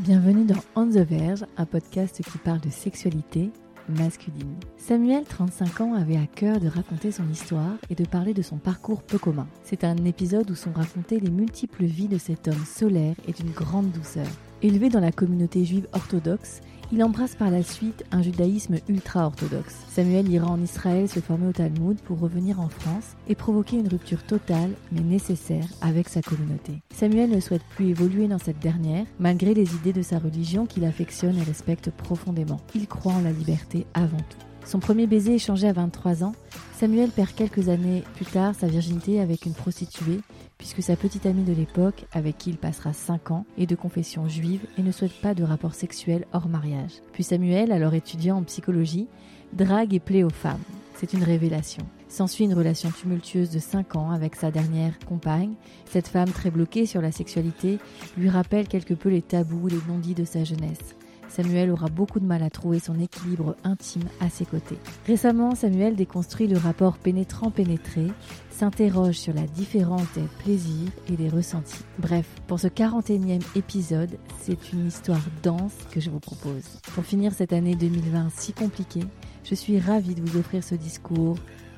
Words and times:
Bienvenue 0.00 0.44
dans 0.44 0.60
On 0.74 0.86
the 0.86 0.98
Verge, 0.98 1.46
un 1.56 1.64
podcast 1.64 2.22
qui 2.22 2.36
parle 2.36 2.60
de 2.60 2.68
sexualité 2.68 3.50
masculine. 3.88 4.54
Samuel, 4.76 5.24
35 5.24 5.80
ans, 5.80 5.94
avait 5.94 6.18
à 6.18 6.26
cœur 6.26 6.60
de 6.60 6.68
raconter 6.68 7.10
son 7.10 7.26
histoire 7.30 7.78
et 7.88 7.94
de 7.94 8.04
parler 8.04 8.34
de 8.34 8.42
son 8.42 8.58
parcours 8.58 9.02
peu 9.02 9.16
commun. 9.16 9.48
C'est 9.64 9.84
un 9.84 9.96
épisode 10.04 10.50
où 10.50 10.54
sont 10.54 10.72
racontées 10.72 11.18
les 11.18 11.30
multiples 11.30 11.84
vies 11.84 12.08
de 12.08 12.18
cet 12.18 12.46
homme 12.46 12.64
solaire 12.66 13.14
et 13.26 13.32
d'une 13.32 13.52
grande 13.52 13.90
douceur. 13.90 14.26
Élevé 14.60 14.90
dans 14.90 15.00
la 15.00 15.12
communauté 15.12 15.64
juive 15.64 15.88
orthodoxe, 15.94 16.60
il 16.92 17.02
embrasse 17.02 17.34
par 17.34 17.50
la 17.50 17.62
suite 17.62 18.04
un 18.12 18.22
judaïsme 18.22 18.76
ultra-orthodoxe. 18.88 19.74
Samuel 19.88 20.28
ira 20.28 20.46
en 20.46 20.60
Israël 20.62 21.08
se 21.08 21.20
former 21.20 21.48
au 21.48 21.52
Talmud 21.52 21.98
pour 22.00 22.20
revenir 22.20 22.60
en 22.60 22.68
France 22.68 23.16
et 23.28 23.34
provoquer 23.34 23.76
une 23.76 23.88
rupture 23.88 24.22
totale 24.22 24.70
mais 24.92 25.00
nécessaire 25.00 25.66
avec 25.80 26.08
sa 26.08 26.22
communauté. 26.22 26.72
Samuel 26.94 27.30
ne 27.30 27.40
souhaite 27.40 27.64
plus 27.74 27.88
évoluer 27.88 28.28
dans 28.28 28.38
cette 28.38 28.60
dernière 28.60 29.06
malgré 29.18 29.54
les 29.54 29.74
idées 29.74 29.92
de 29.92 30.02
sa 30.02 30.18
religion 30.18 30.66
qu'il 30.66 30.84
affectionne 30.84 31.36
et 31.38 31.42
respecte 31.42 31.90
profondément. 31.90 32.60
Il 32.74 32.86
croit 32.86 33.14
en 33.14 33.22
la 33.22 33.32
liberté 33.32 33.86
avant 33.94 34.16
tout. 34.16 34.46
Son 34.64 34.80
premier 34.80 35.06
baiser 35.06 35.34
échangé 35.34 35.68
à 35.68 35.72
23 35.72 36.24
ans, 36.24 36.32
Samuel 36.78 37.08
perd 37.08 37.32
quelques 37.32 37.70
années 37.70 38.04
plus 38.16 38.26
tard 38.26 38.54
sa 38.54 38.66
virginité 38.66 39.18
avec 39.18 39.46
une 39.46 39.54
prostituée, 39.54 40.20
puisque 40.58 40.82
sa 40.82 40.94
petite 40.94 41.24
amie 41.24 41.42
de 41.42 41.54
l'époque, 41.54 42.04
avec 42.12 42.36
qui 42.36 42.50
il 42.50 42.58
passera 42.58 42.92
5 42.92 43.30
ans, 43.30 43.46
est 43.56 43.64
de 43.64 43.74
confession 43.74 44.28
juive 44.28 44.60
et 44.76 44.82
ne 44.82 44.92
souhaite 44.92 45.18
pas 45.22 45.32
de 45.32 45.42
rapport 45.42 45.74
sexuel 45.74 46.26
hors 46.34 46.50
mariage. 46.50 47.00
Puis 47.14 47.24
Samuel, 47.24 47.72
alors 47.72 47.94
étudiant 47.94 48.36
en 48.36 48.42
psychologie, 48.42 49.08
drague 49.54 49.94
et 49.94 50.00
plaît 50.00 50.22
aux 50.22 50.28
femmes. 50.28 50.60
C'est 50.96 51.14
une 51.14 51.24
révélation. 51.24 51.86
S'ensuit 52.08 52.44
une 52.44 52.52
relation 52.52 52.90
tumultueuse 52.90 53.48
de 53.48 53.58
5 53.58 53.96
ans 53.96 54.10
avec 54.10 54.36
sa 54.36 54.50
dernière 54.50 54.98
compagne. 54.98 55.54
Cette 55.86 56.08
femme 56.08 56.30
très 56.30 56.50
bloquée 56.50 56.84
sur 56.84 57.00
la 57.00 57.10
sexualité 57.10 57.78
lui 58.18 58.28
rappelle 58.28 58.68
quelque 58.68 58.92
peu 58.92 59.08
les 59.08 59.22
tabous, 59.22 59.68
les 59.68 59.80
non-dits 59.88 60.14
de 60.14 60.26
sa 60.26 60.44
jeunesse. 60.44 60.94
Samuel 61.36 61.70
aura 61.70 61.88
beaucoup 61.88 62.18
de 62.18 62.24
mal 62.24 62.42
à 62.42 62.48
trouver 62.48 62.78
son 62.78 62.98
équilibre 62.98 63.56
intime 63.62 64.08
à 64.20 64.30
ses 64.30 64.46
côtés. 64.46 64.78
Récemment, 65.06 65.54
Samuel 65.54 65.94
déconstruit 65.94 66.46
le 66.46 66.56
rapport 66.56 66.96
pénétrant-pénétré, 66.96 68.06
s'interroge 68.48 69.16
sur 69.16 69.34
la 69.34 69.42
différence 69.42 70.10
des 70.14 70.24
plaisirs 70.42 70.90
et 71.12 71.16
des 71.16 71.28
ressentis. 71.28 71.84
Bref, 71.98 72.26
pour 72.46 72.58
ce 72.58 72.68
41e 72.68 73.42
épisode, 73.54 74.16
c'est 74.40 74.72
une 74.72 74.86
histoire 74.86 75.20
dense 75.42 75.74
que 75.90 76.00
je 76.00 76.08
vous 76.08 76.20
propose. 76.20 76.64
Pour 76.94 77.04
finir 77.04 77.34
cette 77.34 77.52
année 77.52 77.74
2020 77.74 78.30
si 78.34 78.54
compliquée, 78.54 79.04
je 79.44 79.54
suis 79.54 79.78
ravie 79.78 80.14
de 80.14 80.22
vous 80.22 80.38
offrir 80.38 80.64
ce 80.64 80.74
discours 80.74 81.36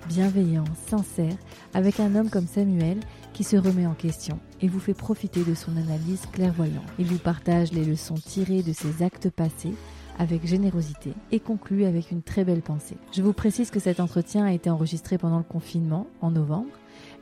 bienveillant, 0.08 0.64
sincère, 0.86 1.36
avec 1.74 2.00
un 2.00 2.14
homme 2.14 2.30
comme 2.30 2.46
Samuel 2.46 2.98
qui 3.39 3.44
se 3.44 3.56
remet 3.56 3.86
en 3.86 3.94
question 3.94 4.41
et 4.61 4.67
vous 4.67 4.81
fait 4.81 4.94
profiter 4.94 5.44
de 5.44 5.55
son 5.55 5.77
analyse 5.77 6.27
clairvoyante. 6.33 6.83
Il 6.98 7.06
vous 7.06 7.20
partage 7.20 7.70
les 7.70 7.84
leçons 7.84 8.17
tirées 8.17 8.64
de 8.64 8.72
ses 8.72 9.05
actes 9.05 9.31
passés 9.31 9.75
avec 10.19 10.44
générosité 10.44 11.12
et 11.31 11.39
conclut 11.39 11.84
avec 11.84 12.11
une 12.11 12.22
très 12.22 12.42
belle 12.42 12.62
pensée. 12.62 12.97
Je 13.12 13.22
vous 13.22 13.33
précise 13.33 13.71
que 13.71 13.78
cet 13.78 14.00
entretien 14.00 14.44
a 14.44 14.53
été 14.53 14.71
enregistré 14.71 15.19
pendant 15.19 15.38
le 15.38 15.44
confinement, 15.44 16.09
en 16.21 16.32
novembre. 16.32 16.66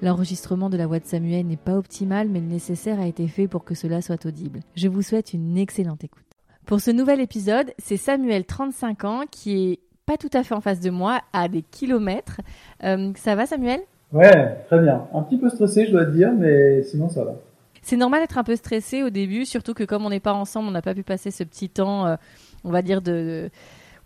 L'enregistrement 0.01 0.71
de 0.71 0.79
la 0.79 0.87
voix 0.87 1.01
de 1.01 1.05
Samuel 1.05 1.45
n'est 1.45 1.59
pas 1.59 1.77
optimal, 1.77 2.31
mais 2.31 2.41
le 2.41 2.47
nécessaire 2.47 2.99
a 2.99 3.07
été 3.07 3.29
fait 3.29 3.47
pour 3.47 3.65
que 3.65 3.75
cela 3.75 4.01
soit 4.01 4.25
audible. 4.25 4.61
Je 4.75 4.89
vous 4.89 5.03
souhaite 5.03 5.35
une 5.35 5.59
excellente 5.59 6.03
écoute. 6.03 6.25
Pour 6.65 6.81
ce 6.81 6.93
nouvel 6.93 7.21
épisode, 7.21 7.75
c'est 7.77 7.99
Samuel, 7.99 8.47
35 8.47 9.05
ans, 9.05 9.25
qui 9.31 9.73
est 9.73 9.81
pas 10.07 10.17
tout 10.17 10.31
à 10.33 10.43
fait 10.45 10.55
en 10.55 10.63
face 10.63 10.81
de 10.81 10.89
moi, 10.89 11.21
à 11.35 11.49
des 11.49 11.61
kilomètres. 11.61 12.41
Euh, 12.85 13.13
ça 13.17 13.35
va 13.35 13.45
Samuel? 13.45 13.83
Ouais, 14.13 14.65
très 14.67 14.81
bien. 14.81 15.07
Un 15.13 15.23
petit 15.23 15.39
peu 15.39 15.49
stressé, 15.49 15.87
je 15.87 15.93
dois 15.93 16.05
te 16.05 16.11
dire, 16.11 16.33
mais 16.33 16.83
sinon 16.83 17.09
ça 17.09 17.25
va. 17.25 17.35
C'est 17.83 17.97
normal 17.97 18.21
d'être 18.21 18.39
un 18.39 18.45
peu 18.45 18.57
stressé 18.57 19.03
au 19.03 19.11
début, 19.11 19.45
surtout 19.45 19.73
que 19.75 19.85
comme 19.85 20.05
on 20.05 20.11
n'est 20.11 20.19
pas 20.21 20.33
ensemble, 20.33 20.69
on 20.69 20.73
n'a 20.73 20.83
pas 20.83 20.95
pu 20.95 21.05
passer 21.05 21.31
ce 21.31 21.45
petit 21.45 21.69
temps, 21.69 22.07
euh, 22.07 22.17
on 22.65 22.71
va 22.71 22.83
dire, 22.83 23.01
de, 23.01 23.49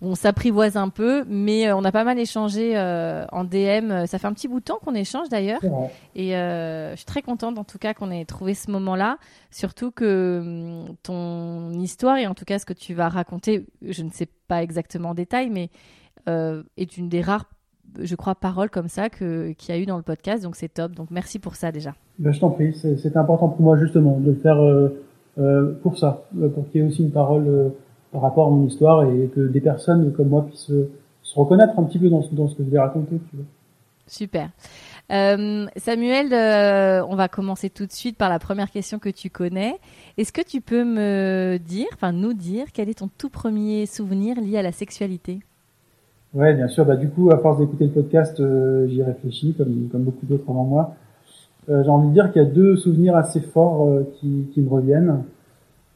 où 0.02 0.08
on 0.08 0.14
s'apprivoise 0.14 0.76
un 0.76 0.90
peu, 0.90 1.24
mais 1.28 1.66
euh, 1.66 1.74
on 1.74 1.84
a 1.84 1.90
pas 1.90 2.04
mal 2.04 2.18
échangé 2.18 2.76
euh, 2.76 3.24
en 3.32 3.44
DM. 3.44 4.06
Ça 4.06 4.18
fait 4.18 4.26
un 4.26 4.34
petit 4.34 4.48
bout 4.48 4.60
de 4.60 4.64
temps 4.64 4.78
qu'on 4.84 4.94
échange 4.94 5.30
d'ailleurs. 5.30 5.62
Et 6.14 6.32
je 6.32 6.92
suis 6.96 7.06
très 7.06 7.22
contente 7.22 7.58
en 7.58 7.64
tout 7.64 7.78
cas 7.78 7.94
qu'on 7.94 8.10
ait 8.10 8.26
trouvé 8.26 8.52
ce 8.52 8.70
moment-là, 8.70 9.16
surtout 9.50 9.90
que 9.92 10.40
hum, 10.42 10.96
ton 11.02 11.70
histoire 11.72 12.18
et 12.18 12.26
en 12.26 12.34
tout 12.34 12.44
cas 12.44 12.58
ce 12.58 12.66
que 12.66 12.74
tu 12.74 12.92
vas 12.92 13.08
raconter, 13.08 13.64
je 13.82 14.02
ne 14.02 14.10
sais 14.10 14.28
pas 14.46 14.62
exactement 14.62 15.10
en 15.10 15.14
détail, 15.14 15.48
mais 15.48 15.70
est 16.26 16.96
une 16.98 17.08
des 17.08 17.22
rares 17.22 17.46
je 17.98 18.14
crois, 18.14 18.34
paroles 18.34 18.70
comme 18.70 18.88
ça 18.88 19.08
qu'il 19.08 19.54
y 19.68 19.72
a 19.72 19.78
eu 19.78 19.86
dans 19.86 19.96
le 19.96 20.02
podcast. 20.02 20.42
Donc 20.42 20.56
c'est 20.56 20.68
top. 20.68 20.92
Donc 20.92 21.08
merci 21.10 21.38
pour 21.38 21.56
ça 21.56 21.72
déjà. 21.72 21.94
Ben, 22.18 22.32
je 22.32 22.40
t'en 22.40 22.50
prie. 22.50 22.74
C'est 22.74 23.16
important 23.16 23.48
pour 23.48 23.62
moi 23.62 23.76
justement 23.78 24.18
de 24.18 24.30
le 24.30 24.36
faire 24.36 24.62
euh, 24.62 25.02
euh, 25.38 25.72
pour 25.82 25.98
ça, 25.98 26.24
euh, 26.40 26.48
pour 26.48 26.68
qu'il 26.70 26.80
y 26.80 26.84
ait 26.84 26.86
aussi 26.86 27.02
une 27.02 27.12
parole 27.12 27.72
par 28.12 28.22
rapport 28.22 28.48
à 28.48 28.50
mon 28.50 28.66
histoire 28.66 29.04
et 29.04 29.30
que 29.34 29.40
des 29.48 29.60
personnes 29.60 30.12
comme 30.12 30.28
moi 30.28 30.46
puissent 30.46 30.72
se 31.22 31.34
reconnaître 31.38 31.78
un 31.78 31.84
petit 31.84 31.98
peu 31.98 32.08
dans, 32.08 32.22
dans 32.32 32.48
ce 32.48 32.56
que 32.56 32.64
je 32.64 32.70
vais 32.70 32.78
raconter. 32.78 33.20
Tu 33.30 33.36
vois. 33.36 33.46
Super. 34.06 34.50
Samuel, 35.08 36.26
on 37.08 37.14
va 37.14 37.28
commencer 37.28 37.70
tout 37.70 37.86
de 37.86 37.92
suite 37.92 38.16
par 38.16 38.28
la 38.28 38.38
première 38.38 38.70
question 38.70 38.98
que 38.98 39.08
tu 39.08 39.30
connais. 39.30 39.78
Est-ce 40.18 40.32
que 40.32 40.42
tu 40.42 40.60
peux 40.60 40.84
me 40.84 41.58
dire, 41.58 41.86
enfin 41.94 42.12
nous 42.12 42.32
dire, 42.32 42.66
quel 42.72 42.88
est 42.88 42.98
ton 42.98 43.08
tout 43.16 43.30
premier 43.30 43.86
souvenir 43.86 44.40
lié 44.40 44.58
à 44.58 44.62
la 44.62 44.72
sexualité? 44.72 45.40
Ouais, 46.34 46.54
bien 46.54 46.68
sûr. 46.68 46.84
Bah, 46.84 46.96
du 46.96 47.08
coup, 47.08 47.30
à 47.30 47.38
force 47.38 47.58
d'écouter 47.58 47.84
le 47.84 47.90
podcast, 47.90 48.38
euh, 48.38 48.86
j'y 48.88 49.02
réfléchis, 49.02 49.54
comme, 49.54 49.88
comme 49.90 50.02
beaucoup 50.02 50.26
d'autres 50.26 50.48
avant 50.48 50.64
moi. 50.64 50.94
Euh, 51.68 51.82
j'ai 51.84 51.90
envie 51.90 52.08
de 52.08 52.12
dire 52.12 52.32
qu'il 52.32 52.42
y 52.42 52.44
a 52.44 52.48
deux 52.48 52.76
souvenirs 52.76 53.16
assez 53.16 53.40
forts 53.40 53.88
euh, 53.88 54.02
qui, 54.14 54.48
qui, 54.52 54.60
me 54.62 54.68
reviennent. 54.68 55.22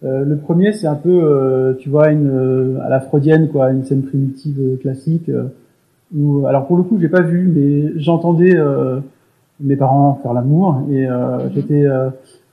Euh, 0.05 0.25
le 0.25 0.37
premier, 0.37 0.73
c'est 0.73 0.87
un 0.87 0.97
peu, 0.97 1.77
tu 1.79 1.89
vois, 1.89 2.11
une 2.11 2.81
à 2.85 2.89
la 2.89 3.01
freudienne, 3.01 3.49
quoi, 3.49 3.71
une 3.71 3.85
scène 3.85 4.03
primitive 4.03 4.79
classique. 4.81 5.31
où, 6.15 6.47
alors 6.47 6.67
pour 6.67 6.77
le 6.77 6.83
coup, 6.83 6.99
j'ai 7.01 7.09
pas 7.09 7.23
vu, 7.23 7.49
mais 7.49 7.99
j'entendais 7.99 8.55
mes 9.61 9.77
parents 9.77 10.21
faire 10.23 10.35
l'amour 10.35 10.83
et 10.91 11.07
mhm. 11.07 11.51
j'étais, 11.55 11.85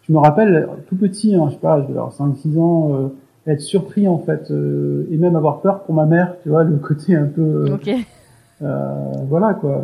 je 0.04 0.14
me 0.14 0.18
rappelle 0.20 0.70
tout 0.88 0.96
petit, 0.96 1.36
hein, 1.36 1.48
je 1.50 1.56
sais 1.56 1.60
pas, 1.60 1.82
j'avais 1.82 2.00
5-6 2.00 2.58
ans 2.58 3.12
être 3.48 3.62
surpris 3.62 4.08
en 4.08 4.20
fait 4.20 4.52
euh, 4.52 5.08
et 5.12 5.18
même 5.18 5.36
avoir 5.36 5.62
peur 5.62 5.84
pour 5.84 5.96
ma 5.96 6.06
mère 6.06 6.36
tu 6.44 6.50
vois 6.50 6.64
le 6.64 6.78
côté 6.78 7.16
un 7.16 7.26
peu 7.26 7.42
euh, 7.42 7.78
euh 8.62 9.12
voilà 9.28 9.56
quoi. 9.56 9.84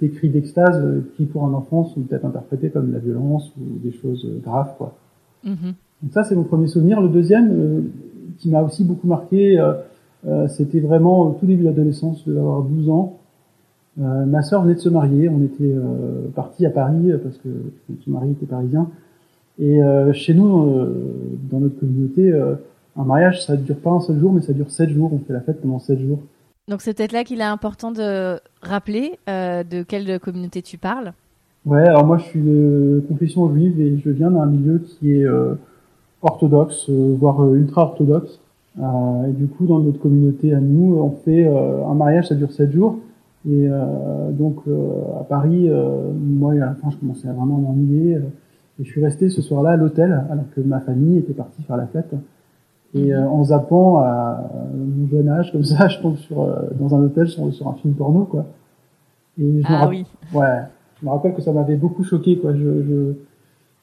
Des 0.00 0.10
cris 0.10 0.28
d'extase 0.28 1.02
qui 1.16 1.24
pour 1.24 1.44
un 1.46 1.54
enfant 1.54 1.84
sont 1.84 2.00
peut-être 2.02 2.26
interprétés 2.26 2.70
comme 2.70 2.92
la 2.92 2.98
violence 2.98 3.50
ou 3.58 3.78
des 3.82 3.92
choses 3.92 4.26
graves 4.42 4.74
quoi. 4.76 4.94
Mm-hmm. 5.46 5.74
donc 6.02 6.12
ça 6.12 6.24
c'est 6.24 6.34
mon 6.34 6.44
premier 6.44 6.66
souvenir. 6.66 7.00
Le 7.00 7.08
deuxième 7.08 7.84
qui 8.38 8.50
m'a 8.50 8.62
aussi 8.62 8.84
beaucoup 8.84 9.06
marqué 9.06 9.58
c'était 10.48 10.80
vraiment 10.80 11.28
au 11.28 11.30
tout 11.32 11.46
début 11.46 11.62
de 11.62 11.68
l'adolescence 11.68 12.26
de 12.26 12.36
avoir 12.36 12.62
12 12.62 12.90
ans. 12.90 13.18
Ma 13.96 14.42
sœur 14.42 14.62
venait 14.62 14.74
de 14.74 14.80
se 14.80 14.90
marier. 14.90 15.28
On 15.28 15.42
était 15.42 15.74
parti 16.34 16.66
à 16.66 16.70
Paris 16.70 17.12
parce 17.22 17.38
que 17.38 17.48
son 18.04 18.10
mari 18.10 18.32
était 18.32 18.46
parisien 18.46 18.88
et 19.58 19.82
euh, 19.82 20.12
chez 20.12 20.34
nous, 20.34 20.70
euh, 20.70 20.94
dans 21.50 21.58
notre 21.58 21.78
communauté, 21.80 22.30
euh, 22.30 22.54
un 22.96 23.04
mariage, 23.04 23.44
ça 23.44 23.56
dure 23.56 23.76
pas 23.76 23.90
un 23.90 24.00
seul 24.00 24.18
jour, 24.18 24.32
mais 24.32 24.40
ça 24.40 24.52
dure 24.52 24.70
sept 24.70 24.90
jours. 24.90 25.12
On 25.12 25.18
fait 25.18 25.32
la 25.32 25.40
fête 25.40 25.60
pendant 25.60 25.80
sept 25.80 26.00
jours. 26.00 26.20
Donc 26.68 26.80
c'est 26.80 26.94
peut-être 26.94 27.12
là 27.12 27.24
qu'il 27.24 27.40
est 27.40 27.44
important 27.44 27.90
de 27.90 28.38
rappeler 28.60 29.18
de 29.26 29.82
quelle 29.82 30.20
communauté 30.20 30.60
tu 30.60 30.76
parles. 30.76 31.12
Ouais, 31.64 31.86
alors 31.86 32.04
moi 32.04 32.18
je 32.18 32.24
suis 32.24 32.40
de 32.40 33.02
confession 33.08 33.50
juive 33.52 33.80
et 33.80 33.98
je 33.98 34.10
viens 34.10 34.30
d'un 34.30 34.44
milieu 34.44 34.78
qui 34.78 35.12
est 35.12 35.26
orthodoxe, 36.20 36.90
voire 36.90 37.54
ultra 37.54 37.84
orthodoxe. 37.84 38.38
et 38.76 39.32
du 39.32 39.46
coup, 39.46 39.66
dans 39.66 39.78
notre 39.78 39.98
communauté 39.98 40.52
à 40.52 40.60
nous, 40.60 40.98
on 40.98 41.12
fait 41.24 41.46
un 41.46 41.94
mariage, 41.94 42.28
ça 42.28 42.34
dure 42.34 42.52
sept 42.52 42.70
jours. 42.70 42.98
Et 43.48 43.66
donc 44.32 44.58
à 45.18 45.24
Paris, 45.24 45.70
moi, 46.20 46.52
à 46.52 46.56
la 46.56 46.74
fin, 46.74 46.90
je 46.90 46.96
commençais 46.96 47.28
à 47.28 47.32
vraiment 47.32 47.56
m'ennuyer. 47.56 48.18
Et 48.80 48.84
je 48.84 48.90
suis 48.90 49.04
resté 49.04 49.28
ce 49.28 49.42
soir-là 49.42 49.70
à 49.70 49.76
l'hôtel, 49.76 50.24
alors 50.30 50.44
que 50.54 50.60
ma 50.60 50.80
famille 50.80 51.18
était 51.18 51.32
partie 51.32 51.62
faire 51.62 51.76
la 51.76 51.86
fête. 51.86 52.14
Et 52.94 53.06
mhm. 53.06 53.12
euh, 53.12 53.28
en 53.28 53.44
zappant 53.44 53.98
à 53.98 54.50
mon 54.74 55.08
jeune 55.08 55.28
âge, 55.28 55.52
comme 55.52 55.64
ça, 55.64 55.88
je 55.88 55.98
tombe 56.00 56.16
sur 56.16 56.42
euh, 56.42 56.56
dans 56.78 56.94
un 56.94 57.02
hôtel 57.02 57.28
sur, 57.28 57.52
sur, 57.52 57.68
un 57.68 57.74
film 57.74 57.94
porno, 57.94 58.24
quoi. 58.24 58.46
Et 59.38 59.62
je 59.62 59.66
ah 59.68 59.86
me 59.86 59.90
oui. 59.90 60.06
Ouais. 60.34 60.62
Je 61.00 61.06
me 61.06 61.10
rappelle 61.10 61.34
que 61.34 61.42
ça 61.42 61.52
m'avait 61.52 61.76
beaucoup 61.76 62.02
choqué, 62.02 62.38
quoi. 62.38 62.54
Je, 62.54 62.82
je, 62.82 63.12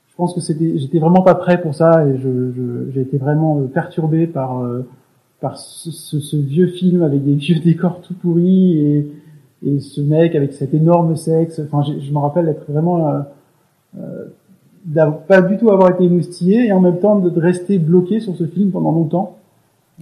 je 0.08 0.16
pense 0.16 0.34
que 0.34 0.42
c'était, 0.42 0.78
j'étais 0.78 1.00
vraiment 1.00 1.22
pas 1.22 1.36
prêt 1.36 1.62
pour 1.62 1.76
ça 1.76 2.08
et 2.08 2.18
je, 2.18 2.90
j'ai 2.94 3.02
été 3.02 3.18
vraiment 3.18 3.62
perturbé 3.68 4.28
par 4.28 4.62
par 5.46 5.58
ce, 5.58 5.92
ce, 5.92 6.38
vieux 6.38 6.68
film 6.68 7.04
avec 7.04 7.24
des 7.24 7.36
vieux 7.36 7.60
décors 7.64 8.02
tout 8.02 8.14
pourris 8.14 8.80
et, 8.80 9.12
et 9.66 9.80
ce 9.80 10.02
mec 10.02 10.36
avec 10.36 10.54
cet 10.54 10.74
énorme 10.74 11.16
sexe. 11.16 11.60
Enfin, 11.60 11.84
je, 11.84 12.12
me 12.12 12.18
rappelle 12.18 12.46
d'être 12.46 12.70
vraiment 12.72 13.08
euh, 13.08 13.20
euh, 14.00 14.26
pas 15.28 15.42
du 15.42 15.58
tout 15.58 15.72
avoir 15.72 15.92
été 15.92 16.04
émoustillé 16.04 16.68
et 16.68 16.72
en 16.72 16.80
même 16.80 17.00
temps 17.00 17.20
de 17.20 17.40
rester 17.40 17.80
bloqué 17.80 18.20
sur 18.20 18.36
ce 18.36 18.46
film 18.46 18.72
pendant 18.72 18.92
longtemps. 18.92 19.38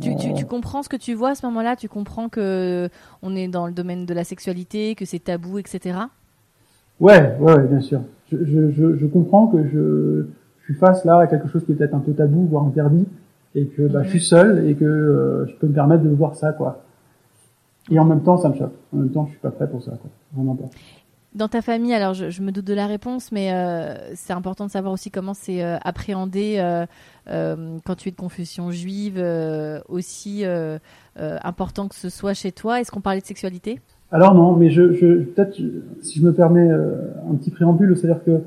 Tu, 0.02 0.16
tu, 0.16 0.34
tu, 0.34 0.46
comprends 0.46 0.82
ce 0.82 0.90
que 0.90 0.96
tu 0.98 1.14
vois 1.14 1.30
à 1.30 1.36
ce 1.36 1.46
moment-là? 1.46 1.76
Tu 1.76 1.88
comprends 1.88 2.28
que 2.28 2.90
on 3.22 3.36
est 3.36 3.48
dans 3.48 3.68
le 3.68 3.74
domaine 3.74 4.08
de 4.08 4.14
la 4.14 4.24
sexualité, 4.24 4.96
que 4.96 5.06
c'est 5.06 5.20
tabou, 5.20 5.60
etc. 5.60 6.00
Ouais, 7.00 7.36
ouais, 7.40 7.54
ouais 7.54 7.68
bien 7.68 7.82
sûr. 7.82 8.02
Je, 8.32 8.38
je, 8.44 8.98
je, 8.98 9.06
comprends 9.06 9.46
que 9.48 9.64
je, 9.64 10.26
je 10.60 10.64
suis 10.64 10.74
face 10.74 11.06
là 11.06 11.20
à 11.20 11.28
quelque 11.28 11.48
chose 11.48 11.64
qui 11.64 11.74
est 11.74 11.76
peut-être 11.76 11.94
un 11.94 12.00
peu 12.00 12.14
tabou, 12.14 12.48
voire 12.48 12.64
interdit, 12.64 13.06
et 13.54 13.68
que 13.68 13.84
bah, 13.84 14.02
je 14.02 14.10
suis 14.10 14.22
seul 14.22 14.68
et 14.68 14.74
que 14.74 14.86
euh, 14.86 15.46
je 15.46 15.54
peux 15.58 15.68
me 15.68 15.74
permettre 15.74 16.04
de 16.04 16.10
voir 16.10 16.36
ça, 16.36 16.54
quoi. 16.54 16.84
Et 17.92 18.00
en 18.00 18.06
même 18.06 18.24
temps, 18.24 18.38
ça 18.38 18.50
me 18.50 18.56
choque. 18.56 18.74
En 18.94 18.98
même 18.98 19.12
temps, 19.12 19.26
je 19.26 19.32
suis 19.32 19.40
pas 19.40 19.52
prêt 19.52 19.70
pour 19.70 19.84
ça, 19.84 19.92
quoi. 19.92 20.10
Vraiment 20.34 20.56
pas. 20.56 20.70
Dans 21.36 21.48
ta 21.48 21.64
famille, 21.64 21.96
alors 21.96 22.14
je, 22.14 22.42
me 22.44 22.52
doute 22.52 22.66
de 22.66 22.76
la 22.76 22.86
réponse, 22.86 23.32
mais 23.32 23.52
euh, 23.52 23.96
c'est 24.14 24.34
important 24.34 24.68
de 24.68 24.72
savoir 24.72 24.94
aussi 24.94 25.10
comment 25.10 25.34
c'est 25.34 25.64
euh, 25.64 25.78
appréhendé 25.84 26.58
euh, 26.60 26.86
quand 27.84 27.96
tu 27.96 28.10
es 28.10 28.12
de 28.12 28.18
confession 28.18 28.70
juive, 28.70 29.24
aussi 29.90 30.44
important 31.16 31.88
que 31.88 31.96
ce 31.96 32.10
soit 32.10 32.36
chez 32.36 32.52
toi. 32.52 32.82
Est-ce 32.82 32.92
qu'on 32.92 33.02
parlait 33.02 33.22
de 33.22 33.26
sexualité? 33.26 33.80
Alors 34.12 34.36
non, 34.36 34.56
mais 34.56 34.70
je, 34.70 34.94
je 34.94 35.24
peut-être 35.24 35.60
si 36.02 36.20
je 36.20 36.24
me 36.24 36.34
permets 36.34 36.70
un 36.70 37.36
petit 37.36 37.50
préambule, 37.50 37.98
c'est-à-dire 37.98 38.24
que 38.24 38.42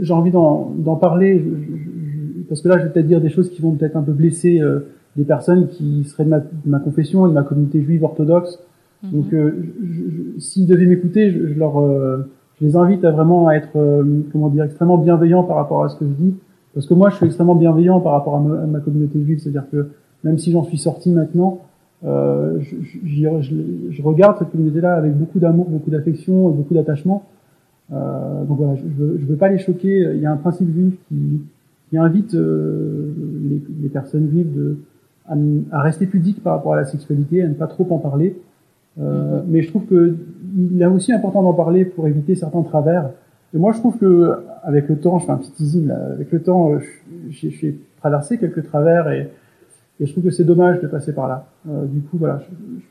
j'ai 0.00 0.12
envie 0.12 0.30
d'en 0.30 0.96
parler, 1.00 1.44
parce 2.48 2.60
que 2.60 2.68
là 2.68 2.78
je 2.78 2.84
vais 2.84 2.90
peut-être 2.90 3.08
dire 3.08 3.20
des 3.20 3.30
choses 3.30 3.50
qui 3.50 3.60
vont 3.60 3.72
peut-être 3.72 3.96
un 3.96 4.02
peu 4.02 4.12
blesser 4.12 4.62
des 5.16 5.24
personnes 5.24 5.66
qui 5.68 6.04
seraient 6.04 6.24
de 6.24 6.30
ma, 6.30 6.38
de 6.38 6.46
ma 6.66 6.78
confession 6.78 7.26
et 7.26 7.30
de 7.30 7.34
ma 7.34 7.42
communauté 7.42 7.82
juive 7.82 8.04
orthodoxe 8.04 8.60
Mhm. 9.02 9.10
Donc, 9.12 9.32
euh, 9.32 9.52
s'ils 10.38 10.66
devaient 10.66 10.86
m'écouter, 10.86 11.30
je, 11.30 11.48
je, 11.48 11.58
leur, 11.58 11.78
euh, 11.78 12.28
je 12.60 12.66
les 12.66 12.76
invite 12.76 13.04
à 13.04 13.10
vraiment 13.10 13.50
être, 13.50 13.76
euh, 13.76 14.04
comment 14.32 14.48
dire, 14.48 14.64
extrêmement 14.64 14.98
bienveillants 14.98 15.44
par 15.44 15.56
rapport 15.56 15.84
à 15.84 15.88
ce 15.88 15.96
que 15.96 16.06
je 16.06 16.12
dis, 16.12 16.34
parce 16.74 16.86
que 16.86 16.94
moi, 16.94 17.10
je 17.10 17.16
suis 17.16 17.26
extrêmement 17.26 17.54
bienveillant 17.54 18.00
par 18.00 18.12
rapport 18.12 18.36
à 18.36 18.40
ma, 18.40 18.80
communauté 18.80 19.22
juive, 19.22 19.38
c'est-à-dire 19.38 19.64
que 19.70 19.88
même 20.24 20.38
si 20.38 20.52
j'en 20.52 20.62
suis 20.62 20.78
sorti 20.78 21.10
maintenant, 21.10 21.60
euh, 22.04 22.58
je, 22.60 22.76
je, 23.04 23.90
je, 23.90 24.02
regarde 24.02 24.38
cette 24.38 24.50
communauté-là 24.50 24.94
avec 24.94 25.16
beaucoup 25.16 25.38
d'amour, 25.38 25.68
beaucoup 25.68 25.90
d'affection 25.90 26.50
et 26.50 26.52
beaucoup 26.52 26.74
d'attachement. 26.74 27.24
Euh, 27.92 28.44
donc 28.44 28.58
voilà, 28.58 28.74
je, 28.74 28.82
je, 29.18 29.24
veux, 29.24 29.36
pas 29.36 29.48
les 29.48 29.58
choquer. 29.58 30.12
Il 30.14 30.20
y 30.20 30.26
a 30.26 30.32
un 30.32 30.36
principe 30.36 30.70
juif 30.72 30.94
qui, 31.08 31.40
qui 31.88 31.98
invite 31.98 32.34
euh, 32.34 33.12
les, 33.48 33.62
les, 33.82 33.88
personnes 33.88 34.28
juives 34.28 34.52
de, 34.54 34.76
à, 35.28 35.34
à, 35.72 35.80
rester 35.80 36.06
pudiques 36.06 36.42
par 36.42 36.56
rapport 36.56 36.74
à 36.74 36.76
la 36.76 36.84
sexualité, 36.84 37.42
à 37.42 37.48
ne 37.48 37.54
pas 37.54 37.66
trop 37.68 37.86
en 37.90 37.98
parler. 37.98 38.36
Euh, 38.98 39.42
mais 39.46 39.62
je 39.62 39.68
trouve 39.68 39.84
que 39.86 40.16
il 40.56 40.80
est 40.80 40.86
aussi 40.86 41.12
important 41.12 41.42
d'en 41.42 41.52
parler 41.52 41.84
pour 41.84 42.08
éviter 42.08 42.34
certains 42.34 42.62
travers. 42.62 43.10
Et 43.54 43.58
moi, 43.58 43.72
je 43.72 43.78
trouve 43.78 43.98
que 43.98 44.38
avec 44.62 44.88
le 44.88 44.98
temps, 44.98 45.18
je 45.18 45.26
fais 45.26 45.32
un 45.32 45.36
petit 45.36 45.52
teasing 45.52 45.86
là, 45.86 45.98
avec 46.12 46.32
le 46.32 46.42
temps, 46.42 46.72
j'ai 47.28 47.78
traversé 47.98 48.38
quelques 48.38 48.64
travers 48.64 49.10
et, 49.10 49.30
je 49.98 50.12
trouve 50.12 50.24
que 50.24 50.30
c'est 50.30 50.44
dommage 50.44 50.82
de 50.82 50.88
passer 50.88 51.14
par 51.14 51.26
là. 51.26 51.46
Euh, 51.70 51.86
du 51.86 52.02
coup, 52.02 52.18
voilà, 52.18 52.42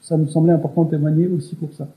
ça 0.02 0.18
me 0.18 0.26
semblait 0.26 0.54
important 0.54 0.86
de 0.86 0.90
témoigner 0.90 1.28
aussi 1.28 1.56
pour 1.56 1.72
ça. 1.72 1.88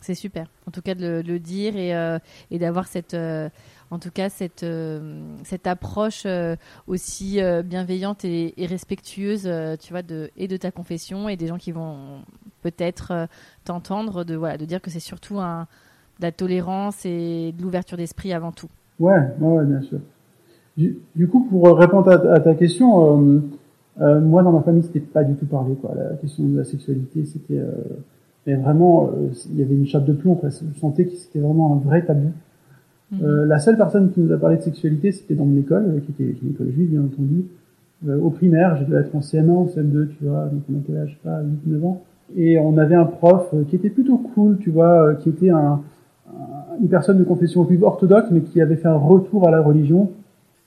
C'est 0.00 0.16
super, 0.16 0.50
en 0.66 0.72
tout 0.72 0.82
cas 0.82 0.96
de 0.96 1.02
le, 1.02 1.22
le 1.22 1.38
dire 1.38 1.76
et, 1.76 1.94
euh, 1.94 2.18
et 2.50 2.58
d'avoir 2.58 2.88
cette 2.88 3.14
en 3.90 3.98
tout 3.98 4.10
cas 4.10 4.28
cette, 4.28 4.62
euh, 4.62 5.20
cette 5.44 5.66
approche 5.66 6.22
euh, 6.26 6.54
aussi 6.86 7.42
euh, 7.42 7.62
bienveillante 7.62 8.24
et, 8.24 8.54
respectueuse, 8.58 9.50
tu 9.80 9.92
vois, 9.92 10.02
de, 10.02 10.30
et 10.36 10.48
de 10.48 10.56
ta 10.56 10.70
confession 10.70 11.28
et 11.28 11.36
des 11.36 11.48
gens 11.48 11.58
qui 11.58 11.72
vont 11.72 12.20
peut-être 12.62 13.26
t'entendre, 13.64 14.24
de, 14.24 14.36
voilà, 14.36 14.56
de 14.58 14.64
dire 14.64 14.80
que 14.80 14.90
c'est 14.90 15.00
surtout 15.00 15.40
un, 15.40 15.66
de 16.20 16.24
la 16.24 16.32
tolérance 16.32 17.04
et 17.04 17.52
de 17.56 17.62
l'ouverture 17.62 17.96
d'esprit 17.96 18.32
avant 18.32 18.52
tout. 18.52 18.68
Ouais, 19.00 19.18
ouais, 19.40 19.64
bien 19.64 19.82
sûr. 19.82 19.98
Du, 20.76 21.28
coup, 21.28 21.40
pour 21.50 21.76
répondre 21.76 22.10
à, 22.10 22.40
ta 22.40 22.54
question, 22.54 23.42
moi 23.98 24.42
dans 24.42 24.52
ma 24.52 24.62
famille 24.62 24.82
c'était 24.82 25.00
pas 25.00 25.24
du 25.24 25.34
tout 25.34 25.46
parlé 25.46 25.74
quoi. 25.74 25.94
La 25.94 26.16
question 26.16 26.44
de 26.44 26.56
la 26.56 26.64
sexualité 26.64 27.26
c'était 27.26 27.60
mais 28.46 28.54
vraiment 28.54 29.10
il 29.50 29.58
y 29.58 29.62
avait 29.62 29.74
une 29.74 29.86
chape 29.86 30.06
de 30.06 30.12
plomb. 30.12 30.40
Je 30.42 30.80
sentais 30.80 31.06
que 31.06 31.16
c'était 31.16 31.40
vraiment 31.40 31.74
un 31.74 31.76
vrai 31.76 32.04
tabou. 32.04 32.32
Mhm. 33.12 33.24
Euh, 33.24 33.46
la 33.46 33.58
seule 33.58 33.76
personne 33.76 34.10
qui 34.12 34.20
nous 34.20 34.32
a 34.32 34.38
parlé 34.38 34.56
de 34.56 34.62
sexualité, 34.62 35.12
c'était 35.12 35.34
dans 35.34 35.44
mon 35.44 35.58
école, 35.58 35.84
euh, 35.88 36.00
qui 36.00 36.12
était 36.12 36.36
une 36.42 36.50
école 36.50 36.70
juive, 36.70 36.90
bien 36.90 37.02
entendu. 37.02 37.44
Euh, 38.08 38.18
au 38.20 38.30
primaire, 38.30 38.76
j'ai 38.76 38.84
dû 38.84 38.94
être 38.94 39.14
en 39.14 39.20
CM1 39.20 39.64
ou 39.64 39.68
CM2, 39.68 40.08
tu 40.08 40.24
vois, 40.24 40.46
donc 40.46 40.62
on 40.72 40.78
a 40.78 40.82
quel 40.86 40.96
âge, 40.96 41.18
pas 41.22 41.40
8, 41.42 41.66
9 41.66 41.84
ans. 41.84 42.02
Et 42.36 42.58
on 42.58 42.78
avait 42.78 42.94
un 42.94 43.04
prof 43.04 43.52
qui 43.68 43.76
était 43.76 43.90
plutôt 43.90 44.16
cool, 44.16 44.58
tu 44.58 44.70
vois, 44.70 45.14
qui 45.16 45.28
était 45.28 45.50
un, 45.50 45.80
une 46.80 46.88
personne 46.88 47.18
de 47.18 47.24
confession 47.24 47.66
juive 47.66 47.82
orthodoxe, 47.82 48.28
mais 48.30 48.42
qui 48.42 48.60
avait 48.60 48.76
fait 48.76 48.88
un 48.88 48.96
retour 48.96 49.48
à 49.48 49.50
la 49.50 49.60
religion, 49.60 50.12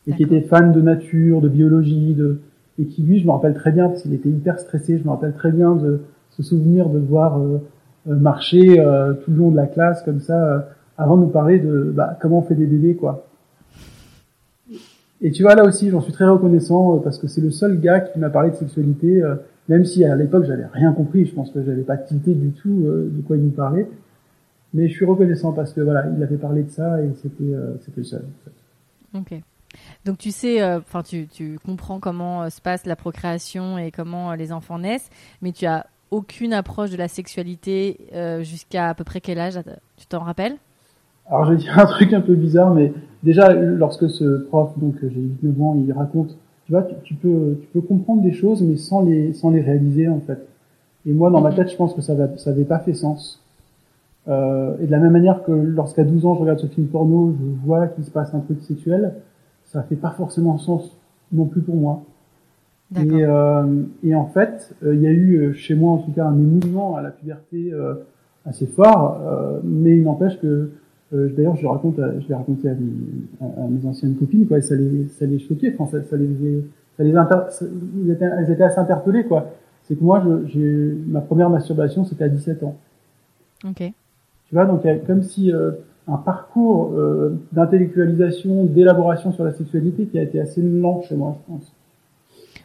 et 0.06 0.14
qui 0.14 0.24
était 0.24 0.42
fan 0.42 0.74
de 0.74 0.82
nature, 0.82 1.40
de 1.40 1.48
biologie, 1.48 2.14
de, 2.14 2.42
et 2.78 2.86
qui 2.86 3.02
lui, 3.02 3.20
je 3.20 3.26
me 3.26 3.32
rappelle 3.32 3.54
très 3.54 3.72
bien, 3.72 3.88
parce 3.88 4.02
qu'il 4.02 4.14
était 4.14 4.28
hyper 4.28 4.60
stressé, 4.60 4.98
je 4.98 5.06
me 5.06 5.10
rappelle 5.10 5.32
très 5.32 5.54
bien 5.54 5.74
de 5.76 6.02
se 6.32 6.44
souvenir 6.44 6.90
de 6.90 7.00
voir 7.00 7.40
marcher 8.06 8.84
tout 9.24 9.32
le 9.32 9.38
long 9.38 9.50
de 9.50 9.56
la 9.56 9.68
classe 9.68 10.04
comme 10.04 10.20
ça 10.20 10.68
avant 10.98 11.18
de 11.18 11.24
nous 11.24 11.30
parler 11.30 11.60
de 11.60 11.92
bah, 11.96 12.18
comment 12.22 12.40
on 12.40 12.44
fait 12.44 12.56
des 12.56 12.66
bébés, 12.66 12.96
quoi. 12.96 13.26
Et 15.24 15.32
tu 15.32 15.42
vois, 15.42 15.56
là 15.56 15.64
aussi, 15.64 15.90
j'en 15.90 16.02
suis 16.02 16.12
très 16.12 16.26
reconnaissant 16.26 16.98
euh, 16.98 17.00
parce 17.00 17.18
que 17.18 17.28
c'est 17.28 17.40
le 17.40 17.50
seul 17.50 17.80
gars 17.80 18.02
qui 18.02 18.20
m'a 18.20 18.30
parlé 18.30 18.52
de 18.52 18.56
sexualité, 18.56 19.24
euh, 19.24 19.36
même 19.70 19.86
si 19.86 20.04
à 20.04 20.16
l'époque 20.18 20.44
j'avais 20.44 20.66
rien 20.66 20.92
compris. 20.92 21.26
Je 21.26 21.34
pense 21.34 21.50
que 21.50 21.64
j'avais 21.64 21.84
pas 21.84 21.96
tilté 21.96 22.34
du 22.36 22.52
tout 22.52 22.84
euh, 22.86 23.10
de 23.10 23.22
quoi 23.22 23.38
il 23.38 23.44
nous 23.44 23.52
parlait. 23.52 23.90
Mais 24.74 24.90
je 24.90 24.94
suis 24.94 25.06
reconnaissant 25.06 25.54
parce 25.54 25.72
que 25.72 25.80
voilà, 25.80 26.06
il 26.16 26.22
avait 26.22 26.38
parlé 26.38 26.64
de 26.64 26.70
ça 26.70 27.02
et 27.02 27.10
c'était 27.22 27.54
c'était 27.82 28.02
le 28.02 28.04
seul. 28.04 28.26
Ok. 29.14 29.40
Donc 30.04 30.18
tu 30.18 30.32
sais, 30.32 30.64
enfin 30.64 31.04
tu, 31.04 31.28
tu 31.28 31.60
comprends 31.64 32.00
comment 32.00 32.50
se 32.50 32.60
passe 32.60 32.88
la 32.88 32.96
procréation 32.96 33.78
et 33.78 33.92
comment 33.92 34.34
les 34.34 34.52
enfants 34.52 34.80
naissent, 34.80 35.12
mais 35.44 35.52
tu 35.52 35.68
as 35.68 35.86
aucune 36.10 36.54
approche 36.54 36.90
de 36.90 36.98
la 36.98 37.08
sexualité 37.08 38.00
jusqu'à 38.42 38.90
à 38.90 38.94
peu 38.96 39.04
près 39.04 39.22
quel 39.22 39.38
âge 39.38 39.60
Tu 39.96 40.08
t'en 40.08 40.22
rappelles? 40.22 40.58
Alors 41.28 41.46
je 41.46 41.52
vais 41.52 41.58
dire 41.58 41.78
un 41.80 41.86
truc 41.86 42.14
un 42.14 42.22
peu 42.22 42.36
bizarre, 42.36 42.74
mais 42.74 42.94
déjà 43.24 43.54
lorsque 43.54 44.10
ce 44.10 44.44
prof, 44.48 44.72
donc 44.78 44.96
j'ai 45.02 45.22
19 45.42 45.62
ans, 45.62 45.78
il 45.86 45.92
raconte, 45.94 46.38
tu 46.66 46.72
vois, 46.72 46.84
tu, 47.04 47.14
peux 47.16 47.58
tu 47.62 47.68
peux 47.74 47.82
comprendre 47.82 48.22
des 48.22 48.34
choses, 48.34 48.62
mais 48.62 48.78
sans 48.78 49.02
les 49.02 49.34
sans 49.34 49.50
les 49.50 49.62
réaliser 49.62 50.08
en 50.08 50.20
fait. 50.20 50.48
Et 51.06 51.12
moi 51.12 51.30
dans 51.30 51.42
ma 51.42 51.52
tête, 51.52 51.70
je 51.70 51.76
pense 51.76 51.94
que 51.94 52.02
ça 52.02 52.16
va, 52.16 52.38
ça 52.38 52.52
avait 52.52 52.64
pas 52.64 52.80
fait 52.80 52.94
sens. 52.94 53.40
Euh, 54.30 54.78
et 54.82 54.86
de 54.86 54.92
la 54.92 55.00
même 55.00 55.12
manière 55.12 55.44
que 55.44 55.52
lorsqu'à 55.52 56.04
12 56.04 56.26
ans 56.26 56.36
je 56.36 56.42
regarde 56.42 56.60
ce 56.60 56.68
film 56.68 56.88
porno, 56.88 57.36
je 57.38 57.66
vois 57.66 57.88
qu'il 57.88 58.06
se 58.06 58.12
passe 58.12 58.34
un 58.34 58.40
truc 58.40 58.62
sexuel, 58.62 59.14
ça 59.66 59.84
fait 59.84 59.96
pas 59.96 60.12
forcément 60.12 60.58
sens 60.58 60.96
non 61.32 61.46
plus 61.46 61.62
pour 61.62 61.76
moi. 61.76 62.04
Et, 62.96 63.24
euh, 63.24 63.84
et 64.04 64.14
en 64.16 64.28
fait, 64.28 64.76
euh, 64.84 64.96
il 64.96 65.02
y 65.02 65.08
a 65.08 65.12
eu 65.12 65.38
euh, 65.38 65.54
chez 65.54 65.74
moi 65.74 65.94
en 65.94 65.98
tout 65.98 66.12
cas 66.12 66.26
un 66.26 66.38
émouvement 66.38 66.96
à 66.96 67.02
la 67.02 67.10
puberté 67.10 67.72
euh, 67.74 67.96
assez 68.46 68.68
fort, 68.68 69.20
mais 69.64 69.96
il 69.96 70.04
n'empêche 70.04 70.38
que 70.38 70.72
euh, 71.14 71.30
D'ailleurs, 71.36 71.56
je 71.56 71.68
raconte, 71.68 71.98
je 71.98 72.28
l'ai 72.28 72.36
raconté 72.36 72.70
à 72.70 72.74
mes, 72.74 72.92
à, 73.42 73.68
mes, 73.68 73.86
anciennes 73.86 74.16
copines, 74.16 74.48
quoi, 74.48 74.58
et 74.58 74.62
ça 74.62 74.76
les, 74.76 75.08
ça 75.10 75.26
les 75.26 75.40
choquait, 75.40 75.76
enfin, 75.78 75.92
ça, 75.92 76.04
ça 76.04 76.18
les, 76.18 76.64
ça 76.98 77.04
les 77.04 77.16
inter, 77.16 77.36
ils 78.04 78.12
étaient, 78.12 78.26
elles 78.26 78.52
étaient 78.52 78.64
assez 78.64 78.80
interpellées, 78.80 79.26
quoi. 79.26 79.52
C'est 79.84 79.96
que 79.96 80.04
moi, 80.04 80.24
j'ai 80.46 80.96
ma 81.08 81.22
première 81.22 81.50
masturbation, 81.50 82.06
c'était 82.06 82.24
à 82.24 82.30
17 82.30 82.64
ans. 82.64 82.78
Ok. 83.66 83.80
Tu 83.80 84.56
vois, 84.56 84.66
donc 84.66 84.82
il 84.84 84.88
y 84.88 84.90
a 84.92 84.98
comme 84.98 85.24
si 85.24 85.52
euh, 85.52 85.72
un 86.08 86.18
parcours 86.18 86.94
euh, 86.94 87.38
d'intellectualisation, 87.52 88.66
d'élaboration 88.66 89.34
sur 89.34 89.44
la 89.44 89.52
sexualité 89.54 90.06
qui 90.06 90.18
a 90.18 90.24
été 90.24 90.40
assez 90.40 90.62
lent 90.62 91.02
chez 91.02 91.16
moi, 91.16 91.38
je 91.40 91.54
pense. 91.54 91.74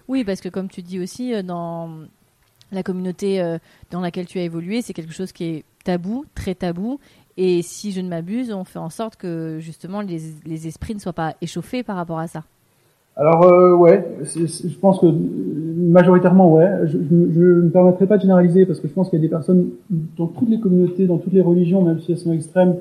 Oui, 0.07 0.25
parce 0.25 0.41
que 0.41 0.49
comme 0.49 0.69
tu 0.69 0.83
dis 0.83 1.01
aussi, 1.01 1.43
dans 1.43 1.91
la 2.73 2.83
communauté 2.83 3.59
dans 3.91 4.01
laquelle 4.01 4.27
tu 4.27 4.39
as 4.39 4.43
évolué, 4.43 4.81
c'est 4.81 4.95
quelque 4.95 5.13
chose 5.13 5.33
qui 5.33 5.45
est 5.45 5.65
tabou, 5.85 6.25
très 6.35 6.55
tabou, 6.55 6.99
et 7.41 7.63
si 7.63 7.93
je 7.93 8.01
ne 8.01 8.09
m'abuse, 8.09 8.53
on 8.53 8.65
fait 8.65 8.81
en 8.81 8.91
sorte 8.91 9.15
que 9.15 9.59
justement 9.61 10.01
les, 10.01 10.67
esprits 10.67 10.95
ne 10.95 10.99
soient 10.99 11.13
pas 11.13 11.35
échauffés 11.41 11.85
par 11.85 11.95
rapport 11.95 12.19
à 12.19 12.27
ça. 12.27 12.43
Alors 13.17 13.45
euh, 13.45 13.77
ouais, 13.77 14.05
je 14.25 14.79
pense 14.81 14.99
que 14.99 15.07
majoritairement 15.07 16.53
ouais. 16.53 16.69
Je 16.87 16.97
ne 16.99 17.63
me 17.63 17.71
permettrai 17.71 18.09
pas 18.09 18.17
de 18.17 18.23
généraliser 18.23 18.67
parce 18.67 18.81
que 18.81 18.89
je 18.89 18.93
pense 18.93 19.09
qu'il 19.09 19.21
y 19.21 19.23
a 19.23 19.25
des 19.25 19.31
personnes 19.31 19.69
dans 19.89 20.27
toutes 20.27 20.49
les 20.49 20.59
communautés, 20.59 21.07
dans 21.07 21.19
toutes 21.19 21.33
les 21.33 21.41
religions, 21.41 21.81
même 21.81 22.01
si 22.01 22.11
elles 22.11 22.19
sont 22.19 22.33
extrêmes, 22.33 22.75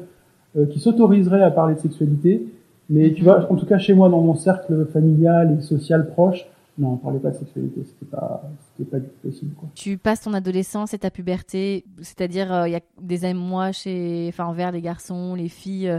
euh, 0.58 0.66
qui 0.66 0.80
s'autoriseraient 0.80 1.44
à 1.44 1.52
parler 1.52 1.76
de 1.76 1.80
sexualité. 1.80 2.48
Mais 2.90 3.14
tu 3.14 3.24
vois, 3.24 3.52
en 3.52 3.56
tout 3.58 3.68
cas 3.68 3.78
chez 3.78 3.94
moi, 3.94 4.10
dans 4.10 4.22
mon 4.22 4.36
cercle 4.36 4.88
familial 4.92 5.58
et 5.60 5.62
social 5.62 6.08
proche, 6.08 6.48
non, 6.78 6.90
on 6.94 6.98
parlait 6.98 7.20
pas 7.20 7.32
de 7.32 7.38
sexualité, 7.38 7.82
c'était 7.86 8.06
pas, 8.06 8.44
c'était 8.76 8.90
pas 8.90 9.00
du 9.00 9.08
tout 9.08 9.28
possible. 9.28 9.56
Quoi. 9.56 9.70
Tu 9.74 9.98
passes 9.98 10.22
ton 10.22 10.34
adolescence 10.34 10.94
et 10.94 11.00
ta 11.00 11.10
puberté, 11.10 11.86
c'est-à-dire 12.02 12.54
euh, 12.54 12.68
il 12.68 12.74
y 12.74 12.76
a 12.76 12.82
des 13.02 13.34
mois 13.34 13.72
chez, 13.72 14.28
enfin 14.30 14.46
envers 14.46 14.72
les 14.72 14.82
garçons, 14.82 15.34
les 15.34 15.50
filles, 15.50 15.92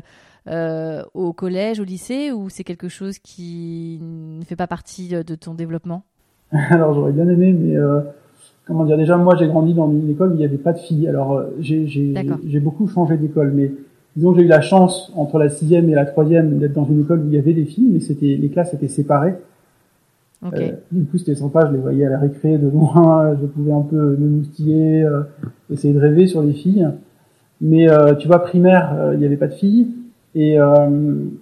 euh, 0.47 1.03
au 1.15 1.33
collège, 1.33 1.81
au 1.81 1.85
lycée, 1.85 2.31
ou 2.31 2.49
c'est 2.49 2.63
quelque 2.63 2.89
chose 2.89 3.19
qui 3.19 3.99
ne 4.01 4.45
fait 4.45 4.55
pas 4.55 4.69
partie 4.69 5.09
de 5.09 5.35
ton 5.35 5.55
développement? 5.55 6.05
Alors 6.53 6.95
j'aurais 6.95 7.13
bien 7.13 7.29
aimé, 7.29 7.53
mais 7.53 7.75
comment 8.65 8.85
dire 8.85 8.97
Déjà 8.97 9.17
moi 9.17 9.35
j'ai 9.37 9.49
grandi 9.49 9.75
dans 9.75 9.91
une 9.91 10.09
école 10.09 10.31
où 10.31 10.35
il 10.35 10.39
n'y 10.39 10.45
avait 10.45 10.59
pas 10.59 10.73
de 10.73 10.79
filles. 10.79 11.09
Alors 11.09 11.43
j'ai 11.59 12.61
beaucoup 12.61 12.87
changé 12.87 13.17
d'école, 13.17 13.51
mais 13.53 13.73
disons 14.15 14.33
j'ai 14.33 14.43
eu 14.43 14.47
la 14.47 14.61
chance 14.61 15.13
entre 15.17 15.39
la 15.39 15.49
sixième 15.49 15.89
et 15.89 15.95
la 15.95 16.07
troisième 16.07 16.59
d'être 16.59 16.73
dans 16.73 16.87
une 16.87 17.01
école 17.01 17.23
où 17.23 17.27
il 17.27 17.35
y 17.35 17.39
avait 17.39 17.53
des 17.53 17.65
filles, 17.65 17.91
mais 17.93 18.01
c'était 18.01 18.37
les 18.41 18.49
classes 18.49 18.73
étaient 18.73 18.87
séparées. 18.87 19.35
Okay. 20.45 20.71
Euh, 20.71 20.77
du 20.93 21.05
coup, 21.05 21.19
c'était 21.19 21.35
sympa, 21.35 21.67
je 21.67 21.73
les 21.73 21.79
voyais 21.79 22.07
à 22.07 22.11
la 22.11 22.19
récré 22.19 22.59
de 22.59 22.69
loin, 22.69 23.37
je 23.41 23.47
pouvais 23.47 23.73
un 23.73 23.83
peu 23.83 24.17
me 24.17 24.29
moustiller, 24.29 25.03
euh, 25.03 25.23
essayer 25.71 25.93
de 25.93 25.99
rêver 25.99 26.27
sur 26.27 26.43
les 26.43 26.53
filles. 26.53 26.89
Mais 27.61 27.91
euh, 27.91 28.15
tu 28.15 28.29
vois, 28.29 28.39
primaire, 28.41 28.95
euh, 28.95 29.15
il 29.15 29.21
n'y 29.21 29.27
avait 29.27 29.37
pas 29.37 29.49
de 29.49 29.55
filles. 29.55 29.89
Et, 30.35 30.59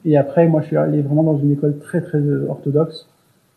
et 0.07 0.17
après, 0.17 0.49
moi, 0.49 0.63
je 0.63 0.69
suis 0.69 0.77
allé 0.77 1.03
vraiment 1.03 1.25
dans 1.25 1.37
une 1.37 1.51
école 1.53 1.77
très 1.81 2.01
très 2.01 2.23
orthodoxe, 2.49 3.07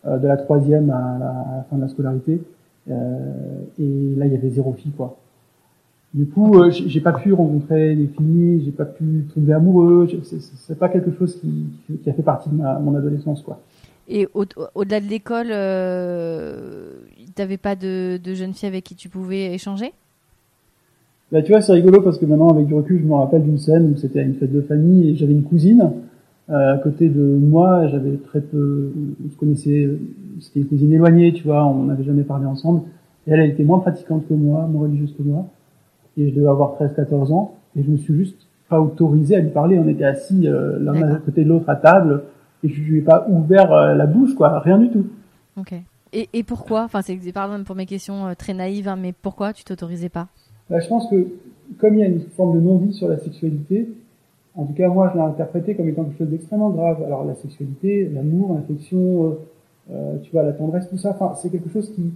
de 0.06 0.28
la 0.28 0.36
troisième 0.36 0.90
à 0.90 1.18
la, 1.18 1.28
à 1.28 1.58
la 1.58 1.66
fin 1.70 1.78
de 1.78 1.82
la 1.82 1.88
scolarité. 1.88 2.42
et 2.90 4.16
là, 4.18 4.26
il 4.26 4.34
y 4.34 4.36
avait 4.36 4.50
zéro 4.50 4.74
fille, 4.74 4.92
quoi. 4.92 5.18
Du 6.14 6.26
coup, 6.26 6.70
j'ai 6.72 7.00
pas 7.00 7.14
pu 7.14 7.32
rencontrer 7.32 7.96
des 7.96 8.08
filles, 8.08 8.64
j'ai 8.66 8.72
pas 8.72 8.84
pu 8.84 9.28
tomber 9.34 9.54
amoureux. 9.54 10.10
C'est 10.24 10.78
pas 10.78 10.90
quelque 10.90 11.12
chose 11.18 11.40
qui, 11.40 11.68
qui 12.04 12.10
a 12.10 12.14
fait 12.14 12.24
partie 12.24 12.50
de 12.50 12.56
ma, 12.56 12.78
mon 12.80 12.96
adolescence, 12.96 13.42
quoi. 13.42 13.62
Et 14.10 14.28
au-delà 14.34 15.00
de 15.00 15.06
l'école, 15.06 15.50
euh, 15.52 16.94
t'avais 17.36 17.58
pas 17.58 17.76
de, 17.76 18.18
de 18.18 18.34
jeunes 18.34 18.54
filles 18.54 18.70
avec 18.70 18.84
qui 18.84 18.96
tu 18.96 19.08
pouvais 19.08 19.54
échanger? 19.54 19.94
Bah 21.32 21.44
tu 21.44 21.52
vois, 21.52 21.62
c'est 21.62 21.74
rigolo 21.74 22.02
parce 22.02 22.18
que 22.18 22.26
maintenant, 22.26 22.50
avec 22.50 22.66
du 22.66 22.74
recul, 22.74 23.00
je 23.00 23.06
me 23.06 23.14
rappelle 23.14 23.44
d'une 23.44 23.60
scène 23.60 23.92
où 23.94 23.98
c'était 23.98 24.20
à 24.20 24.24
une 24.24 24.34
fête 24.34 24.52
de 24.52 24.62
famille 24.62 25.10
et 25.12 25.16
j'avais 25.16 25.34
une 25.34 25.44
cousine 25.44 25.92
euh, 26.50 26.74
à 26.74 26.78
côté 26.80 27.08
de 27.08 27.22
moi. 27.22 27.88
J'avais 27.88 28.18
très 28.18 28.42
peu, 28.42 28.92
on 29.24 29.30
se 29.30 29.38
connaissait, 29.38 29.88
c'était 30.42 30.62
une 30.62 30.66
cousine 30.66 30.92
éloignée, 30.92 31.32
tu 31.32 31.44
vois, 31.44 31.64
on 31.68 31.84
n'avait 31.84 32.04
jamais 32.04 32.24
parlé 32.24 32.48
ensemble. 32.48 32.82
Et 33.28 33.32
elle, 33.32 33.42
elle 33.42 33.52
était 33.52 33.64
moins 33.64 33.78
pratiquante 33.78 34.28
que 34.28 34.34
moi, 34.34 34.66
moins 34.66 34.82
religieuse 34.82 35.14
que 35.16 35.22
moi. 35.22 35.46
Et 36.18 36.30
je 36.30 36.36
devais 36.36 36.48
avoir 36.48 36.82
13-14 36.82 37.32
ans. 37.32 37.54
Et 37.76 37.84
je 37.84 37.92
me 37.92 37.98
suis 37.98 38.16
juste 38.16 38.48
pas 38.68 38.82
autorisé 38.82 39.36
à 39.36 39.40
lui 39.40 39.52
parler. 39.52 39.78
On 39.78 39.88
était 39.88 40.06
assis 40.06 40.48
euh, 40.48 40.80
l'un 40.80 41.00
à 41.00 41.16
côté 41.18 41.44
de 41.44 41.50
l'autre 41.50 41.70
à 41.70 41.76
table 41.76 42.24
et 42.64 42.70
je 42.70 42.82
lui 42.82 43.00
ai 43.00 43.02
pas 43.02 43.26
ouvert 43.30 43.72
euh, 43.74 43.96
la 43.96 44.06
bouche, 44.06 44.36
quoi, 44.36 44.60
rien 44.60 44.78
du 44.78 44.90
tout. 44.90 45.08
Ok. 45.58 45.74
Et, 46.12 46.28
et 46.34 46.44
pourquoi 46.44 46.84
Enfin, 46.84 47.02
c'est 47.02 47.18
pardon 47.32 47.64
pour 47.64 47.76
mes 47.76 47.86
questions 47.86 48.28
euh, 48.28 48.34
très 48.38 48.54
naïves, 48.54 48.88
hein, 48.88 48.98
mais 49.00 49.14
pourquoi 49.14 49.54
tu 49.54 49.64
t'autorisais 49.64 50.10
pas? 50.10 50.28
Bah, 50.70 50.80
Je 50.80 50.88
pense 50.88 51.08
que 51.10 51.28
comme 51.78 51.96
il 51.96 52.00
y 52.00 52.04
a 52.04 52.08
une 52.08 52.22
forme 52.36 52.56
de 52.56 52.62
non-vie 52.62 52.94
sur 52.94 53.08
la 53.08 53.20
sexualité, 53.20 53.90
en 54.56 54.66
tout 54.66 54.74
cas 54.74 54.90
moi 54.90 55.12
je 55.14 55.20
l'ai 55.20 55.24
interprété 55.24 55.76
comme 55.76 55.88
étant 55.88 56.04
quelque 56.04 56.18
chose 56.18 56.30
d'extrêmement 56.30 56.72
grave. 56.72 57.04
Alors 57.04 57.26
la 57.26 57.36
sexualité, 57.36 58.10
l'amour, 58.14 58.56
l'affection, 58.56 59.38
euh, 59.92 60.18
tu 60.24 60.32
vois, 60.32 60.44
la 60.44 60.54
tendresse, 60.54 60.90
tout 60.90 60.98
ça, 60.98 61.12
enfin 61.12 61.36
c'est 61.40 61.50
quelque 61.50 61.70
chose 61.70 61.92
qui 61.94 62.12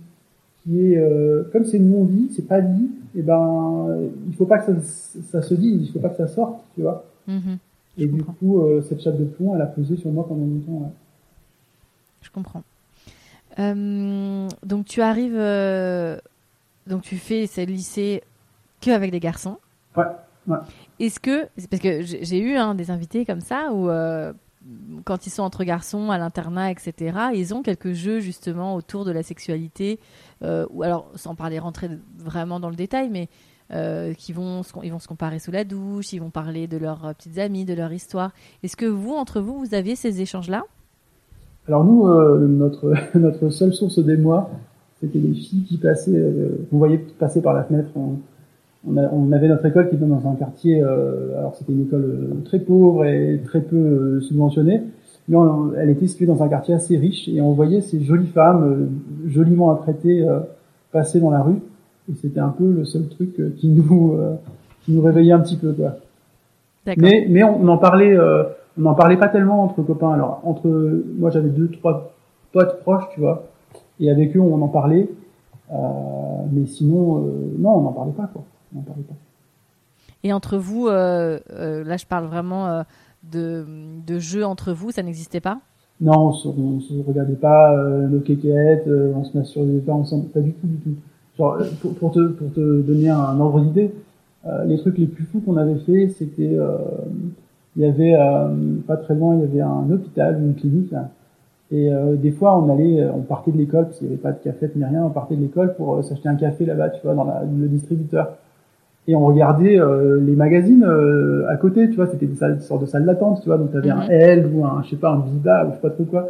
qui 0.64 0.94
est 0.94 0.98
euh, 0.98 1.44
comme 1.52 1.66
c'est 1.66 1.78
non-vie, 1.80 2.30
c'est 2.36 2.48
pas 2.48 2.62
dit, 2.62 2.90
et 3.16 3.22
ben 3.22 3.88
il 4.28 4.34
faut 4.36 4.46
pas 4.46 4.60
que 4.60 4.80
ça, 4.82 5.20
ça 5.30 5.42
se 5.42 5.54
dise, 5.54 5.88
il 5.88 5.92
faut 5.92 6.00
pas 6.00 6.10
que 6.10 6.18
ça 6.18 6.28
sorte, 6.28 6.64
tu 6.74 6.82
vois. 6.82 7.06
Mm 7.28 7.56
et 7.98 8.08
du 8.08 8.24
coup, 8.24 8.62
euh, 8.62 8.82
cette 8.82 9.02
chape 9.02 9.18
de 9.18 9.26
plomb, 9.26 9.56
elle 9.56 9.62
a 9.62 9.68
pesé 9.68 9.98
sur 9.98 10.12
moi 10.12 10.28
pendant 10.28 10.46
longtemps. 10.46 10.92
Je 12.22 12.30
comprends. 12.32 12.64
Euh, 13.60 14.48
donc 14.64 14.86
tu 14.86 15.02
arrives, 15.02 15.38
euh, 15.38 16.18
donc 16.88 17.04
tu 17.04 17.18
fais 17.18 17.46
ce 17.46 17.62
lycée 17.62 18.24
que 18.82 18.90
avec 18.90 19.12
des 19.12 19.20
garçons. 19.20 19.58
Ouais. 19.96 20.06
ouais. 20.48 20.58
Est-ce 21.00 21.20
que, 21.20 21.48
parce 21.70 21.82
que 21.82 22.02
j'ai 22.02 22.40
eu 22.40 22.56
hein, 22.56 22.74
des 22.74 22.90
invités 22.90 23.26
comme 23.26 23.42
ça 23.42 23.72
où 23.72 23.90
quand 25.04 25.28
ils 25.28 25.30
sont 25.30 25.44
entre 25.44 25.64
garçons 25.64 26.10
à 26.10 26.18
l'internat, 26.18 26.72
etc., 26.72 27.18
ils 27.36 27.54
ont 27.54 27.62
quelques 27.62 27.92
jeux 27.92 28.22
justement 28.22 28.76
autour 28.76 29.06
de 29.06 29.12
la 29.12 29.22
sexualité, 29.22 30.00
ou 30.42 30.82
alors 30.82 31.12
sans 31.16 31.36
parler 31.36 31.60
rentrer 31.60 31.90
vraiment 32.18 32.60
dans 32.60 32.70
le 32.70 32.76
détail, 32.76 33.10
mais 33.10 33.30
euh, 33.74 34.14
qui 34.14 34.34
vont, 34.34 34.62
ils 34.84 34.92
vont 34.92 35.00
se 35.00 35.08
comparer 35.08 35.40
sous 35.40 35.52
la 35.52 35.64
douche, 35.64 36.14
ils 36.14 36.20
vont 36.20 36.30
parler 36.30 36.68
de 36.68 36.78
leurs 36.78 37.06
euh, 37.06 37.14
petites 37.14 37.40
amies, 37.40 37.66
de 37.66 37.74
leur 37.74 37.92
histoire. 37.92 38.32
Est-ce 38.62 38.78
que 38.78 38.86
vous, 38.86 39.14
entre 39.14 39.42
vous, 39.42 39.58
vous 39.58 39.74
aviez 39.74 39.96
ces 39.96 40.22
échanges-là? 40.22 40.64
Alors 41.68 41.84
nous, 41.84 42.08
euh, 42.08 42.46
notre 42.48 42.94
notre 43.18 43.50
seule 43.50 43.74
source 43.74 44.00
d'émoi, 44.00 44.50
c'était 45.02 45.20
les 45.20 45.34
filles 45.34 45.64
qui 45.64 45.78
passaient, 45.78 46.12
euh, 46.14 46.68
voyait 46.72 47.00
passer 47.20 47.42
par 47.42 47.54
la 47.54 47.64
fenêtre. 47.64 47.90
On, 47.96 49.32
avait 49.32 49.48
notre 49.48 49.66
école 49.66 49.90
qui 49.90 49.96
était 49.96 50.06
dans 50.06 50.28
un 50.30 50.36
quartier, 50.36 50.84
alors 50.84 51.56
c'était 51.56 51.72
une 51.72 51.84
école 51.84 52.42
très 52.44 52.60
pauvre 52.60 53.06
et 53.06 53.40
très 53.46 53.62
peu 53.62 54.20
subventionnée, 54.20 54.82
mais 55.30 55.38
elle 55.78 55.90
était 55.90 56.08
située 56.08 56.26
dans 56.26 56.44
un 56.44 56.50
quartier 56.50 56.74
assez 56.74 56.98
riche 56.98 57.30
et 57.30 57.40
on 57.40 57.54
voyait 57.54 57.80
ces 57.80 58.04
jolies 58.04 58.28
femmes, 58.28 58.90
joliment 59.26 59.72
apprêtées, 59.72 60.28
passer 60.92 61.22
dans 61.22 61.32
la 61.32 61.42
rue. 61.42 61.62
Et 62.10 62.16
c'était 62.16 62.40
un 62.40 62.50
peu 62.50 62.70
le 62.70 62.84
seul 62.84 63.08
truc 63.08 63.40
euh, 63.40 63.56
qui 63.58 63.70
nous 63.70 64.14
euh, 64.14 64.36
qui 64.84 64.92
nous 64.92 65.02
réveillait 65.02 65.32
un 65.32 65.40
petit 65.40 65.56
peu 65.56 65.72
quoi. 65.72 65.96
Mais 66.98 67.26
mais 67.30 67.44
on, 67.44 67.66
en 67.70 67.78
parlait 67.78 68.14
euh, 68.14 68.44
on 68.78 68.82
n'en 68.82 68.94
parlait 68.94 69.16
pas 69.16 69.30
tellement 69.30 69.64
entre 69.64 69.82
copains. 69.84 70.12
Alors 70.12 70.42
entre 70.44 70.68
moi 71.18 71.30
j'avais 71.30 71.50
deux 71.50 71.70
trois 71.70 72.14
potes 72.52 72.82
proches 72.82 73.06
tu 73.14 73.22
vois 73.22 73.48
et 74.02 74.12
avec 74.12 74.36
eux 74.36 74.42
on 74.42 74.62
en 74.62 74.68
parlait. 74.68 75.10
Euh, 75.72 75.76
mais 76.52 76.66
sinon 76.66 77.22
non 77.58 77.78
on 77.78 77.82
n'en 77.84 77.94
parlait 77.94 78.12
pas 78.12 78.28
quoi. 78.28 78.44
On 78.76 78.80
en 78.80 78.84
parlait 78.84 79.04
pas. 79.04 79.16
Et 80.26 80.34
entre 80.34 80.58
vous 80.58 80.88
là 80.88 81.98
je 81.98 82.06
parle 82.06 82.26
vraiment 82.26 82.84
de 83.32 83.66
de 84.06 84.20
jeux 84.20 84.46
entre 84.46 84.74
vous 84.74 84.92
ça 84.92 85.04
n'existait 85.04 85.40
pas? 85.40 85.60
Non, 86.02 86.28
on 86.28 86.34
se, 86.34 86.50
se 86.50 87.08
regardait 87.08 87.36
pas 87.36 87.74
nos 88.10 88.20
kékettes, 88.20 88.90
on 88.90 89.24
se 89.24 89.38
masturbait 89.38 89.80
pas 89.80 89.94
ensemble, 89.94 90.26
pas 90.26 90.42
du 90.42 90.52
tout, 90.52 90.68
du 90.68 90.78
tout. 90.78 90.96
Genre, 91.38 91.54
euh, 91.54 91.66
pour, 91.82 91.96
pour, 91.96 92.12
te, 92.12 92.28
pour 92.28 92.52
te 92.54 92.82
donner 92.82 93.10
un 93.10 93.40
ordre 93.40 93.62
d'idée, 93.62 93.92
euh, 94.46 94.64
les 94.66 94.78
trucs 94.78 94.98
les 94.98 95.08
plus 95.08 95.24
fous 95.26 95.40
qu'on 95.40 95.58
avait 95.58 95.80
fait, 95.80 96.10
c'était 96.10 96.56
euh, 96.58 96.78
il 97.76 97.82
y 97.82 97.86
avait 97.86 98.16
pas 98.86 98.98
très 98.98 99.16
loin, 99.16 99.36
il 99.36 99.42
y 99.42 99.44
avait 99.44 99.62
un 99.62 99.90
hôpital, 99.90 100.40
une 100.40 100.54
clinique. 100.54 100.92
Là, 100.92 101.10
et 101.72 101.90
des 102.22 102.30
fois, 102.30 102.56
on 102.60 102.72
allait, 102.72 103.04
on 103.10 103.22
partait 103.22 103.52
de 103.52 103.58
l'école 103.58 103.86
parce 103.86 103.98
qu'il 103.98 104.10
n'y 104.10 104.14
avait 104.14 104.22
pas 104.22 104.32
de 104.32 104.38
café 104.44 104.70
ni 104.76 104.86
rien. 104.86 105.04
On 105.04 105.10
partait 105.10 105.36
de 105.36 105.42
l'école 105.42 105.74
pour 105.74 106.04
s'acheter 106.04 106.30
un 106.30 106.36
café 106.36 106.68
là-bas, 106.68 106.90
tu 106.90 107.02
vois, 107.02 107.16
dans 107.16 107.24
la, 107.24 107.42
le 107.42 107.68
distributeur. 107.68 108.38
Et 109.08 109.16
on 109.16 109.26
regardait 109.26 109.80
les 110.22 110.36
magazines 110.36 110.86
à 111.50 111.58
côté, 111.58 111.90
tu 111.90 111.96
vois, 111.96 112.06
c'était 112.06 112.28
des, 112.28 112.36
salles, 112.36 112.62
sortes 112.62 112.82
de 112.82 112.86
salles 112.86 113.06
d'attente, 113.06 113.42
tu 113.42 113.48
vois. 113.48 113.58
Donc 113.58 113.72
t'avais 113.72 113.90
un 113.90 114.04
mhm. 114.04 114.12
Elle 114.12 114.52
ou 114.54 114.64
un, 114.64 114.84
je 114.84 114.92
sais 114.92 114.96
pas, 114.98 115.10
un 115.10 115.22
Viva 115.22 115.66
ou 115.66 115.70
je 115.70 115.76
sais 115.78 115.82
pas 115.82 115.90
trop 115.90 116.04
quoi. 116.04 116.30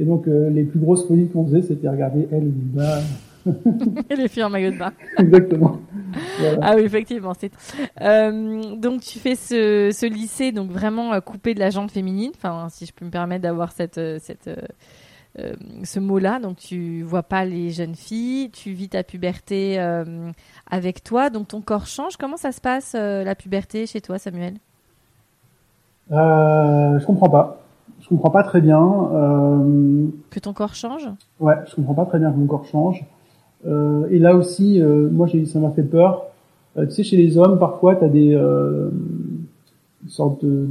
Et 0.00 0.04
donc 0.04 0.26
les 0.26 0.64
plus 0.64 0.80
grosses 0.80 1.06
folies 1.06 1.28
qu'on 1.28 1.44
faisait, 1.44 1.62
c'était 1.62 1.88
regarder 1.88 2.26
Elle 2.32 2.48
ou 2.48 2.52
Viva. 2.72 2.98
Et 4.10 4.16
les 4.16 4.28
filles 4.28 4.44
en 4.44 4.50
maillot 4.50 4.70
de 4.70 4.78
bain. 4.78 4.92
Exactement. 5.18 5.78
Ah 6.60 6.74
oui, 6.76 6.82
effectivement. 6.82 7.32
C'est... 7.38 7.50
Euh, 8.02 8.76
donc 8.76 9.00
tu 9.00 9.18
fais 9.18 9.34
ce, 9.34 9.90
ce, 9.92 10.04
lycée 10.04 10.52
donc 10.52 10.70
vraiment 10.70 11.14
euh, 11.14 11.20
coupé 11.20 11.54
de 11.54 11.60
la 11.60 11.70
jante 11.70 11.90
féminine. 11.90 12.32
Enfin, 12.36 12.68
si 12.68 12.84
je 12.84 12.92
peux 12.92 13.06
me 13.06 13.10
permettre 13.10 13.42
d'avoir 13.42 13.72
cette, 13.72 13.96
euh, 13.96 14.18
cette 14.20 14.50
euh, 15.38 15.52
ce 15.84 16.00
mot-là. 16.00 16.38
Donc 16.38 16.58
tu 16.58 17.02
vois 17.02 17.22
pas 17.22 17.46
les 17.46 17.70
jeunes 17.70 17.94
filles, 17.94 18.50
tu 18.50 18.72
vis 18.72 18.90
ta 18.90 19.02
puberté 19.02 19.78
avec 20.70 21.02
toi, 21.02 21.30
donc 21.30 21.48
ton 21.48 21.62
corps 21.62 21.86
change. 21.86 22.18
Comment 22.18 22.36
ça 22.36 22.52
se 22.52 22.60
passe 22.60 22.92
la 22.94 23.34
puberté 23.34 23.86
chez 23.86 24.02
toi, 24.02 24.18
Samuel? 24.18 24.54
Je 26.10 27.04
comprends 27.06 27.30
pas. 27.30 27.58
Je 28.00 28.08
comprends 28.08 28.30
pas 28.30 28.42
très 28.42 28.60
bien. 28.60 28.82
Que 30.28 30.40
ton 30.40 30.52
corps 30.52 30.74
change? 30.74 31.08
Ouais, 31.40 31.54
je 31.70 31.76
comprends 31.76 31.94
pas 31.94 32.04
très 32.04 32.18
bien 32.18 32.30
que 32.30 32.36
mon 32.36 32.46
corps 32.46 32.66
change. 32.66 33.02
Euh, 33.66 34.06
et 34.10 34.18
là 34.18 34.34
aussi, 34.34 34.80
euh, 34.80 35.08
moi, 35.10 35.28
ça 35.46 35.58
m'a 35.58 35.70
fait 35.70 35.82
peur. 35.82 36.26
Euh, 36.76 36.86
tu 36.86 36.92
sais, 36.92 37.02
chez 37.04 37.16
les 37.16 37.38
hommes, 37.38 37.58
parfois, 37.58 37.96
tu 37.96 38.04
as 38.04 38.08
des 38.08 38.38
sortes 40.08 40.44
de... 40.44 40.66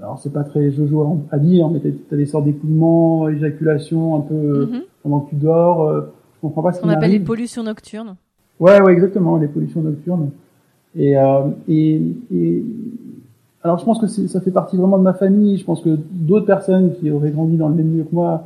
Alors, 0.00 0.18
c'est 0.18 0.32
pas 0.32 0.42
très 0.42 0.70
jojo 0.72 1.20
à 1.30 1.38
dire, 1.38 1.68
mais 1.68 1.80
tu 1.80 1.94
as 2.10 2.16
des 2.16 2.26
sortes 2.26 2.44
d'écoulements, 2.44 3.28
éjaculation 3.28 4.16
un 4.16 4.20
peu 4.20 4.34
mm-hmm. 4.64 4.82
pendant 5.02 5.20
que 5.20 5.30
tu 5.30 5.36
dors. 5.36 5.92
je 5.92 6.40
comprends 6.40 6.62
pas 6.62 6.72
ce, 6.72 6.80
qu'on 6.80 6.88
appelle 6.88 7.12
les 7.12 7.20
pollutions 7.20 7.62
nocturnes. 7.62 8.16
Ouais, 8.58 8.80
ouais, 8.80 8.92
exactement, 8.92 9.36
les 9.36 9.48
pollutions 9.48 9.82
nocturnes. 9.82 10.30
Et, 10.96 11.14
et, 11.68 12.02
et 12.34 12.64
alors 13.62 13.78
je 13.78 13.84
pense 13.84 14.00
que 14.00 14.06
ça 14.06 14.40
fait 14.40 14.50
partie 14.50 14.76
vraiment 14.76 14.98
de 14.98 15.04
ma 15.04 15.14
famille. 15.14 15.56
Je 15.58 15.64
pense 15.64 15.80
que 15.80 15.96
d'autres 16.10 16.46
personnes 16.46 16.94
qui 16.94 17.10
auraient 17.10 17.30
grandi 17.30 17.56
dans 17.56 17.68
le 17.68 17.74
même 17.74 17.86
milieu 17.86 18.04
que 18.04 18.14
moi 18.14 18.44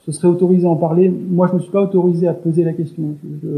se 0.00 0.12
serait 0.12 0.28
autorisé 0.28 0.66
à 0.66 0.70
en 0.70 0.76
parler. 0.76 1.08
Moi, 1.10 1.48
je 1.48 1.54
me 1.54 1.60
suis 1.60 1.70
pas 1.70 1.82
autorisé 1.82 2.26
à 2.26 2.34
poser 2.34 2.64
la 2.64 2.72
question. 2.72 3.16
Je, 3.42 3.48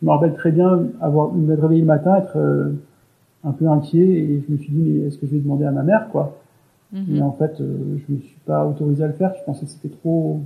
je 0.00 0.06
me 0.06 0.10
rappelle 0.10 0.34
très 0.34 0.52
bien 0.52 0.86
avoir 1.00 1.32
m'être 1.32 1.62
réveillé 1.62 1.80
le 1.80 1.86
matin, 1.86 2.16
être 2.16 2.36
euh, 2.36 2.72
un 3.44 3.52
peu 3.52 3.66
inquiet, 3.68 4.04
et 4.04 4.44
je 4.46 4.52
me 4.52 4.58
suis 4.58 4.72
dit 4.72 4.82
mais 4.82 5.06
est-ce 5.06 5.18
que 5.18 5.26
je 5.26 5.32
vais 5.32 5.38
demander 5.38 5.64
à 5.64 5.70
ma 5.70 5.82
mère 5.82 6.08
quoi? 6.10 6.36
Mm-hmm. 6.94 7.04
Mais 7.08 7.22
en 7.22 7.32
fait, 7.32 7.60
euh, 7.60 7.98
je 8.06 8.14
me 8.14 8.20
suis 8.20 8.38
pas 8.44 8.66
autorisé 8.66 9.04
à 9.04 9.06
le 9.06 9.12
faire. 9.12 9.32
Je 9.38 9.44
pensais 9.44 9.64
que 9.64 9.70
c'était 9.70 9.94
trop, 9.96 10.40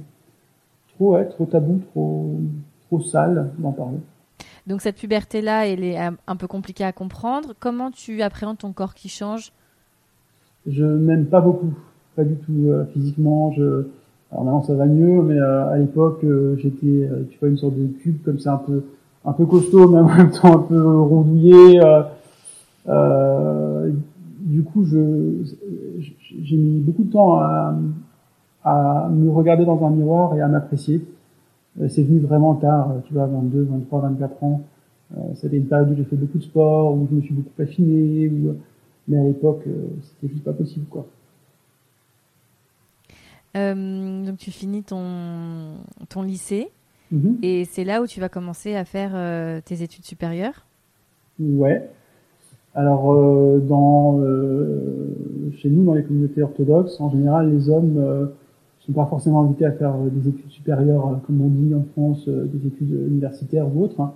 trop, 0.95 1.15
ouais, 1.15 1.27
trop 1.27 1.47
tabou, 1.47 1.81
trop, 1.91 2.39
trop 2.87 3.01
sale 3.01 3.51
d'en 3.59 3.73
parler. 3.73 3.99
Donc 4.67 4.83
cette 4.83 4.97
puberté-là, 4.97 5.67
elle 5.67 5.83
est 5.83 5.97
un 5.99 6.37
peu 6.37 6.47
compliquée 6.47 6.85
à 6.85 6.93
comprendre. 6.93 7.55
Comment 7.59 7.91
tu 7.91 8.23
appréhendes 8.23 8.59
ton 8.59 8.73
corps 8.73 8.95
qui 8.95 9.09
change? 9.09 9.53
Je 10.67 10.85
m'aime 10.85 11.27
pas 11.27 11.41
beaucoup, 11.41 11.73
pas 12.15 12.25
du 12.25 12.37
tout 12.37 12.71
physiquement. 12.93 13.53
Je, 13.53 13.87
alors 14.33 14.45
maintenant 14.45 14.63
ça 14.63 14.75
va 14.75 14.87
mieux, 14.87 15.23
mais 15.23 15.39
à 15.39 15.77
l'époque 15.77 16.25
j'étais, 16.59 17.09
tu 17.31 17.39
vois, 17.39 17.49
une 17.49 17.57
sorte 17.57 17.77
de 17.77 17.87
cube 17.87 18.23
comme 18.25 18.39
ça 18.39 18.55
un 18.55 18.59
peu, 18.59 18.85
un 19.25 19.33
peu 19.33 19.45
costaud, 19.47 19.89
mais 19.89 19.99
en 19.99 20.05
même 20.17 20.31
temps 20.31 20.55
un 20.55 20.63
peu 20.63 21.01
rondouillé. 21.01 21.81
du 24.41 24.63
coup, 24.63 24.85
je, 24.85 25.43
j'ai 26.43 26.57
mis 26.57 26.81
beaucoup 26.81 27.05
de 27.05 27.11
temps 27.11 27.39
à, 27.39 27.75
à 28.65 29.09
me 29.11 29.31
regarder 29.31 29.65
dans 29.65 29.85
un 29.85 29.91
miroir 29.91 30.37
et 30.37 30.41
à 30.41 30.49
m'apprécier. 30.49 31.05
Euh, 31.81 31.89
c'est 31.89 32.03
venu 32.03 32.21
vraiment 32.21 32.55
tard, 32.55 32.91
euh, 32.91 33.01
tu 33.07 33.15
vois, 33.15 33.27
22, 33.27 33.63
23, 33.71 34.01
24 34.01 34.45
ans. 34.45 34.63
Euh, 35.17 35.21
c'était 35.35 35.57
une 35.57 35.67
période 35.67 35.91
où 35.91 35.97
j'ai 35.97 36.05
fait 36.05 36.17
beaucoup 36.17 36.39
de 36.39 36.43
sport, 36.43 36.95
où 36.95 37.07
je 37.11 37.17
me 37.17 37.21
suis 37.23 37.35
beaucoup 37.35 37.63
affiné, 37.63 38.29
où... 38.29 38.57
mais 39.09 39.19
à 39.19 39.25
l'époque, 39.25 39.65
c'était 40.03 40.33
juste 40.33 40.45
pas 40.45 40.53
possible, 40.53 40.87
quoi. 40.89 41.07
Euh, 43.57 44.25
donc 44.25 44.39
tu 44.39 44.51
finis 44.51 44.85
ton, 44.85 45.75
ton 46.09 46.23
lycée 46.23 46.71
mm-hmm. 47.13 47.37
et 47.43 47.65
c'est 47.65 47.83
là 47.83 48.01
où 48.01 48.07
tu 48.07 48.21
vas 48.21 48.29
commencer 48.29 48.77
à 48.77 48.85
faire 48.85 49.63
tes 49.65 49.83
études 49.83 50.05
supérieures 50.05 50.67
Ouais. 51.41 51.91
Alors 52.75 53.13
euh, 53.13 53.59
dans 53.59 54.21
chez 55.57 55.69
nous 55.69 55.85
dans 55.85 55.95
les 55.95 56.05
communautés 56.05 56.43
orthodoxes, 56.43 57.01
en 57.01 57.11
général 57.11 57.51
les 57.51 57.69
hommes 57.69 58.31
sont 58.87 58.93
pas 58.93 59.07
forcément 59.07 59.43
invités 59.43 59.67
à 59.67 59.73
faire 59.73 59.95
euh, 59.95 60.09
des 60.11 60.29
études 60.29 60.51
supérieures, 60.51 61.07
euh, 61.09 61.17
comme 61.27 61.41
on 61.41 61.49
dit 61.49 61.75
en 61.75 61.85
France, 61.93 62.25
euh, 62.29 62.47
des 62.47 62.67
études 62.67 62.91
universitaires 63.09 63.67
ou 63.75 63.85
autres. 63.85 64.01
Hein. 64.01 64.13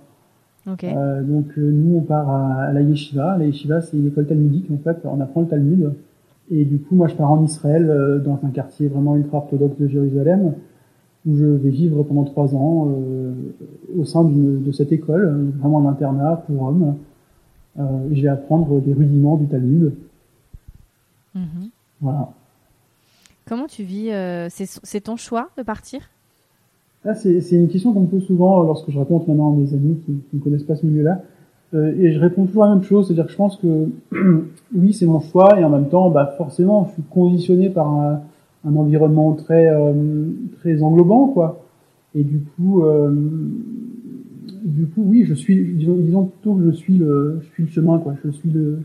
Euh, 0.83 1.21
donc 1.21 1.55
nous 1.57 1.97
on 1.97 2.01
part 2.01 2.29
à, 2.29 2.73
la 2.73 2.81
yeshiva. 2.81 3.37
La 3.37 3.45
yeshiva 3.45 3.81
c'est 3.81 3.97
une 3.97 4.07
école 4.07 4.25
talmudique 4.25 4.69
en 4.71 4.77
fait. 4.77 4.97
On 5.03 5.21
apprend 5.21 5.41
le 5.41 5.47
Talmud. 5.47 5.93
Et 6.51 6.65
du 6.65 6.79
coup 6.79 6.95
moi 6.95 7.07
je 7.07 7.15
pars 7.15 7.31
en 7.31 7.43
Israël 7.43 8.21
dans 8.23 8.39
un 8.43 8.49
quartier 8.49 8.87
vraiment 8.87 9.15
ultra 9.15 9.37
orthodoxe 9.37 9.77
de 9.77 9.87
Jérusalem 9.87 10.53
où 11.25 11.35
je 11.37 11.45
vais 11.45 11.69
vivre 11.69 12.03
pendant 12.03 12.23
trois 12.23 12.53
ans 12.53 12.87
au 13.97 14.05
sein 14.05 14.23
de 14.23 14.71
cette 14.71 14.91
école, 14.91 15.51
vraiment 15.59 15.79
un 15.79 15.91
internat 15.91 16.43
pour 16.45 16.61
hommes. 16.61 16.95
et 17.79 18.15
je 18.15 18.21
vais 18.21 18.27
apprendre 18.27 18.79
des 18.79 18.93
rudiments 18.93 19.35
du 19.35 19.47
Talmud. 19.47 19.93
Mm-hmm. 21.35 21.69
Voilà. 22.01 22.29
Comment 23.47 23.67
tu 23.67 23.83
vis 23.83 24.11
euh, 24.11 24.47
C'est 24.49 25.01
ton 25.01 25.17
choix 25.17 25.49
de 25.57 25.63
partir? 25.63 26.01
Ah, 27.05 27.13
C'est 27.13 27.51
une 27.51 27.69
question 27.69 27.93
qu'on 27.93 28.01
me 28.01 28.07
pose 28.07 28.25
souvent 28.25 28.63
lorsque 28.63 28.89
je 28.89 28.97
raconte 28.97 29.27
maintenant 29.27 29.53
à 29.53 29.55
mes 29.55 29.73
amis 29.73 30.01
qui, 30.05 30.19
ne 30.33 30.39
connaissent 30.39 30.63
pas 30.63 30.75
ce 30.75 30.85
milieu-là. 30.85 31.21
Euh, 31.75 31.93
et 31.99 32.13
je 32.13 32.19
réponds 32.19 32.45
toujours 32.45 32.65
la 32.65 32.75
même 32.75 32.83
chose, 32.83 33.07
c'est-à-dire 33.07 33.25
que 33.25 33.31
je 33.31 33.37
pense 33.37 33.57
que 33.57 33.89
oui, 34.75 34.93
c'est 34.93 35.05
mon 35.05 35.19
choix, 35.19 35.59
et 35.59 35.63
en 35.63 35.69
même 35.69 35.89
temps, 35.89 36.09
bah, 36.09 36.33
forcément, 36.37 36.87
je 36.87 36.93
suis 36.93 37.03
conditionné 37.03 37.69
par 37.69 37.87
un, 37.87 38.21
environnement 38.63 39.33
très 39.33 39.67
euh, 39.67 39.93
très 40.59 40.81
englobant, 40.81 41.27
quoi. 41.27 41.63
Et 42.15 42.23
du 42.23 42.39
coup, 42.39 42.83
du 44.63 44.87
coup, 44.87 45.03
oui, 45.05 45.25
je 45.25 45.33
suis, 45.33 45.75
disons, 45.75 46.25
plutôt 46.25 46.55
que 46.55 46.65
je 46.65 46.71
suis 46.71 46.97
le, 46.97 47.39
je 47.41 47.47
suis 47.53 47.63
le 47.63 47.69
chemin, 47.69 47.99
quoi. 47.99 48.15
Je 48.23 48.31
suis 48.31 48.49
le, 48.49 48.79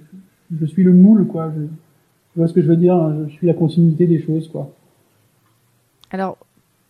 je 0.60 0.66
suis 0.66 0.82
le 0.82 0.92
moule, 0.92 1.26
quoi. 1.26 1.50
Tu 2.32 2.38
vois 2.38 2.48
ce 2.48 2.52
que 2.52 2.60
je 2.60 2.66
veux 2.66 2.76
dire 2.76 2.94
hein, 2.94 3.26
Je 3.28 3.32
suis 3.32 3.46
la 3.46 3.54
continuité 3.54 4.06
des 4.06 4.20
choses, 4.20 4.48
quoi. 4.48 4.70
Alors, 6.10 6.38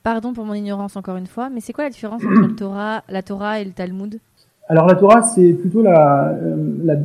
pardon 0.02 0.32
pour 0.32 0.44
mon 0.44 0.54
ignorance 0.54 0.96
encore 0.96 1.16
une 1.16 1.26
fois, 1.26 1.50
mais 1.50 1.60
c'est 1.60 1.72
quoi 1.72 1.84
la 1.84 1.90
différence 1.90 2.24
entre 2.24 2.48
le 2.48 2.56
Torah, 2.56 3.04
la 3.08 3.22
Torah 3.22 3.60
et 3.60 3.64
le 3.64 3.72
Talmud? 3.72 4.18
Alors 4.70 4.86
la 4.86 4.94
Torah, 4.94 5.22
c'est 5.22 5.52
plutôt 5.52 5.84
euh, 5.84 6.96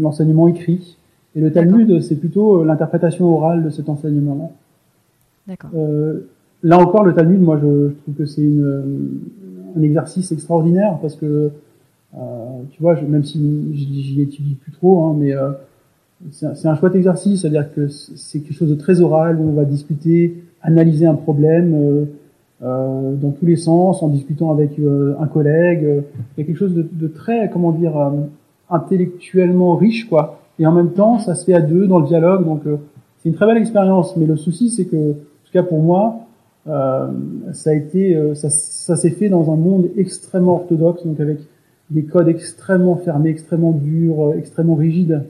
l'enseignement 0.00 0.48
écrit, 0.48 0.96
et 1.36 1.40
le 1.40 1.52
Talmud, 1.52 2.02
c'est 2.02 2.16
plutôt 2.16 2.60
euh, 2.60 2.64
l'interprétation 2.64 3.32
orale 3.32 3.62
de 3.62 3.70
cet 3.70 3.88
enseignement-là. 3.88 4.50
D'accord. 5.46 5.70
Euh, 5.76 6.28
là 6.64 6.80
encore, 6.80 7.04
le 7.04 7.14
Talmud, 7.14 7.40
moi, 7.40 7.56
je, 7.62 7.92
trouve 8.02 8.14
que 8.16 8.26
c'est 8.26 8.50
un 9.76 9.80
exercice 9.80 10.32
extraordinaire 10.32 10.98
parce 11.00 11.14
que, 11.14 11.52
tu 12.72 12.82
vois, 12.82 13.00
même 13.00 13.22
si 13.22 13.38
j'y 13.72 14.20
étudie 14.20 14.54
plus 14.54 14.72
trop, 14.72 15.04
hein, 15.04 15.16
mais 15.16 15.34
c'est 16.32 16.66
un 16.66 16.74
chouette 16.74 16.96
exercice, 16.96 17.42
c'est-à-dire 17.42 17.72
que 17.72 17.86
c'est 17.86 18.40
quelque 18.40 18.56
chose 18.56 18.70
de 18.70 18.74
très 18.74 19.02
oral 19.02 19.38
où 19.38 19.50
on 19.50 19.52
va 19.52 19.64
discuter, 19.64 20.42
analyser 20.62 21.06
un 21.06 21.14
problème 21.14 22.08
euh, 22.62 22.66
euh, 22.66 23.14
dans 23.14 23.30
tous 23.30 23.46
les 23.46 23.56
sens, 23.56 24.02
en 24.02 24.08
discutant 24.08 24.50
avec 24.50 24.78
euh, 24.78 25.14
un 25.20 25.26
collègue. 25.26 26.02
Il 26.36 26.40
y 26.40 26.42
a 26.42 26.46
quelque 26.46 26.58
chose 26.58 26.74
de, 26.74 26.86
de 26.90 27.08
très, 27.08 27.50
comment 27.50 27.72
dire, 27.72 28.12
intellectuellement 28.70 29.76
riche, 29.76 30.08
quoi. 30.08 30.40
Et 30.58 30.66
en 30.66 30.72
même 30.72 30.92
temps, 30.92 31.18
ça 31.18 31.34
se 31.34 31.44
fait 31.44 31.54
à 31.54 31.60
deux 31.60 31.86
dans 31.86 31.98
le 31.98 32.06
dialogue, 32.06 32.44
donc 32.44 32.62
c'est 33.18 33.28
une 33.28 33.34
très 33.34 33.46
belle 33.46 33.58
expérience. 33.58 34.16
Mais 34.16 34.26
le 34.26 34.36
souci, 34.36 34.70
c'est 34.70 34.86
que, 34.86 35.10
en 35.10 35.44
tout 35.44 35.52
cas 35.52 35.62
pour 35.62 35.82
moi, 35.82 36.20
ça 36.64 37.70
a 37.70 37.74
été, 37.74 38.18
ça, 38.34 38.48
ça 38.48 38.96
s'est 38.96 39.10
fait 39.10 39.28
dans 39.28 39.52
un 39.52 39.56
monde 39.56 39.90
extrêmement 39.96 40.54
orthodoxe, 40.54 41.04
donc 41.04 41.20
avec 41.20 41.40
des 41.90 42.04
codes 42.04 42.28
extrêmement 42.28 42.96
fermés, 42.96 43.30
extrêmement 43.30 43.72
durs, 43.72 44.32
extrêmement 44.36 44.74
rigides. 44.74 45.24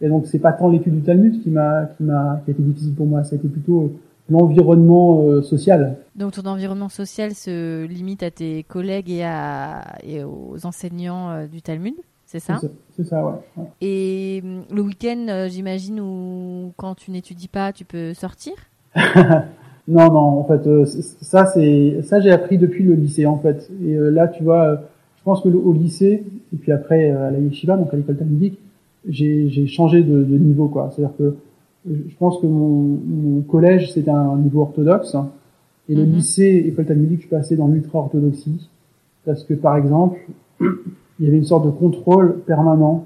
Et 0.00 0.08
donc 0.08 0.26
c'est 0.26 0.38
pas 0.38 0.52
tant 0.52 0.68
l'étude 0.68 0.94
du 0.94 1.02
Talmud 1.02 1.42
qui 1.42 1.50
m'a 1.50 1.86
qui 1.96 2.04
m'a 2.04 2.40
qui 2.44 2.50
a 2.50 2.52
été 2.52 2.62
difficile 2.62 2.94
pour 2.94 3.06
moi, 3.06 3.24
ça 3.24 3.34
a 3.34 3.38
été 3.38 3.48
plutôt 3.48 3.82
euh, 3.82 3.88
l'environnement 4.28 5.22
euh, 5.22 5.42
social. 5.42 5.96
Donc 6.16 6.32
ton 6.32 6.46
environnement 6.46 6.88
social 6.88 7.34
se 7.34 7.84
limite 7.86 8.22
à 8.22 8.30
tes 8.30 8.62
collègues 8.62 9.10
et 9.10 9.24
à 9.24 9.96
et 10.02 10.22
aux 10.24 10.64
enseignants 10.64 11.30
euh, 11.30 11.46
du 11.46 11.62
Talmud, 11.62 11.94
c'est 12.26 12.40
ça? 12.40 12.60
C'est 12.96 13.04
ça, 13.04 13.24
ouais, 13.24 13.64
Et 13.80 14.42
hum, 14.44 14.64
le 14.70 14.82
week-end, 14.82 15.46
j'imagine, 15.48 16.00
où 16.00 16.72
quand 16.76 16.94
tu 16.94 17.10
n'étudies 17.10 17.48
pas, 17.48 17.72
tu 17.72 17.84
peux 17.84 18.14
sortir? 18.14 18.54
Non, 19.90 20.12
non, 20.12 20.40
en 20.40 20.44
fait, 20.44 20.68
ça 21.22 21.46
c'est 21.46 22.02
ça 22.02 22.20
j'ai 22.20 22.30
appris 22.30 22.58
depuis 22.58 22.84
le 22.84 22.92
lycée 22.92 23.24
en 23.24 23.38
fait. 23.38 23.70
Et 23.82 23.94
là, 23.96 24.28
tu 24.28 24.42
vois, 24.42 24.82
je 25.16 25.22
pense 25.24 25.40
que 25.40 25.48
au 25.48 25.72
lycée 25.72 26.26
et 26.52 26.56
puis 26.58 26.72
après 26.72 27.10
à 27.10 27.30
la 27.30 27.38
yeshiva, 27.38 27.78
donc 27.78 27.94
à 27.94 27.96
l'école 27.96 28.18
talmudique, 28.18 28.58
j'ai 29.08 29.66
changé 29.66 30.02
de, 30.02 30.24
de, 30.24 30.38
niveau 30.38 30.68
quoi. 30.68 30.90
C'est-à-dire 30.94 31.16
que 31.16 31.36
je 31.86 32.14
pense 32.18 32.40
que 32.40 32.46
mon, 32.46 32.98
mon 33.06 33.40
collège 33.42 33.92
c'était 33.92 34.10
un 34.10 34.36
niveau 34.36 34.62
orthodoxe. 34.62 35.16
Et 35.88 35.94
le 35.94 36.04
mhm. 36.04 36.12
lycée 36.12 36.64
école 36.66 36.86
talmudique 36.86 37.18
je 37.18 37.26
suis 37.26 37.30
passé 37.30 37.56
dans 37.56 37.68
l'ultra 37.68 38.00
orthodoxie 38.00 38.68
parce 39.24 39.44
que 39.44 39.54
par 39.54 39.76
exemple 39.76 40.18
il 40.60 41.24
y 41.24 41.28
avait 41.28 41.38
une 41.38 41.44
sorte 41.44 41.66
de 41.66 41.70
contrôle 41.70 42.40
permanent. 42.46 43.04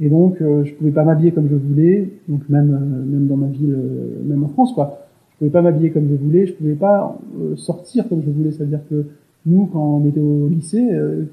Et 0.00 0.08
donc 0.08 0.40
euh, 0.40 0.64
je 0.64 0.74
pouvais 0.74 0.90
pas 0.90 1.04
m'habiller 1.04 1.32
comme 1.32 1.48
je 1.48 1.56
voulais. 1.56 2.10
Donc 2.28 2.48
même 2.48 2.74
euh, 2.74 3.04
même 3.04 3.26
dans 3.26 3.36
ma 3.36 3.48
ville 3.48 3.74
euh, 3.76 4.22
même 4.24 4.44
en 4.44 4.48
France 4.48 4.72
quoi. 4.72 5.00
Je 5.32 5.38
pouvais 5.38 5.50
pas 5.50 5.62
m'habiller 5.62 5.90
comme 5.90 6.08
je 6.08 6.14
voulais. 6.16 6.46
Je 6.46 6.54
pouvais 6.54 6.74
pas 6.74 7.18
euh, 7.40 7.56
sortir 7.56 8.08
comme 8.08 8.22
je 8.24 8.30
voulais. 8.30 8.52
C'est 8.52 8.62
à 8.62 8.66
dire 8.66 8.80
que 8.88 9.06
nous 9.46 9.66
quand 9.66 10.00
on 10.02 10.08
était 10.08 10.20
au 10.20 10.48
lycée 10.48 10.86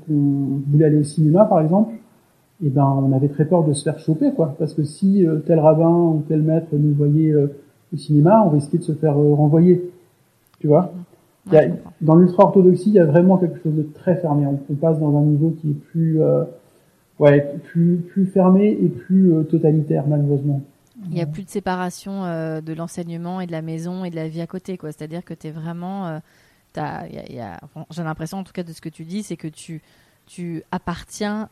qu'on 0.07 0.61
voulait 0.69 0.85
aller 0.85 0.99
au 0.99 1.03
cinéma 1.03 1.45
par 1.45 1.59
exemple 1.61 1.91
et 2.63 2.67
eh 2.67 2.69
ben 2.69 2.85
on 2.85 3.11
avait 3.11 3.27
très 3.27 3.43
peur 3.43 3.65
de 3.65 3.73
se 3.73 3.83
faire 3.83 3.99
choper 3.99 4.31
quoi. 4.31 4.55
Parce 4.57 4.73
que 4.73 4.83
si 4.85 5.25
euh, 5.25 5.39
tel 5.39 5.59
rabbin 5.59 5.89
ou 5.89 6.23
tel 6.25 6.41
maître 6.41 6.69
nous 6.71 6.95
voyait 6.95 7.31
euh, 7.31 7.53
au 7.93 7.97
cinéma 7.97 8.43
on 8.45 8.49
risquait 8.49 8.77
de 8.77 8.83
se 8.83 8.93
faire 8.93 9.17
euh, 9.17 9.33
renvoyer. 9.33 9.91
Tu 10.61 10.67
vois? 10.67 10.93
Dans 12.01 12.15
l'ultra 12.15 12.45
orthodoxie 12.45 12.91
il 12.91 12.95
y 12.95 12.99
a 12.99 13.05
vraiment 13.05 13.37
quelque 13.37 13.61
chose 13.61 13.75
de 13.75 13.83
très 13.83 14.15
fermé. 14.15 14.47
On, 14.47 14.75
passe 14.75 14.99
dans 14.99 15.17
un 15.17 15.23
niveau 15.23 15.53
qui 15.61 15.71
est 15.71 15.73
plus 15.73 16.19
ouais 17.19 17.59
plus 17.65 17.97
plus 17.97 18.25
fermé 18.25 18.69
et 18.71 18.87
plus 18.87 19.33
totalitaire 19.51 20.05
malheureusement. 20.07 20.61
Il 21.07 21.13
n'y 21.13 21.21
a 21.21 21.25
plus 21.25 21.43
de 21.43 21.49
séparation 21.49 22.21
de 22.23 22.73
l'enseignement 22.73 23.41
et 23.41 23.47
de 23.47 23.51
la 23.51 23.61
maison 23.61 24.05
et 24.05 24.09
de 24.09 24.15
la 24.15 24.29
vie 24.29 24.41
à 24.41 24.47
côté 24.47 24.77
quoi. 24.77 24.91
C'est 24.93 25.03
à 25.03 25.07
dire 25.07 25.25
que 25.25 25.33
tu 25.33 25.47
es 25.47 25.51
vraiment 25.51 26.19
j'ai 26.75 28.03
l'impression 28.03 28.39
en 28.39 28.43
tout 28.43 28.53
cas 28.53 28.63
de 28.63 28.71
ce 28.71 28.81
que 28.81 28.89
tu 28.89 29.03
dis 29.03 29.21
c'est 29.21 29.37
que 29.37 29.49
tu 29.49 29.83
tu 30.25 30.63
appartiens 30.71 31.49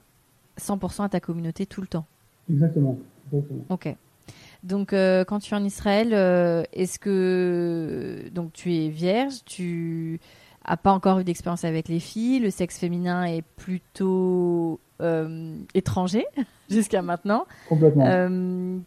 100% 0.59 1.03
à 1.03 1.09
ta 1.09 1.19
communauté 1.19 1.65
tout 1.65 1.81
le 1.81 1.87
temps. 1.87 2.05
Exactement. 2.49 2.97
Ok. 3.69 3.95
Donc, 4.63 4.93
euh, 4.93 5.25
quand 5.25 5.39
tu 5.39 5.53
es 5.53 5.57
en 5.57 5.63
Israël, 5.63 6.13
euh, 6.13 6.63
est-ce 6.71 6.97
que 6.97 8.29
donc 8.31 8.53
tu 8.53 8.73
es 8.73 8.89
vierge, 8.89 9.43
tu 9.45 10.19
as 10.63 10.77
pas 10.77 10.91
encore 10.91 11.19
eu 11.19 11.25
d'expérience 11.25 11.65
avec 11.65 11.89
les 11.89 11.99
filles, 11.99 12.39
le 12.39 12.49
sexe 12.49 12.77
féminin 12.79 13.25
est 13.25 13.41
plutôt 13.57 14.79
euh, 15.01 15.57
étranger 15.73 16.25
jusqu'à 16.69 17.01
maintenant. 17.01 17.45
Complètement. 17.67 18.05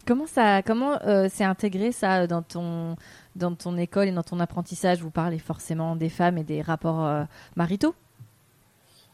comment 0.07 0.25
ça, 0.25 0.63
comment 0.63 0.97
c'est 1.29 1.43
intégré 1.43 1.91
ça 1.91 2.25
dans 2.25 2.41
ton 2.41 2.95
dans 3.35 3.53
ton 3.53 3.77
école 3.77 4.07
et 4.07 4.11
dans 4.11 4.23
ton 4.23 4.39
apprentissage? 4.39 5.03
Vous 5.03 5.11
parlez 5.11 5.37
forcément 5.37 5.95
des 5.95 6.09
femmes 6.09 6.39
et 6.39 6.43
des 6.43 6.63
rapports 6.63 7.27
maritaux. 7.55 7.93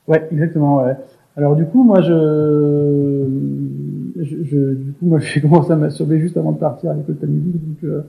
Ouais, 0.08 0.26
exactement. 0.32 0.84
Ouais. 0.84 0.96
Alors 1.36 1.56
du 1.56 1.65
coup, 1.65 1.84
moi, 1.84 2.02
je, 2.02 3.28
je, 4.22 4.74
du 4.74 4.91
coup, 4.93 5.06
moi, 5.08 5.19
j'ai 5.22 5.41
commencé 5.41 5.72
à 5.72 5.76
masturber 5.76 6.19
juste 6.19 6.38
avant 6.38 6.52
de 6.52 6.58
partir 6.60 6.91
à 6.91 6.93
l'école 6.93 7.15
talmudique. 7.17 7.56
Donc, 7.56 7.84
euh, 7.84 8.02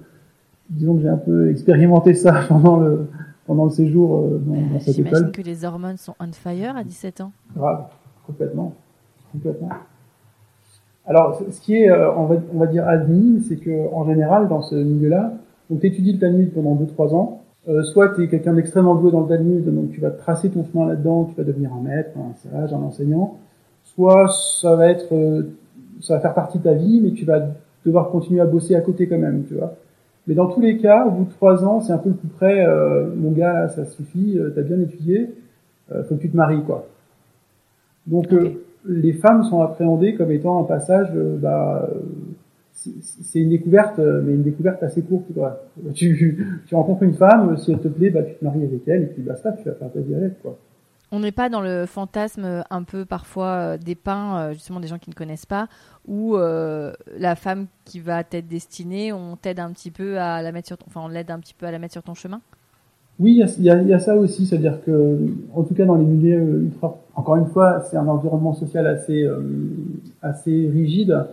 disons 0.70 0.96
que 0.96 1.02
j'ai 1.02 1.08
un 1.08 1.16
peu 1.16 1.50
expérimenté 1.50 2.14
ça 2.14 2.42
pendant 2.48 2.78
le 2.78 3.06
pendant 3.46 3.64
le 3.64 3.70
séjour 3.70 4.20
euh, 4.20 4.42
dans, 4.46 4.80
cette 4.80 4.98
école. 4.98 5.06
J'imagine 5.06 5.32
que 5.32 5.42
les 5.42 5.64
hormones 5.64 5.98
sont 5.98 6.14
on 6.18 6.32
fire 6.32 6.76
à 6.76 6.84
17 6.84 7.20
ans. 7.20 7.32
Grave, 7.54 7.84
complètement, 8.26 8.72
complètement. 9.32 9.68
Alors, 11.06 11.42
ce 11.50 11.60
qui 11.60 11.76
est, 11.76 11.90
euh, 11.90 12.10
on, 12.14 12.24
va, 12.24 12.36
on 12.54 12.58
va 12.58 12.66
dire 12.66 12.88
admis, 12.88 13.44
c'est 13.46 13.56
que 13.56 13.92
en 13.92 14.06
général, 14.06 14.48
dans 14.48 14.62
ce 14.62 14.74
milieu-là, 14.74 15.34
donc 15.68 15.80
tu 15.80 15.86
étudies 15.86 16.14
le 16.14 16.18
Talmud 16.18 16.52
pendant 16.54 16.74
2-3 16.74 17.14
ans, 17.14 17.43
euh, 17.68 17.82
soit 17.82 18.10
tu 18.14 18.24
es 18.24 18.28
quelqu'un 18.28 18.54
d'extrêmement 18.54 18.94
doué 18.94 19.10
dans 19.10 19.22
le 19.22 19.28
Talmud, 19.28 19.64
donc 19.64 19.90
tu 19.92 20.00
vas 20.00 20.10
tracer 20.10 20.50
ton 20.50 20.64
chemin 20.64 20.86
là-dedans, 20.86 21.24
tu 21.24 21.36
vas 21.36 21.44
devenir 21.44 21.72
un 21.72 21.82
maître, 21.82 22.10
un 22.18 22.34
sage, 22.34 22.72
un 22.72 22.82
enseignant, 22.82 23.38
soit 23.84 24.28
ça 24.28 24.76
va 24.76 24.88
être, 24.88 25.14
euh, 25.14 25.54
ça 26.00 26.14
va 26.14 26.20
faire 26.20 26.34
partie 26.34 26.58
de 26.58 26.64
ta 26.64 26.74
vie, 26.74 27.00
mais 27.02 27.12
tu 27.12 27.24
vas 27.24 27.40
devoir 27.84 28.10
continuer 28.10 28.40
à 28.40 28.46
bosser 28.46 28.74
à 28.74 28.80
côté 28.80 29.06
quand 29.06 29.18
même, 29.18 29.44
tu 29.46 29.54
vois. 29.54 29.74
Mais 30.26 30.34
dans 30.34 30.46
tous 30.46 30.60
les 30.60 30.78
cas, 30.78 31.04
au 31.06 31.10
bout 31.10 31.24
de 31.24 31.30
trois 31.30 31.64
ans, 31.64 31.80
c'est 31.80 31.92
un 31.92 31.98
peu 31.98 32.08
le 32.08 32.14
coup 32.14 32.28
près, 32.28 32.64
euh, 32.66 33.06
mon 33.14 33.30
gars, 33.32 33.68
ça 33.68 33.84
suffit, 33.84 34.38
euh, 34.38 34.50
t'as 34.54 34.62
bien 34.62 34.80
étudié, 34.80 35.34
euh, 35.92 36.02
faut 36.04 36.14
que 36.14 36.20
tu 36.20 36.30
te 36.30 36.36
maries, 36.36 36.62
quoi. 36.62 36.86
Donc 38.06 38.26
les 38.86 39.12
femmes 39.14 39.44
sont 39.44 39.62
appréhendées 39.62 40.14
comme 40.14 40.30
étant 40.30 40.60
un 40.60 40.64
passage, 40.64 41.10
bah, 41.14 41.88
c'est 42.74 43.38
une 43.38 43.50
découverte, 43.50 43.98
mais 43.98 44.34
une 44.34 44.42
découverte 44.42 44.82
assez 44.82 45.02
courte, 45.02 45.32
quoi. 45.32 45.64
Tu, 45.94 46.62
tu 46.66 46.74
rencontres 46.74 47.04
une 47.04 47.14
femme, 47.14 47.56
si 47.56 47.72
elle 47.72 47.78
te 47.78 47.88
plaît, 47.88 48.10
bah 48.10 48.22
tu 48.22 48.34
te 48.34 48.44
maries 48.44 48.64
avec 48.64 48.86
elle, 48.88 49.02
et 49.04 49.06
puis 49.06 49.22
basta, 49.22 49.52
tu 49.52 49.64
vas 49.64 49.74
faire 49.74 49.92
ta 49.92 50.00
vie 50.00 50.14
avec, 50.14 50.42
quoi 50.42 50.58
on 51.14 51.20
n'est 51.20 51.32
pas 51.32 51.48
dans 51.48 51.60
le 51.60 51.86
fantasme 51.86 52.64
un 52.68 52.82
peu 52.82 53.04
parfois 53.04 53.46
euh, 53.46 53.78
dépeint, 53.78 54.38
euh, 54.38 54.52
justement 54.52 54.80
des 54.80 54.88
gens 54.88 54.98
qui 54.98 55.10
ne 55.10 55.14
connaissent 55.14 55.46
pas, 55.46 55.68
où 56.08 56.36
euh, 56.36 56.92
la 57.16 57.36
femme 57.36 57.66
qui 57.84 58.00
va 58.00 58.24
t'être 58.24 58.48
destinée, 58.48 59.12
on 59.12 59.36
t'aide 59.36 59.60
un 59.60 59.70
petit 59.70 59.92
peu 59.92 60.18
à 60.18 60.42
la 60.42 60.50
mettre 60.50 60.66
sur 60.66 60.76
ton, 60.76 60.86
enfin 60.88 61.02
on 61.04 61.08
l'aide 61.08 61.30
un 61.30 61.38
petit 61.38 61.54
peu 61.54 61.66
à 61.66 61.70
la 61.70 61.78
mettre 61.78 61.92
sur 61.92 62.02
ton 62.02 62.14
chemin? 62.14 62.40
Oui, 63.20 63.40
il 63.58 63.64
y, 63.64 63.70
a, 63.70 63.98
ça 64.00 64.16
aussi, 64.16 64.44
c'est-à-dire 64.44 64.82
que, 64.84 65.20
en 65.54 65.62
tout 65.62 65.72
cas 65.72 65.84
dans 65.84 65.94
les 65.94 66.04
milieux 66.04 66.64
ultra, 66.64 66.98
encore 67.14 67.36
une 67.36 67.46
fois, 67.46 67.84
c'est 67.88 67.96
un 67.96 68.08
environnement 68.08 68.54
social 68.54 68.88
assez 68.88 69.24
assez 70.20 70.68
rigide, 70.68 71.24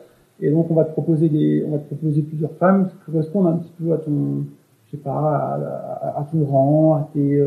et 0.41 0.49
donc 0.51 0.69
on 0.71 0.73
va 0.73 0.85
te 0.85 0.91
proposer 0.91 1.29
des, 1.29 1.63
on 1.67 1.71
va 1.71 1.77
te 1.79 1.87
proposer 1.93 2.21
plusieurs 2.21 2.53
femmes 2.53 2.89
qui 2.89 2.95
correspondent 3.11 3.47
un 3.47 3.57
petit 3.57 3.71
peu 3.79 3.93
à 3.93 3.97
ton, 3.97 4.45
je 4.87 4.91
sais 4.91 5.03
pas, 5.03 5.11
à, 5.11 6.19
à 6.19 6.27
ton 6.31 6.43
rang, 6.45 6.95
à 6.95 7.09
tes 7.13 7.41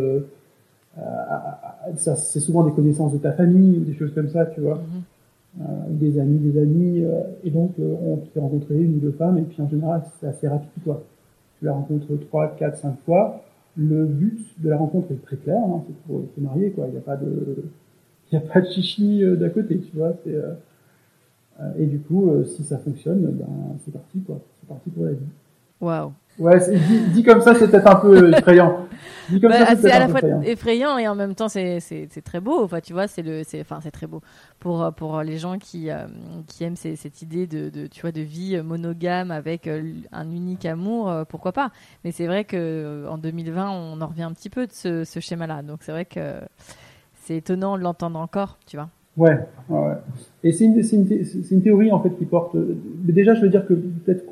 ça, 1.96 2.16
c'est 2.16 2.40
souvent 2.40 2.64
des 2.64 2.72
connaissances 2.72 3.12
de 3.12 3.18
ta 3.18 3.32
famille 3.32 3.78
des 3.80 3.94
choses 3.94 4.12
comme 4.14 4.28
ça, 4.28 4.46
tu 4.46 4.60
vois. 4.60 4.76
Mhm. 4.76 5.02
euh, 5.62 5.64
des 5.90 6.18
amis, 6.18 6.38
des 6.38 6.60
amis. 6.60 7.02
Euh, 7.04 7.20
et 7.44 7.50
donc, 7.50 7.72
euh, 7.78 7.94
on 8.02 8.16
peut 8.16 8.40
rencontrer 8.40 8.76
une 8.76 8.96
ou 8.96 8.98
deux 8.98 9.12
femmes, 9.12 9.38
et 9.38 9.42
puis 9.42 9.60
en 9.62 9.68
général, 9.68 10.02
c'est 10.20 10.26
assez 10.26 10.48
rapide, 10.48 10.70
toi. 10.84 11.02
Tu 11.58 11.64
la 11.64 11.72
rencontres 11.72 12.06
trois, 12.28 12.48
quatre, 12.58 12.76
cinq 12.78 12.96
fois. 13.04 13.42
Le 13.76 14.04
but 14.06 14.38
de 14.62 14.68
la 14.70 14.76
rencontre 14.76 15.12
est 15.12 15.22
très 15.24 15.36
clair, 15.36 15.60
hein, 15.62 15.82
c'est 15.86 15.96
pour 16.06 16.22
se 16.34 16.40
marier, 16.40 16.70
quoi. 16.70 16.86
Il 16.88 16.92
n'y 16.92 16.98
a 16.98 17.00
pas 17.00 17.16
de, 17.16 17.64
il 18.32 18.34
y 18.34 18.38
a 18.38 18.40
pas 18.40 18.60
de 18.60 18.66
chichi 18.66 19.24
euh, 19.24 19.36
d'à 19.36 19.50
côté, 19.50 19.78
tu 19.78 19.96
vois. 19.96 20.12
C'est, 20.24 20.36
et 21.78 21.86
du 21.86 22.00
coup, 22.00 22.30
si 22.44 22.64
ça 22.64 22.78
fonctionne, 22.78 23.22
ben, 23.32 23.46
c'est 23.84 23.92
parti, 23.92 24.20
quoi. 24.20 24.40
C'est 24.60 24.68
parti 24.68 24.90
pour 24.90 25.04
la 25.04 25.12
vie. 25.12 25.26
Waouh. 25.80 26.12
Ouais, 26.38 26.58
dit, 26.68 27.00
dit, 27.12 27.22
comme 27.22 27.40
ça, 27.40 27.54
c'est 27.54 27.68
peut-être 27.68 27.86
un 27.86 27.96
peu 27.96 28.32
effrayant. 28.36 28.88
Dit 29.28 29.40
comme 29.40 29.52
bah, 29.52 29.66
ça, 29.66 29.76
c'est 29.76 29.90
à 29.90 30.00
la 30.00 30.08
fois 30.08 30.20
effrayant. 30.44 30.98
et 30.98 31.06
en 31.06 31.14
même 31.14 31.34
temps, 31.34 31.48
c'est 31.48 32.08
très 32.24 32.40
beau. 32.40 32.64
Enfin, 32.64 32.80
tu 32.80 32.92
vois, 32.92 33.06
c'est 33.06 33.22
le, 33.22 33.42
enfin, 33.60 33.78
c'est 33.82 33.92
très 33.92 34.06
beau 34.06 34.20
pour 34.58 34.92
pour 34.94 35.22
les 35.22 35.38
gens 35.38 35.58
qui 35.58 35.90
euh, 35.90 36.06
qui 36.48 36.64
aiment 36.64 36.76
cette 36.76 37.22
idée 37.22 37.46
de, 37.46 37.70
de, 37.70 37.86
tu 37.86 38.00
vois, 38.00 38.10
de 38.10 38.20
vie 38.20 38.60
monogame 38.62 39.30
avec 39.30 39.68
euh, 39.68 39.94
un 40.10 40.30
unique 40.30 40.64
amour. 40.66 41.08
Euh, 41.08 41.24
pourquoi 41.24 41.52
pas? 41.52 41.70
Mais 42.04 42.10
c'est 42.10 42.26
vrai 42.26 42.44
que 42.44 43.06
en 43.08 43.18
2020, 43.18 43.70
on 43.70 44.00
en 44.00 44.06
revient 44.06 44.24
un 44.24 44.32
petit 44.32 44.50
peu 44.50 44.66
de 44.66 44.72
ce, 44.72 45.04
ce 45.04 45.20
schéma-là. 45.20 45.62
Donc 45.62 45.78
c'est 45.82 45.92
vrai 45.92 46.04
que 46.04 46.40
c'est 47.22 47.36
étonnant 47.36 47.78
de 47.78 47.82
l'entendre 47.82 48.18
encore, 48.18 48.58
tu 48.66 48.76
vois. 48.76 48.88
Ouais, 49.16 49.38
ouais. 49.68 49.94
Et 50.42 50.52
c'est 50.52 50.64
une, 50.64 50.78
une, 50.78 51.24
une, 51.50 51.62
théorie 51.62 51.92
en 51.92 52.00
fait 52.00 52.10
qui 52.10 52.24
porte. 52.24 52.56
Déjà, 53.04 53.34
je 53.34 53.42
veux 53.42 53.48
dire 53.48 53.66
que 53.66 53.74
peut-être 53.74 54.24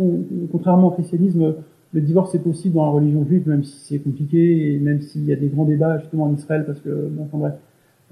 contrairement 0.51 0.89
au 0.89 0.91
christianisme 0.91 1.55
le 1.93 2.01
divorce 2.01 2.35
est 2.35 2.39
possible 2.39 2.75
dans 2.75 2.87
la 2.87 2.91
religion 2.91 3.25
juive, 3.25 3.49
même 3.49 3.65
si 3.65 3.77
c'est 3.77 3.99
compliqué 3.99 4.75
et 4.75 4.79
même 4.79 5.03
s'il 5.03 5.25
y 5.25 5.33
a 5.33 5.37
des 5.37 5.49
grands 5.49 5.65
débats 5.65 5.99
justement 5.99 6.25
en 6.25 6.35
Israël, 6.35 6.65
parce 6.67 6.81
que 6.81 7.09
bon, 7.11 7.25
enfin 7.25 7.39
bref, 7.39 7.55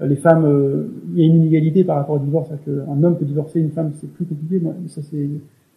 euh, 0.01 0.07
les 0.07 0.15
femmes, 0.15 0.45
euh, 0.45 0.87
il 1.13 1.19
y 1.19 1.23
a 1.23 1.25
une 1.25 1.35
inégalité 1.35 1.83
par 1.83 1.97
rapport 1.97 2.15
au 2.15 2.19
divorce, 2.19 2.49
qu'un 2.63 3.03
homme 3.03 3.17
peut 3.17 3.25
divorcer 3.25 3.59
une 3.59 3.71
femme, 3.71 3.91
c'est 3.99 4.11
plus 4.11 4.25
compliqué. 4.25 4.59
Moi, 4.59 4.73
ça 4.87 5.01
c'est. 5.01 5.27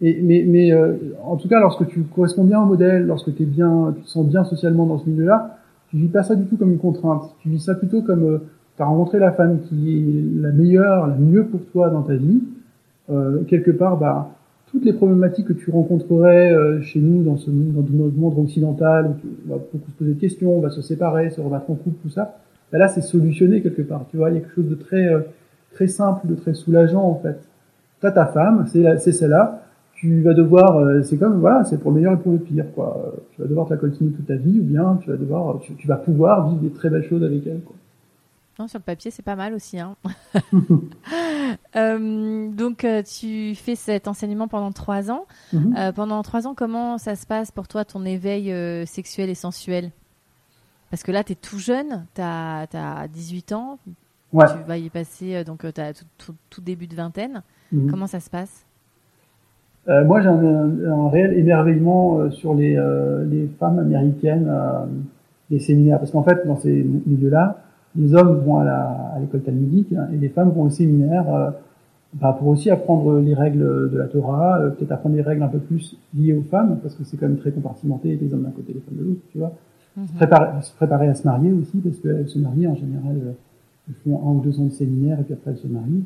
mais 0.01 0.45
mais 0.47 0.73
euh, 0.73 0.97
en 1.25 1.37
tout 1.37 1.49
cas, 1.49 1.61
lorsque 1.61 1.87
tu 1.89 2.03
corresponds 2.03 2.45
bien 2.45 2.61
au 2.63 2.67
modèle, 2.67 3.07
lorsque 3.07 3.35
tu 3.35 3.45
es 3.45 3.47
bien, 3.47 3.95
tu 3.97 4.03
te 4.03 4.09
sens 4.09 4.27
bien 4.27 4.45
socialement 4.45 4.87
dans 4.87 4.99
ce 4.99 5.09
milieu-là, 5.09 5.59
tu 5.89 5.97
vis 5.97 6.09
pas 6.09 6.23
ça 6.23 6.35
du 6.35 6.45
tout 6.45 6.57
comme 6.57 6.73
une 6.73 6.79
contrainte. 6.79 7.35
Tu 7.41 7.49
vis 7.49 7.61
ça 7.61 7.75
plutôt 7.75 8.03
comme 8.03 8.41
tu 8.41 8.41
as 8.83 8.87
rencontré 8.87 9.19
la 9.19 9.33
femme 9.33 9.61
qui 9.61 9.99
est 9.99 10.43
la 10.43 10.51
meilleure, 10.51 11.07
la 11.07 11.15
mieux 11.17 11.45
pour 11.47 11.65
toi 11.67 11.91
dans 11.91 12.03
ta 12.03 12.15
vie. 12.15 12.43
quelque 13.47 13.71
part, 13.71 13.97
bah 13.99 14.35
toutes 14.75 14.85
les 14.85 14.93
problématiques 14.93 15.47
que 15.47 15.53
tu 15.53 15.71
rencontrerais 15.71 16.53
euh, 16.53 16.83
chez 16.83 16.99
nous 16.99 17.23
dans 17.23 17.37
ce 17.37 17.49
dans 17.49 17.85
notre 17.93 18.17
monde 18.17 18.37
occidental 18.41 19.07
où 19.07 19.29
on 19.47 19.53
va 19.53 19.61
beaucoup 19.73 19.89
se 19.89 19.97
poser 19.97 20.15
des 20.15 20.19
questions, 20.19 20.59
on 20.59 20.61
va 20.61 20.71
se 20.71 20.83
séparer, 20.83 21.31
se 21.31 21.41
remettre 21.41 21.71
en 21.71 21.75
couple, 21.75 21.97
tout 22.03 22.09
ça. 22.09 22.39
Ben 22.73 22.79
là, 22.79 22.89
c'est 22.89 23.03
solutionné 23.03 23.63
quelque 23.63 23.83
part. 23.83 24.05
Tu 24.11 24.17
vois, 24.17 24.31
il 24.31 24.35
y 24.35 24.37
a 24.39 24.41
quelque 24.41 24.57
chose 24.57 24.69
de 24.69 24.75
très 24.75 25.07
euh, 25.07 25.21
très 25.71 25.87
simple, 25.87 26.27
de 26.27 26.35
très 26.35 26.55
soulageant 26.55 27.05
en 27.05 27.15
fait. 27.15 27.39
T'as 28.01 28.11
ta 28.11 28.27
femme, 28.27 28.65
c'est 28.67 28.99
c'est 28.99 29.13
celle-là. 29.13 29.63
Tu 29.95 30.23
vas 30.23 30.35
devoir, 30.35 30.79
euh, 30.79 31.03
c'est 31.03 31.19
comme 31.19 31.39
voilà, 31.39 31.63
c'est 31.63 31.79
pour 31.79 31.93
le 31.93 31.99
meilleur 31.99 32.15
et 32.15 32.17
pour 32.17 32.33
le 32.33 32.39
pire 32.39 32.67
quoi. 32.75 33.15
Tu 33.31 33.43
vas 33.43 33.47
devoir 33.47 33.69
te 33.69 33.75
la 33.75 33.79
continuer 33.79 34.11
toute 34.11 34.27
ta 34.27 34.35
vie 34.35 34.59
ou 34.59 34.65
bien 34.65 34.99
tu 35.03 35.09
vas 35.09 35.17
devoir, 35.17 35.61
tu, 35.61 35.75
tu 35.75 35.87
vas 35.87 35.99
pouvoir 35.99 36.49
vivre 36.49 36.63
des 36.63 36.71
très 36.71 36.91
belles 36.91 37.05
choses 37.05 37.23
avec 37.23 37.47
elle 37.47 37.61
quoi. 37.61 37.77
Non, 38.59 38.69
sur 38.69 38.79
le 38.79 38.85
papier, 38.85 39.11
c'est 39.11 39.25
pas 39.25 39.35
mal 39.35 39.53
aussi. 39.53 39.81
Hein. 39.81 39.97
euh, 41.77 42.49
donc, 42.51 42.85
euh, 42.85 43.03
tu 43.03 43.55
fais 43.57 43.75
cet 43.75 44.07
enseignement 44.07 44.47
pendant 44.47 44.71
trois 44.71 45.11
ans. 45.11 45.27
Mhm. 45.53 45.75
euh, 45.77 45.93
pendant 45.93 46.23
trois 46.23 46.47
ans, 46.47 46.55
comment 46.55 46.99
ça 46.99 47.17
se 47.17 47.27
passe 47.27 47.51
pour 47.51 47.67
toi, 47.67 47.85
ton 47.85 48.05
éveil 48.05 48.53
euh, 48.53 48.87
sexuel 48.87 49.29
et 49.29 49.35
sensuel? 49.35 49.91
Parce 50.91 51.03
que 51.03 51.11
là, 51.11 51.25
tu 51.25 51.33
es 51.33 51.35
tout 51.35 51.59
jeune, 51.59 52.07
tu 52.15 52.21
as, 52.21 52.69
as, 52.73 53.09
18 53.09 53.53
ans. 53.53 53.79
Ouais. 54.33 54.47
Tu 54.47 54.69
vas 54.69 54.79
y 54.79 54.89
passer, 54.89 55.43
donc 55.45 55.61
tu 55.73 55.81
as 55.81 55.93
tout, 55.93 56.35
tout, 56.49 56.61
début 56.61 56.87
de 56.87 56.95
vingtaine. 56.95 57.43
Mhm. 57.73 57.91
Comment 57.91 58.07
ça 58.07 58.21
se 58.21 58.31
passe? 58.31 58.65
Moi, 59.87 60.23
j'ai 60.23 60.29
un, 60.29 60.93
un, 60.93 61.09
réel 61.11 61.37
émerveillement 61.37 62.31
sur 62.31 62.55
les, 62.55 62.81
les 63.31 63.49
femmes 63.59 63.79
américaines, 63.81 64.51
les 65.51 65.59
séminaires. 65.59 65.99
Parce 65.99 66.11
qu'en 66.11 66.23
fait, 66.23 66.47
dans 66.47 66.57
ces 66.57 66.85
milieux-là, 67.07 67.64
les 67.97 68.15
hommes 68.15 68.41
vont 68.45 68.59
à 68.59 69.17
l'école 69.21 69.43
talmudique 69.43 69.93
hein, 69.93 70.09
et 70.13 70.17
les 70.17 70.29
femmes 70.29 70.51
vont 70.51 70.63
au 70.63 70.71
séminaire 70.71 71.33
euh, 71.33 71.51
bah, 72.15 72.35
pour 72.39 72.49
aussi 72.49 72.71
apprendre 72.71 73.19
les 73.19 73.35
règles 73.35 73.91
de 73.91 73.99
la 73.99 74.07
Torah, 74.07 74.61
euh, 74.61 74.71
peut-être 74.71 74.93
apprendre 74.93 75.17
des 75.17 75.23
règles 75.23 75.43
un 75.43 75.49
peu 75.49 75.59
plus 75.59 75.97
liées 76.15 76.35
aux 76.35 76.43
femmes, 76.43 76.79
parce 76.83 76.95
que 76.95 77.05
c'est 77.05 77.17
quand 77.17 77.27
même 77.27 77.39
très 77.39 77.51
compartimenté, 77.51 78.19
les 78.21 78.35
hommes 78.35 78.43
d'un 78.43 78.51
côté, 78.51 78.73
les 78.73 78.81
femmes 78.81 78.99
de 78.99 79.05
l'autre, 79.05 79.21
tu 79.33 79.39
vois. 79.39 79.53
Mhm. 79.97 80.07
se, 80.09 80.13
préparer, 80.15 80.63
se, 80.63 80.73
préparer, 80.75 81.09
à 81.09 81.15
se 81.15 81.25
marier 81.25 81.53
aussi, 81.53 81.79
parce 81.79 81.99
qu'elles 81.99 82.29
se 82.29 82.39
marient 82.39 82.67
en 82.67 82.75
général, 82.75 83.17
euh, 83.17 83.33
elles 83.89 83.95
font 84.05 84.21
un 84.27 84.33
ou 84.33 84.41
deux 84.41 84.59
ans 84.61 84.65
de 84.65 84.73
séminaire 84.73 85.21
et 85.21 85.23
puis 85.23 85.35
après 85.35 85.53
elles 85.53 85.59
se 85.59 85.69
marient. 85.69 86.05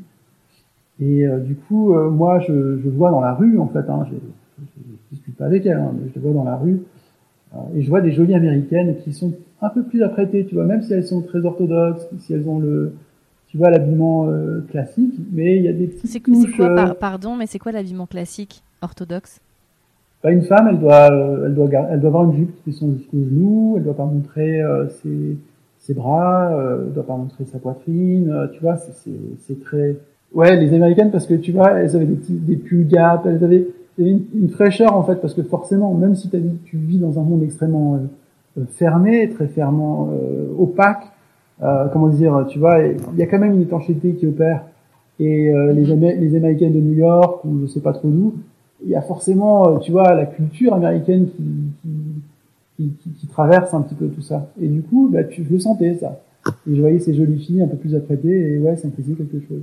Et 1.01 1.25
du 1.47 1.55
coup, 1.55 1.95
moi, 1.95 2.41
je, 2.41 2.77
je, 2.79 2.89
vois 2.89 3.13
dans 3.13 3.21
la 3.21 3.33
rue, 3.33 3.57
en 3.61 3.69
fait, 3.69 3.89
hein, 3.89 4.05
je 4.11 4.15
ne 4.15 4.97
discute 5.13 5.37
pas 5.37 5.45
avec 5.45 5.65
elles, 5.65 5.77
hein, 5.77 5.93
mais 5.95 6.09
je 6.09 6.15
les 6.17 6.21
vois 6.21 6.33
dans 6.33 6.43
la 6.43 6.57
rue, 6.57 6.81
et 7.77 7.83
je 7.83 7.89
vois 7.89 8.01
des 8.01 8.11
jolies 8.11 8.35
américaines 8.35 8.97
qui 9.05 9.13
sont 9.13 9.33
un 9.61 9.69
peu 9.71 9.83
plus 9.83 10.03
apprêtées, 10.03 10.47
tu 10.47 10.55
vois, 10.55 10.65
même 10.65 10.83
si 10.83 10.93
elles 10.93 11.07
sont 11.07 11.23
très 11.23 11.45
orthodoxes, 11.45 12.07
si 12.21 12.33
elles 12.33 12.49
ont 12.49 12.59
le, 12.59 12.93
tu 13.49 13.57
vois, 13.57 13.71
l'habillement 13.71 14.29
euh, 14.29 14.61
classique, 14.71 15.15
mais 15.33 15.57
il 15.57 15.63
y 15.63 15.69
a 15.69 15.73
des 15.73 15.87
petites 15.87 16.11
c'est, 16.11 16.21
touches. 16.21 16.57
Quoi, 16.57 16.75
par, 16.75 16.91
euh, 16.91 16.95
pardon, 16.95 17.37
mais 17.37 17.47
c'est 17.47 17.59
quoi 17.59 17.73
l'habillement 17.73 18.07
classique 18.07 18.63
orthodoxe? 18.83 19.41
Bah, 20.23 20.31
Une 20.31 20.43
femme, 20.43 20.69
elle 20.71 20.79
doit, 20.79 21.11
euh, 21.13 21.47
elle 21.47 21.55
doit, 21.55 21.69
elle 21.91 22.01
doit 22.01 22.09
avoir 22.09 22.25
une 22.25 22.37
jupe 22.37 22.55
qui 22.57 22.71
descend 22.71 22.97
jusqu'aux 22.99 23.25
genoux, 23.25 23.75
elle 23.77 23.85
doit 23.85 23.97
pas 23.97 24.05
montrer 24.05 24.63
ses, 25.03 25.37
ses 25.81 25.95
bras, 25.95 26.51
elle 26.87 26.93
doit 26.93 27.07
pas 27.07 27.17
montrer 27.17 27.45
sa 27.47 27.59
poitrine, 27.59 28.49
tu 28.53 28.61
vois, 28.61 28.77
c'est, 28.77 28.93
c'est, 28.93 29.19
c'est 29.47 29.61
très. 29.61 29.97
Ouais, 30.35 30.57
les 30.61 30.75
américaines 30.75 31.11
parce 31.11 31.27
que 31.27 31.35
tu 31.35 31.53
vois, 31.53 31.71
elles 31.71 31.97
avaient 31.97 32.05
des 32.05 32.17
petits, 32.17 32.35
des 32.35 32.57
pulls 32.57 32.87
gap, 32.87 33.25
elles 33.25 33.43
avaient, 33.43 33.67
une, 33.97 34.25
une, 34.35 34.51
fraîcheur 34.51 34.95
en 34.95 35.03
fait, 35.03 35.17
parce 35.17 35.35
que 35.35 35.43
forcément, 35.43 35.95
même 35.95 36.15
si 36.15 36.29
tu 36.29 36.77
vis 36.77 36.99
dans 36.99 37.19
un 37.19 37.23
monde 37.23 37.43
extrêmement 37.43 37.95
euh, 37.95 37.99
fermé, 38.75 39.29
très 39.29 39.47
fermement 39.47 40.11
euh, 40.13 40.47
opaque. 40.59 41.05
Euh, 41.63 41.89
comment 41.93 42.09
dire, 42.09 42.47
tu 42.49 42.59
vois, 42.59 42.81
il 42.83 43.19
y 43.19 43.23
a 43.23 43.27
quand 43.27 43.39
même 43.39 43.55
une 43.55 43.63
étanchéité 43.63 44.15
qui 44.15 44.27
opère. 44.27 44.65
Et 45.21 45.53
les, 45.73 45.95
mhm. 45.95 46.21
les 46.21 46.37
Américains 46.37 46.71
de 46.71 46.79
New 46.79 46.95
York 46.95 47.45
ou 47.45 47.61
je 47.63 47.67
sais 47.67 47.81
pas 47.81 47.93
trop 47.93 48.09
d'où, 48.09 48.35
il 48.85 48.91
y 48.91 48.95
a 48.95 49.03
forcément, 49.03 49.79
tu 49.79 49.91
vois, 49.91 50.15
la 50.15 50.27
culture 50.27 50.75
américaine 50.75 51.27
qui, 51.27 51.43
qui, 52.77 52.93
qui, 53.03 53.11
qui, 53.11 53.27
traverse 53.27 53.75
un 53.75 53.83
petit 53.83 53.97
peu 53.97 54.07
tout 54.07 54.23
ça. 54.23 54.49
Et 54.61 54.69
du 54.69 54.81
coup, 54.83 55.09
bah, 55.13 55.25
tu, 55.25 55.45
je 55.45 55.53
le 55.53 55.59
sentais 55.59 55.97
ça. 55.97 56.21
Et 56.47 56.77
je 56.77 56.81
voyais 56.81 57.01
ces 57.01 57.15
jolies 57.15 57.45
filles 57.45 57.63
un 57.63 57.67
peu 57.67 57.77
plus 57.77 57.97
apprêtées 57.97 58.55
et 58.55 58.59
ouais, 58.61 58.77
ça 58.77 58.87
me 58.87 58.93
faisait 58.93 59.15
quelque 59.15 59.41
chose. 59.49 59.63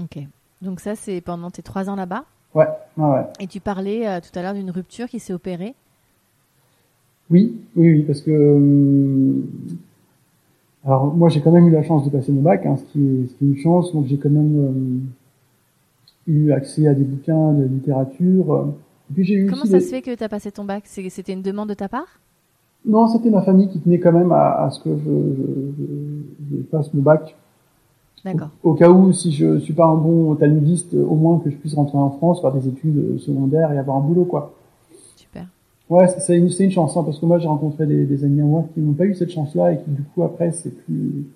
Ok. 0.00 0.18
Donc 0.62 0.80
ça, 0.80 0.94
c'est 0.94 1.20
pendant 1.20 1.50
tes 1.50 1.62
trois 1.62 1.88
ans 1.88 1.96
là-bas? 1.96 2.24
Ouais, 2.54 2.68
ouais, 2.96 3.22
Et 3.40 3.46
tu 3.46 3.60
parlais 3.60 4.20
tout 4.20 4.38
à 4.38 4.42
l'heure 4.42 4.54
d'une 4.54 4.70
rupture 4.70 5.06
qui 5.06 5.18
s'est 5.18 5.32
opérée. 5.32 5.74
Oui, 7.32 7.56
oui, 7.76 7.92
oui, 7.94 8.02
parce 8.02 8.20
que 8.20 8.30
euh, 8.30 9.42
alors 10.84 11.14
moi 11.14 11.30
j'ai 11.30 11.40
quand 11.40 11.50
même 11.50 11.66
eu 11.66 11.70
la 11.70 11.82
chance 11.82 12.04
de 12.04 12.10
passer 12.10 12.30
mon 12.30 12.42
bac, 12.42 12.66
hein, 12.66 12.76
ce, 12.76 12.92
qui 12.92 12.98
est, 13.00 13.26
ce 13.28 13.34
qui 13.34 13.44
est 13.44 13.48
une 13.48 13.56
chance, 13.56 13.92
donc 13.92 14.06
j'ai 14.06 14.18
quand 14.18 14.30
même 14.30 15.08
eu 16.26 16.52
accès 16.52 16.86
à 16.86 16.94
des 16.94 17.04
bouquins 17.04 17.52
de 17.52 17.64
littérature. 17.64 18.68
puis 19.14 19.24
j'ai 19.24 19.34
eu 19.34 19.46
Comment 19.46 19.64
ça 19.64 19.80
se 19.80 19.88
fait 19.88 20.02
que 20.02 20.14
tu 20.14 20.22
as 20.22 20.28
passé 20.28 20.52
ton 20.52 20.64
bac? 20.64 20.84
C'était 20.86 21.32
une 21.32 21.42
demande 21.42 21.70
de 21.70 21.74
ta 21.74 21.88
part? 21.88 22.20
Non, 22.84 23.06
c'était 23.08 23.30
ma 23.30 23.42
famille 23.42 23.68
qui 23.68 23.80
tenait 23.80 24.00
quand 24.00 24.12
même 24.12 24.32
à, 24.32 24.68
ce 24.70 24.80
que 24.80 24.90
je, 24.90 25.04
je, 25.04 26.56
je, 26.56 26.62
passe 26.62 26.92
mon 26.92 27.02
bac. 27.02 27.36
D'accord. 28.24 28.50
Au, 28.62 28.74
cas 28.74 28.90
où, 28.90 29.12
si 29.12 29.32
je 29.32 29.58
suis 29.58 29.72
pas 29.72 29.86
un 29.86 29.94
bon 29.94 30.34
talmudiste, 30.34 30.94
au 30.94 31.14
moins 31.14 31.38
que 31.38 31.50
je 31.50 31.56
puisse 31.56 31.74
rentrer 31.74 31.98
en 31.98 32.10
France, 32.10 32.40
faire 32.40 32.52
des 32.52 32.68
études 32.68 33.18
secondaires 33.20 33.72
et 33.72 33.78
avoir 33.78 33.96
un 33.96 34.00
boulot, 34.00 34.24
quoi. 34.24 34.52
Ouais, 35.92 36.08
c'est 36.08 36.38
une, 36.38 36.48
une, 36.58 36.70
chance, 36.70 36.96
hein, 36.96 37.02
parce 37.04 37.18
que 37.18 37.26
moi 37.26 37.38
j'ai 37.38 37.48
rencontré 37.48 37.84
des, 37.84 38.06
des 38.06 38.24
amis 38.24 38.40
à 38.40 38.44
moi 38.44 38.64
qui 38.72 38.80
n'ont 38.80 38.94
pas 38.94 39.04
eu 39.04 39.14
cette 39.14 39.30
chance-là 39.30 39.72
et 39.72 39.76
qui 39.76 39.90
du 39.90 40.02
coup 40.02 40.22
après 40.22 40.50
c'est 40.50 40.70
plus, 40.70 41.26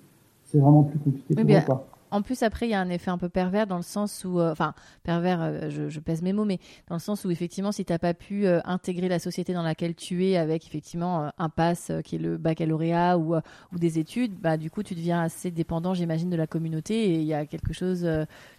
c'est 0.45 0.57
vraiment 0.57 0.81
plus 0.81 0.97
compliqué 0.97 1.35
pour 1.35 1.45
moi, 1.45 1.61
quoi. 1.61 1.85
En 2.09 2.21
plus, 2.21 2.41
après, 2.43 2.67
il 2.67 2.71
y 2.71 2.73
a 2.73 2.79
un 2.79 2.89
effet 2.89 3.11
un 3.11 3.17
peu 3.17 3.27
pervers 3.27 3.67
dans 3.67 3.75
le 3.75 3.83
sens 3.83 4.23
où, 4.23 4.39
euh, 4.39 4.51
enfin, 4.51 4.73
pervers, 5.03 5.41
euh, 5.41 5.69
je, 5.69 5.99
pèse 5.99 6.21
mes 6.21 6.31
mots, 6.31 6.45
mais 6.45 6.59
dans 6.87 6.95
le 6.95 7.01
sens 7.01 7.25
où, 7.25 7.31
effectivement, 7.31 7.73
si 7.73 7.83
tu 7.83 7.91
n'as 7.91 7.99
pas 7.99 8.13
pu 8.13 8.45
euh, 8.45 8.61
intégrer 8.63 9.09
la 9.09 9.19
société 9.19 9.53
dans 9.53 9.61
laquelle 9.61 9.93
tu 9.93 10.25
es 10.25 10.37
avec, 10.37 10.65
effectivement, 10.65 11.31
un 11.37 11.49
pass 11.49 11.91
qui 12.05 12.15
est 12.15 12.19
le 12.19 12.37
baccalauréat 12.37 13.17
ou, 13.17 13.35
des 13.77 13.99
études, 13.99 14.33
bah, 14.39 14.57
du 14.57 14.71
coup, 14.71 14.83
tu 14.83 14.95
deviens 14.95 15.21
assez 15.21 15.51
dépendant, 15.51 15.93
j'imagine, 15.93 16.29
de 16.29 16.35
la 16.37 16.47
communauté 16.47 17.11
et 17.11 17.19
il 17.19 17.25
y 17.25 17.33
a 17.33 17.45
quelque 17.45 17.73
chose, 17.73 18.07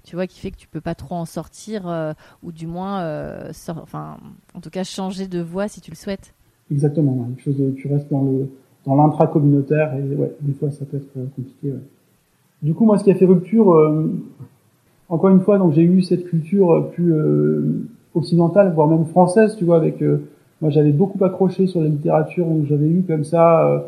tu 0.05 0.15
vois, 0.15 0.27
qui 0.27 0.41
fait 0.41 0.51
que 0.51 0.57
tu 0.57 0.69
peux 0.69 0.81
pas 0.81 0.95
trop 0.95 1.15
en 1.15 1.25
sortir 1.25 2.15
ou 2.43 2.53
du 2.53 2.67
moins, 2.67 3.49
enfin, 3.69 4.19
en 4.55 4.61
tout 4.61 4.71
cas, 4.71 4.85
changer 4.85 5.27
de 5.27 5.41
voie 5.41 5.69
si 5.69 5.81
tu 5.81 5.91
le 5.91 5.97
souhaites. 5.97 6.35
Exactement. 6.71 7.29
chose 7.39 7.57
tu 7.77 7.89
restes 7.89 8.11
dans 8.11 8.23
le 8.23 8.49
dans 8.85 8.95
l'intra-communautaire 8.95 9.95
et 9.95 10.15
ouais, 10.15 10.35
des 10.41 10.55
fois, 10.55 10.71
ça 10.71 10.85
peut 10.85 10.99
être 10.99 11.13
compliqué. 11.35 11.75
Du 12.63 12.75
coup, 12.75 12.85
moi, 12.85 12.99
ce 12.99 13.05
qui 13.05 13.11
a 13.11 13.15
fait 13.15 13.25
rupture, 13.25 13.73
euh, 13.73 14.11
encore 15.09 15.31
une 15.31 15.41
fois, 15.41 15.59
donc 15.59 15.75
j'ai 15.75 15.83
eu 15.83 16.03
cette 16.03 16.25
culture 16.25 16.91
plus 16.93 17.13
euh, 17.13 17.87
occidentale, 18.15 18.73
voire 18.75 18.89
même 18.89 19.05
française, 19.07 19.55
tu 19.57 19.65
vois, 19.65 19.77
avec 19.77 20.03
euh, 20.03 20.29
moi 20.61 20.71
j'avais 20.71 20.91
beaucoup 20.91 21.23
accroché 21.25 21.69
sur 21.69 21.81
la 21.81 21.89
littérature, 21.89 22.47
donc 22.47 22.67
j'avais 22.67 22.89
eu 22.89 23.05
comme 23.07 23.25
ça 23.25 23.85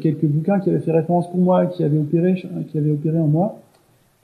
quelques 0.00 0.24
bouquins 0.24 0.58
qui 0.58 0.68
avaient 0.68 0.80
fait 0.80 0.90
référence 0.90 1.30
pour 1.30 1.38
moi, 1.38 1.66
qui 1.66 1.84
avaient 1.84 1.98
opéré, 1.98 2.34
qui 2.68 2.76
avaient 2.76 2.90
opéré 2.90 3.18
en 3.20 3.28
moi. 3.28 3.60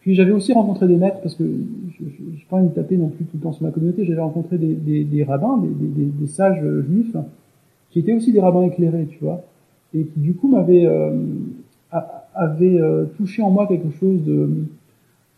Puis 0.00 0.16
j'avais 0.16 0.32
aussi 0.32 0.52
rencontré 0.52 0.88
des 0.88 0.96
maîtres, 0.96 1.20
parce 1.22 1.36
que 1.36 1.44
je 1.44 2.04
n'ai 2.04 2.44
pas 2.50 2.56
envie 2.56 2.68
de 2.68 2.74
taper 2.74 2.96
non 2.96 3.08
plus 3.08 3.24
tout 3.24 3.36
le 3.36 3.42
temps 3.42 3.52
sur 3.52 3.62
ma 3.62 3.70
communauté, 3.70 4.04
j'avais 4.04 4.20
rencontré 4.20 4.58
des, 4.58 4.74
des, 4.74 5.04
des 5.04 5.22
rabbins, 5.22 5.58
des, 5.58 5.68
des, 5.86 6.10
des, 6.10 6.26
sages 6.26 6.60
juifs, 6.88 7.16
qui 7.90 8.00
étaient 8.00 8.12
aussi 8.12 8.32
des 8.32 8.40
rabbins 8.40 8.62
éclairés, 8.62 9.06
tu 9.06 9.18
vois, 9.22 9.42
et 9.94 10.02
qui 10.02 10.18
du 10.18 10.34
coup 10.34 10.48
m'avaient 10.48 10.88
avait 12.34 12.80
euh, 12.80 13.06
touché 13.16 13.42
en 13.42 13.50
moi 13.50 13.66
quelque 13.66 13.90
chose 13.90 14.22
de, 14.24 14.50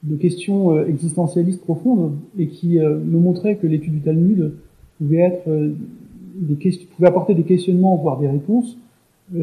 de 0.03 0.17
questions 0.17 0.73
euh, 0.73 0.87
existentialistes 0.87 1.63
profondes 1.63 2.15
et 2.39 2.49
qui 2.49 2.79
euh, 2.79 2.99
me 2.99 3.19
montrait 3.19 3.57
que 3.57 3.67
l'étude 3.67 3.95
du 3.95 4.01
Talmud 4.01 4.55
pouvait 4.99 5.19
être 5.19 5.73
des 6.37 6.55
questions, 6.57 6.87
pouvait 6.97 7.09
apporter 7.09 7.35
des 7.35 7.43
questionnements 7.43 7.97
voire 7.97 8.19
des 8.19 8.29
réponses 8.29 8.79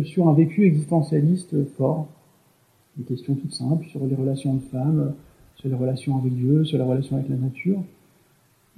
sur 0.03 0.29
un 0.29 0.33
vécu 0.33 0.65
existentialiste 0.65 1.55
fort. 1.75 2.07
Des 2.97 3.03
questions 3.03 3.35
toutes 3.35 3.53
simples 3.53 3.85
sur 3.87 4.05
les 4.05 4.15
relations 4.15 4.55
de 4.55 4.61
femmes, 4.61 5.13
sur 5.55 5.69
les 5.69 5.75
relations 5.75 6.17
avec 6.17 6.33
Dieu, 6.33 6.63
sur 6.63 6.77
les 6.77 6.83
relations 6.83 7.17
avec 7.17 7.29
la 7.29 7.35
nature. 7.35 7.83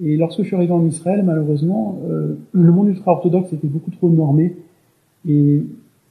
Et 0.03 0.17
lorsque 0.17 0.41
je 0.41 0.47
suis 0.47 0.55
arrivé 0.55 0.73
en 0.73 0.85
Israël, 0.85 1.23
malheureusement, 1.23 1.99
le 2.51 2.71
monde 2.71 2.89
ultra-orthodoxe 2.89 3.53
était 3.53 3.67
beaucoup 3.67 3.91
trop 3.91 4.09
normé 4.09 4.55
et 5.27 5.63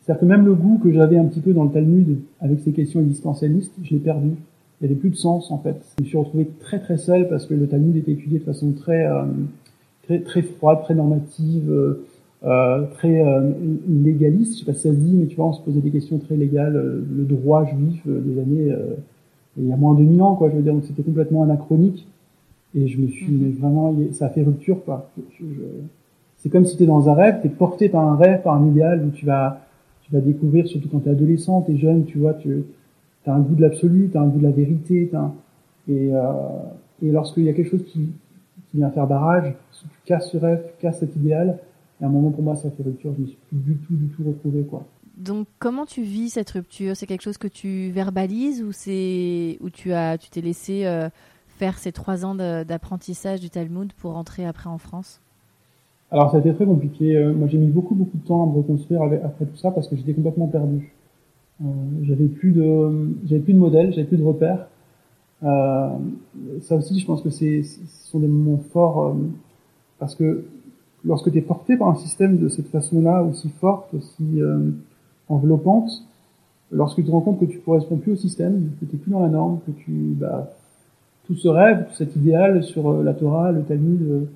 c'est-à-dire 0.05 0.21
que 0.21 0.27
même 0.27 0.45
le 0.45 0.55
goût 0.55 0.79
que 0.83 0.93
j'avais 0.93 1.17
un 1.17 1.25
petit 1.25 1.40
peu 1.40 1.55
dans 1.55 1.64
le 1.64 1.71
Talmud 1.71 2.19
avec 2.40 2.61
ces 2.61 2.73
questions 2.73 3.01
existentialistes, 3.01 3.73
je 3.83 3.95
l'ai 3.95 4.01
perdu. 4.01 4.33
Il 4.81 4.87
n'y 4.87 4.93
avait 4.93 5.01
plus 5.01 5.09
de 5.09 5.17
sens 5.17 5.51
en 5.51 5.59
fait. 5.59 5.81
Je 5.97 6.05
me 6.05 6.09
suis 6.09 6.19
retrouvé 6.19 6.47
très 6.61 6.79
très 6.79 6.99
seul 6.99 7.27
parce 7.29 7.47
que 7.47 7.55
le 7.55 7.67
Talmud 7.67 7.97
était 7.97 8.12
étudié 8.12 8.38
de 8.38 8.45
façon 8.45 8.73
très 8.73 9.07
euh, 9.07 9.23
très, 10.03 10.21
très 10.21 10.43
froide, 10.43 10.83
très 10.83 10.95
normative, 10.95 11.71
euh, 11.71 12.05
euh 12.43 12.85
très 12.93 13.27
euh, 13.27 13.51
légaliste. 13.88 14.55
Je 14.55 14.59
sais 14.59 14.64
pas 14.67 14.75
si 14.75 14.83
ça 14.83 14.90
se 14.90 14.97
dit, 14.97 15.14
mais 15.14 15.25
tu 15.25 15.37
vois, 15.37 15.47
on 15.47 15.53
se 15.55 15.62
posait 15.62 15.81
des 15.81 15.90
questions 15.90 16.19
très 16.19 16.37
légales. 16.37 16.75
Le 16.75 17.25
droit 17.25 17.64
juif 17.64 18.03
des 18.07 18.38
années 18.38 18.77
il 19.57 19.69
y 19.69 19.73
a 19.73 19.77
moins 19.77 19.95
de 19.95 20.01
2000 20.01 20.21
ans, 20.21 20.35
quoi. 20.35 20.51
Je 20.51 20.57
veux 20.57 20.62
dire, 20.62 20.75
donc 20.75 20.85
c'était 20.85 21.03
complètement 21.03 21.45
anachronique. 21.45 22.07
Et 22.75 22.88
je 22.88 23.01
me 23.01 23.07
suis 23.07 23.33
mm-hmm. 23.33 23.59
vraiment, 23.59 23.95
ça 24.12 24.27
a 24.27 24.29
fait 24.29 24.43
rupture, 24.43 24.85
quoi. 24.85 25.11
c'est 26.38 26.51
comme 26.51 26.67
si 26.67 26.77
tu 26.77 26.83
es 26.83 26.87
dans 26.87 27.09
un 27.09 27.14
rêve, 27.14 27.38
tu 27.40 27.47
es 27.47 27.51
porté 27.51 27.88
par 27.88 28.07
un 28.07 28.17
rêve, 28.17 28.43
par 28.43 28.55
un 28.55 28.67
idéal 28.67 29.03
où 29.07 29.11
tu 29.11 29.25
vas 29.25 29.61
tu 30.05 30.12
vas 30.12 30.21
découvrir, 30.21 30.67
surtout 30.69 30.88
quand 30.88 31.01
tu 31.01 31.09
es 31.09 31.12
adolescent, 31.12 31.62
tu 31.62 31.73
es 31.73 31.77
jeune, 31.77 32.05
tu 32.05 32.19
vois, 32.19 32.35
tu 32.35 32.64
as 33.27 33.35
un 33.35 33.40
goût 33.40 33.55
de 33.55 33.62
l'absolu, 33.62 34.11
tu 34.11 34.19
as 34.19 34.21
un 34.21 34.29
goût 34.29 34.38
de 34.38 34.45
la 34.45 34.51
vérité, 34.51 35.11
et, 35.88 36.11
euh, 36.12 36.23
et 37.03 37.11
lorsqu'il 37.11 37.45
y 37.45 37.49
a 37.49 37.53
quelque 37.53 37.71
chose 37.71 37.85
qui, 37.85 38.11
vient 38.75 38.90
faire 38.90 39.07
barrage, 39.07 39.55
tu 39.73 39.87
casses 40.05 40.31
ce 40.33 40.37
rêve, 40.37 40.64
tu 40.67 40.83
casses 40.83 40.99
cet 40.99 41.14
idéal, 41.14 41.59
et 42.01 42.05
à 42.05 42.09
un 42.09 42.11
moment 42.11 42.31
pour 42.31 42.43
moi 42.43 42.57
ça 42.57 42.71
fait 42.73 42.83
rupture, 42.83 43.14
je 43.17 43.23
me 43.23 43.27
suis 43.29 43.38
plus 43.49 43.59
du 43.59 43.77
tout, 43.77 43.95
du 43.95 44.09
tout 44.09 44.25
retrouvé 44.25 44.64
quoi. 44.64 44.85
Donc 45.17 45.47
comment 45.61 45.87
tu 45.87 46.03
vis 46.03 46.31
cette 46.31 46.51
rupture? 46.51 46.97
C'est 46.97 47.07
quelque 47.07 47.23
chose 47.23 47.38
que 47.38 47.47
tu 47.47 47.90
verbalises 47.90 48.64
ou 48.64 48.73
c'est 48.73 49.59
où 49.61 49.71
tu 49.71 49.93
as 49.93 50.19
tu 50.19 50.29
t'es 50.29 50.40
laissé 50.40 50.87
euh, 50.87 51.09
faire 51.47 51.79
ces 51.79 51.93
trois 51.93 52.25
ans 52.25 52.35
d'apprentissage 52.35 53.40
du 53.40 53.49
Talmud 53.49 53.93
pour 53.93 54.14
rentrer 54.14 54.45
après 54.45 54.69
en 54.69 54.79
France? 54.79 55.21
Alors 56.14 56.31
ça 56.31 56.37
a 56.37 56.40
été 56.40 56.55
très 56.55 56.64
compliqué. 56.64 57.16
Euh, 57.16 57.35
moi 57.35 57.48
j'ai 57.48 57.59
mis 57.59 57.66
beaucoup 57.66 57.96
beaucoup 57.96 58.16
de 58.16 58.24
temps 58.24 58.44
à 58.44 58.46
me 58.46 58.57
reconstruire 58.57 59.03
après 59.03 59.46
tout 59.46 59.57
ça 59.57 59.72
parce 59.72 59.88
que 59.88 59.96
j'étais 59.96 60.14
complètement 60.14 60.46
perdu. 60.46 60.94
Euh, 61.61 61.66
j'avais 62.03 62.27
plus 62.27 62.53
de 62.53 63.16
j'avais 63.27 63.40
plus 63.40 63.53
de 63.53 63.59
modèles, 63.59 63.92
j'avais 63.92 64.07
plus 64.07 64.18
de 64.18 64.22
repères. 64.22 64.68
Euh, 65.42 65.88
ça 66.62 66.77
aussi 66.77 67.00
je 67.00 67.05
pense 67.05 67.20
que 67.20 67.31
c'est 67.31 67.64
ce 67.64 68.11
sont 68.11 68.20
des 68.20 68.29
moments 68.29 68.62
forts 68.72 69.07
euh, 69.07 69.14
parce 69.98 70.14
que 70.14 70.44
lorsque 71.05 71.33
tu 71.33 71.38
es 71.38 71.42
porté 71.42 71.77
par 71.77 71.88
un 71.88 71.96
système 71.96 72.38
de 72.38 72.48
cette 72.48 72.68
façon-là 72.68 73.24
aussi 73.24 73.48
forte, 73.48 73.92
aussi 73.94 74.40
enveloppante, 75.29 75.90
lorsque 76.70 76.96
tu 76.96 77.05
te 77.05 77.11
rends 77.11 77.22
compte 77.22 77.40
que 77.40 77.44
tu 77.44 77.59
corresponds 77.59 77.96
plus 77.96 78.12
au 78.12 78.16
système, 78.16 78.70
que 78.81 78.87
tu 78.87 78.96
plus 78.98 79.11
dans 79.11 79.20
la 79.20 79.29
norme, 79.29 79.59
que 79.66 79.72
tu 79.72 80.14
bah, 80.16 80.48
tout 81.27 81.35
ce 81.35 81.48
rêve, 81.48 81.87
tout 81.88 81.94
cet 81.94 82.14
idéal 82.14 82.62
sur 82.62 83.03
la 83.03 83.14
Torah, 83.14 83.50
le 83.50 83.62
Talmud 83.62 84.29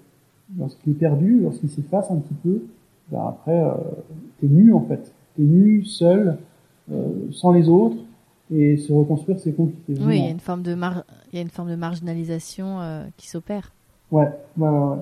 lorsqu'il 0.57 0.93
est 0.93 0.97
perdu, 0.97 1.41
lorsqu'il 1.41 1.69
s'efface 1.69 2.11
un 2.11 2.17
petit 2.17 2.35
peu, 2.43 2.63
ben 3.11 3.27
après, 3.29 3.59
euh, 3.59 3.73
t'es 4.41 4.47
nu 4.47 4.73
en 4.73 4.81
fait. 4.81 5.13
T'es 5.37 5.43
nu, 5.43 5.85
seul, 5.85 6.39
euh, 6.93 7.09
sans 7.33 7.53
les 7.53 7.69
autres, 7.69 7.97
et 8.55 8.77
se 8.77 8.93
reconstruire, 8.93 9.39
c'est 9.39 9.53
compliqué. 9.53 9.95
Oui, 10.01 10.19
il 10.19 10.25
y 10.25 10.27
a 10.27 10.31
une 10.31 10.41
forme 10.41 10.63
de, 10.63 10.75
mar 10.75 11.05
il 11.33 11.37
y 11.37 11.39
a 11.39 11.43
une 11.43 11.51
forme 11.51 11.71
de 11.71 11.77
marginalisation 11.77 12.81
euh, 12.81 13.05
qui 13.17 13.29
s'opère. 13.29 13.73
Ouais, 14.11 14.29
ouais, 14.57 14.69
ouais, 14.69 14.97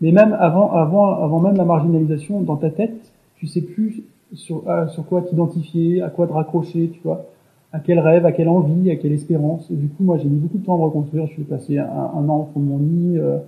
Mais 0.00 0.10
même 0.10 0.36
avant, 0.38 0.72
avant, 0.72 1.22
avant 1.22 1.40
même 1.40 1.56
la 1.56 1.64
marginalisation, 1.64 2.40
dans 2.40 2.56
ta 2.56 2.70
tête, 2.70 3.12
tu 3.36 3.46
sais 3.46 3.60
plus 3.60 4.02
sur, 4.34 4.64
sur 4.88 5.06
quoi 5.06 5.22
t'identifier, 5.22 6.02
à 6.02 6.10
quoi 6.10 6.26
te 6.26 6.32
raccrocher, 6.32 6.90
tu 6.92 7.00
vois, 7.04 7.24
à 7.72 7.78
quel 7.78 8.00
rêve, 8.00 8.26
à 8.26 8.32
quelle 8.32 8.48
envie, 8.48 8.90
à 8.90 8.96
quelle 8.96 9.12
espérance. 9.12 9.70
Et 9.70 9.76
du 9.76 9.88
coup, 9.88 10.02
moi, 10.02 10.18
j'ai 10.18 10.28
mis 10.28 10.38
beaucoup 10.38 10.58
de 10.58 10.64
temps 10.64 10.74
à 10.74 10.78
me 10.78 10.84
reconstruire. 10.84 11.26
Je 11.28 11.32
suis 11.34 11.44
passé 11.44 11.78
un, 11.78 11.86
un 11.86 12.28
an 12.28 12.40
au 12.40 12.52
fond 12.52 12.60
de 12.60 12.64
mon 12.64 12.78
lit. 12.78 13.18
Euh, 13.18 13.38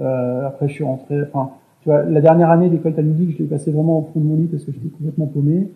euh, 0.00 0.46
après, 0.46 0.68
je 0.68 0.74
suis 0.74 0.84
rentré. 0.84 1.22
Enfin, 1.22 1.50
tu 1.82 1.88
vois, 1.88 2.02
la 2.02 2.20
dernière 2.20 2.50
année 2.50 2.68
d'école 2.68 2.94
talmudique, 2.94 3.36
je 3.36 3.42
l'ai 3.42 3.48
passé 3.48 3.70
vraiment 3.70 3.98
au 3.98 4.02
fond 4.12 4.20
de 4.20 4.24
mon 4.24 4.36
lit 4.36 4.46
parce 4.46 4.64
que 4.64 4.72
j'étais 4.72 4.88
complètement 4.88 5.26
paumé. 5.26 5.68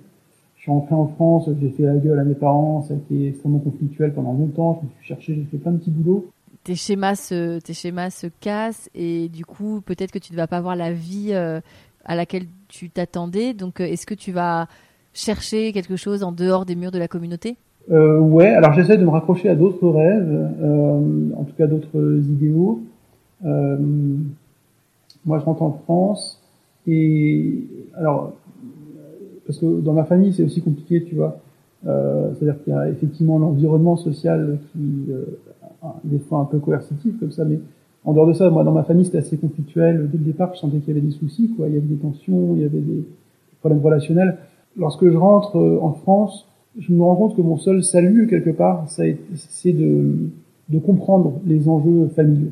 Je 0.57 0.63
suis 0.63 0.73
rentré 0.73 0.95
en 0.95 1.07
France, 1.07 1.49
j'ai 1.61 1.71
fait 1.71 1.85
la 1.85 1.95
gueule 1.97 2.19
à 2.19 2.25
mes 2.25 2.35
parents, 2.35 2.83
ça 2.83 2.95
a 2.95 2.97
été 2.97 3.29
extrêmement 3.29 3.61
conflictuel 3.61 4.13
pendant 4.13 4.33
longtemps. 4.33 4.81
Je 4.81 4.87
me 4.87 4.91
suis 4.97 5.07
cherché, 5.07 5.35
j'ai 5.35 5.45
fait 5.45 5.59
plein 5.59 5.73
de 5.73 5.79
petits 5.79 5.91
boulots. 5.91 6.27
Tes 6.65 6.75
schémas 6.75 7.15
se, 7.15 7.61
tes 7.61 7.73
schémas 7.75 8.11
se 8.11 8.27
cassent 8.41 8.91
et 8.95 9.29
du 9.29 9.45
coup, 9.45 9.81
peut-être 9.81 10.11
que 10.11 10.19
tu 10.19 10.33
ne 10.33 10.37
vas 10.37 10.49
pas 10.49 10.57
avoir 10.57 10.75
la 10.75 10.93
vie 10.93 11.29
euh, 11.31 11.61
à 12.05 12.17
laquelle 12.17 12.47
tu 12.67 12.91
t'attendais. 12.91 13.55
Donc, 13.55 13.81
euh, 13.81 13.85
est-ce 13.85 14.05
que 14.05 14.15
tu 14.15 14.33
vas 14.33 14.67
chercher 15.15 15.73
quelque 15.73 15.97
chose 15.97 16.23
en 16.23 16.33
dehors 16.33 16.65
des 16.65 16.75
murs 16.75 16.91
de 16.91 16.99
la 16.99 17.09
communauté? 17.09 17.57
Euh, 17.91 18.19
Ouais, 18.19 18.49
alors 18.49 18.73
j'essaie 18.73 18.97
de 18.99 19.05
me 19.05 19.11
raccrocher 19.11 19.49
à 19.49 19.55
d'autres 19.55 19.89
rêves, 19.89 20.51
euh, 20.61 21.31
en 21.37 21.45
tout 21.45 21.55
cas 21.57 21.67
d'autres 21.67 22.21
idéaux. 22.29 22.83
Euh, 23.45 23.77
moi, 25.25 25.39
je 25.39 25.45
rentre 25.45 25.63
en 25.63 25.73
France 25.85 26.41
et 26.87 27.65
alors 27.95 28.33
parce 29.47 29.59
que 29.59 29.81
dans 29.81 29.95
ma 29.95 30.05
famille, 30.05 30.33
c'est 30.33 30.45
aussi 30.45 30.61
compliqué, 30.61 31.05
tu 31.05 31.15
vois. 31.15 31.39
Euh, 31.87 32.33
C'est-à-dire 32.35 32.63
qu'il 32.63 32.73
y 32.73 32.77
a 32.77 32.89
effectivement 32.89 33.39
l'environnement 33.39 33.97
social 33.97 34.59
qui 34.73 35.11
euh, 35.11 35.25
des 36.05 36.19
fois 36.19 36.41
un 36.41 36.45
peu 36.45 36.59
coercitif 36.59 37.19
comme 37.19 37.33
ça, 37.33 37.45
mais 37.45 37.59
en 38.05 38.13
dehors 38.13 38.27
de 38.27 38.33
ça, 38.33 38.51
moi, 38.51 38.65
dans 38.65 38.73
ma 38.73 38.85
famille, 38.85 39.05
c'était 39.05 39.19
assez 39.19 39.37
conflictuel. 39.37 40.09
Dès 40.11 40.19
le 40.19 40.25
départ, 40.25 40.55
je 40.55 40.61
sentais 40.61 40.79
qu'il 40.79 40.95
y 40.95 40.99
avait 40.99 41.07
des 41.07 41.13
soucis, 41.13 41.53
quoi. 41.57 41.69
Il 41.69 41.75
y 41.75 41.77
avait 41.79 41.87
des 41.87 41.97
tensions, 41.97 42.55
il 42.55 42.63
y 42.63 42.65
avait 42.65 42.79
des 42.79 43.05
problèmes 43.61 43.83
relationnels. 43.83 44.39
Lorsque 44.77 45.09
je 45.09 45.17
rentre 45.17 45.57
en 45.57 45.93
France, 45.93 46.47
je 46.79 46.93
me 46.93 47.03
rends 47.03 47.17
compte 47.17 47.37
que 47.37 47.43
mon 47.43 47.57
seul 47.57 47.83
salut, 47.83 48.27
quelque 48.29 48.51
part, 48.51 48.85
c'est 48.89 49.19
de, 49.73 50.15
de 50.69 50.79
comprendre 50.79 51.41
les 51.47 51.69
enjeux 51.69 52.09
familiaux. 52.15 52.51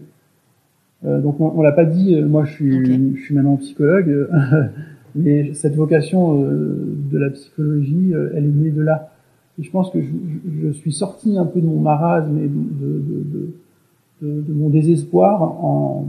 Euh, 1.06 1.20
donc 1.20 1.40
on, 1.40 1.52
on 1.56 1.62
l'a 1.62 1.72
pas 1.72 1.84
dit. 1.84 2.16
Euh, 2.16 2.26
moi, 2.26 2.44
je 2.44 2.52
suis, 2.52 3.16
je 3.16 3.22
suis 3.22 3.34
maintenant 3.34 3.56
psychologue, 3.56 4.08
euh, 4.08 4.64
mais 5.14 5.54
cette 5.54 5.74
vocation 5.74 6.40
de 6.42 7.18
la 7.18 7.30
psychologie, 7.30 8.12
elle 8.34 8.44
est 8.44 8.48
née 8.48 8.70
de 8.70 8.82
là. 8.82 9.10
Et 9.58 9.62
je 9.62 9.70
pense 9.70 9.90
que 9.90 10.02
je, 10.02 10.08
je, 10.62 10.70
suis 10.72 10.92
sorti 10.92 11.38
un 11.38 11.46
peu 11.46 11.60
de 11.60 11.66
mon 11.66 11.80
marasme 11.80 12.36
et 12.36 12.48
de, 12.48 12.48
de, 12.48 12.98
de, 13.08 13.54
de, 14.22 14.40
de 14.42 14.52
mon 14.52 14.68
désespoir 14.68 15.42
en, 15.42 16.06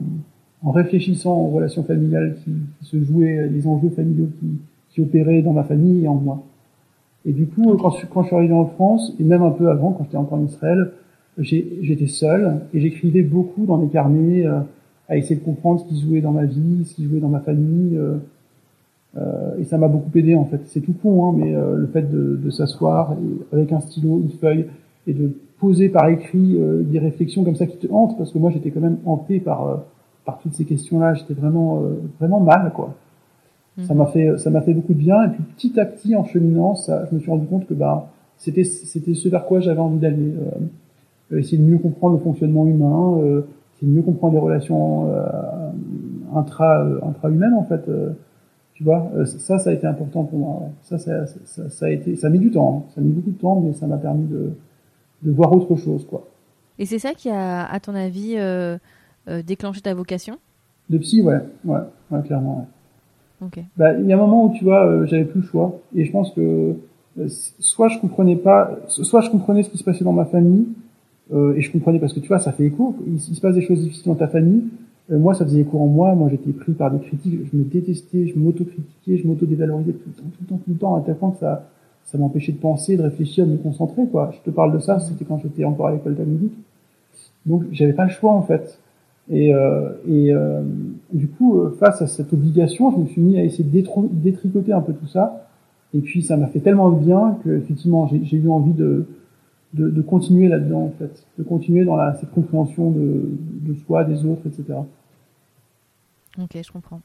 en, 0.63 0.71
réfléchissant 0.71 1.33
aux 1.33 1.47
relations 1.51 1.83
familiales 1.83 2.36
qui, 2.43 2.51
qui, 2.79 2.86
se 2.86 3.01
jouaient, 3.01 3.47
les 3.47 3.65
enjeux 3.65 3.89
familiaux 3.89 4.27
qui, 4.39 4.47
qui 4.89 5.01
opéraient 5.01 5.41
dans 5.41 5.53
ma 5.53 5.63
famille 5.63 6.03
et 6.03 6.07
en 6.10 6.15
moi. 6.15 6.43
Et 7.25 7.31
du 7.31 7.45
coup, 7.45 7.73
quand 7.77 7.91
je, 7.91 8.05
quand 8.05 8.23
je 8.23 8.27
suis 8.27 8.36
arrivé 8.36 8.53
en 8.53 8.65
France, 8.65 9.13
et 9.17 9.23
même 9.23 9.43
un 9.43 9.51
peu 9.51 9.69
avant, 9.69 9.93
quand 9.93 10.03
j'étais 10.03 10.17
encore 10.17 10.39
en 10.39 10.45
Israël, 10.45 10.91
j'étais 11.38 12.07
seul 12.07 12.62
et 12.73 12.81
j'écrivais 12.81 13.21
beaucoup 13.21 13.65
dans 13.65 13.77
mes 13.77 13.88
carnets 13.88 14.45
euh, 14.45 14.60
à 15.10 15.17
essayer 15.17 15.36
de 15.36 15.43
comprendre 15.43 15.80
ce 15.82 15.86
qui 15.86 16.02
jouait 16.02 16.22
dans 16.22 16.32
ma 16.32 16.46
vie, 16.46 16.86
ce 16.86 16.96
qui 16.96 17.06
jouait 17.06 17.20
dans 17.20 17.30
ma 17.30 17.39
famille. 17.39 17.98
Euh, 17.98 18.17
euh, 19.17 19.58
et 19.60 19.63
ça 19.63 19.78
m'a 19.78 19.88
beaucoup 19.88 20.15
aidé 20.17 20.36
en 20.36 20.46
fait. 20.46 20.62
C'est 20.67 20.82
tout 20.82 20.93
con, 20.93 21.30
hein, 21.30 21.36
mais 21.38 21.56
euh, 21.56 21.76
le 21.76 21.88
fait 21.88 22.04
de, 22.04 22.36
de 22.36 22.50
s'asseoir 22.50 23.15
avec 23.52 23.72
un 23.72 23.80
stylo, 23.80 24.20
une 24.20 24.32
feuille, 24.32 24.67
et 25.08 25.13
de 25.13 25.32
poser 25.60 25.89
par 25.89 26.08
écrit 26.10 26.58
euh, 26.58 26.84
des 26.84 27.00
réflexions 27.00 27.43
comme 27.43 27.56
ça 27.56 27.65
qui 27.65 27.78
te 27.78 27.91
hantent, 27.91 28.17
parce 28.17 28.32
que 28.32 28.38
moi 28.38 28.52
j'étais 28.52 28.70
quand 28.70 28.82
même 28.82 28.98
hanté 29.06 29.39
par 29.39 29.84
par 30.26 30.39
toutes 30.39 30.54
ces 30.54 30.65
questions-là. 30.65 31.13
J'étais 31.13 31.34
vraiment 31.34 31.82
vraiment 32.20 32.39
mal 32.39 32.72
quoi. 32.74 32.93
Ça 33.84 33.93
m'a 33.93 34.08
fait 34.08 34.38
ça 34.38 34.50
m'a 34.50 34.62
fait 34.62 34.74
beaucoup 34.74 34.93
de 34.93 35.00
bien. 35.00 35.24
Et 35.24 35.30
puis 35.30 35.43
petit 35.56 35.80
à 35.80 35.86
petit 35.86 36.15
en 36.15 36.26
cheminant, 36.26 36.76
ça, 36.76 37.06
je 37.10 37.15
me 37.15 37.20
suis 37.20 37.30
rendu 37.30 37.46
compte 37.46 37.65
que 37.65 37.74
bah 37.74 38.10
c'était 38.38 38.65
c'était 38.65 39.13
ce 39.13 39.30
vers 39.30 39.46
quoi 39.46 39.62
j'avais 39.62 39.80
envie 39.80 40.00
d'aller. 40.00 40.34
essayer 41.32 41.58
de 41.58 41.63
mieux 41.63 41.78
comprendre 41.78 42.17
le 42.17 42.24
fonctionnement 42.24 42.67
humain, 42.67 43.20
essayer 43.22 43.43
de 43.86 43.92
mieux 43.92 44.02
comprendre 44.02 44.34
les 44.34 44.40
relations 44.40 45.12
intra 46.36 46.86
intra 47.04 47.30
humaines 47.30 47.54
en 47.54 47.63
fait 47.63 47.90
tu 48.78 48.84
vois, 48.84 49.10
euh, 49.16 49.26
ça, 49.26 49.58
ça 49.58 49.72
a 49.72 49.74
été 49.74 49.88
important 49.88 50.24
pour 50.24 50.38
moi. 50.38 50.62
Ça, 50.84 51.00
ça, 51.00 51.26
ça, 51.26 51.68
ça, 51.68 51.86
a 51.88 51.90
été, 51.90 52.16
ça 52.16 52.28
a 52.28 52.30
mis 52.30 52.38
du 52.38 52.52
temps. 52.52 52.86
Hein. 52.86 52.92
Ça 52.94 53.02
a 53.02 53.04
mis 53.04 53.10
beaucoup 53.10 53.32
de 53.32 53.40
temps, 53.40 53.60
mais 53.60 53.74
ça 53.74 53.88
m'a 53.88 53.98
permis 53.98 54.28
de, 54.28 54.52
de 55.24 55.32
voir 55.32 55.52
autre 55.52 55.76
chose, 55.76 56.06
quoi. 56.06 56.28
Et 56.78 56.86
c'est 56.86 57.00
ça 57.00 57.16
qui 57.16 57.28
a, 57.32 57.66
à 57.66 57.80
ton 57.80 57.96
avis, 57.96 58.36
euh, 58.38 58.78
euh, 59.30 59.42
déclenché 59.42 59.82
ta 59.82 59.96
vocation? 59.96 60.38
De 60.92 61.00
psy, 61.00 61.24
ouais, 61.24 61.40
ouais, 61.66 61.80
ouais 62.12 62.22
clairement. 62.22 62.68
Ouais. 63.42 63.48
Ok. 63.48 63.63
Bah, 63.78 63.94
il 63.94 64.06
y 64.06 64.13
a 64.13 64.16
un 64.16 64.20
moment 64.20 64.46
où 64.46 64.54
tu 64.54 64.63
vois, 64.63 64.86
euh, 64.86 65.08
j'avais 65.08 65.26
plus 65.26 65.42
le 65.42 65.48
choix, 65.48 65.80
et 65.96 66.06
je 66.06 66.12
pense 66.12 66.30
que 66.34 66.76
euh, 67.18 67.28
soit 67.28 67.88
je 67.88 67.98
comprenais 67.98 68.36
pas, 68.36 68.78
soit 68.90 69.22
je 69.22 69.32
comprenais 69.32 69.63
ce 69.63 69.72
qui 69.72 69.80
se 69.80 69.84
passait 69.84 70.04
dans 70.04 70.13
ma 70.13 70.26
famille, 70.26 70.68
et 71.32 71.62
je 71.62 71.72
comprenais 71.72 72.00
parce 72.00 72.13
que 72.13 72.20
tu 72.20 72.28
vois, 72.28 72.40
ça 72.40 72.52
fait 72.52 72.66
écho. 72.66 72.96
Il, 73.06 73.20
se 73.20 73.40
passe 73.42 73.56
des 73.56 73.62
choses 73.62 73.80
difficiles 73.80 74.08
dans 74.08 74.16
ta 74.16 74.28
famille, 74.28 74.63
euh, 75.12 75.18
moi, 75.18 75.34
ça 75.34 75.46
faisait 75.46 75.62
écho 75.62 75.80
en 75.80 75.88
moi. 75.88 76.13
Moi, 76.16 76.30
j'étais 76.30 76.52
pris 76.52 76.74
par 76.74 76.92
des 76.92 77.00
critiques. 77.00 77.40
Je 77.52 77.58
me 77.58 77.63
détestais, 77.63 78.28
je 78.28 78.38
m'auto-critiquais, 78.38 79.18
je 79.18 79.28
m'auto-dévalorisais 79.28 79.94
tout 79.94 80.08
le 80.08 80.13
temps, 80.13 80.30
tout 80.30 80.42
le 80.42 80.48
temps, 80.48 80.58
tout 80.58 80.72
le 80.72 80.78
temps, 80.78 80.96
à 80.96 81.02
tel 81.02 81.16
point 81.16 81.32
que 81.32 81.40
ça, 81.40 81.68
ça 82.06 82.18
m'empêchait 82.18 82.52
de 82.52 82.58
penser, 82.58 82.98
de 82.98 83.04
réfléchir, 83.04 83.46
de 83.46 83.52
me 83.52 83.58
concentrer, 83.58 84.06
quoi. 84.08 84.32
Je 84.34 84.50
te 84.50 84.54
parle 84.54 84.74
de 84.74 84.80
ça, 84.80 85.00
c'était 85.00 85.26
quand 85.26 85.40
j'étais 85.40 85.63
encore 85.63 85.88
à 85.88 85.94
l'école 85.94 86.16
de. 86.16 86.24
Donc, 87.46 87.63
j'avais 87.72 87.94
pas 87.94 88.06
le 88.06 88.12
choix, 88.12 88.32
en 88.32 88.42
fait. 88.42 88.80
Et, 89.30 89.54
euh, 89.54 89.90
et 90.08 90.34
euh, 90.34 90.62
du 91.12 91.28
coup, 91.28 91.60
euh, 91.60 91.76
face 91.80 92.02
à 92.02 92.08
cette 92.08 92.32
obligation, 92.34 92.92
je 92.92 92.98
me 92.98 93.06
suis 93.08 93.22
mis 93.22 93.38
à 93.38 93.44
essayer 93.44 93.63
de 93.63 93.84
détricoter 94.12 94.74
un 94.74 94.82
peu 94.82 94.94
tout 94.94 95.08
ça. 95.08 95.48
Et 95.94 96.00
puis, 96.00 96.22
ça 96.22 96.36
m'a 96.36 96.48
fait 96.48 96.60
tellement 96.60 96.92
de 96.92 97.04
bien 97.04 97.38
que, 97.44 97.50
effectivement, 97.50 98.08
j'ai 98.08 98.38
eu 98.38 98.50
envie 98.50 98.74
de, 98.74 99.06
de, 99.73 99.89
de 99.89 100.01
continuer 100.01 100.47
là-dedans, 100.47 100.86
en 100.86 100.93
fait, 100.97 101.25
de 101.38 101.43
continuer 101.43 101.86
dans 101.86 101.95
la, 101.95 102.15
cette 102.15 102.32
compréhension 102.32 102.91
de, 102.91 103.38
de 103.62 103.73
soi, 103.86 104.03
des 104.03 104.25
autres, 104.25 104.41
etc. 104.47 104.80
Ok, 106.39 106.58
je 106.63 106.71
comprends. 106.71 107.01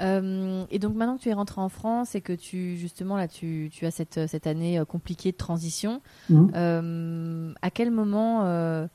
Euh, 0.00 0.64
et 0.70 0.78
donc 0.78 0.94
maintenant 0.94 1.16
que 1.16 1.22
tu 1.22 1.28
es 1.28 1.32
rentré 1.32 1.60
en 1.60 1.68
France 1.68 2.14
et 2.14 2.20
que 2.20 2.32
tu 2.32 2.76
justement 2.76 3.16
là 3.16 3.26
tu, 3.26 3.68
tu 3.72 3.84
as 3.84 3.90
cette, 3.90 4.28
cette 4.28 4.46
année 4.46 4.78
euh, 4.78 4.84
compliquée 4.84 5.32
de 5.32 5.36
transition, 5.36 6.00
mmh. 6.30 6.46
euh, 6.54 7.52
à 7.62 7.70
quel 7.70 7.90
moment 7.90 8.88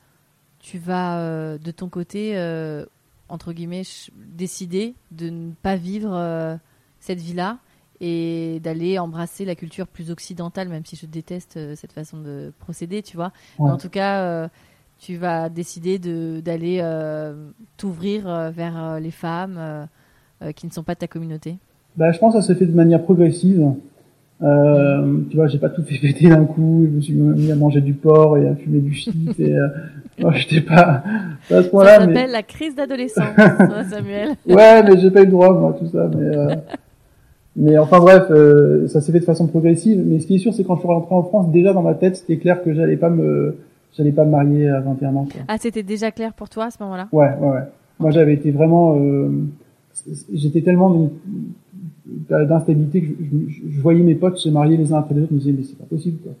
tu 0.60 0.78
vas 0.78 1.58
de 1.58 1.70
ton 1.70 1.88
côté 1.88 2.38
entre 3.28 3.52
guillemets 3.52 3.82
décider 4.16 4.94
de 5.10 5.28
ne 5.28 5.52
pas 5.62 5.76
vivre 5.76 6.58
cette 7.00 7.20
vie-là? 7.20 7.58
Et 8.00 8.60
d'aller 8.62 8.98
embrasser 8.98 9.44
la 9.44 9.54
culture 9.54 9.86
plus 9.86 10.10
occidentale, 10.10 10.68
même 10.68 10.84
si 10.84 10.96
je 10.96 11.06
déteste 11.06 11.58
cette 11.76 11.92
façon 11.92 12.18
de 12.18 12.52
procéder, 12.58 13.02
tu 13.02 13.16
vois. 13.16 13.32
Ouais. 13.58 13.70
En 13.70 13.76
tout 13.76 13.88
cas 13.88 14.48
tu 14.98 15.16
vas 15.16 15.48
décider 15.48 15.98
d'aller 15.98 16.78
euh, 16.80 17.34
t'ouvrir 17.76 18.26
euh, 18.26 18.50
vers 18.50 18.82
euh, 18.82 19.00
les 19.00 19.10
femmes 19.10 19.58
euh, 19.58 20.52
qui 20.52 20.66
ne 20.66 20.72
sont 20.72 20.82
pas 20.82 20.94
de 20.94 21.00
ta 21.00 21.06
communauté 21.06 21.56
bah, 21.96 22.12
Je 22.12 22.18
pense 22.18 22.34
que 22.34 22.40
ça 22.40 22.46
s'est 22.46 22.54
fait 22.54 22.66
de 22.66 22.74
manière 22.74 23.02
progressive. 23.02 23.72
Euh, 24.42 25.20
tu 25.30 25.36
vois, 25.36 25.46
j'ai 25.46 25.58
pas 25.58 25.68
tout 25.68 25.82
fait 25.82 25.98
péter 25.98 26.28
d'un 26.28 26.44
coup. 26.44 26.86
Je 26.86 26.96
me 26.96 27.00
suis 27.00 27.12
mis 27.12 27.52
à 27.52 27.56
manger 27.56 27.80
du 27.80 27.94
porc 27.94 28.38
et 28.38 28.48
à 28.48 28.54
fumer 28.56 28.80
du 28.80 28.92
shit. 28.94 29.38
Et 29.38 29.54
euh, 29.54 29.68
j'étais 30.32 30.60
pas, 30.60 31.02
pas 31.48 31.56
à 31.58 31.62
ce 31.62 31.68
point-là. 31.68 31.94
Ça 31.94 32.00
s'appelle 32.00 32.14
mais... 32.14 32.32
la 32.32 32.42
crise 32.42 32.74
d'adolescence, 32.74 33.24
Samuel. 33.90 34.30
ouais, 34.46 34.82
mais 34.82 34.98
j'ai 35.00 35.10
pas 35.10 35.20
eu 35.20 35.26
le 35.26 35.30
droit, 35.30 35.52
moi, 35.52 35.76
tout 35.78 35.88
ça. 35.88 36.08
Mais, 36.16 36.36
euh... 36.36 36.54
mais 37.56 37.78
enfin 37.78 38.00
bref, 38.00 38.24
euh, 38.30 38.88
ça 38.88 39.00
s'est 39.00 39.12
fait 39.12 39.20
de 39.20 39.24
façon 39.24 39.46
progressive. 39.46 40.02
Mais 40.04 40.18
ce 40.18 40.26
qui 40.26 40.36
est 40.36 40.38
sûr, 40.38 40.52
c'est 40.52 40.64
quand 40.64 40.74
je 40.74 40.80
suis 40.80 40.88
rentré 40.88 41.14
en 41.14 41.22
France, 41.22 41.50
déjà 41.50 41.72
dans 41.72 41.82
ma 41.82 41.94
tête, 41.94 42.16
c'était 42.16 42.36
clair 42.36 42.62
que 42.62 42.74
j'allais 42.74 42.96
pas 42.96 43.10
me 43.10 43.56
j'allais 43.96 44.12
pas 44.12 44.24
me 44.24 44.30
marier 44.30 44.68
à 44.68 44.80
21 44.80 45.16
ans. 45.16 45.28
Quoi. 45.30 45.42
Ah, 45.48 45.56
c'était 45.58 45.82
déjà 45.82 46.10
clair 46.10 46.32
pour 46.34 46.48
toi 46.48 46.64
à 46.64 46.70
ce 46.70 46.82
moment-là? 46.82 47.08
Ouais, 47.12 47.30
ouais, 47.40 47.48
ouais. 47.48 47.62
Moi, 48.00 48.10
j'avais 48.10 48.34
été 48.34 48.50
vraiment, 48.50 48.96
euh, 48.98 49.30
j'étais 50.32 50.62
tellement 50.62 51.10
d'instabilité 52.28 53.02
que 53.02 53.06
je, 53.06 53.54
je, 53.54 53.76
je, 53.76 53.80
voyais 53.80 54.02
mes 54.02 54.16
potes 54.16 54.36
se 54.36 54.48
marier 54.48 54.76
les 54.76 54.92
uns 54.92 54.98
après 54.98 55.14
les 55.14 55.22
autres, 55.22 55.30
je 55.30 55.34
me 55.36 55.40
disais 55.40 55.52
mais 55.52 55.62
c'est 55.62 55.78
pas 55.78 55.84
possible 55.84 56.18
quoi. 56.22 56.32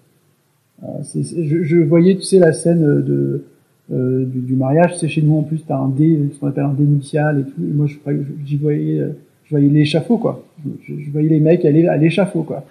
Euh, 0.82 1.02
c 1.02 1.20
est, 1.20 1.22
c 1.22 1.38
est, 1.38 1.44
je, 1.44 1.62
je, 1.62 1.76
voyais, 1.78 2.16
tu 2.16 2.22
sais, 2.22 2.38
la 2.38 2.52
scène 2.52 2.82
de 2.82 3.44
euh, 3.92 4.24
du, 4.24 4.40
du, 4.40 4.56
mariage, 4.56 4.98
c'est 4.98 5.08
chez 5.08 5.22
nous 5.22 5.36
en 5.36 5.42
plus, 5.42 5.64
t'as 5.66 5.76
un 5.76 5.88
dé, 5.88 6.18
ce 6.32 6.40
qu'on 6.40 6.48
appelle 6.48 6.64
un 6.64 6.74
dé 6.74 6.84
nuptial 6.84 7.40
et 7.40 7.42
tout. 7.44 7.62
Et 7.62 7.72
moi, 7.72 7.86
je 7.86 7.96
j'y 8.44 8.56
voyais, 8.56 8.98
je 8.98 9.04
voyais 9.54 9.68
l'échafaud 9.68 10.18
quoi. 10.18 10.44
Je, 10.64 10.94
je, 10.98 11.10
voyais 11.10 11.28
les 11.28 11.40
mecs 11.40 11.64
aller 11.64 11.86
à 11.86 11.96
l'échafaud 11.96 12.42
quoi. 12.42 12.64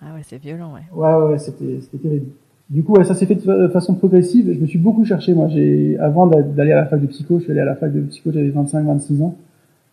Ah 0.00 0.14
ouais, 0.14 0.22
c'est 0.22 0.38
violent 0.38 0.72
ouais. 0.74 0.82
Ouais, 0.94 1.30
ouais, 1.30 1.38
c'était, 1.38 1.80
c'était 1.80 1.98
terrible. 1.98 2.26
Du 2.68 2.82
coup, 2.82 2.94
ouais, 2.94 3.04
ça 3.04 3.14
s'est 3.14 3.26
fait 3.26 3.36
de 3.36 3.68
façon 3.68 3.94
progressive. 3.94 4.52
Je 4.52 4.58
me 4.58 4.66
suis 4.66 4.78
beaucoup 4.78 5.04
cherché. 5.04 5.34
Moi, 5.34 5.48
j'ai 5.48 5.96
avant 5.98 6.26
d'aller 6.26 6.72
à 6.72 6.76
la 6.76 6.86
fac 6.86 7.00
de 7.00 7.06
psycho, 7.06 7.38
je 7.38 7.44
suis 7.44 7.52
allé 7.52 7.60
à 7.60 7.64
la 7.64 7.76
fac 7.76 7.92
de 7.92 8.00
psycho, 8.00 8.32
j'avais 8.32 8.50
25-26 8.50 9.22
ans. 9.22 9.36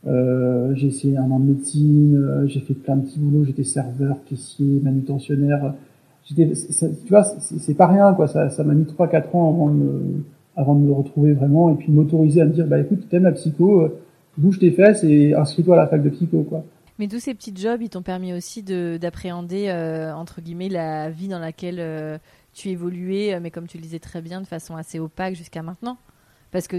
Euh, 0.07 0.73
j'ai 0.75 0.88
essayé 0.88 1.17
un 1.17 1.29
an 1.31 1.39
de 1.39 1.45
médecine, 1.45 2.17
euh, 2.17 2.47
j'ai 2.47 2.59
fait 2.59 2.73
plein 2.73 2.95
de 2.95 3.05
petits 3.05 3.19
boulots. 3.19 3.45
J'étais 3.45 3.63
serveur, 3.63 4.17
caissier, 4.27 4.81
manutentionnaire. 4.83 5.75
J'étais, 6.25 6.51
tu 6.51 7.09
vois, 7.09 7.23
c'est 7.23 7.75
pas 7.75 7.88
rien, 7.88 8.13
quoi. 8.13 8.27
Ça, 8.27 8.49
ça 8.49 8.63
m'a 8.63 8.73
mis 8.73 8.86
3-4 8.86 9.36
ans 9.36 9.49
avant 9.49 9.69
de, 9.69 9.75
me, 9.75 10.23
avant 10.55 10.73
de 10.73 10.79
me 10.79 10.91
retrouver 10.91 11.33
vraiment 11.33 11.69
et 11.69 11.75
puis 11.75 11.91
m'autoriser 11.91 12.41
à 12.41 12.45
me 12.45 12.53
dire, 12.53 12.65
bah 12.65 12.79
écoute, 12.79 13.07
t'aimes 13.07 13.23
la 13.23 13.33
psycho, 13.33 13.81
euh, 13.81 13.99
bouge 14.38 14.60
tes 14.60 14.72
fesses 14.72 15.04
et 15.04 15.34
inscris-toi 15.34 15.76
à 15.76 15.84
la 15.84 15.88
fac 15.88 16.02
de 16.04 16.10
psycho, 16.10 16.43
quoi. 16.43 16.63
Mais 17.00 17.08
tous 17.08 17.19
ces 17.19 17.34
petits 17.34 17.54
jobs, 17.56 17.82
ils 17.82 17.89
t'ont 17.89 18.04
permis 18.04 18.34
aussi 18.34 18.62
d'appréhender 18.62 19.67
euh, 19.69 20.13
entre 20.13 20.41
guillemets 20.41 20.69
la 20.69 21.10
vie 21.10 21.28
dans 21.28 21.39
laquelle 21.39 21.80
euh, 21.80 22.17
tu 22.54 22.69
évoluais, 22.69 23.34
euh, 23.34 23.39
mais 23.41 23.50
comme 23.50 23.67
tu 23.67 23.78
le 23.78 23.84
disais 23.84 24.00
très 24.00 24.22
bien, 24.22 24.41
de 24.41 24.48
façon 24.48 24.76
assez 24.76 25.00
opaque 25.00 25.36
jusqu'à 25.36 25.63
maintenant. 25.63 25.98
Parce 26.52 26.67
que 26.67 26.78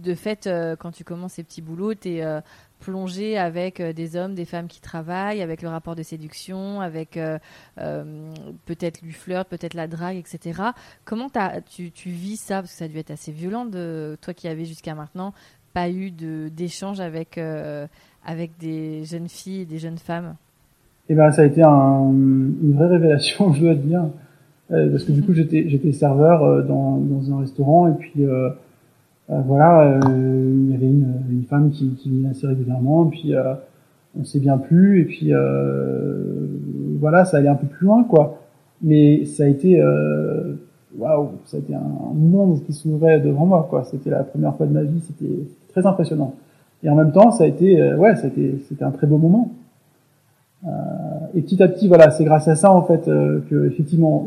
de 0.00 0.14
fait, 0.14 0.48
quand 0.78 0.92
tu 0.92 1.02
commences 1.02 1.32
ces 1.32 1.42
petits 1.42 1.60
boulots, 1.60 1.92
tu 1.92 2.18
es 2.18 2.40
plongé 2.78 3.36
avec 3.36 3.82
des 3.82 4.14
hommes, 4.14 4.36
des 4.36 4.44
femmes 4.44 4.68
qui 4.68 4.80
travaillent, 4.80 5.42
avec 5.42 5.60
le 5.60 5.68
rapport 5.68 5.96
de 5.96 6.04
séduction, 6.04 6.80
avec 6.80 7.18
peut-être 7.74 9.02
du 9.02 9.12
flirt, 9.12 9.48
peut-être 9.48 9.74
la 9.74 9.88
drague, 9.88 10.16
etc. 10.16 10.62
Comment 11.04 11.28
tu, 11.68 11.90
tu 11.90 12.10
vis 12.10 12.36
ça? 12.36 12.60
Parce 12.62 12.70
que 12.70 12.78
ça 12.78 12.84
a 12.84 12.88
dû 12.88 12.96
être 12.96 13.10
assez 13.10 13.32
violent 13.32 13.64
de 13.64 14.16
toi 14.20 14.34
qui 14.34 14.46
avais 14.46 14.66
jusqu'à 14.66 14.94
maintenant 14.94 15.34
pas 15.78 15.90
eu 15.90 16.10
d'échange 16.50 17.00
avec, 17.00 17.38
avec 18.24 18.50
des 18.58 19.04
jeunes 19.04 19.28
filles 19.28 19.62
et 19.62 19.66
des 19.66 19.78
jeunes 19.78 19.98
femmes. 19.98 20.34
Eh 21.08 21.14
ben, 21.14 21.30
ça 21.30 21.42
a 21.42 21.44
été 21.46 21.62
un, 21.62 22.10
une 22.10 22.74
vraie 22.74 22.88
révélation, 22.88 23.52
je 23.54 23.60
dois 23.60 23.74
te 23.74 23.80
dire. 23.80 24.04
Euh, 24.70 24.90
parce 24.90 25.04
que 25.04 25.12
du 25.12 25.22
coup 25.22 25.32
j'étais 25.32 25.92
serveur 25.92 26.44
euh, 26.44 26.60
dans, 26.60 27.32
un 27.32 27.40
restaurant 27.40 27.88
et 27.88 27.94
puis 27.94 28.26
euh, 28.26 28.50
voilà 29.26 29.98
il 30.08 30.70
y 30.70 30.74
avait 30.74 30.86
une, 30.86 31.44
femme 31.48 31.70
qui, 31.70 31.94
qui 31.94 32.10
venait 32.10 32.28
assez 32.28 32.46
régulièrement 32.46 33.06
puis 33.06 33.32
on 34.18 34.24
s'est 34.24 34.40
bien 34.40 34.58
plu 34.58 35.00
et 35.00 35.04
puis 35.04 35.32
voilà 37.00 37.24
ça 37.24 37.38
allait 37.38 37.48
un 37.48 37.54
peu 37.54 37.66
plus 37.66 37.86
loin 37.86 38.04
quoi 38.04 38.42
mais 38.82 39.24
ça 39.24 39.44
a 39.44 39.46
été 39.46 39.82
waouh 40.96 41.30
été 41.52 41.74
un 41.74 42.14
monde 42.14 42.62
qui 42.64 42.72
s'ouvrait 42.72 43.20
devant 43.20 43.46
moi 43.46 43.66
quoi 43.68 43.84
c'était 43.84 44.10
la 44.10 44.24
première 44.24 44.56
fois 44.56 44.66
de 44.66 44.72
ma 44.72 44.82
vie 44.82 45.00
c'était 45.00 45.46
très 45.68 45.86
impressionnant 45.86 46.34
et 46.82 46.88
en 46.88 46.94
même 46.94 47.12
temps 47.12 47.30
ça 47.30 47.44
a 47.44 47.46
été 47.46 47.94
ouais 47.94 48.16
c'était 48.16 48.54
c'était 48.68 48.84
un 48.84 48.90
très 48.90 49.06
beau 49.06 49.18
moment 49.18 49.50
euh, 50.66 50.70
et 51.34 51.42
petit 51.42 51.62
à 51.62 51.68
petit, 51.68 51.86
voilà, 51.86 52.10
c'est 52.10 52.24
grâce 52.24 52.48
à 52.48 52.56
ça 52.56 52.72
en 52.72 52.82
fait 52.82 53.06
euh, 53.06 53.40
que 53.48 53.66
effectivement 53.66 54.26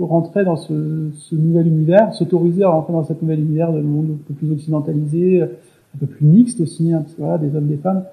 rentrer 0.00 0.44
dans 0.44 0.56
ce, 0.56 1.10
ce 1.14 1.34
nouvel 1.34 1.68
univers, 1.68 2.12
s'autoriser 2.14 2.64
à 2.64 2.70
rentrer 2.70 2.92
dans 2.92 3.04
cet 3.04 3.22
nouvel 3.22 3.40
univers 3.40 3.72
de 3.72 3.80
monde 3.80 4.10
un 4.14 4.26
peu 4.26 4.34
plus 4.34 4.50
occidentalisé, 4.50 5.42
un 5.42 5.98
peu 5.98 6.06
plus 6.06 6.26
mixte 6.26 6.60
aussi, 6.60 6.92
hein, 6.92 7.02
parce 7.02 7.14
que 7.14 7.20
voilà, 7.20 7.38
des 7.38 7.54
hommes, 7.54 7.68
des 7.68 7.76
femmes. 7.76 8.04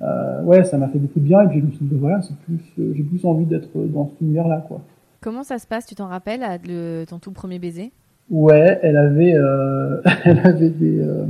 Euh, 0.00 0.42
ouais, 0.44 0.64
ça 0.64 0.78
m'a 0.78 0.88
fait 0.88 0.98
beaucoup 0.98 1.20
de 1.20 1.24
bien 1.24 1.42
et 1.42 1.48
puis 1.48 1.60
je 1.60 1.66
me 1.66 1.70
suis 1.70 1.84
dit 1.84 1.94
voilà, 1.94 2.22
c'est 2.22 2.36
plus, 2.38 2.60
euh, 2.78 2.92
j'ai 2.94 3.02
plus 3.02 3.24
envie 3.24 3.44
d'être 3.44 3.68
dans 3.74 4.08
cet 4.08 4.20
univers-là, 4.20 4.64
quoi. 4.66 4.80
Comment 5.22 5.44
ça 5.44 5.60
se 5.60 5.68
passe 5.68 5.86
Tu 5.86 5.94
t'en 5.94 6.08
rappelles, 6.08 6.42
le, 6.66 7.04
ton 7.04 7.20
tout 7.20 7.30
premier 7.30 7.60
baiser? 7.60 7.92
Ouais, 8.28 8.80
elle 8.82 8.96
avait, 8.96 9.34
euh, 9.34 10.02
elle 10.24 10.40
avait 10.40 10.70
des, 10.70 10.98
euh, 11.00 11.24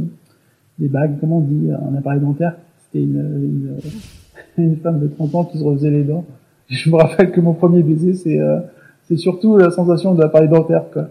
des 0.78 0.88
bagues, 0.88 1.18
comment 1.20 1.38
on 1.38 1.40
dit, 1.40 1.70
un 1.70 1.94
appareil 1.96 2.20
dentaire. 2.20 2.54
C'était 2.84 3.04
une, 3.04 3.76
une, 4.58 4.64
une, 4.64 4.76
femme 4.78 4.98
de 4.98 5.08
30 5.08 5.34
ans 5.34 5.44
qui 5.44 5.58
se 5.58 5.64
refaisait 5.64 5.90
les 5.90 6.04
dents. 6.04 6.24
Je 6.68 6.88
me 6.88 6.96
rappelle 6.96 7.32
que 7.32 7.40
mon 7.42 7.52
premier 7.52 7.82
baiser, 7.82 8.14
c'est 8.14 8.40
euh, 8.40 8.60
c'est 9.08 9.18
surtout 9.18 9.58
la 9.58 9.70
sensation 9.70 10.14
de 10.14 10.22
l'appareil 10.22 10.48
dentaire, 10.48 10.84
quoi. 10.90 11.08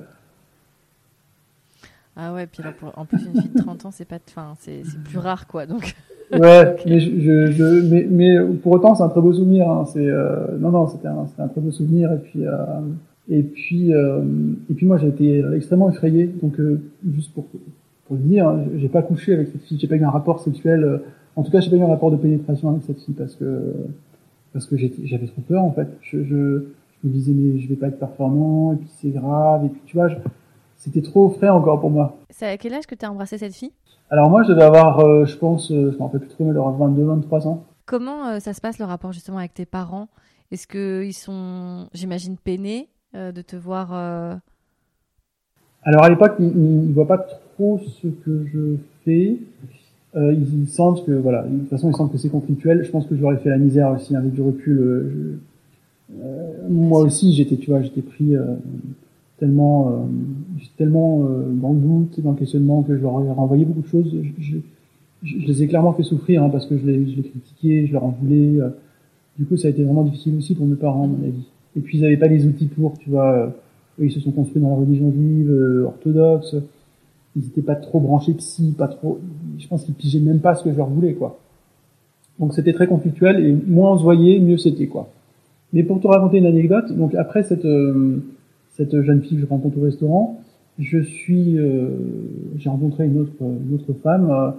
Ah 2.16 2.34
ouais, 2.34 2.46
puis 2.46 2.62
en 2.96 3.06
plus 3.06 3.26
une 3.26 3.42
fille 3.42 3.52
de 3.52 3.62
30 3.62 3.86
ans, 3.86 3.92
c'est 3.92 4.06
pas, 4.06 4.18
enfin, 4.28 4.54
c'est 4.60 4.84
plus 5.04 5.18
rare, 5.18 5.48
quoi, 5.48 5.66
donc. 5.66 5.96
Ouais, 6.34 6.76
mais 6.86 7.00
je, 7.00 7.52
je, 7.52 7.90
mais, 7.90 8.08
mais 8.10 8.40
pour 8.62 8.72
autant, 8.74 8.96
c'est 8.96 9.04
un 9.04 9.10
très 9.10 9.20
beau 9.20 9.34
souvenir. 9.34 9.70
Hein. 9.70 9.86
C'est 9.92 10.08
euh, 10.08 10.58
non, 10.60 10.72
non, 10.72 10.88
c'était 10.88 11.08
un, 11.08 11.26
un 11.38 11.48
très 11.50 11.60
beau 11.60 11.72
souvenir. 11.72 12.12
Et 12.14 12.20
puis, 12.20 12.48
euh, 12.48 12.56
et 13.30 13.44
puis, 13.44 13.94
euh, 13.94 14.22
et 14.70 14.74
puis 14.74 14.86
moi, 14.86 14.98
j'ai 14.98 15.10
été 15.10 15.44
extrêmement 15.56 15.90
effrayé. 15.90 16.28
Donc, 16.42 16.60
euh, 16.60 16.82
juste 17.14 17.34
pour 17.34 17.46
pour 18.12 18.18
le 18.18 18.24
dire, 18.24 18.48
hein, 18.48 18.66
j'ai 18.78 18.90
pas 18.90 19.02
couché 19.02 19.34
avec 19.34 19.48
cette 19.50 19.64
fille. 19.64 19.80
J'ai 19.80 19.88
pas 19.88 19.96
eu 19.96 20.04
un 20.04 20.10
rapport 20.10 20.42
sexuel. 20.42 20.84
Euh, 20.84 20.98
en 21.38 21.44
tout 21.44 21.52
cas, 21.52 21.62
j'ai 21.62 21.70
pas 21.70 21.78
eu 21.78 21.82
un 21.82 21.88
rapport 21.88 22.12
de 22.12 22.18
pénétration 22.18 22.70
avec 22.70 22.84
cette 22.84 23.00
fille 23.00 23.14
parce 23.14 23.36
que 23.36 23.74
parce 24.54 24.66
que 24.66 24.76
j'avais 24.78 25.28
trop 25.28 25.42
peur 25.42 25.64
en 25.64 25.72
fait. 25.72 25.88
Je, 26.02 26.24
je, 26.24 26.26
je, 26.26 27.08
me 27.08 27.14
disais 27.14 27.32
mais 27.34 27.60
je 27.60 27.70
vais 27.70 27.76
pas 27.76 27.88
être 27.88 28.00
performant 28.00 28.74
et 28.74 28.76
puis 28.76 28.90
c'est 29.02 29.12
grave 29.12 29.66
et 29.66 29.70
puis 29.70 29.82
tu 29.86 29.96
vois, 29.96 30.10
c'était 30.82 31.04
trop 31.04 31.30
frais 31.30 31.50
encore 31.50 31.80
pour 31.80 31.92
moi. 31.92 32.18
C'est 32.32 32.48
à 32.48 32.58
quel 32.58 32.74
âge 32.74 32.88
que 32.88 32.96
tu 32.96 33.06
as 33.06 33.12
embrassé 33.12 33.38
cette 33.38 33.54
fille? 33.54 33.72
Alors 34.10 34.32
moi, 34.32 34.42
je 34.42 34.50
devais 34.52 34.64
avoir, 34.64 35.00
euh, 35.00 35.26
je 35.26 35.38
pense, 35.38 35.72
euh, 35.72 35.92
je 35.92 35.98
m'en 36.00 36.06
rappelle 36.06 36.22
plus 36.22 36.30
trop, 36.30 36.44
mais 36.44 36.54
leur 36.54 36.72
22, 36.72 37.04
23 37.04 37.48
ans. 37.48 37.64
Comment 37.86 38.28
euh, 38.28 38.40
ça 38.40 38.54
se 38.54 38.62
passe 38.62 38.80
le 38.80 38.86
rapport 38.86 39.12
justement 39.12 39.38
avec 39.38 39.54
tes 39.54 39.68
parents? 39.68 40.08
Est-ce 40.50 40.66
qu'ils 40.66 41.14
sont, 41.14 41.88
j'imagine, 41.94 42.36
peinés 42.36 42.90
de 43.14 43.42
te 43.42 43.56
voir 43.58 43.94
Alors 45.84 46.04
à 46.04 46.10
l'époque, 46.10 46.34
ils, 46.40 46.88
ne 46.90 46.94
voient 46.94 47.08
pas 47.08 47.20
trop 47.20 47.80
ce 48.02 48.08
que 48.08 48.46
je 48.52 48.76
fais. 49.06 49.38
ils, 50.16 50.68
sentent 50.68 51.06
que 51.06 51.12
voilà, 51.12 51.44
de 51.44 51.60
toute 51.60 51.70
façon, 51.70 51.90
ils 51.90 51.96
sentent 51.96 52.12
que 52.12 52.18
c'est 52.18 52.30
conflictuel. 52.30 52.84
Je 52.84 52.90
pense 52.90 53.06
que 53.06 53.16
j'aurais 53.16 53.38
fait 53.38 53.50
la 53.50 53.58
misère 53.58 53.92
aussi 53.92 54.16
avec 54.16 54.34
du 54.34 54.42
recul. 54.42 55.40
moi 56.70 57.02
aussi, 57.02 57.34
j'étais, 57.34 57.56
tu 57.56 57.70
vois, 57.70 57.82
j'étais 57.82 58.02
pris 58.02 58.36
tellement, 59.42 59.90
euh, 59.90 60.58
tellement 60.78 61.26
euh, 61.26 61.52
dans 61.52 61.74
le 61.74 61.80
doute, 61.80 62.20
dans 62.20 62.32
le 62.32 62.38
questionnement 62.38 62.84
que 62.84 62.96
je 62.96 63.02
leur 63.02 63.20
ai 63.26 63.32
renvoyé 63.32 63.66
beaucoup 63.66 63.82
de 63.82 63.88
choses. 63.88 64.16
Je, 65.24 65.48
les 65.48 65.64
ai 65.64 65.68
clairement 65.68 65.94
fait 65.94 66.04
souffrir 66.04 66.44
hein, 66.44 66.50
parce 66.50 66.68
que 66.68 66.78
je 66.78 66.86
les, 66.86 67.12
je 67.12 67.18
les 67.18 67.24
critiquais, 67.24 67.88
je 67.88 67.94
leur 67.94 68.06
en 68.06 68.16
voulais. 68.22 68.62
Euh. 68.62 68.70
Du 69.40 69.46
coup, 69.46 69.58
ça 69.58 69.68
a 69.68 69.72
été 69.72 69.84
vraiment 69.84 70.04
difficile 70.04 70.38
aussi 70.38 70.54
pour 70.54 70.68
mes 70.68 70.76
parents, 70.76 71.06
à 71.06 71.08
mon 71.08 71.28
avis. 71.28 71.48
Et 71.76 71.80
puis, 71.80 71.98
ils 71.98 72.02
n'avaient 72.02 72.18
pas 72.18 72.28
les 72.28 72.46
outils 72.46 72.68
pour, 72.68 72.98
tu 73.00 73.10
vois. 73.10 73.36
Euh, 73.36 73.48
ils 74.00 74.12
se 74.12 74.20
sont 74.20 74.32
construits 74.32 74.62
dans 74.62 74.70
la 74.70 74.76
religion 74.76 75.12
juive, 75.12 75.52
orthodoxe. 75.86 76.56
Ils 77.36 77.44
n'étaient 77.44 77.62
pas 77.62 77.76
trop 77.76 78.00
branchés 78.00 78.34
psy, 78.34 78.76
pas 78.78 78.88
trop. 78.88 79.20
Je 79.58 79.68
pense 79.68 79.86
qu'ils 79.86 79.96
pigeaient 79.96 80.20
même 80.20 80.40
pas 80.40 80.54
ce 80.54 80.64
que 80.64 80.72
je 80.72 80.78
leur 80.78 80.90
voulais, 80.90 81.14
quoi. 81.14 81.40
Donc, 82.40 82.54
c'était 82.54 82.74
très 82.74 82.88
conflictuel 82.88 83.44
et 83.44 83.58
moins 83.68 83.94
on 83.94 83.98
se 83.98 84.04
voyait, 84.04 84.40
mieux 84.40 84.58
c'était, 84.58 84.88
quoi. 84.88 85.10
Mais 85.74 85.84
pour 85.84 86.00
te 86.00 86.08
raconter 86.08 86.38
une 86.38 86.46
anecdote, 86.46 86.92
donc 86.96 87.16
après 87.16 87.44
cette 87.44 87.66
cette 88.82 89.02
jeune 89.04 89.22
fille 89.22 89.38
que 89.38 89.44
je 89.44 89.48
rencontre 89.48 89.78
au 89.78 89.82
restaurant, 89.82 90.40
je 90.80 91.00
suis, 91.00 91.60
euh, 91.60 91.90
j'ai 92.58 92.70
rencontré 92.70 93.06
une 93.06 93.20
autre, 93.20 93.34
une 93.42 93.76
autre 93.76 93.94
femme, 94.02 94.30
euh, 94.32 94.52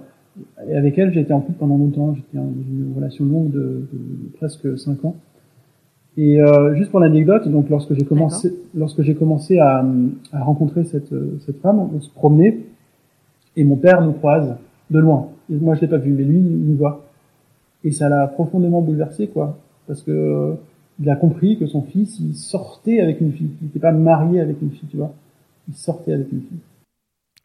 et 0.69 0.75
avec 0.75 0.97
elle 0.97 1.13
j'ai 1.13 1.21
été 1.21 1.33
en 1.33 1.41
couple 1.41 1.59
pendant 1.59 1.77
longtemps. 1.77 2.15
J'étais 2.15 2.37
dans 2.37 2.43
une 2.43 2.93
relation 2.95 3.25
longue 3.25 3.51
de, 3.51 3.87
de, 3.91 4.37
presque 4.37 4.77
5 4.77 5.03
ans. 5.05 5.15
Et 6.15 6.39
euh, 6.39 6.75
juste 6.75 6.91
pour 6.91 6.99
l'anecdote, 6.99 7.47
donc 7.49 7.69
lorsque 7.69 7.93
j'ai 7.93 8.05
commencé, 8.05 8.53
lorsque 8.75 9.01
j'ai 9.01 9.15
commencé 9.15 9.57
à, 9.57 9.83
à, 10.31 10.43
rencontrer 10.43 10.83
cette, 10.83 11.13
cette 11.45 11.59
femme, 11.59 11.79
on 11.79 11.99
se 11.99 12.09
promenait 12.09 12.59
et 13.55 13.63
mon 13.63 13.75
père 13.75 14.01
nous 14.01 14.13
croise 14.13 14.55
de 14.91 14.99
loin. 14.99 15.29
Et 15.51 15.55
moi 15.55 15.75
je 15.75 15.81
l'ai 15.81 15.87
pas 15.87 15.97
vu, 15.97 16.11
mais 16.11 16.23
lui 16.23 16.37
il 16.37 16.69
nous 16.69 16.75
voit. 16.75 17.05
Et 17.83 17.91
ça 17.91 18.09
l'a 18.09 18.27
profondément 18.27 18.81
bouleversé, 18.81 19.27
quoi, 19.27 19.57
parce 19.87 20.03
que 20.03 20.55
il 20.99 21.09
a 21.09 21.15
compris 21.15 21.57
que 21.57 21.67
son 21.67 21.81
fils, 21.81 22.19
il 22.19 22.35
sortait 22.35 22.99
avec 22.99 23.21
une 23.21 23.31
fille. 23.31 23.51
Il 23.61 23.67
n'était 23.67 23.79
pas 23.79 23.91
marié 23.91 24.39
avec 24.39 24.61
une 24.61 24.71
fille, 24.71 24.87
tu 24.89 24.97
vois. 24.97 25.13
Il 25.67 25.75
sortait 25.75 26.13
avec 26.13 26.31
une 26.31 26.41
fille. 26.41 26.59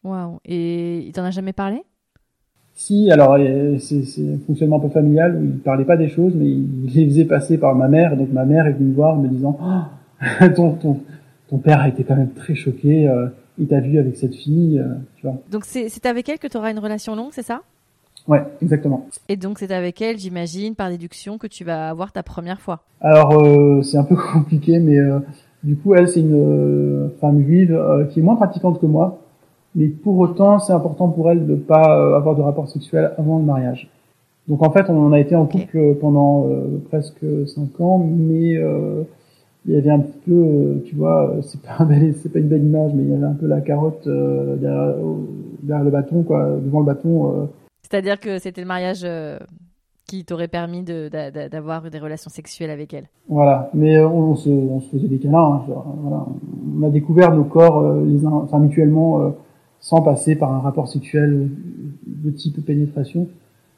Waouh. 0.03 0.39
Et 0.45 0.99
il 0.99 1.11
t'en 1.11 1.23
a 1.23 1.31
jamais 1.31 1.53
parlé? 1.53 1.83
Si, 2.73 3.11
alors 3.11 3.37
c'est 3.79 4.21
un 4.21 4.37
fonctionnement 4.47 4.77
un 4.77 4.81
peu 4.81 4.89
familial 4.89 5.35
où 5.35 5.43
il 5.43 5.59
parlait 5.59 5.83
pas 5.83 5.97
des 5.97 6.07
choses, 6.07 6.33
mais 6.35 6.45
il 6.47 6.85
les 6.93 7.05
faisait 7.05 7.25
passer 7.25 7.57
par 7.57 7.75
ma 7.75 7.89
mère. 7.89 8.15
Donc 8.15 8.31
ma 8.31 8.45
mère 8.45 8.67
est 8.67 8.73
venue 8.73 8.91
me 8.91 8.95
voir 8.95 9.15
en 9.15 9.17
me 9.17 9.27
disant 9.27 9.59
oh, 9.61 10.45
ton, 10.55 10.73
ton, 10.75 10.99
ton, 11.49 11.57
père 11.57 11.81
a 11.81 11.89
été 11.89 12.03
quand 12.05 12.15
même 12.15 12.31
très 12.31 12.55
choqué. 12.55 13.07
Euh, 13.09 13.27
il 13.57 13.67
t'a 13.67 13.81
vu 13.81 13.99
avec 13.99 14.15
cette 14.15 14.35
fille, 14.35 14.79
euh, 14.79 14.93
tu 15.17 15.27
vois. 15.27 15.35
Donc 15.51 15.65
c'est 15.65 16.05
avec 16.05 16.29
elle 16.29 16.39
que 16.39 16.47
tu 16.47 16.55
auras 16.55 16.71
une 16.71 16.79
relation 16.79 17.15
longue, 17.15 17.31
c'est 17.33 17.43
ça? 17.43 17.61
Ouais, 18.29 18.43
exactement. 18.61 19.07
Et 19.27 19.37
donc 19.37 19.57
c'est 19.57 19.71
avec 19.71 19.99
elle, 20.03 20.19
j'imagine, 20.19 20.75
par 20.75 20.89
déduction, 20.89 21.39
que 21.39 21.47
tu 21.47 21.63
vas 21.63 21.89
avoir 21.89 22.11
ta 22.11 22.21
première 22.21 22.61
fois. 22.61 22.81
Alors 23.01 23.43
euh, 23.43 23.81
c'est 23.81 23.97
un 23.97 24.03
peu 24.03 24.15
compliqué, 24.33 24.77
mais 24.79 24.99
euh, 24.99 25.19
du 25.63 25.75
coup 25.75 25.95
elle 25.95 26.07
c'est 26.07 26.19
une 26.19 26.35
euh, 26.35 27.09
femme 27.19 27.43
juive 27.43 27.73
euh, 27.73 28.05
qui 28.05 28.19
est 28.19 28.23
moins 28.23 28.35
pratiquante 28.35 28.79
que 28.79 28.85
moi, 28.85 29.17
mais 29.73 29.87
pour 29.87 30.19
autant 30.19 30.59
c'est 30.59 30.73
important 30.73 31.09
pour 31.09 31.31
elle 31.31 31.47
de 31.47 31.55
pas 31.55 32.15
avoir 32.15 32.35
de 32.35 32.43
rapport 32.43 32.69
sexuel 32.69 33.13
avant 33.17 33.39
le 33.39 33.45
mariage. 33.45 33.89
Donc 34.47 34.61
en 34.63 34.69
fait 34.69 34.91
on 34.91 35.11
a 35.11 35.19
été 35.19 35.35
en 35.35 35.47
couple 35.47 35.95
pendant 35.95 36.47
presque 36.89 37.25
cinq 37.47 37.81
ans, 37.81 37.97
mais 37.97 38.61
il 39.65 39.73
y 39.73 39.75
avait 39.75 39.89
un 39.89 39.99
petit 39.99 40.17
peu, 40.25 40.83
tu 40.85 40.95
vois, 40.95 41.35
c'est 41.41 41.61
pas 41.61 41.87
c'est 42.21 42.31
pas 42.31 42.39
une 42.39 42.47
belle 42.47 42.63
image, 42.63 42.91
mais 42.93 43.03
il 43.03 43.09
y 43.09 43.13
avait 43.13 43.25
un 43.25 43.33
peu 43.33 43.47
la 43.47 43.61
carotte 43.61 44.07
derrière, 44.07 44.95
derrière, 45.63 45.83
le 45.83 45.91
bâton, 45.91 46.21
quoi, 46.21 46.45
devant 46.63 46.79
le 46.79 46.85
bâton 46.85 47.49
c'est-à-dire 47.89 48.19
que 48.19 48.37
c'était 48.39 48.61
le 48.61 48.67
mariage 48.67 49.01
euh, 49.03 49.39
qui 50.05 50.23
t'aurait 50.23 50.47
permis 50.47 50.83
d'avoir 50.83 51.89
des 51.89 51.99
relations 51.99 52.29
sexuelles 52.29 52.69
avec 52.69 52.93
elle. 52.93 53.05
Voilà, 53.27 53.69
mais 53.73 53.97
euh, 53.97 54.07
on, 54.07 54.35
se, 54.35 54.49
on, 54.49 54.79
se, 54.79 54.89
faisait 54.89 55.07
des 55.07 55.17
câlins. 55.17 55.39
Hein, 55.39 55.63
voilà. 55.67 56.25
On 56.77 56.83
a 56.83 56.89
découvert 56.89 57.33
nos 57.33 57.43
corps 57.43 57.79
euh, 57.79 58.05
les 58.05 58.25
uns, 58.25 58.31
enfin 58.31 58.59
mutuellement, 58.59 59.33
sans 59.79 60.01
passer 60.01 60.35
par 60.35 60.53
un 60.53 60.59
rapport 60.59 60.87
sexuel 60.87 61.49
de 62.05 62.29
type 62.31 62.63
pénétration. 62.63 63.27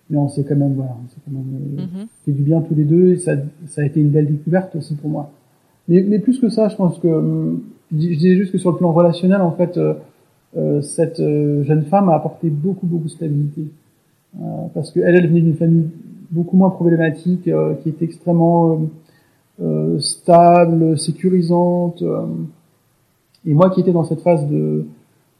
Mais 0.10 0.18
on 0.18 0.28
s'est 0.28 0.44
quand 0.44 0.58
même, 0.58 0.74
voilà, 0.74 0.98
on 1.04 1.08
s'est 1.08 1.22
quand 1.26 1.32
même 1.32 1.88
mm-hmm. 1.88 2.08
fait 2.26 2.32
du 2.32 2.44
bien 2.44 2.60
tous 2.62 2.76
les 2.76 2.84
deux 2.84 3.14
et 3.14 3.18
ça, 3.18 3.34
ça 3.68 3.82
a 3.82 3.86
été 3.86 4.02
une 4.02 4.10
belle 4.10 4.28
découverte 4.28 4.76
aussi 4.76 4.96
pour 4.96 5.10
moi. 5.10 5.32
Mais, 5.88 6.04
mais 6.04 6.20
plus 6.20 6.38
que 6.38 6.50
ça, 6.50 6.68
je 6.68 6.76
pense 6.76 7.00
que 7.00 7.08
hum, 7.08 7.62
je 7.94 7.98
disais 7.98 8.36
juste 8.36 8.52
que 8.52 8.58
sur 8.58 8.72
le 8.72 8.78
plan 8.78 8.92
relationnel, 8.92 9.40
en 9.40 9.52
fait, 9.52 9.78
euh, 9.78 10.82
cette 10.82 11.20
jeune 11.20 11.84
femme 11.84 12.10
a 12.10 12.16
apporté 12.16 12.50
beaucoup, 12.50 12.88
beaucoup 12.88 13.06
de 13.06 13.10
stabilité. 13.10 13.68
Euh, 14.40 14.68
parce 14.74 14.92
qu'elle, 14.92 15.16
elle 15.16 15.28
venait 15.28 15.42
d'une 15.42 15.56
famille 15.56 15.90
beaucoup 16.30 16.56
moins 16.56 16.70
problématique, 16.70 17.48
euh, 17.48 17.74
qui 17.76 17.90
était 17.90 18.06
extrêmement 18.06 18.82
euh, 19.62 20.00
stable, 20.00 20.98
sécurisante. 20.98 22.04
et 23.46 23.54
moi 23.54 23.70
qui 23.70 23.82
étais 23.82 23.92
dans 23.92 24.06
cette 24.06 24.22
phase 24.22 24.48
de, 24.48 24.86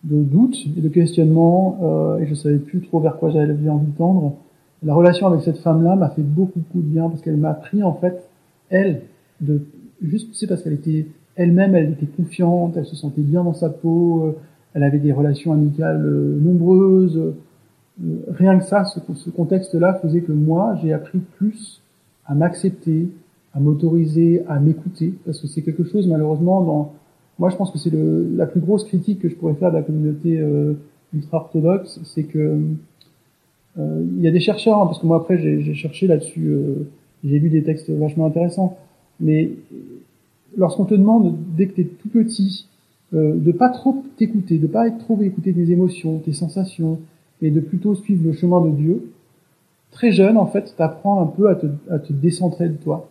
de 0.04 0.24
doute 0.24 0.58
et 0.78 0.82
de 0.82 0.90
questionnement, 0.90 2.18
et 2.20 2.26
je 2.28 2.36
savais 2.36 2.58
plus 2.58 2.82
trop 2.82 3.00
vers 3.00 3.18
quoi 3.18 3.30
j'avais 3.30 3.70
envie 3.70 3.88
de 3.88 3.98
tendre, 3.98 4.34
la 4.84 4.96
relation 4.96 5.28
avec 5.28 5.42
cette 5.42 5.60
femme-là 5.60 5.96
m'a 5.96 6.10
fait 6.10 6.24
beaucoup, 6.24 6.60
beaucoup 6.60 6.82
de 6.82 6.88
bien 6.88 7.08
parce 7.08 7.22
qu'elle 7.22 7.38
m'a 7.38 7.52
appris 7.52 7.84
en 7.84 7.94
fait, 7.94 8.28
elle, 8.70 9.02
de 9.40 9.62
juste 10.02 10.30
c'est 10.34 10.48
parce 10.48 10.64
qu'elle 10.64 10.74
était 10.74 11.06
elle-même, 11.36 11.76
elle 11.76 11.92
était 11.92 12.08
confiante, 12.08 12.76
elle 12.78 12.86
se 12.86 12.96
sentait 12.96 13.22
bien 13.22 13.44
dans 13.44 13.54
sa 13.54 13.70
peau, 13.70 14.36
elle 14.74 14.84
avait 14.84 15.00
des 15.00 15.12
relations 15.12 15.54
amicales 15.54 16.02
nombreuses, 16.02 17.34
rien 18.30 18.58
que 18.58 18.66
ça, 18.66 18.86
ce, 18.86 19.30
contexte-là 19.30 19.96
faisait 20.02 20.22
que 20.22 20.32
moi, 20.32 20.76
j'ai 20.82 20.94
appris 20.94 21.20
plus 21.20 21.82
à 22.26 22.36
m'accepter, 22.36 23.10
à 23.54 23.60
m'autoriser, 23.60 24.44
à 24.48 24.60
m'écouter, 24.60 25.14
parce 25.26 25.40
que 25.40 25.48
c'est 25.48 25.62
quelque 25.62 25.84
chose, 25.84 26.08
malheureusement, 26.08 26.62
dans... 26.62 26.94
Moi, 27.40 27.50
je 27.50 27.56
pense 27.56 27.72
que 27.72 27.80
c'est 27.80 27.92
la 27.92 28.46
plus 28.46 28.60
grosse 28.60 28.84
critique 28.84 29.20
que 29.20 29.30
je 29.30 29.36
pourrais 29.36 29.56
faire 29.56 29.72
de 29.72 29.78
la 29.78 29.84
communauté 29.84 30.40
euh, 30.40 30.74
ultra-orthodoxe, 31.14 32.00
c'est 32.04 32.24
que 32.24 32.60
euh, 33.80 34.06
y 34.20 34.28
a 34.28 34.32
des 34.32 34.40
chercheurs, 34.40 34.82
hein, 34.82 34.86
parce 34.86 35.00
que 35.00 35.08
moi, 35.08 35.18
après, 35.18 35.38
j'ai 35.38 35.74
cherché 35.74 36.08
là-dessus, 36.08 36.48
euh, 36.48 36.88
j'ai 37.24 37.40
lu 37.40 37.50
des 37.50 37.64
textes 37.64 37.90
vachement 37.90 38.26
intéressants, 38.26 38.78
mais 39.20 39.52
lorsqu'on 40.58 40.86
te 40.86 40.96
demande, 40.96 41.36
dès 41.56 41.68
que 41.68 41.74
tu 41.74 41.82
es 41.82 41.86
tout 41.86 42.10
petit, 42.10 42.68
euh, 43.14 43.36
de 43.36 43.52
pas 43.52 43.70
trop 43.70 44.04
t'écouter, 44.18 44.58
de 44.58 44.68
pas 44.68 44.88
être 44.88 45.00
trop 45.00 45.22
écouter 45.22 45.54
tes 45.54 45.72
émotions, 45.72 46.20
tes 46.20 46.34
sensations, 46.34 47.00
et 47.42 47.52
de 47.52 47.60
plutôt 47.60 47.96
suivre 47.96 48.24
le 48.26 48.34
chemin 48.34 48.62
de 48.62 48.72
Dieu, 48.72 49.12
très 49.92 50.12
jeune, 50.12 50.38
en 50.38 50.46
fait, 50.46 50.74
t'apprends 50.78 51.22
un 51.22 51.28
peu 51.28 51.50
à 51.50 51.56
te, 51.56 52.14
décentrer 52.14 52.70
de 52.70 52.76
toi 52.76 53.10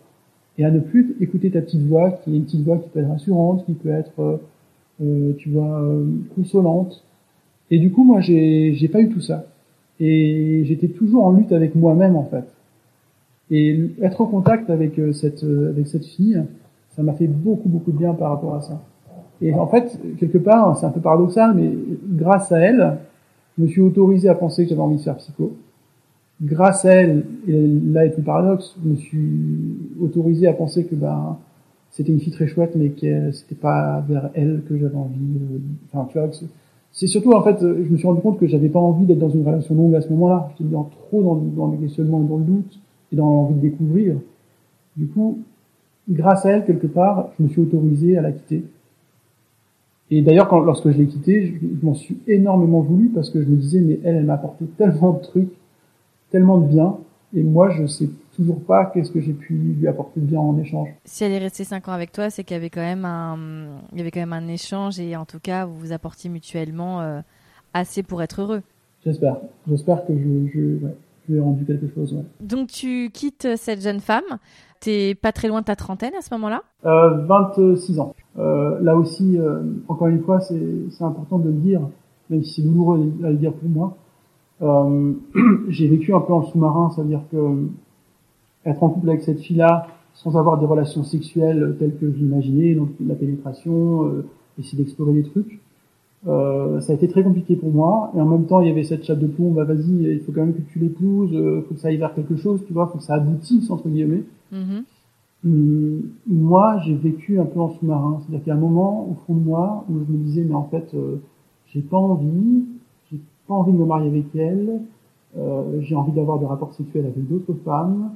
et 0.57 0.65
à 0.65 0.71
ne 0.71 0.79
plus 0.79 1.15
écouter 1.19 1.51
ta 1.51 1.61
petite 1.61 1.85
voix, 1.87 2.11
qui 2.11 2.33
est 2.33 2.37
une 2.37 2.45
petite 2.45 2.63
voix 2.63 2.77
qui 2.77 2.89
peut 2.89 2.99
être 2.99 3.09
rassurante, 3.09 3.65
qui 3.65 3.73
peut 3.73 3.89
être, 3.89 4.19
euh, 4.19 4.37
euh 5.03 5.33
tu 5.37 5.49
vois, 5.49 5.81
euh, 5.81 6.05
consolante. 6.35 7.03
Et 7.69 7.79
du 7.79 7.91
coup, 7.91 8.03
moi, 8.03 8.19
j'ai, 8.21 8.73
j'ai 8.73 8.87
pas 8.87 9.01
eu 9.01 9.09
tout 9.09 9.21
ça. 9.21 9.45
Et 9.99 10.63
j'étais 10.65 10.87
toujours 10.87 11.25
en 11.25 11.31
lutte 11.31 11.51
avec 11.51 11.75
moi-même, 11.75 12.15
en 12.15 12.25
fait. 12.25 12.45
Et 13.49 13.79
être 14.01 14.21
en 14.21 14.25
contact 14.25 14.69
avec 14.69 14.99
cette 15.13 16.05
fille, 16.05 16.41
ça 16.95 17.03
m'a 17.03 17.13
fait 17.13 17.27
beaucoup, 17.27 17.69
beaucoup 17.69 17.91
de 17.91 17.97
bien 17.97 18.13
par 18.13 18.31
rapport 18.31 18.55
à 18.55 18.61
ça. 18.61 18.81
Et 19.41 19.53
en 19.53 19.67
fait, 19.67 19.99
quelque 20.19 20.37
part, 20.37 20.77
c'est 20.77 20.85
un 20.85 20.89
peu 20.89 21.01
paradoxal, 21.01 21.53
mais 21.55 21.71
grâce 22.09 22.51
à 22.51 22.59
elle, 22.59 22.97
je 23.57 23.63
me 23.63 23.67
suis 23.67 23.81
autorisé 23.81 24.29
à 24.29 24.35
penser 24.35 24.63
que 24.63 24.69
j'avais 24.69 24.81
envie 24.81 24.97
de 24.97 25.01
faire 25.01 25.17
psycho. 25.17 25.53
Grâce 26.41 26.85
à 26.85 26.93
elle, 26.93 27.25
et 27.47 27.51
là 27.51 28.05
est 28.05 28.17
le 28.17 28.23
paradoxe, 28.23 28.75
je 28.83 28.89
me 28.89 28.95
suis 28.95 29.77
autorisé 29.99 30.47
à 30.47 30.53
penser 30.53 30.85
que 30.85 30.95
ben 30.95 31.37
c'était 31.91 32.13
une 32.13 32.19
fille 32.19 32.33
très 32.33 32.47
chouette, 32.47 32.71
mais 32.75 32.89
que 32.89 33.31
c'était 33.31 33.55
pas 33.55 34.03
vers 34.07 34.31
elle 34.33 34.63
que 34.67 34.77
j'avais 34.77 34.95
envie. 34.95 35.19
Enfin, 35.91 36.07
tu 36.09 36.17
vois, 36.17 36.29
c'est 36.93 37.07
surtout 37.07 37.33
en 37.33 37.43
fait, 37.43 37.57
je 37.59 37.89
me 37.89 37.97
suis 37.97 38.07
rendu 38.07 38.21
compte 38.21 38.39
que 38.39 38.47
j'avais 38.47 38.69
pas 38.69 38.79
envie 38.79 39.05
d'être 39.05 39.19
dans 39.19 39.29
une 39.29 39.45
relation 39.45 39.75
longue 39.75 39.95
à 39.95 40.01
ce 40.01 40.09
moment-là. 40.09 40.49
J'étais 40.57 40.71
dans, 40.71 40.85
trop 40.85 41.21
dans, 41.21 41.35
dans 41.35 41.71
les 41.71 41.77
questionnements, 41.77 42.21
dans 42.21 42.37
le 42.37 42.45
doute 42.45 42.79
et 43.11 43.15
dans 43.15 43.25
l'envie 43.25 43.55
de 43.55 43.59
découvrir. 43.59 44.15
Du 44.95 45.07
coup, 45.07 45.39
grâce 46.09 46.45
à 46.45 46.51
elle 46.51 46.65
quelque 46.65 46.87
part, 46.87 47.29
je 47.37 47.43
me 47.43 47.49
suis 47.49 47.61
autorisé 47.61 48.17
à 48.17 48.21
la 48.21 48.31
quitter. 48.31 48.63
Et 50.11 50.21
d'ailleurs, 50.21 50.49
quand, 50.49 50.59
lorsque 50.59 50.91
je 50.91 50.97
l'ai 50.97 51.07
quittée, 51.07 51.57
je, 51.61 51.85
m'en 51.85 51.93
suis 51.93 52.19
énormément 52.27 52.81
voulu 52.81 53.07
parce 53.07 53.29
que 53.29 53.41
je 53.41 53.47
me 53.47 53.55
disais, 53.55 53.79
mais 53.79 53.99
elle, 54.03 54.17
elle 54.17 54.25
m'a 54.25 54.33
apporté 54.33 54.65
tellement 54.77 55.13
de 55.13 55.21
trucs, 55.21 55.53
tellement 56.29 56.57
de 56.59 56.67
bien, 56.67 56.97
et 57.33 57.43
moi, 57.43 57.69
je 57.69 57.85
sais 57.87 58.09
toujours 58.35 58.59
pas 58.61 58.85
qu'est-ce 58.87 59.11
que 59.11 59.21
j'ai 59.21 59.33
pu 59.33 59.53
lui 59.53 59.87
apporter 59.87 60.19
de 60.19 60.25
bien 60.25 60.39
en 60.39 60.57
échange. 60.57 60.89
Si 61.05 61.23
elle 61.23 61.31
est 61.31 61.37
restée 61.37 61.63
cinq 61.63 61.87
ans 61.87 61.93
avec 61.93 62.11
toi, 62.11 62.29
c'est 62.29 62.43
qu'il 62.43 62.55
y 62.55 62.59
avait 62.59 62.69
quand 62.69 62.81
même 62.81 63.05
un, 63.05 63.37
il 63.93 63.97
y 63.97 64.01
avait 64.01 64.11
quand 64.11 64.19
même 64.19 64.33
un 64.33 64.47
échange 64.47 64.99
et 64.99 65.15
en 65.15 65.25
tout 65.25 65.39
cas, 65.39 65.65
vous 65.65 65.77
vous 65.77 65.91
apportiez 65.93 66.29
mutuellement 66.29 67.01
euh, 67.01 67.21
assez 67.73 68.03
pour 68.03 68.21
être 68.21 68.41
heureux. 68.41 68.61
J'espère. 69.05 69.37
J'espère 69.67 70.05
que 70.05 70.13
je, 70.13 70.51
je, 70.53 70.85
ouais, 70.85 70.95
je 71.25 71.33
lui 71.33 71.39
ai 71.39 71.41
rendu 71.41 71.65
quelque 71.65 71.87
chose. 71.93 72.13
Ouais. 72.13 72.23
Donc 72.41 72.67
tu 72.69 73.09
quittes 73.13 73.47
cette 73.55 73.81
jeune 73.81 74.01
femme. 74.01 74.39
T'es 74.81 75.13
pas 75.13 75.31
très 75.31 75.47
loin 75.47 75.61
de 75.61 75.65
ta 75.65 75.75
trentaine 75.75 76.15
à 76.17 76.21
ce 76.21 76.33
moment-là 76.33 76.63
euh, 76.85 77.23
26 77.27 77.99
ans. 77.99 78.15
Euh, 78.39 78.79
là 78.81 78.95
aussi, 78.95 79.37
euh, 79.37 79.61
encore 79.87 80.07
une 80.07 80.23
fois, 80.23 80.39
c'est 80.39 81.03
important 81.03 81.37
de 81.37 81.49
le 81.49 81.53
dire, 81.53 81.81
même 82.31 82.43
si 82.43 82.55
c'est 82.55 82.67
douloureux 82.67 83.13
à 83.23 83.29
le 83.29 83.35
dire 83.35 83.53
pour 83.53 83.69
moi. 83.69 83.95
Euh, 84.63 85.13
j'ai 85.69 85.87
vécu 85.87 86.15
un 86.15 86.19
peu 86.19 86.33
en 86.33 86.41
sous-marin, 86.41 86.89
c'est-à-dire 86.95 87.21
que 87.31 87.37
être 88.65 88.81
en 88.81 88.89
couple 88.89 89.09
avec 89.09 89.21
cette 89.21 89.39
fille-là, 89.39 89.85
sans 90.15 90.35
avoir 90.35 90.57
des 90.57 90.65
relations 90.65 91.03
sexuelles 91.03 91.75
telles 91.77 91.95
que 91.97 92.11
j'imaginais, 92.11 92.73
donc 92.73 92.89
la 93.05 93.13
pénétration, 93.13 94.05
euh, 94.05 94.25
essayer 94.57 94.79
d'explorer 94.79 95.13
des 95.13 95.23
trucs, 95.23 95.61
euh, 96.27 96.81
ça 96.81 96.93
a 96.93 96.95
été 96.95 97.07
très 97.07 97.21
compliqué 97.21 97.55
pour 97.55 97.71
moi. 97.71 98.11
Et 98.15 98.19
en 98.19 98.25
même 98.25 98.47
temps, 98.47 98.61
il 98.61 98.67
y 98.67 98.71
avait 98.71 98.83
cette 98.83 99.03
chatte 99.03 99.19
de 99.19 99.27
plomb, 99.27 99.51
bah 99.51 99.63
vas-y, 99.63 99.91
il 99.91 100.21
faut 100.21 100.31
quand 100.31 100.41
même 100.41 100.55
que 100.55 100.61
tu 100.71 100.79
l'épouses, 100.79 101.29
il 101.33 101.61
faut 101.67 101.75
que 101.75 101.79
ça 101.79 101.89
aille 101.89 101.97
vers 101.97 102.15
quelque 102.15 102.35
chose, 102.35 102.63
tu 102.65 102.73
vois, 102.73 102.87
faut 102.87 102.97
que 102.97 103.03
ça 103.03 103.13
aboutisse, 103.13 103.69
entre 103.69 103.87
guillemets. 103.87 104.23
Mm-hmm. 104.51 104.83
Hum, 105.43 106.01
moi, 106.27 106.77
j'ai 106.85 106.95
vécu 106.95 107.39
un 107.39 107.45
peu 107.45 107.59
en 107.59 107.69
sous-marin. 107.69 108.19
C'est-à-dire 108.19 108.43
qu'il 108.43 108.49
y 108.49 108.51
a 108.51 108.57
un 108.57 108.59
moment 108.59 109.07
au 109.09 109.15
fond 109.25 109.33
de 109.33 109.43
moi 109.43 109.85
où 109.89 109.93
je 109.93 110.11
me 110.11 110.17
disais, 110.17 110.43
mais 110.43 110.55
en 110.55 110.65
fait, 110.65 110.93
euh, 110.93 111.17
j'ai 111.67 111.81
pas 111.81 111.97
envie, 111.97 112.65
j'ai 113.11 113.19
pas 113.47 113.55
envie 113.55 113.73
de 113.73 113.77
me 113.77 113.85
marier 113.85 114.09
avec 114.09 114.35
elle, 114.35 114.81
euh, 115.37 115.79
j'ai 115.81 115.95
envie 115.95 116.11
d'avoir 116.11 116.39
des 116.39 116.45
rapports 116.45 116.73
sexuels 116.73 117.05
avec 117.05 117.27
d'autres 117.27 117.53
femmes, 117.65 118.11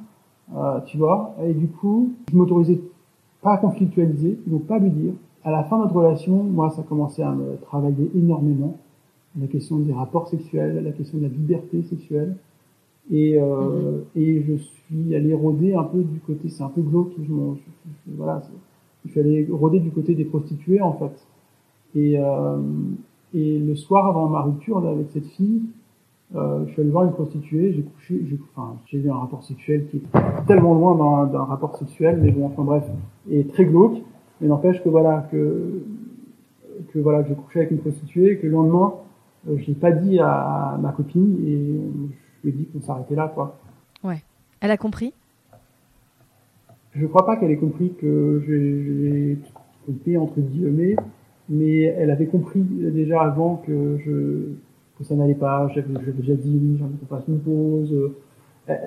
euh, 0.55 0.79
tu 0.85 0.97
vois. 0.97 1.35
Et 1.43 1.53
du 1.53 1.67
coup, 1.67 2.11
je 2.31 2.37
m'autorisais 2.37 2.79
pas 3.41 3.53
à 3.53 3.57
conflictualiser, 3.57 4.39
donc 4.45 4.65
pas 4.65 4.75
à 4.75 4.79
lui 4.79 4.91
dire. 4.91 5.13
À 5.43 5.51
la 5.51 5.63
fin 5.63 5.77
de 5.77 5.83
notre 5.83 5.95
relation, 5.95 6.43
moi, 6.43 6.69
ça 6.71 6.83
commençait 6.83 7.23
à 7.23 7.31
me 7.31 7.57
travailler 7.57 8.11
énormément. 8.15 8.77
La 9.39 9.47
question 9.47 9.77
des 9.77 9.93
rapports 9.93 10.27
sexuels, 10.27 10.83
la 10.83 10.91
question 10.91 11.17
de 11.17 11.23
la 11.23 11.29
liberté 11.29 11.81
sexuelle. 11.83 12.35
Et, 13.11 13.39
euh, 13.39 13.99
mm-hmm. 14.15 14.19
et 14.19 14.43
je 14.43 14.53
suis 14.85 15.15
allé 15.15 15.33
rôder 15.33 15.73
un 15.73 15.83
peu 15.83 16.03
du 16.03 16.19
côté, 16.19 16.49
c'est 16.49 16.63
un 16.63 16.69
peu 16.69 16.81
glauque, 16.81 17.11
je, 17.17 17.23
je, 17.23 18.11
voilà, 18.15 18.41
je 19.05 19.11
suis 19.11 19.19
allé 19.19 19.47
rôder 19.51 19.79
du 19.79 19.91
côté 19.91 20.15
des 20.15 20.25
prostituées 20.25 20.81
en 20.81 20.93
fait. 20.93 21.27
Et, 21.95 22.19
euh, 22.19 22.57
et 23.33 23.59
le 23.59 23.75
soir 23.75 24.07
avant 24.07 24.27
ma 24.27 24.41
rupture 24.41 24.85
avec 24.85 25.07
cette 25.11 25.27
fille, 25.27 25.61
euh, 26.35 26.65
je 26.65 26.71
suis 26.73 26.81
allé 26.81 26.89
voir 26.89 27.05
une 27.05 27.11
prostituée, 27.11 27.73
j'ai 27.73 27.83
couché, 27.83 28.21
enfin, 28.55 28.75
j'ai 28.87 28.97
eu 28.97 29.09
un 29.09 29.15
rapport 29.15 29.43
sexuel 29.43 29.87
qui 29.89 29.97
est 29.97 30.45
tellement 30.47 30.73
loin 30.73 31.25
d'un, 31.27 31.43
rapport 31.43 31.77
sexuel, 31.77 32.19
mais 32.21 32.31
bon, 32.31 32.47
enfin 32.47 32.63
bref, 32.63 32.83
et 33.29 33.45
très 33.45 33.65
glauque. 33.65 34.01
Mais 34.41 34.47
n'empêche 34.47 34.83
que 34.83 34.89
voilà 34.89 35.27
que 35.31 35.83
que 36.91 36.99
voilà 36.99 37.23
que 37.23 37.29
j'ai 37.29 37.35
couché 37.35 37.59
avec 37.59 37.71
une 37.71 37.77
prostituée, 37.77 38.37
que 38.37 38.47
le 38.47 38.51
lendemain, 38.51 38.95
euh, 39.49 39.57
je 39.57 39.67
l'ai 39.67 39.75
pas 39.75 39.91
dit 39.91 40.19
à, 40.19 40.77
ma 40.81 40.91
copine 40.91 41.37
et 41.45 41.55
je 41.55 42.43
lui 42.43 42.49
ai 42.49 42.51
dit 42.51 42.65
qu'on 42.65 42.81
s'arrêtait 42.81 43.15
là, 43.15 43.31
quoi. 43.33 43.57
Elle 44.65 44.71
a 44.71 44.77
compris? 44.77 45.13
Je 46.95 47.05
crois 47.05 47.23
pas 47.23 47.37
qu'elle 47.37 47.51
ait 47.51 47.57
compris 47.57 47.93
que 48.01 48.43
j'ai 48.47 49.37
trompé 49.83 50.17
entre 50.17 50.39
guillemets, 50.39 50.95
mais 51.49 51.81
elle 51.83 52.09
avait 52.09 52.25
compris 52.25 52.61
déjà 52.61 53.21
avant 53.21 53.57
que 53.57 53.99
je 54.03 54.55
que 54.97 55.03
ça 55.03 55.13
n'allait 55.13 55.35
pas. 55.35 55.69
J'avais 55.75 56.13
déjà 56.13 56.33
dit 56.33 56.59
oui, 56.59 56.81
envie 56.81 56.97
qu'on 56.97 57.05
fasse 57.05 57.27
une 57.27 57.41
pause. 57.41 57.93
Euh, 58.67 58.77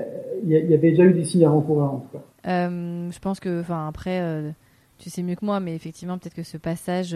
il 0.43 0.51
y, 0.51 0.75
avait 0.75 0.91
déjà 0.91 1.05
eu 1.05 1.13
des 1.13 1.23
signes 1.23 1.47
avant-coureurs 1.47 1.95
en 1.95 1.99
tout 1.99 2.09
cas. 2.09 2.25
Euh, 2.49 3.09
je 3.13 3.19
pense 3.21 3.39
que, 3.39 3.61
enfin 3.61 3.87
après, 3.87 4.21
euh, 4.21 4.51
tu 4.99 5.11
sais 5.11 5.23
mieux 5.23 5.37
que 5.37 5.45
moi, 5.45 5.61
mais 5.61 5.77
effectivement, 5.77 6.19
peut-être 6.19 6.35
que 6.35 6.43
ce 6.43 6.57
passage 6.57 7.11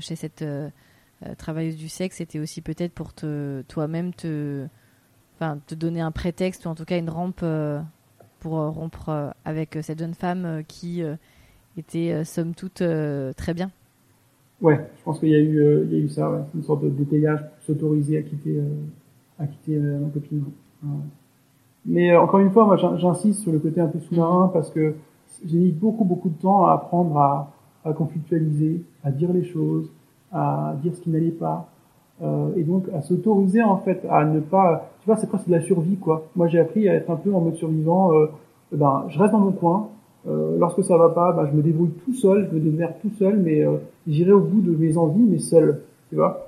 chez 0.00 0.16
cette 0.16 0.42
travailleuse 1.36 1.76
du 1.76 1.90
sexe, 1.90 2.22
était 2.22 2.38
aussi 2.38 2.62
peut-être 2.62 2.94
pour 2.94 3.12
te 3.12 3.60
toi-même 3.68 4.14
te 4.14 4.66
enfin 5.38 5.58
te 5.66 5.74
donner 5.74 6.00
un 6.00 6.12
prétexte 6.12 6.64
ou 6.64 6.70
en 6.70 6.74
tout 6.74 6.86
cas 6.86 6.96
une 6.96 7.10
rampe 7.10 7.44
pour 8.40 8.58
euh, 8.58 8.70
rompre 8.70 9.08
euh, 9.08 9.30
avec 9.44 9.76
euh, 9.76 9.82
cette 9.82 9.98
jeune 9.98 10.14
femme 10.14 10.62
qui 10.68 11.02
était 11.76 12.24
somme 12.24 12.54
toute 12.54 12.82
très 13.36 13.54
bien. 13.54 13.70
Ouais, 14.62 14.88
je 14.98 15.02
pense 15.04 15.20
qu'il 15.20 15.28
y 15.28 15.34
a 15.34 15.40
eu, 15.40 15.84
il 15.84 15.92
y 15.92 15.96
a 15.96 16.04
eu 16.04 16.08
ça, 16.08 16.30
ouais. 16.30 16.40
une 16.54 16.62
sorte 16.62 16.82
de 16.82 16.88
détayage 16.88 17.40
pour 17.40 17.62
s'autoriser 17.66 18.18
à 18.18 18.22
quitter, 18.22 18.62
à 19.38 19.46
quitter 19.46 19.76
ma 19.76 20.08
copine. 20.08 20.44
Mais 21.84 22.16
encore 22.16 22.40
une 22.40 22.50
fois, 22.50 22.64
moi, 22.64 22.76
j'insiste 22.96 23.42
sur 23.42 23.52
le 23.52 23.58
côté 23.58 23.82
un 23.82 23.88
peu 23.88 24.00
sous-marin 24.00 24.50
parce 24.52 24.70
que 24.70 24.94
j'ai 25.44 25.58
mis 25.58 25.72
beaucoup, 25.72 26.06
beaucoup 26.06 26.30
de 26.30 26.40
temps 26.40 26.66
à 26.66 26.72
apprendre 26.72 27.18
à, 27.18 27.52
à 27.84 27.92
conflictualiser, 27.92 28.82
à 29.04 29.10
dire 29.10 29.30
les 29.32 29.44
choses, 29.44 29.90
à 30.32 30.74
dire 30.82 30.94
ce 30.94 31.02
qui 31.02 31.10
n'allait 31.10 31.30
pas, 31.30 31.70
euh, 32.22 32.48
et 32.56 32.62
donc 32.62 32.86
à 32.94 33.02
s'autoriser 33.02 33.62
en 33.62 33.76
fait 33.76 34.06
à 34.08 34.24
ne 34.24 34.40
pas 34.40 34.90
tu 35.00 35.06
vois 35.06 35.16
c'est 35.16 35.26
presque 35.26 35.48
de 35.48 35.52
la 35.52 35.60
survie 35.60 35.96
quoi. 35.96 36.26
Moi 36.34 36.48
j'ai 36.48 36.58
appris 36.58 36.88
à 36.88 36.94
être 36.94 37.10
un 37.10 37.16
peu 37.16 37.34
en 37.34 37.40
mode 37.40 37.56
survivant 37.56 38.14
euh, 38.14 38.26
ben 38.72 39.04
je 39.08 39.18
reste 39.18 39.32
dans 39.32 39.40
mon 39.40 39.52
coin. 39.52 39.90
Euh, 40.26 40.56
lorsque 40.58 40.82
ça 40.82 40.96
va 40.96 41.10
pas 41.10 41.32
ben, 41.32 41.46
je 41.50 41.54
me 41.54 41.62
débrouille 41.62 41.92
tout 42.04 42.14
seul 42.14 42.48
je 42.50 42.56
me 42.56 42.60
démerde 42.60 42.94
tout 43.02 43.10
seul 43.18 43.36
mais 43.36 43.64
j'irai 44.06 44.32
au 44.32 44.40
bout 44.40 44.62
de 44.62 44.74
mes 44.74 44.96
envies 44.96 45.26
mais 45.28 45.38
seul 45.38 45.82
tu 46.08 46.16
vois. 46.16 46.42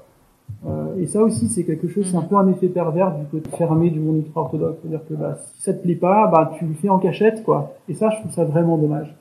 Et 0.99 1.07
ça 1.07 1.23
aussi 1.23 1.49
c'est 1.49 1.65
quelque 1.65 1.87
chose 1.87 2.07
c'est 2.11 2.17
un 2.17 2.23
mhm. 2.23 2.29
peu 2.29 2.37
un 2.37 2.49
effet 2.49 2.69
pervers 2.69 3.15
du 3.15 3.27
côté 3.27 3.51
fermé 3.55 3.91
du 3.91 4.01
monde 4.01 4.17
ultra 4.17 4.41
orthodoxe 4.41 4.79
c'est 4.81 4.89
à 4.89 4.91
dire 4.91 5.07
que 5.07 5.15
bah, 5.15 5.37
si 5.53 5.63
ça 5.63 5.75
te 5.75 5.83
plaît 5.83 5.97
pas 5.97 6.29
bah 6.29 6.51
tu 6.59 6.65
le 6.65 6.73
fais 6.73 6.89
en 6.89 6.99
cachette 6.99 7.45
quoi. 7.45 7.75
Et 7.91 7.95
ça 7.95 8.09
je 8.09 8.21
trouve 8.21 8.33
ça 8.33 8.47
vraiment 8.47 8.79
dommage. 8.79 9.15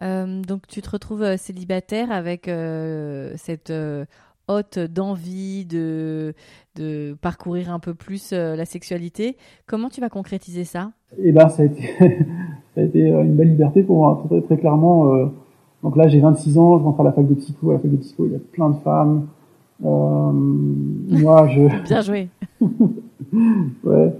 Donc 0.00 0.68
tu 0.68 0.80
te 0.80 0.90
retrouves 0.90 1.36
célibataire 1.36 2.12
avec 2.12 2.48
cette 3.36 3.72
haute 4.48 4.78
d'envie 4.78 5.64
de, 5.66 6.34
de 6.76 7.16
parcourir 7.20 7.72
un 7.72 7.78
peu 7.78 7.94
plus 7.94 8.32
euh, 8.32 8.56
la 8.56 8.64
sexualité. 8.64 9.36
Comment 9.66 9.88
tu 9.88 10.00
vas 10.00 10.08
concrétiser 10.08 10.64
ça? 10.64 10.90
Eh 11.22 11.32
ben, 11.32 11.48
ça 11.48 11.62
a 11.62 11.66
été, 11.66 11.82
ça 12.74 12.80
a 12.80 12.82
été 12.82 13.10
euh, 13.10 13.22
une 13.22 13.34
belle 13.34 13.50
liberté 13.50 13.82
pour 13.82 13.96
moi, 13.96 14.22
très, 14.26 14.40
très 14.42 14.56
clairement. 14.56 15.14
Euh, 15.14 15.26
donc 15.82 15.96
là, 15.96 16.08
j'ai 16.08 16.20
26 16.20 16.58
ans, 16.58 16.78
je 16.78 16.84
rentre 16.84 17.00
à 17.00 17.04
la 17.04 17.12
fac 17.12 17.26
de 17.26 17.34
psycho. 17.34 17.70
À 17.70 17.74
la 17.74 17.78
fac 17.78 17.90
de 17.90 17.96
psycho, 17.96 18.26
il 18.26 18.32
y 18.32 18.36
a 18.36 18.40
plein 18.52 18.70
de 18.70 18.76
femmes. 18.78 19.26
Euh, 19.84 20.32
moi, 20.32 21.48
je. 21.48 21.84
Bien 21.84 22.00
joué. 22.00 22.28
ouais. 23.84 24.12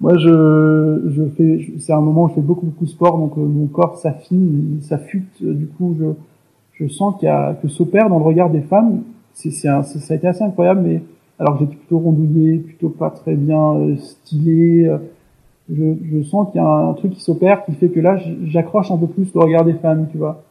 Moi, 0.00 0.18
je, 0.18 1.02
je 1.06 1.24
fais, 1.36 1.72
c'est 1.78 1.92
un 1.92 2.00
moment 2.00 2.24
où 2.24 2.28
je 2.28 2.34
fais 2.34 2.40
beaucoup, 2.40 2.66
beaucoup 2.66 2.84
de 2.84 2.90
sport, 2.90 3.16
donc 3.16 3.36
mon 3.36 3.66
corps 3.68 3.96
s'affine, 3.96 4.78
s'affûte. 4.82 5.42
Du 5.42 5.66
coup, 5.66 5.96
je, 5.98 6.06
je 6.74 6.92
sens 6.92 7.14
qu'il 7.18 7.26
y 7.26 7.30
a, 7.30 7.54
que 7.54 7.68
s'opère 7.68 8.10
dans 8.10 8.18
le 8.18 8.24
regard 8.24 8.50
des 8.50 8.60
femmes 8.60 9.02
c'est, 9.34 9.50
ça 9.50 9.82
a 9.82 10.14
été 10.14 10.26
assez 10.26 10.42
incroyable, 10.42 10.80
mais 10.82 11.02
alors 11.38 11.58
que 11.58 11.64
j'étais 11.64 11.76
plutôt 11.76 11.98
rondouillé, 11.98 12.58
plutôt 12.58 12.88
pas 12.88 13.10
très 13.10 13.34
bien 13.34 13.74
euh, 13.74 13.96
stylé, 13.96 14.86
euh, 14.86 14.98
je, 15.70 15.94
je, 16.10 16.22
sens 16.22 16.50
qu'il 16.50 16.60
y 16.60 16.64
a 16.64 16.68
un, 16.68 16.92
truc 16.94 17.12
qui 17.12 17.20
s'opère 17.20 17.64
qui 17.64 17.72
fait 17.72 17.88
que 17.88 18.00
là, 18.00 18.18
j'accroche 18.44 18.90
un 18.90 18.98
peu 18.98 19.06
plus 19.06 19.32
le 19.34 19.40
regard 19.40 19.64
des 19.64 19.74
femmes, 19.74 20.08
tu 20.10 20.18
vois. 20.18 20.44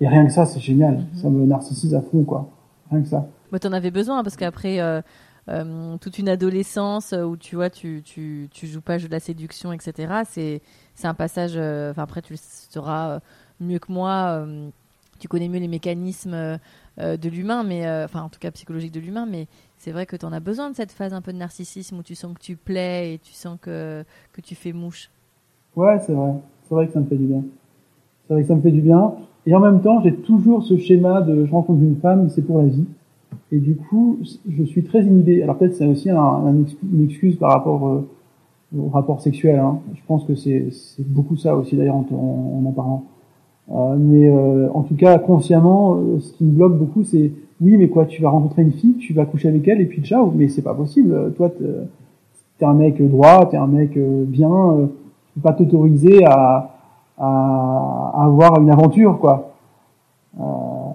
Et 0.00 0.08
rien 0.08 0.26
que 0.26 0.32
ça, 0.32 0.46
c'est 0.46 0.60
génial. 0.60 0.94
Mhm. 0.94 1.06
Ça 1.14 1.30
me 1.30 1.46
narcissise 1.46 1.94
à 1.94 2.00
fond, 2.00 2.24
quoi. 2.24 2.48
Rien 2.90 3.02
que 3.02 3.08
ça. 3.08 3.26
Mais 3.52 3.58
t'en 3.58 3.72
avais 3.72 3.90
besoin 3.90 4.22
parce 4.24 4.36
qu'après 4.36 4.80
euh, 4.80 5.02
euh, 5.48 5.96
toute 5.98 6.18
une 6.18 6.28
adolescence 6.28 7.12
où 7.12 7.36
tu 7.36 7.56
vois, 7.56 7.70
tu, 7.70 8.02
tu, 8.02 8.48
tu 8.50 8.66
joues 8.66 8.80
pas 8.80 8.98
jeu 8.98 9.06
de 9.06 9.12
la 9.12 9.20
séduction, 9.20 9.72
etc. 9.72 10.22
C'est, 10.28 10.62
c'est 10.94 11.06
un 11.06 11.14
passage. 11.14 11.52
Enfin 11.52 12.02
après, 12.02 12.22
tu 12.22 12.32
le 12.32 12.38
sauras 12.40 13.20
mieux 13.60 13.78
que 13.78 13.92
moi. 13.92 14.44
tu 15.20 15.28
connais 15.28 15.48
mieux 15.48 15.60
les 15.60 15.68
mécanismes 15.68 16.58
euh, 16.98 17.16
de 17.16 17.28
l'humain, 17.28 17.62
mais 17.62 17.86
euh, 17.86 18.04
enfin 18.04 18.22
en 18.22 18.28
tout 18.28 18.38
cas 18.38 18.50
psychologique 18.50 18.92
de 18.92 19.00
l'humain, 19.00 19.26
mais 19.30 19.46
c'est 19.76 19.92
vrai 19.92 20.06
que 20.06 20.16
tu 20.16 20.26
en 20.26 20.32
as 20.32 20.40
besoin 20.40 20.70
de 20.70 20.76
cette 20.76 20.92
phase 20.92 21.14
un 21.14 21.22
peu 21.22 21.32
de 21.32 21.38
narcissisme 21.38 21.98
où 21.98 22.02
tu 22.02 22.14
sens 22.14 22.34
que 22.34 22.40
tu 22.40 22.56
plais 22.56 23.14
et 23.14 23.18
tu 23.18 23.32
sens 23.32 23.58
que, 23.60 24.04
que 24.32 24.40
tu 24.40 24.54
fais 24.54 24.72
mouche. 24.72 25.10
Ouais, 25.76 25.98
c'est 26.00 26.12
vrai. 26.12 26.32
C'est 26.68 26.74
vrai 26.74 26.86
que 26.86 26.92
ça 26.92 27.00
me 27.00 27.06
fait 27.06 27.16
du 27.16 27.26
bien. 27.26 27.42
C'est 28.26 28.34
vrai 28.34 28.42
que 28.42 28.48
ça 28.48 28.54
me 28.54 28.60
fait 28.60 28.70
du 28.70 28.82
bien. 28.82 29.14
Et 29.46 29.54
en 29.54 29.60
même 29.60 29.80
temps, 29.80 30.00
j'ai 30.02 30.14
toujours 30.14 30.62
ce 30.62 30.76
schéma 30.76 31.22
de 31.22 31.46
je 31.46 31.50
rencontre 31.50 31.82
une 31.82 31.96
femme, 31.96 32.28
c'est 32.30 32.42
pour 32.42 32.58
la 32.58 32.68
vie. 32.68 32.84
Et 33.50 33.58
du 33.58 33.76
coup, 33.76 34.18
je 34.48 34.62
suis 34.64 34.84
très 34.84 35.02
inhibé. 35.02 35.42
Alors 35.42 35.58
peut-être 35.58 35.74
c'est 35.74 35.86
aussi 35.86 36.10
un, 36.10 36.64
une 36.92 37.04
excuse 37.04 37.36
par 37.36 37.50
rapport 37.50 37.88
euh, 37.88 38.08
au 38.76 38.88
rapport 38.88 39.20
sexuel. 39.20 39.58
Hein. 39.58 39.80
Je 39.94 40.00
pense 40.06 40.24
que 40.24 40.34
c'est 40.34 40.70
beaucoup 40.98 41.36
ça 41.36 41.56
aussi 41.56 41.76
d'ailleurs 41.76 41.96
en, 41.96 42.62
en, 42.64 42.72
parlant. 42.72 43.04
Euh, 43.70 43.96
mais 43.98 44.28
euh, 44.28 44.68
en 44.74 44.82
tout 44.82 44.96
cas, 44.96 45.18
consciemment, 45.18 45.94
euh, 45.94 46.20
ce 46.20 46.32
qui 46.32 46.44
me 46.44 46.52
bloque 46.52 46.76
beaucoup, 46.76 47.04
c'est 47.04 47.32
oui, 47.60 47.76
mais 47.76 47.88
quoi, 47.88 48.06
tu 48.06 48.20
vas 48.22 48.30
rencontrer 48.30 48.62
une 48.62 48.72
fille, 48.72 48.96
tu 48.96 49.12
vas 49.12 49.24
coucher 49.24 49.48
avec 49.48 49.66
elle 49.68 49.80
et 49.80 49.86
puis 49.86 50.02
ciao. 50.02 50.32
Mais 50.34 50.48
c'est 50.48 50.62
pas 50.62 50.74
possible. 50.74 51.32
Toi, 51.36 51.50
t'es 52.58 52.64
un 52.64 52.74
mec 52.74 53.00
droit, 53.08 53.46
t'es 53.48 53.56
un 53.56 53.68
mec 53.68 53.96
bien. 53.96 54.88
tu 55.26 55.40
peux 55.40 55.40
pas 55.42 55.52
t'autoriser 55.52 56.24
à, 56.24 56.72
à, 57.18 58.12
avoir 58.24 58.60
une 58.60 58.70
aventure, 58.70 59.18
quoi. 59.18 59.52
Euh, 60.40 60.42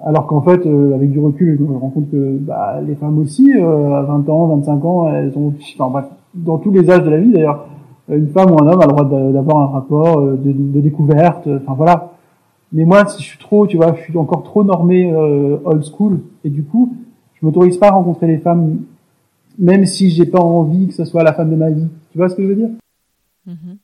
alors 0.06 0.26
qu'en 0.26 0.42
fait, 0.42 0.66
euh, 0.66 0.96
avec 0.96 1.12
du 1.12 1.20
recul, 1.20 1.58
je 1.60 1.64
me 1.64 1.78
rends 1.78 1.90
compte 1.90 2.10
que 2.10 2.38
bah, 2.40 2.80
les 2.86 2.96
femmes 2.96 3.20
aussi, 3.20 3.52
euh, 3.56 3.94
à 3.96 4.02
20 4.02 4.30
ans, 4.30 4.48
25 4.48 4.86
ans, 4.86 5.10
elles 5.10 5.38
ont, 5.38 5.54
enfin 5.80 5.90
bref, 5.92 6.06
dans 6.34 6.58
tous 6.58 6.72
les 6.72 6.90
âges 6.90 7.04
de 7.04 7.10
la 7.10 7.18
vie 7.18 7.32
d'ailleurs, 7.32 7.68
une 8.10 8.28
femme 8.30 8.52
ou 8.52 8.64
un 8.64 8.68
homme 8.68 8.82
a 8.82 8.86
le 8.86 8.92
droit 8.92 9.06
d'avoir 9.06 9.58
un 9.58 9.68
rapport 9.68 10.22
de, 10.22 10.38
de, 10.38 10.80
découverte, 10.80 11.48
enfin 11.62 11.74
voilà. 11.76 12.12
Mais 12.72 12.86
moi, 12.86 13.06
je 13.18 13.24
suis 13.24 13.38
trop, 13.38 13.66
tu 13.68 13.78
vois, 13.78 13.96
je 13.96 14.02
suis 14.04 14.18
encore 14.18 14.44
trop 14.44 14.64
normé 14.64 15.14
old 15.16 15.84
school, 15.86 16.22
et 16.44 16.50
du 16.50 16.64
coup, 16.64 16.96
je 17.36 17.46
m'autorise 17.46 17.78
pas 17.78 17.88
à 17.88 17.92
rencontrer 17.92 18.28
les 18.28 18.40
femmes, 18.40 18.84
même 19.58 19.86
si 19.86 20.10
j'ai 20.10 20.26
pas 20.26 20.42
envie 20.42 20.88
que 20.88 20.94
ce 20.94 21.06
soit 21.06 21.24
la 21.24 21.34
femme 21.34 21.50
de 21.50 21.56
ma 21.56 21.70
vie. 21.70 21.88
Tu 22.12 22.18
vois 22.18 22.30
ce 22.30 22.36
que 22.36 22.44
je 22.44 22.48
veux 22.48 22.56
dire? 22.56 22.70
Mm-hmm. 23.48 23.78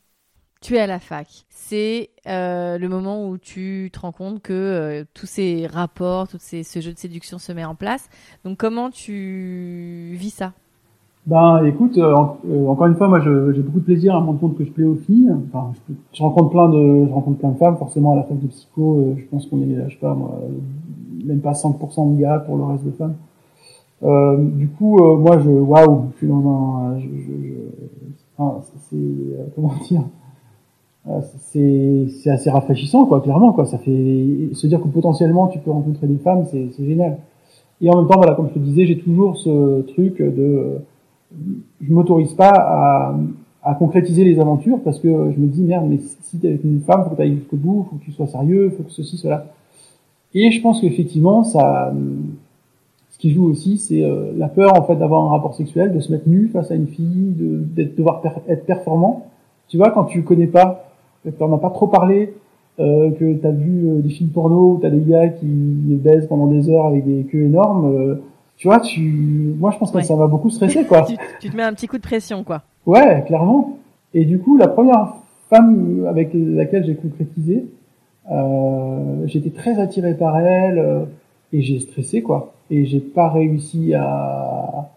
Tu 0.61 0.75
es 0.75 0.79
à 0.79 0.87
la 0.87 0.99
fac 0.99 1.45
c'est 1.65 2.09
euh, 2.27 2.77
le 2.77 2.89
moment 2.89 3.27
où 3.27 3.37
tu 3.37 3.89
te 3.91 3.99
rends 3.99 4.11
compte 4.11 4.41
que 4.41 4.53
euh, 4.53 5.03
tous 5.13 5.25
ces 5.25 5.65
rapports, 5.65 6.27
tout 6.27 6.37
ce 6.39 6.81
jeu 6.81 6.93
de 6.93 6.99
séduction 6.99 7.39
se 7.39 7.51
met 7.51 7.63
en 7.63 7.75
place. 7.75 8.09
Donc 8.43 8.57
comment 8.57 8.89
tu 8.89 10.13
vis 10.15 10.29
ça? 10.29 10.53
Ben 11.25 11.63
écoute, 11.65 11.97
euh, 11.97 12.13
encore 12.67 12.87
une 12.87 12.95
fois, 12.95 13.07
moi 13.07 13.21
j'ai 13.21 13.61
beaucoup 13.61 13.79
de 13.79 13.85
plaisir 13.85 14.15
à 14.15 14.19
me 14.19 14.25
rendre 14.25 14.39
compte 14.39 14.57
que 14.57 14.65
je 14.65 14.71
plais 14.71 14.83
aux 14.83 14.95
filles. 14.95 15.33
Enfin, 15.47 15.71
je, 16.11 16.21
rencontre 16.21 16.49
plein 16.49 16.67
de, 16.67 17.05
je 17.07 17.13
rencontre 17.13 17.39
plein 17.39 17.51
de 17.51 17.57
femmes. 17.57 17.77
Forcément 17.77 18.13
à 18.13 18.15
la 18.17 18.23
fac 18.23 18.37
de 18.39 18.47
psycho, 18.47 19.15
je 19.17 19.23
pense 19.25 19.45
qu'on 19.47 19.61
est, 19.61 19.75
je 19.87 19.93
sais 19.93 20.01
pas 20.01 20.13
moi, 20.15 20.41
même 21.23 21.39
pas 21.39 21.53
100% 21.53 22.15
de 22.15 22.21
gars 22.21 22.39
pour 22.39 22.57
le 22.57 22.63
reste 22.65 22.83
de 22.83 22.91
femmes. 22.91 23.15
du 24.57 24.67
coup, 24.67 24.97
moi 24.97 25.39
je, 25.39 25.49
waouh, 25.49 26.07
je 26.11 26.17
suis 26.17 26.27
dans 26.27 26.45
un, 26.45 26.99
je, 26.99 27.07
enfin, 28.37 28.59
c'est 28.89 28.97
comment 29.55 29.71
dire 29.87 30.03
euh, 31.09 31.19
c'est 32.13 32.29
assez 32.29 32.49
rafraîchissant 32.49 33.05
quoi 33.05 33.19
clairement 33.19 33.51
quoi 33.51 33.65
ça 33.65 33.77
fait 33.77 34.49
se 34.53 34.67
dire 34.67 34.81
que 34.81 34.87
potentiellement 34.87 35.49
tu 35.49 35.59
peux 35.59 35.69
rencontrer 35.69 36.07
des 36.07 36.17
femmes 36.17 36.45
c'est 36.49 36.71
génial 36.79 37.17
et 37.81 37.89
en 37.89 37.97
même 37.97 38.07
temps 38.07 38.15
voilà 38.15 38.35
comme 38.35 38.47
je 38.47 38.53
te 38.53 38.59
disais 38.59 38.85
j'ai 38.85 38.97
toujours 38.97 39.35
ce 39.35 39.81
truc 39.81 40.19
de 40.19 40.77
je 41.81 41.93
m'autorise 41.93 42.33
pas 42.33 42.51
à, 42.53 43.15
à 43.63 43.75
concrétiser 43.75 44.23
les 44.23 44.39
aventures 44.39 44.79
parce 44.83 44.99
que 44.99 45.07
je 45.07 45.39
me 45.39 45.47
dis 45.47 45.63
merde 45.63 45.85
mais 45.89 45.97
si 45.97 46.37
t'es 46.37 46.49
avec 46.49 46.63
une 46.63 46.81
femme 46.81 47.03
faut 47.03 47.11
que 47.11 47.15
t'ailles 47.15 47.35
jusqu'au 47.35 47.57
bout 47.57 47.87
faut 47.89 47.95
que 47.97 48.03
tu 48.03 48.11
sois 48.11 48.27
sérieux 48.27 48.69
faut 48.75 48.83
que 48.83 48.91
ceci 48.91 49.17
cela. 49.17 49.47
Et 50.33 50.51
je 50.51 50.61
pense 50.61 50.81
qu'effectivement 50.81 51.43
ça 51.43 51.93
ce 53.11 53.17
qui 53.19 53.31
joue 53.31 53.45
aussi 53.45 53.77
c'est 53.77 54.03
euh, 54.03 54.31
la 54.37 54.47
peur 54.47 54.77
en 54.77 54.83
fait 54.83 54.95
d'avoir 54.95 55.23
un 55.23 55.29
rapport 55.29 55.55
sexuel 55.55 55.93
de 55.93 55.99
se 55.99 56.11
mettre 56.11 56.27
nu 56.27 56.49
face 56.49 56.71
à 56.71 56.75
une 56.75 56.87
fille 56.87 57.33
de 57.37 57.59
d'être 57.75 57.95
devoir 57.95 58.21
être 58.47 58.65
performant. 58.65 59.27
Tu 59.69 59.77
vois 59.77 59.91
quand 59.91 60.05
tu 60.05 60.23
connais 60.23 60.47
pas 60.47 60.89
tu 61.23 61.43
n'en 61.43 61.53
as 61.53 61.59
pas 61.59 61.69
trop 61.69 61.87
parlé, 61.87 62.33
euh, 62.79 63.11
que 63.11 63.33
tu 63.33 63.47
as 63.47 63.51
vu 63.51 63.87
euh, 63.87 64.01
des 64.01 64.09
films 64.09 64.31
porno 64.31 64.73
où 64.73 64.79
tu 64.79 64.87
as 64.87 64.89
des 64.89 65.09
gars 65.09 65.29
qui 65.29 65.45
baisent 65.45 66.27
pendant 66.27 66.47
des 66.47 66.69
heures 66.69 66.85
avec 66.85 67.05
des 67.05 67.23
queues 67.23 67.43
énormes, 67.43 68.19
tu 68.57 68.67
vois, 68.67 68.79
tu, 68.79 69.55
moi 69.57 69.71
je 69.71 69.77
pense 69.77 69.91
que 69.91 70.01
ça 70.01 70.15
va 70.15 70.27
beaucoup 70.27 70.49
stresser 70.49 70.85
quoi. 70.85 71.05
tu, 71.39 71.49
te 71.49 71.55
mets 71.55 71.63
un 71.63 71.73
petit 71.73 71.87
coup 71.87 71.97
de 71.97 72.03
pression 72.03 72.43
quoi. 72.43 72.63
Ouais, 72.85 73.23
clairement. 73.25 73.77
Et 74.13 74.25
du 74.25 74.39
coup, 74.39 74.57
la 74.57 74.67
première 74.67 75.13
femme 75.49 76.05
avec 76.07 76.31
laquelle 76.33 76.85
j'ai 76.85 76.95
concrétisé, 76.95 77.65
euh, 78.31 79.25
j'étais 79.25 79.49
très 79.49 79.79
attiré 79.79 80.13
par 80.13 80.39
elle 80.39 80.79
euh, 80.79 81.05
et 81.51 81.61
j'ai 81.61 81.79
stressé 81.79 82.21
quoi. 82.21 82.53
Et 82.69 82.85
j'ai 82.85 82.99
pas 82.99 83.29
réussi 83.29 83.93
à 83.93 84.89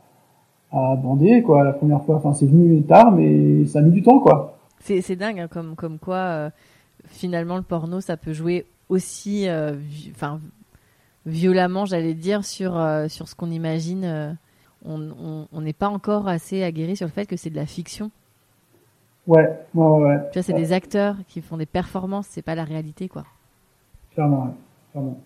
à 0.73 0.97
bander 0.97 1.43
quoi 1.43 1.65
la 1.65 1.73
première 1.73 2.03
fois. 2.05 2.17
Enfin, 2.17 2.35
c'est 2.35 2.47
venu 2.47 2.83
tard, 2.83 3.13
mais 3.13 3.65
ça 3.67 3.79
a 3.79 3.83
mis 3.83 3.93
du 3.93 4.03
temps 4.03 4.21
quoi. 4.21 4.57
C'est 4.81 5.17
dingue, 5.17 5.41
hein, 5.41 5.49
comme, 5.49 5.75
comme 5.75 5.99
quoi, 5.99 6.17
euh, 6.17 6.51
finalement, 7.07 7.57
le 7.57 7.63
porno, 7.63 8.01
ça 8.01 8.17
peut 8.17 8.33
jouer 8.33 8.67
aussi, 8.89 9.49
euh, 9.49 9.75
enfin, 10.13 10.41
violemment, 11.27 11.85
j'allais 11.85 12.15
dire, 12.15 12.45
sur, 12.45 12.79
euh, 12.79 13.09
sur 13.09 13.29
ce 13.29 13.35
qu'on 13.35 13.51
imagine. 13.51 14.39
on 14.85 15.61
n'est 15.61 15.73
pas 15.73 15.89
encore 15.89 16.29
assez 16.29 16.63
aguerri 16.63 16.97
sur 16.97 17.07
le 17.07 17.13
fait 17.13 17.27
que 17.27 17.37
c'est 17.37 17.51
de 17.51 17.57
la 17.57 17.67
fiction. 17.67 18.11
Ouais, 19.27 19.59
ouais, 19.75 19.87
ouais. 19.87 20.19
Tu 20.33 20.39
vois, 20.39 20.43
c'est 20.43 20.53
des 20.53 20.73
acteurs 20.73 21.17
qui 21.29 21.43
font 21.43 21.57
des 21.57 21.67
performances, 21.67 22.29
c'est 22.31 22.43
pas 22.43 22.55
la 22.55 22.63
réalité, 22.65 23.09
quoi. 23.09 23.25
Clairement, 24.15 24.55
clairement. 24.93 25.19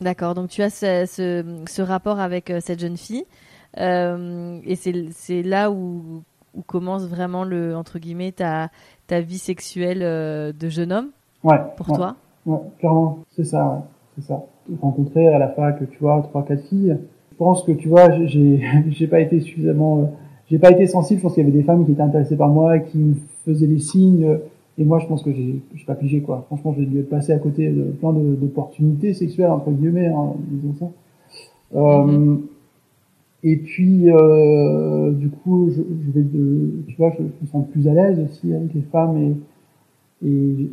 D'accord, 0.00 0.34
donc 0.34 0.48
tu 0.48 0.62
as 0.62 0.70
ce, 0.70 1.04
ce, 1.06 1.64
ce 1.68 1.82
rapport 1.82 2.20
avec 2.20 2.52
cette 2.60 2.80
jeune 2.80 2.96
fille. 2.96 3.26
et 3.76 4.76
c'est 4.76 5.42
là 5.42 5.70
où 5.70 6.22
où 6.54 6.62
commence 6.62 7.04
vraiment 7.06 7.44
le 7.44 7.76
entre 7.76 7.98
guillemets 7.98 8.32
ta 8.32 8.70
ta 9.06 9.20
vie 9.20 9.38
sexuelle 9.38 10.02
euh, 10.02 10.52
de 10.52 10.68
jeune 10.68 10.92
homme 10.92 11.10
ouais, 11.44 11.60
pour 11.76 11.86
toi 11.86 12.16
ouais, 12.46 12.58
clairement 12.78 13.20
c'est 13.30 13.44
ça 13.44 13.64
ouais, 13.64 13.80
c'est 14.18 14.26
ça. 14.26 14.46
Rencontrer 14.80 15.28
à 15.28 15.38
la 15.38 15.48
fac 15.48 15.78
tu 15.90 15.98
vois 16.00 16.22
trois 16.22 16.44
quatre 16.44 16.64
filles. 16.64 16.96
Je 17.32 17.36
pense 17.36 17.62
que 17.62 17.72
tu 17.72 17.88
vois 17.88 18.10
j'ai 18.26 18.60
j'ai 18.90 19.06
pas 19.06 19.20
été 19.20 19.40
suffisamment 19.40 19.98
euh, 19.98 20.04
j'ai 20.50 20.58
pas 20.58 20.70
été 20.70 20.86
sensible. 20.86 21.18
Je 21.18 21.22
pense 21.22 21.34
qu'il 21.34 21.44
y 21.44 21.46
avait 21.46 21.56
des 21.56 21.64
femmes 21.64 21.84
qui 21.84 21.92
étaient 21.92 22.02
intéressées 22.02 22.36
par 22.36 22.48
moi 22.48 22.78
qui 22.78 22.98
me 22.98 23.14
faisaient 23.44 23.66
des 23.66 23.78
signes. 23.80 24.38
Et 24.76 24.84
moi 24.84 24.98
je 24.98 25.06
pense 25.06 25.22
que 25.22 25.32
j'ai 25.32 25.60
j'ai 25.74 25.84
pas 25.84 25.94
pigé 25.94 26.20
quoi. 26.20 26.44
Franchement 26.46 26.74
j'ai 26.76 26.86
dû 26.86 27.02
passé 27.02 27.32
à 27.32 27.38
côté 27.38 27.70
de 27.70 27.84
plein 27.84 28.12
d'opportunités 28.12 29.14
sexuelles 29.14 29.50
entre 29.50 29.70
guillemets 29.70 30.06
hein, 30.06 30.34
disons 30.50 30.74
ça. 30.78 30.90
Euh. 31.76 32.38
Et 33.44 33.56
puis, 33.56 34.10
euh, 34.10 35.12
du 35.12 35.30
coup, 35.30 35.70
je, 35.70 35.80
vais 36.12 36.22
de, 36.22 36.82
tu 36.88 36.96
vois, 36.96 37.12
je, 37.16 37.22
me 37.22 37.46
sens 37.50 37.66
plus 37.70 37.86
à 37.86 37.94
l'aise 37.94 38.18
aussi 38.18 38.52
avec 38.52 38.74
les 38.74 38.82
femmes 38.82 39.16
et, 39.16 39.36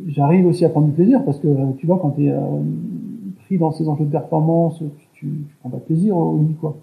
j'arrive 0.08 0.46
aussi 0.46 0.64
à 0.64 0.68
prendre 0.68 0.88
du 0.88 0.92
plaisir 0.92 1.24
parce 1.24 1.38
que, 1.38 1.46
tu 1.78 1.86
vois, 1.86 2.00
quand 2.02 2.10
tu 2.10 2.24
es 2.24 2.32
euh, 2.32 2.40
pris 3.46 3.58
dans 3.58 3.72
ces 3.72 3.88
enjeux 3.88 4.04
de 4.04 4.10
performance, 4.10 4.82
tu, 5.14 5.26
tu 5.46 5.56
prends 5.60 5.70
pas 5.70 5.78
de 5.78 5.82
plaisir 5.82 6.16
au 6.16 6.38
lit, 6.38 6.54
quoi. 6.60 6.76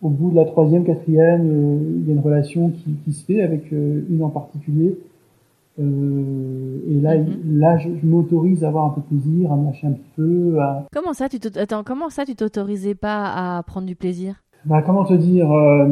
Au 0.00 0.10
bout 0.10 0.30
de 0.30 0.36
la 0.36 0.44
troisième, 0.44 0.84
quatrième, 0.84 1.48
euh, 1.50 2.00
il 2.00 2.06
y 2.06 2.10
a 2.10 2.14
une 2.14 2.20
relation 2.20 2.70
qui, 2.70 2.92
qui 3.04 3.12
se 3.12 3.24
fait 3.24 3.40
avec 3.40 3.72
euh, 3.72 4.04
une 4.08 4.22
en 4.22 4.28
particulier. 4.28 4.96
et 5.78 7.00
là, 7.00 7.16
mm-hmm. 7.16 7.58
là, 7.58 7.78
je, 7.78 7.88
je 8.00 8.06
m'autorise 8.06 8.62
à 8.64 8.68
avoir 8.68 8.86
un 8.86 8.90
peu 8.90 9.00
de 9.00 9.06
plaisir, 9.06 9.52
à 9.52 9.56
me 9.56 9.64
lâcher 9.64 9.86
un 9.88 9.92
petit 9.92 10.10
peu. 10.16 10.60
À... 10.60 10.86
Comment 10.92 11.14
ça, 11.14 11.28
tu 11.28 11.38
attends, 11.56 11.82
comment 11.84 12.10
ça, 12.10 12.24
tu 12.24 12.36
t'autorisais 12.36 12.94
pas 12.94 13.56
à 13.56 13.62
prendre 13.64 13.86
du 13.86 13.96
plaisir? 13.96 14.36
Bah, 14.64 14.82
comment 14.82 15.04
te 15.04 15.14
dire 15.14 15.50
euh, 15.50 15.86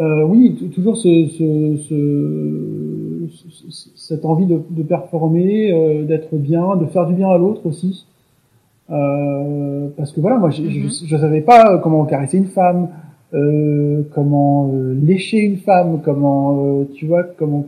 euh, 0.00 0.24
Oui, 0.24 0.70
toujours 0.74 0.96
ce, 0.96 1.26
ce, 1.28 1.76
ce, 1.88 3.28
cette 3.94 4.24
envie 4.24 4.46
de, 4.46 4.60
de 4.70 4.82
performer, 4.82 5.72
euh, 5.72 6.04
d'être 6.04 6.34
bien, 6.34 6.76
de 6.76 6.86
faire 6.86 7.06
du 7.06 7.14
bien 7.14 7.28
à 7.28 7.38
l'autre 7.38 7.64
aussi. 7.66 8.04
Euh, 8.92 9.88
parce 9.96 10.12
que 10.12 10.20
voilà, 10.20 10.38
moi, 10.38 10.50
je, 10.50 10.62
je, 10.68 10.80
mhm. 10.80 11.20
savais 11.20 11.40
pas 11.40 11.78
comment 11.78 12.04
caresser 12.04 12.38
une 12.38 12.46
femme, 12.46 12.88
euh, 13.32 14.02
comment 14.14 14.70
euh, 14.72 14.94
lécher 14.94 15.38
une 15.38 15.56
femme, 15.56 16.00
comment, 16.04 16.84
tu 16.94 17.06
vois, 17.06 17.24
comment, 17.24 17.66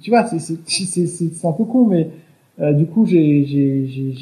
tu 0.00 0.10
vois, 0.10 0.24
c'est 0.26 1.46
un 1.46 1.52
peu 1.52 1.64
con, 1.64 1.86
mais 1.86 2.08
euh, 2.60 2.72
du 2.74 2.86
coup, 2.86 3.06
j'ai 3.06 3.46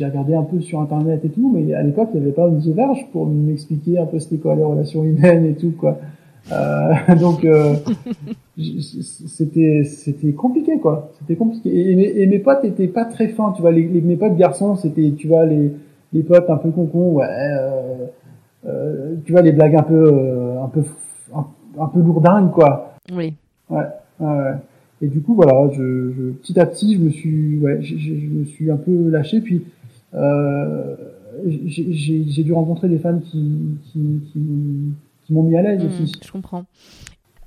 regardé 0.01 0.35
un 0.35 0.45
peu 0.45 0.61
sur 0.61 0.81
internet 0.81 1.25
et 1.25 1.29
tout, 1.29 1.51
mais 1.53 1.75
à 1.75 1.83
l'époque, 1.83 2.11
il 2.15 2.21
n'y 2.21 2.27
avait 2.27 2.35
pas 2.35 2.47
une 2.47 2.61
verge 2.73 3.07
pour 3.13 3.27
m'expliquer 3.27 3.99
un 3.99 4.07
peu 4.07 4.19
c'était 4.21 4.37
quoi 4.37 4.55
les 4.55 4.63
relations 4.63 5.03
humaines 5.03 5.45
et 5.45 5.55
tout 5.55 5.73
quoi. 5.77 5.99
Euh, 6.53 7.15
donc 7.21 7.45
euh, 7.45 7.75
c'était 8.57 9.83
c'était 9.85 10.33
compliqué 10.33 10.79
quoi. 10.79 11.11
C'était 11.19 11.35
compliqué. 11.35 11.69
Et, 11.69 12.23
et, 12.23 12.27
mes 12.27 12.39
potes 12.39 12.65
étaient 12.65 12.87
pas 12.87 13.07
très 13.07 13.29
fins, 13.29 13.53
tu 13.57 13.63
vois. 13.63 13.73
Les, 13.73 13.83
mes 13.83 14.17
potes 14.17 14.37
garçons, 14.37 14.77
c'était 14.77 15.13
tu 15.17 15.27
vois 15.27 15.45
les 15.45 15.73
les 16.13 16.23
potes 16.23 16.49
un 16.49 16.57
peu 16.57 16.71
concon, 16.71 17.13
ouais. 17.13 17.27
Euh, 17.29 18.07
euh, 18.67 19.15
tu 19.25 19.33
vois 19.33 19.43
les 19.43 19.53
blagues 19.53 19.77
un 19.77 19.83
peu 19.83 20.59
un 20.63 20.69
peu 20.69 20.83
un, 21.35 21.47
un 21.81 21.87
peu 21.87 22.01
lourdingues 22.01 22.51
quoi. 22.51 22.95
Oui. 23.13 23.35
Ouais. 23.71 23.87
ouais. 24.21 24.55
Et 25.01 25.07
du 25.07 25.21
coup, 25.23 25.35
voilà, 25.35 25.71
je, 25.73 26.13
je, 26.13 26.31
petit 26.33 26.59
à 26.59 26.67
petit, 26.67 26.95
je 26.97 27.01
me 27.01 27.11
suis, 27.11 27.59
ouais, 27.61 27.81
je, 27.83 27.97
je 27.97 28.27
me 28.27 28.45
suis 28.45 28.71
un 28.71 28.77
peu 28.77 29.09
lâché. 29.11 29.41
Puis 29.41 29.65
euh, 30.15 30.97
j'ai 31.47 32.43
dû 32.43 32.53
rencontrer 32.53 32.89
des 32.89 32.99
femmes 32.99 33.21
qui, 33.21 33.79
qui, 33.85 34.21
qui, 34.33 34.41
qui 35.25 35.33
m'ont 35.33 35.45
mis 35.45 35.57
à 35.57 35.63
l'aise 35.63 35.85
mmh, 35.85 35.87
aussi. 35.87 36.13
Je 36.25 36.33
comprends. 36.33 36.65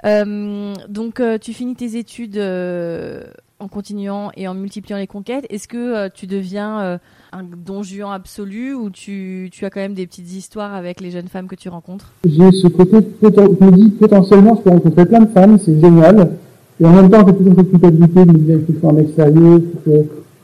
Euh, 0.05 0.73
donc, 0.87 1.19
euh, 1.19 1.37
tu 1.37 1.53
finis 1.53 1.75
tes 1.75 1.97
études 1.97 2.37
euh, 2.37 3.23
en 3.61 3.67
continuant 3.67 4.31
et 4.35 4.47
en 4.47 4.53
multipliant 4.53 4.97
les 4.97 5.07
conquêtes, 5.07 5.45
est-ce 5.49 5.67
que 5.67 6.09
tu 6.09 6.27
deviens 6.27 6.99
un 7.31 7.43
don 7.43 7.83
juan 7.83 8.11
absolu 8.11 8.73
ou 8.73 8.89
tu, 8.89 9.49
tu 9.51 9.65
as 9.65 9.69
quand 9.69 9.79
même 9.79 9.93
des 9.93 10.07
petites 10.07 10.33
histoires 10.33 10.73
avec 10.73 10.99
les 10.99 11.11
jeunes 11.11 11.27
femmes 11.27 11.47
que 11.47 11.55
tu 11.55 11.69
rencontres? 11.69 12.11
J'ai 12.25 12.51
ce 12.51 12.67
côté, 12.67 12.97
je 13.21 13.27
me 13.65 13.71
dis 13.71 13.89
potentiellement 13.91 14.55
je 14.55 14.61
peux 14.61 14.69
rencontrer 14.71 15.05
plein 15.05 15.21
de 15.21 15.29
femmes, 15.29 15.57
c'est 15.59 15.79
génial. 15.79 16.31
Et 16.79 16.85
en 16.85 16.93
même 16.93 17.09
temps, 17.11 17.23
j'ai 17.27 17.35
toujours 17.35 17.53
cette 17.55 17.69
culpabilité 17.69 18.25
de 18.25 18.31
me 18.31 18.37
dire 18.39 18.65
qu'il 18.65 18.75
faut 18.75 18.89
un 18.89 18.93
mec 18.93 19.09
sérieux, 19.15 19.71
que 19.85 19.91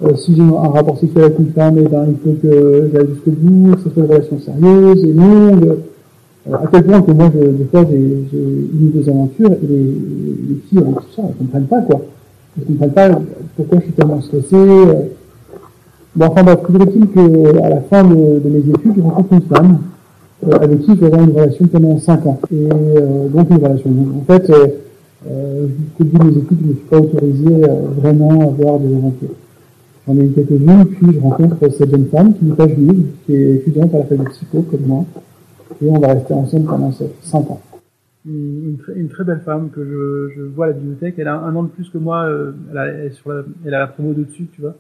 euh, 0.04 0.16
si 0.16 0.36
j'ai 0.36 0.44
un 0.44 0.70
rapport 0.70 1.00
sexuel 1.00 1.26
avec 1.26 1.40
une 1.40 1.52
femme, 1.52 1.78
eh 1.80 1.88
ben, 1.88 2.06
il 2.10 2.18
faut 2.24 2.38
que 2.40 2.92
j'aille 2.94 3.08
jusqu'au 3.08 3.32
bout, 3.32 3.76
que 3.76 3.82
ce 3.82 3.90
soit 3.90 4.04
une 4.04 4.10
relation 4.10 4.40
sérieuse 4.40 5.04
et 5.04 5.14
longue. 5.14 5.78
Euh, 6.48 6.54
à 6.54 6.68
quel 6.72 6.84
point 6.84 7.02
que 7.02 7.12
moi, 7.12 7.32
je, 7.34 7.40
des 7.40 7.66
fois, 7.66 7.84
j'ai 7.90 7.98
une 7.98 8.92
ou 8.94 9.00
deux 9.00 9.10
aventures 9.10 9.52
et 9.52 9.68
les, 9.68 9.84
les 9.84 10.62
filles 10.70 10.78
avec 10.78 10.96
tout 10.96 11.16
ça, 11.16 11.24
comprennent 11.40 11.66
pas, 11.66 11.82
quoi. 11.82 12.02
Elles 12.58 12.66
comprennent 12.66 12.92
pas 12.92 13.10
pourquoi 13.56 13.80
je 13.80 13.84
suis 13.84 13.94
tellement 13.94 14.22
stressé. 14.22 14.56
Euh. 14.56 14.94
Bon, 16.18 16.26
enfin, 16.26 16.44
bref, 16.44 16.60
toujours 16.66 16.82
est-il 16.82 17.08
qu'à 17.10 17.70
la 17.70 17.82
fin 17.82 18.04
de, 18.04 18.42
mes 18.50 18.60
études, 18.60 18.94
je 18.98 19.02
rencontre 19.02 19.34
une 19.34 19.42
femme 19.42 19.78
euh, 20.48 20.58
avec 20.60 20.82
qui 20.82 20.92
j'aurai 21.00 21.24
une 21.24 21.32
relation 21.32 21.68
pendant 21.68 22.00
5 22.00 22.26
ans. 22.26 22.40
Et 22.52 22.56
euh, 22.56 23.28
donc 23.28 23.50
une 23.52 23.58
relation. 23.58 23.90
En 23.92 24.26
fait, 24.26 24.50
euh, 24.50 25.68
jusqu'au 25.68 26.04
bout 26.06 26.18
de 26.18 26.32
mes 26.32 26.38
études, 26.38 26.58
je 26.60 26.64
ne 26.64 26.70
me 26.70 26.74
suis 26.74 26.86
pas 26.86 26.98
autorisé 26.98 27.50
vraiment 28.02 28.42
à 28.42 28.44
avoir 28.46 28.80
des 28.80 28.96
aventures. 28.96 29.30
J'en 30.08 30.16
ai 30.16 30.26
eu 30.26 30.30
quelques-unes, 30.30 30.86
puis 30.86 31.08
je 31.14 31.20
rencontre 31.20 31.56
cette 31.78 31.92
jeune 31.92 32.08
femme 32.08 32.34
qui 32.34 32.46
n'est 32.46 32.56
pas 32.56 32.68
juive, 32.68 33.06
qui 33.26 33.36
est 33.36 33.56
étudiante 33.56 33.94
à 33.94 34.00
la 34.00 34.04
fac 34.06 34.18
de 34.18 34.30
psycho 34.30 34.66
comme 34.72 34.88
moi, 34.88 35.06
et 35.84 35.90
on 35.90 36.00
va 36.00 36.14
rester 36.14 36.34
ensemble 36.34 36.66
pendant 36.66 36.92
5 37.22 37.38
ans. 37.52 37.60
Une, 38.28 38.78
une, 38.96 39.08
très 39.08 39.24
belle 39.24 39.40
femme 39.40 39.70
que 39.70 39.84
je, 39.86 40.36
je, 40.36 40.42
vois 40.42 40.66
à 40.66 40.70
la 40.70 40.74
bibliothèque. 40.74 41.16
Elle 41.18 41.30
a 41.30 41.40
un 41.40 41.56
an 41.56 41.64
de 41.64 41.70
plus 41.70 41.90
que 41.90 41.98
moi. 41.98 42.26
Euh, 42.26 42.52
elle, 42.72 42.78
a, 42.78 42.86
elle, 42.88 43.14
sur 43.14 43.32
la, 43.32 43.44
elle 43.66 43.74
a 43.74 43.80
la 43.80 43.88
promo 43.88 44.14
de 44.14 44.24
dessus, 44.24 44.48
tu 44.52 44.62
vois. 44.62 44.76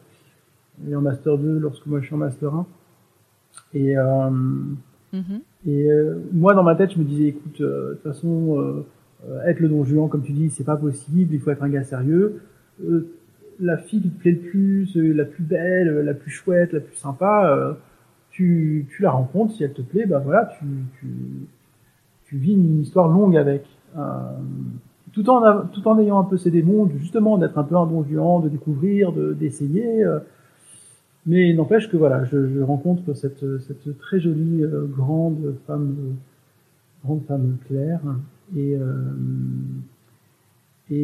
Elle 0.85 0.93
est 0.93 0.95
en 0.95 1.01
master 1.01 1.37
2 1.37 1.59
lorsque 1.59 1.85
moi 1.85 2.01
je 2.01 2.05
suis 2.05 2.15
en 2.15 2.19
master 2.19 2.53
1. 2.53 2.67
Et, 3.73 3.97
euh, 3.97 4.29
mm-hmm. 5.13 5.41
et 5.65 5.91
euh, 5.91 6.15
moi 6.31 6.53
dans 6.53 6.63
ma 6.63 6.75
tête 6.75 6.91
je 6.93 6.99
me 6.99 7.03
disais 7.03 7.29
écoute 7.29 7.59
euh, 7.61 7.89
de 7.89 7.93
toute 7.95 8.03
façon 8.03 8.83
être 9.47 9.59
le 9.59 9.67
don 9.67 9.83
Juan 9.83 10.07
comme 10.09 10.21
tu 10.21 10.33
dis 10.33 10.49
c'est 10.51 10.63
pas 10.63 10.77
possible. 10.77 11.33
Il 11.33 11.39
faut 11.39 11.49
être 11.49 11.63
un 11.63 11.69
gars 11.69 11.83
sérieux 11.83 12.41
la 13.59 13.77
fille 13.77 14.01
qui 14.01 14.09
te 14.09 14.19
plaît 14.19 14.31
le 14.31 14.49
plus, 14.49 14.97
euh, 14.97 15.13
la 15.13 15.25
plus 15.25 15.43
belle, 15.43 16.01
la 16.01 16.13
plus 16.13 16.31
chouette, 16.31 16.73
la 16.73 16.79
plus 16.79 16.95
sympa, 16.95 17.49
euh, 17.51 17.73
tu, 18.29 18.87
tu 18.89 19.01
la 19.01 19.11
rencontres, 19.11 19.55
si 19.55 19.63
elle 19.63 19.73
te 19.73 19.81
plaît, 19.81 20.05
bah 20.05 20.19
voilà, 20.19 20.49
tu, 20.57 20.65
tu, 20.99 21.07
tu 22.28 22.38
vis 22.38 22.53
une 22.53 22.82
histoire 22.82 23.07
longue 23.07 23.38
avec. 23.38 23.65
Euh, 23.97 24.01
tout 25.13 25.30
en 25.30 25.65
tout 25.67 25.88
en 25.88 25.97
ayant 25.99 26.19
un 26.19 26.23
peu 26.23 26.38
ces 26.38 26.51
démons, 26.51 26.88
justement 26.99 27.38
d'être 27.38 27.57
un 27.57 27.63
peu 27.63 27.75
un 27.75 27.86
bon 27.86 28.03
juan, 28.03 28.43
de 28.43 28.49
découvrir, 28.49 29.13
de 29.13 29.34
d'essayer. 29.34 30.05
mais 31.25 31.53
n'empêche 31.53 31.89
que 31.89 31.97
voilà, 31.97 32.23
je, 32.25 32.47
je, 32.47 32.59
rencontre 32.61 33.13
cette 33.15 33.43
cette 33.61 33.97
très 33.97 34.19
jolie 34.19 34.63
grande 34.95 35.55
femme 35.65 35.95
grande 37.03 37.23
femme 37.28 37.57
claire 37.67 38.01
et 38.55 38.78
et, 40.91 40.95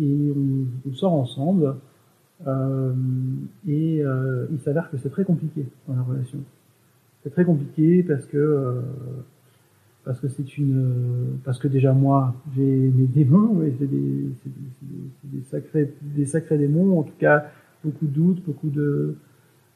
et 0.00 0.32
on, 0.36 0.66
on, 0.88 0.94
sort 0.94 1.14
ensemble. 1.14 1.74
Euh, 2.46 2.92
et 3.66 4.00
euh, 4.00 4.46
il 4.52 4.60
s'avère 4.60 4.90
que 4.90 4.96
c'est 4.96 5.10
très 5.10 5.24
compliqué 5.24 5.66
dans 5.86 5.96
la 5.96 6.02
relation. 6.02 6.38
C'est 7.22 7.30
très 7.30 7.44
compliqué 7.44 8.02
parce 8.02 8.24
que 8.26 8.36
euh, 8.36 8.80
parce 10.08 10.20
que 10.20 10.28
c'est 10.28 10.56
une 10.56 11.38
parce 11.44 11.58
que 11.58 11.68
déjà 11.68 11.92
moi 11.92 12.34
j'ai 12.56 12.62
mes 12.62 13.06
démons 13.06 13.62
et 13.62 13.74
c'est 13.78 13.86
des, 13.86 15.42
sacrés 15.50 15.92
des 16.00 16.24
sacrés 16.24 16.56
démons 16.56 16.98
en 16.98 17.02
tout 17.02 17.18
cas 17.18 17.44
beaucoup 17.84 18.06
de 18.06 18.10
doutes 18.10 18.42
beaucoup 18.46 18.70
de 18.70 19.16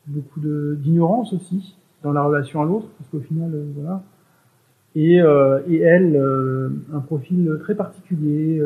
beaucoup 0.07 0.41
de 0.41 0.79
d'ignorance 0.81 1.35
aussi 1.35 1.77
dans 2.03 2.13
la 2.13 2.23
relation 2.23 2.63
à 2.63 2.65
l'autre 2.65 2.89
parce 2.97 3.11
qu'au 3.11 3.21
final 3.21 3.51
euh, 3.55 3.67
voilà. 3.75 4.03
Et, 4.95 5.21
euh, 5.21 5.61
elle, 5.69 6.17
euh, 6.17 6.71
un 6.95 7.01
profil 7.01 7.59
très 7.61 7.75
particulier, 7.75 8.63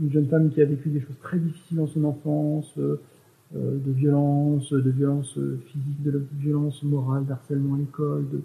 une 0.00 0.12
jeune 0.12 0.26
femme 0.26 0.50
qui 0.50 0.62
a 0.62 0.64
vécu 0.64 0.90
des 0.90 1.00
choses 1.00 1.18
très 1.22 1.38
difficiles 1.38 1.76
dans 1.76 1.86
son 1.88 2.04
enfance, 2.04 2.72
de 2.76 3.92
violence, 3.92 4.72
de 4.72 4.90
violence 4.90 5.38
physique, 5.66 6.02
de 6.02 6.24
violence 6.40 6.82
morale, 6.82 7.24
d'harcèlement 7.24 7.74
à 7.74 7.78
l'école, 7.78 8.28
de, 8.32 8.42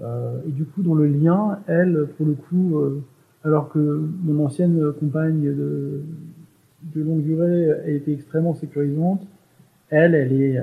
et 0.00 0.50
du 0.50 0.64
coup, 0.64 0.82
dans 0.82 0.94
le 0.94 1.06
lien, 1.06 1.58
elle, 1.66 2.06
pour 2.16 2.26
le 2.26 2.34
coup, 2.34 2.78
alors 3.44 3.70
que 3.70 3.78
mon 4.22 4.44
ancienne 4.44 4.92
compagne 5.00 5.42
de, 5.42 6.02
de 6.94 7.02
longue 7.02 7.22
durée 7.22 7.72
a 7.72 7.88
été 7.88 8.12
extrêmement 8.12 8.54
sécurisante, 8.54 9.26
elle, 9.88 10.14
elle 10.14 10.32
est 10.32 10.62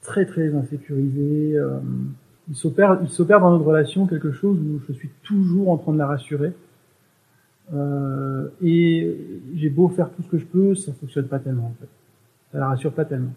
très 0.00 0.24
très 0.24 0.54
insécurisée 0.54 1.58
il 2.48 2.56
s'opère, 2.56 2.98
il 3.02 3.08
s'opère 3.08 3.40
dans 3.40 3.50
notre 3.50 3.64
relation 3.64 4.06
quelque 4.06 4.32
chose 4.32 4.58
où 4.58 4.80
je 4.86 4.92
suis 4.92 5.10
toujours 5.22 5.70
en 5.70 5.78
train 5.78 5.92
de 5.92 5.98
la 5.98 6.06
rassurer. 6.06 6.52
Euh, 7.72 8.48
et 8.60 9.16
j'ai 9.54 9.70
beau 9.70 9.88
faire 9.88 10.10
tout 10.10 10.22
ce 10.22 10.28
que 10.28 10.38
je 10.38 10.44
peux, 10.44 10.74
ça 10.74 10.92
fonctionne 10.92 11.28
pas 11.28 11.38
tellement 11.38 11.66
en 11.66 11.74
fait. 11.80 11.88
Ça 12.50 12.58
la 12.58 12.68
rassure 12.68 12.92
pas 12.92 13.04
tellement. 13.04 13.32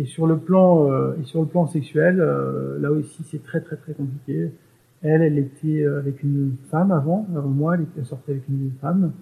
Et 0.00 0.06
sur 0.06 0.26
le 0.26 0.38
plan 0.38 0.90
euh, 0.90 1.14
et 1.20 1.24
sur 1.24 1.40
le 1.40 1.46
plan 1.46 1.66
sexuel, 1.66 2.20
euh, 2.20 2.78
là 2.80 2.90
aussi 2.90 3.22
c'est 3.30 3.42
très 3.42 3.60
très 3.60 3.76
très 3.76 3.92
compliqué. 3.92 4.50
Elle, 5.02 5.22
elle 5.22 5.38
était 5.38 5.86
avec 5.86 6.22
une 6.22 6.56
femme 6.70 6.90
avant, 6.92 7.26
avant 7.34 7.48
moi, 7.48 7.74
elle 7.74 7.82
était 7.82 8.04
sortie 8.04 8.32
avec 8.32 8.48
une 8.48 8.72
femme. 8.80 9.12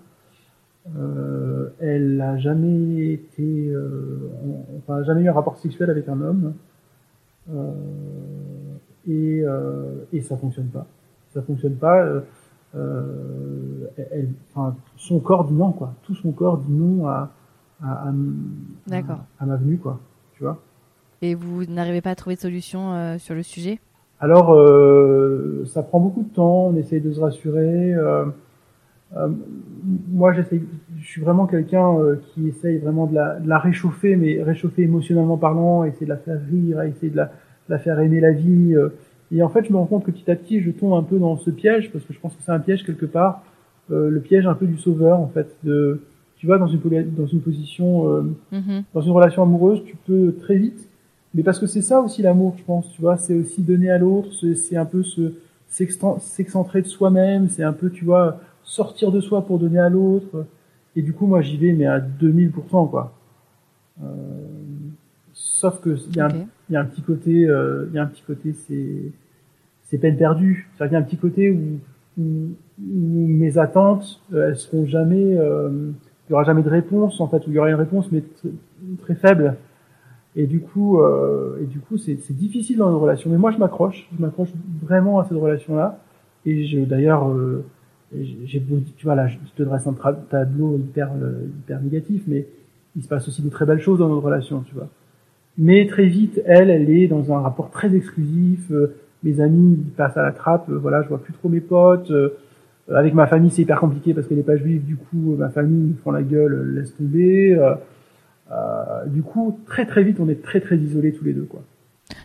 Euh, 0.96 1.68
elle 1.80 2.16
n'a 2.16 2.38
jamais 2.38 3.12
été, 3.12 3.68
euh, 3.68 4.30
enfin, 4.78 5.02
jamais 5.04 5.22
eu 5.22 5.28
un 5.28 5.32
rapport 5.32 5.56
sexuel 5.58 5.90
avec 5.90 6.08
un 6.08 6.20
homme. 6.20 6.54
Euh, 7.52 7.72
et, 9.06 9.42
et 10.12 10.20
ça 10.20 10.36
fonctionne 10.36 10.68
pas. 10.68 10.86
Ça 11.32 11.42
fonctionne 11.42 11.76
pas. 11.76 12.06
elle, 12.74 14.28
enfin, 14.50 14.76
son 14.96 15.20
corps 15.20 15.46
dit 15.46 15.54
non, 15.54 15.72
quoi. 15.72 15.94
Tout 16.02 16.14
son 16.14 16.32
corps 16.32 16.58
dit 16.58 16.72
non 16.72 17.06
à, 17.06 17.30
à, 17.82 18.08
à, 18.08 18.12
à 19.38 19.46
ma 19.46 19.56
venue, 19.56 19.78
quoi. 19.78 20.00
Tu 20.38 20.44
vois. 20.44 20.58
Et 21.20 21.34
vous 21.34 21.66
n'arrivez 21.66 22.00
pas 22.00 22.10
à 22.10 22.14
trouver 22.14 22.36
de 22.36 22.40
solution 22.40 23.18
sur 23.18 23.34
le 23.34 23.42
sujet? 23.42 23.80
Alors, 24.20 24.56
ça 25.66 25.82
prend 25.82 26.00
beaucoup 26.00 26.22
de 26.22 26.32
temps. 26.32 26.68
On 26.68 26.76
essaye 26.76 27.00
de 27.00 27.12
se 27.12 27.20
rassurer. 27.20 27.94
Euh, 29.16 29.28
moi, 30.08 30.32
j'essaie, 30.32 30.60
je 30.98 31.06
suis 31.06 31.22
vraiment 31.22 31.46
quelqu'un 31.46 31.98
euh, 31.98 32.16
qui 32.28 32.48
essaye 32.48 32.78
vraiment 32.78 33.06
de 33.06 33.14
la, 33.14 33.40
de 33.40 33.48
la, 33.48 33.58
réchauffer, 33.58 34.16
mais 34.16 34.42
réchauffer 34.42 34.82
émotionnellement 34.82 35.38
parlant, 35.38 35.84
essayer 35.84 36.06
de 36.06 36.10
la 36.10 36.18
faire 36.18 36.40
rire, 36.50 36.82
essayer 36.82 37.10
de 37.10 37.16
la, 37.16 37.24
de 37.24 37.70
la 37.70 37.78
faire 37.78 37.98
aimer 38.00 38.20
la 38.20 38.32
vie. 38.32 38.74
Euh. 38.74 38.90
et 39.32 39.42
en 39.42 39.48
fait, 39.48 39.64
je 39.64 39.72
me 39.72 39.78
rends 39.78 39.86
compte 39.86 40.04
que 40.04 40.10
petit 40.10 40.30
à 40.30 40.36
petit, 40.36 40.60
je 40.60 40.70
tombe 40.70 40.92
un 40.92 41.02
peu 41.02 41.18
dans 41.18 41.36
ce 41.36 41.50
piège, 41.50 41.90
parce 41.90 42.04
que 42.04 42.12
je 42.12 42.20
pense 42.20 42.34
que 42.34 42.42
c'est 42.42 42.52
un 42.52 42.60
piège 42.60 42.84
quelque 42.84 43.06
part, 43.06 43.42
le 43.90 44.20
piège 44.20 44.46
un 44.46 44.54
peu 44.54 44.66
du 44.66 44.76
sauveur, 44.76 45.18
en 45.18 45.28
fait. 45.28 45.56
De, 45.64 46.02
tu 46.38 46.46
vois, 46.46 46.58
dans 46.58 46.66
une, 46.66 46.80
dans 47.16 47.26
une 47.26 47.40
position, 47.40 48.22
mm-hmm. 48.52 48.84
dans 48.94 49.00
une 49.00 49.12
relation 49.12 49.42
amoureuse, 49.42 49.82
tu 49.84 49.96
peux 50.06 50.34
très 50.40 50.56
vite, 50.56 50.88
mais 51.34 51.42
parce 51.42 51.58
que 51.58 51.66
c'est 51.66 51.82
ça 51.82 52.00
aussi 52.00 52.22
l'amour, 52.22 52.54
je 52.58 52.64
pense, 52.64 52.90
tu 52.92 53.00
vois, 53.00 53.16
c'est 53.16 53.34
aussi 53.34 53.62
donner 53.62 53.90
à 53.90 53.98
l'autre, 53.98 54.30
c'est 54.54 54.76
un 54.76 54.86
peu 54.86 55.02
se 55.02 55.32
s'excentrer 55.68 56.82
de 56.82 56.86
soi-même, 56.86 57.48
c'est 57.48 57.62
un 57.62 57.72
peu, 57.72 57.90
tu 57.90 58.04
vois, 58.04 58.40
sortir 58.62 59.12
de 59.12 59.20
soi 59.20 59.44
pour 59.44 59.58
donner 59.58 59.78
à 59.78 59.88
l'autre. 59.88 60.46
Et 60.96 61.02
du 61.02 61.12
coup, 61.12 61.26
moi, 61.26 61.42
j'y 61.42 61.56
vais, 61.56 61.72
mais 61.72 61.86
à 61.86 62.00
2000%, 62.00 62.90
quoi. 62.90 63.14
Euh, 64.02 64.06
sauf 65.32 65.80
que 65.80 65.96
il 66.10 66.16
y, 66.16 66.20
a 66.20 66.26
un, 66.26 66.46
y 66.70 66.76
a 66.76 66.80
un 66.80 66.84
petit 66.84 67.02
côté, 67.02 67.46
euh, 67.46 67.86
il 67.90 67.96
y 67.96 67.98
a 67.98 68.02
un 68.02 68.06
petit 68.06 68.22
côté, 68.22 68.54
c'est, 68.66 69.12
c'est 69.84 69.98
peine 69.98 70.16
perdue. 70.16 70.68
C'est-à-dire 70.76 70.90
qu'il 70.90 70.92
y 70.92 70.96
a 70.96 71.04
un 71.04 71.08
petit 71.08 71.16
côté 71.16 71.50
où, 71.50 71.80
où, 72.18 72.54
mes 72.78 73.58
attentes, 73.58 74.20
euh, 74.32 74.48
elles 74.48 74.56
seront 74.56 74.86
jamais, 74.86 75.36
euh, 75.36 75.90
il 76.28 76.32
y 76.32 76.34
aura 76.34 76.44
jamais 76.44 76.62
de 76.62 76.68
réponse, 76.68 77.20
en 77.20 77.28
fait, 77.28 77.46
où 77.46 77.50
il 77.50 77.54
y 77.54 77.58
aura 77.58 77.68
une 77.68 77.76
réponse, 77.76 78.10
mais 78.12 78.22
très 79.00 79.14
faible. 79.14 79.56
Et 80.36 80.46
du 80.46 80.60
coup, 80.60 81.00
euh, 81.00 81.58
et 81.62 81.66
du 81.66 81.80
coup, 81.80 81.96
c'est, 81.98 82.14
difficile 82.30 82.76
dans 82.78 82.90
une 82.90 82.96
relation. 82.96 83.30
Mais 83.30 83.38
moi, 83.38 83.50
je 83.50 83.58
m'accroche, 83.58 84.08
je 84.16 84.22
m'accroche 84.22 84.50
vraiment 84.82 85.18
à 85.18 85.24
cette 85.24 85.38
relation-là. 85.38 85.98
Et 86.44 86.66
je, 86.66 86.80
d'ailleurs, 86.80 87.28
euh, 87.28 87.64
j'ai 88.14 88.62
tu 88.96 89.04
vois 89.04 89.14
là, 89.14 89.28
je 89.28 89.36
te 89.56 89.62
dresse 89.62 89.86
un 89.86 89.94
tableau 90.30 90.76
hyper 90.78 91.10
euh, 91.20 91.46
hyper 91.58 91.80
négatif, 91.82 92.22
mais 92.26 92.46
il 92.96 93.02
se 93.02 93.08
passe 93.08 93.28
aussi 93.28 93.42
de 93.42 93.50
très 93.50 93.66
belles 93.66 93.80
choses 93.80 93.98
dans 93.98 94.08
notre 94.08 94.24
relation, 94.24 94.62
tu 94.66 94.74
vois. 94.74 94.88
Mais 95.58 95.86
très 95.86 96.06
vite, 96.06 96.40
elle, 96.46 96.70
elle 96.70 96.88
est 96.90 97.08
dans 97.08 97.32
un 97.32 97.40
rapport 97.40 97.70
très 97.70 97.94
exclusif. 97.94 98.70
Euh, 98.70 98.94
mes 99.24 99.40
amis 99.40 99.76
passent 99.96 100.16
à 100.16 100.22
la 100.22 100.32
trappe. 100.32 100.68
Euh, 100.70 100.78
voilà, 100.78 101.02
je 101.02 101.08
vois 101.08 101.18
plus 101.18 101.32
trop 101.32 101.48
mes 101.48 101.60
potes. 101.60 102.12
Avec 102.94 103.14
ma 103.14 103.26
famille, 103.26 103.50
c'est 103.50 103.62
hyper 103.62 103.80
compliqué 103.80 104.14
parce 104.14 104.26
qu'elle 104.26 104.38
n'est 104.38 104.44
pas 104.44 104.56
juive. 104.56 104.84
Du 104.84 104.96
coup, 104.96 105.36
ma 105.36 105.50
famille 105.50 105.90
ils 105.90 106.02
font 106.02 106.10
la 106.10 106.22
gueule, 106.22 106.74
laisse 106.74 106.94
tomber. 106.96 107.58
du 109.06 109.22
coup, 109.22 109.58
très 109.66 109.86
très 109.86 110.02
vite, 110.02 110.20
on 110.20 110.28
est 110.28 110.42
très 110.42 110.60
très 110.60 110.76
isolés 110.76 111.12
tous 111.12 111.24
les 111.24 111.32
deux, 111.32 111.44
quoi. 111.44 111.62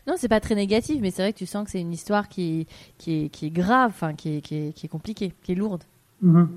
Non, 0.08 0.14
c'est 0.18 0.28
pas 0.28 0.40
très 0.40 0.56
négatif, 0.56 1.00
mais 1.02 1.12
c'est 1.12 1.22
vrai 1.22 1.34
que 1.34 1.38
tu 1.38 1.46
sens 1.46 1.66
que 1.66 1.72
c'est 1.72 1.82
une 1.82 1.94
histoire 1.94 2.28
qui, 2.30 2.68
qui, 2.98 3.26
est, 3.26 3.30
qui 3.30 3.48
est 3.48 3.50
grave, 3.50 3.92
enfin, 3.94 4.14
qui 4.14 4.38
est, 4.38 4.42
qui, 4.42 4.56
est, 4.56 4.74
qui 4.74 4.86
est 4.86 4.90
compliquée, 4.90 5.34
qui 5.44 5.54
est 5.54 5.56
lourde. 5.56 5.84
Mhm. 6.22 6.48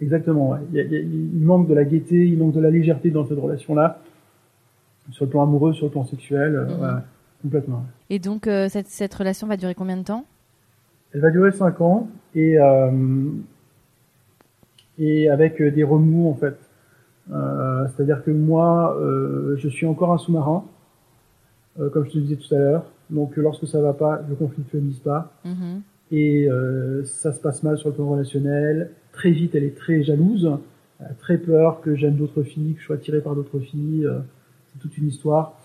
Exactement. 0.00 0.50
Ouais. 0.50 0.58
Il, 0.72 1.44
manque 1.44 1.68
de 1.68 1.74
la 1.74 1.84
gaieté, 1.84 2.26
il 2.26 2.38
manque 2.38 2.54
de 2.54 2.60
la 2.60 2.70
légèreté 2.70 3.10
dans 3.10 3.26
cette 3.26 3.38
relation-là, 3.38 4.00
sur 5.10 5.26
le 5.26 5.30
plan 5.30 5.42
amoureux, 5.42 5.74
sur 5.74 5.86
le 5.86 5.92
plan 5.92 6.04
sexuel, 6.04 6.66
mhm. 6.68 7.02
complètement. 7.42 7.84
Et 8.08 8.18
donc 8.18 8.48
cette, 8.68 8.88
cette 8.88 9.14
relation 9.14 9.46
va 9.46 9.56
durer 9.56 9.74
combien 9.74 9.96
de 9.96 10.04
temps? 10.04 10.24
Elle 11.12 11.20
va 11.20 11.30
durer 11.30 11.52
cinq 11.52 11.80
ans 11.80 12.08
et 12.34 12.56
et 15.00 15.28
avec 15.28 15.60
des 15.62 15.82
remous 15.82 16.28
en 16.28 16.34
fait. 16.34 16.56
Euh, 17.32 17.86
c'est-à-dire 17.88 18.22
que 18.24 18.30
moi, 18.30 18.96
euh, 19.00 19.56
je 19.56 19.68
suis 19.68 19.86
encore 19.86 20.12
un 20.12 20.18
sous-marin, 20.18 20.64
euh, 21.78 21.88
comme 21.90 22.04
je 22.06 22.12
te 22.12 22.18
disais 22.18 22.36
tout 22.36 22.54
à 22.54 22.58
l'heure. 22.58 22.84
Donc 23.08 23.36
lorsque 23.36 23.66
ça 23.66 23.80
va 23.80 23.92
pas, 23.92 24.20
je 24.28 24.34
conflictualise 24.34 24.98
pas. 24.98 25.32
Mm-hmm. 25.44 25.80
Et 26.12 26.48
ça 27.04 27.32
se 27.32 27.40
passe 27.40 27.62
mal 27.62 27.78
sur 27.78 27.90
le 27.90 27.94
plan 27.94 28.08
relationnel. 28.08 28.90
Très 29.12 29.30
vite, 29.30 29.54
elle 29.54 29.62
est 29.62 29.76
très 29.76 30.02
jalouse, 30.02 30.50
elle 30.98 31.06
a 31.06 31.14
très 31.14 31.38
peur 31.38 31.80
que 31.82 31.94
j'aime 31.94 32.16
d'autres 32.16 32.42
filles, 32.42 32.74
que 32.74 32.80
je 32.80 32.86
sois 32.86 32.96
attiré 32.96 33.20
par 33.20 33.36
d'autres 33.36 33.60
filles. 33.60 34.08
c'est 34.72 34.80
toute 34.80 34.98
une 34.98 35.06
histoire. 35.06 35.59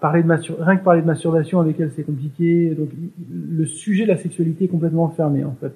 Parler 0.00 0.22
de 0.22 0.28
rien 0.28 0.76
que 0.76 0.84
parler 0.84 1.02
de 1.02 1.06
masturbation 1.06 1.60
avec 1.60 1.78
elle, 1.78 1.92
c'est 1.92 2.02
compliqué. 2.02 2.74
Donc 2.74 2.88
le 3.30 3.64
sujet 3.66 4.04
de 4.04 4.08
la 4.08 4.16
sexualité 4.16 4.64
est 4.64 4.68
complètement 4.68 5.08
fermé 5.08 5.44
en 5.44 5.54
fait. 5.60 5.72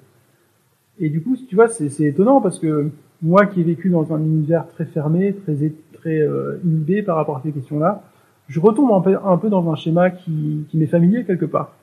Et 0.99 1.09
du 1.09 1.21
coup, 1.21 1.37
tu 1.47 1.55
vois, 1.55 1.67
c'est 1.67 2.03
étonnant 2.03 2.41
parce 2.41 2.59
que 2.59 2.89
moi 3.21 3.45
qui 3.45 3.61
ai 3.61 3.63
vécu 3.63 3.89
dans 3.89 4.13
un 4.13 4.19
univers 4.19 4.67
très 4.67 4.85
fermé, 4.85 5.33
très 5.33 5.55
très 5.93 6.19
euh, 6.21 6.59
inhibé 6.63 7.01
par 7.01 7.15
rapport 7.15 7.37
à 7.37 7.41
ces 7.41 7.51
questions-là, 7.51 8.03
je 8.47 8.59
retombe 8.59 8.91
un 8.91 9.01
peu, 9.01 9.17
un 9.23 9.37
peu 9.37 9.49
dans 9.49 9.69
un 9.71 9.75
schéma 9.75 10.09
qui, 10.09 10.65
qui 10.69 10.77
m'est 10.77 10.87
familier 10.87 11.23
quelque 11.25 11.45
part. 11.45 11.73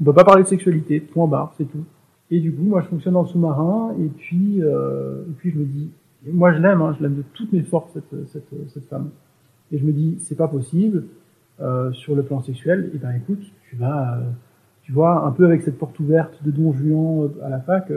On 0.00 0.04
peut 0.04 0.12
pas 0.12 0.24
parler 0.24 0.42
de 0.42 0.48
sexualité, 0.48 1.00
point 1.00 1.26
barre, 1.26 1.54
c'est 1.56 1.64
tout. 1.64 1.84
Et 2.30 2.40
du 2.40 2.52
coup, 2.52 2.62
moi, 2.62 2.82
je 2.82 2.86
fonctionne 2.88 3.14
le 3.14 3.26
sous-marin, 3.26 3.94
et 3.98 4.08
puis, 4.08 4.62
euh, 4.62 5.22
et 5.28 5.32
puis 5.38 5.50
je 5.50 5.58
me 5.58 5.64
dis, 5.64 5.90
moi, 6.30 6.52
je 6.52 6.60
l'aime, 6.60 6.82
hein, 6.82 6.94
je 6.96 7.02
l'aime 7.02 7.16
de 7.16 7.24
toutes 7.32 7.52
mes 7.52 7.62
forces 7.62 7.92
cette, 7.92 8.28
cette, 8.28 8.68
cette 8.68 8.84
femme. 8.88 9.10
Et 9.72 9.78
je 9.78 9.84
me 9.84 9.92
dis, 9.92 10.16
c'est 10.20 10.36
pas 10.36 10.48
possible 10.48 11.04
euh, 11.60 11.92
sur 11.92 12.14
le 12.14 12.22
plan 12.22 12.40
sexuel. 12.42 12.90
Et 12.94 12.98
ben, 12.98 13.12
écoute, 13.12 13.42
tu 13.68 13.76
vas, 13.76 14.18
euh, 14.18 14.22
tu 14.82 14.92
vois, 14.92 15.26
un 15.26 15.32
peu 15.32 15.44
avec 15.44 15.62
cette 15.62 15.78
porte 15.78 15.98
ouverte 16.00 16.38
de 16.44 16.50
Don 16.50 16.72
Juan 16.72 17.24
euh, 17.24 17.44
à 17.44 17.48
la 17.48 17.60
fac 17.60 17.92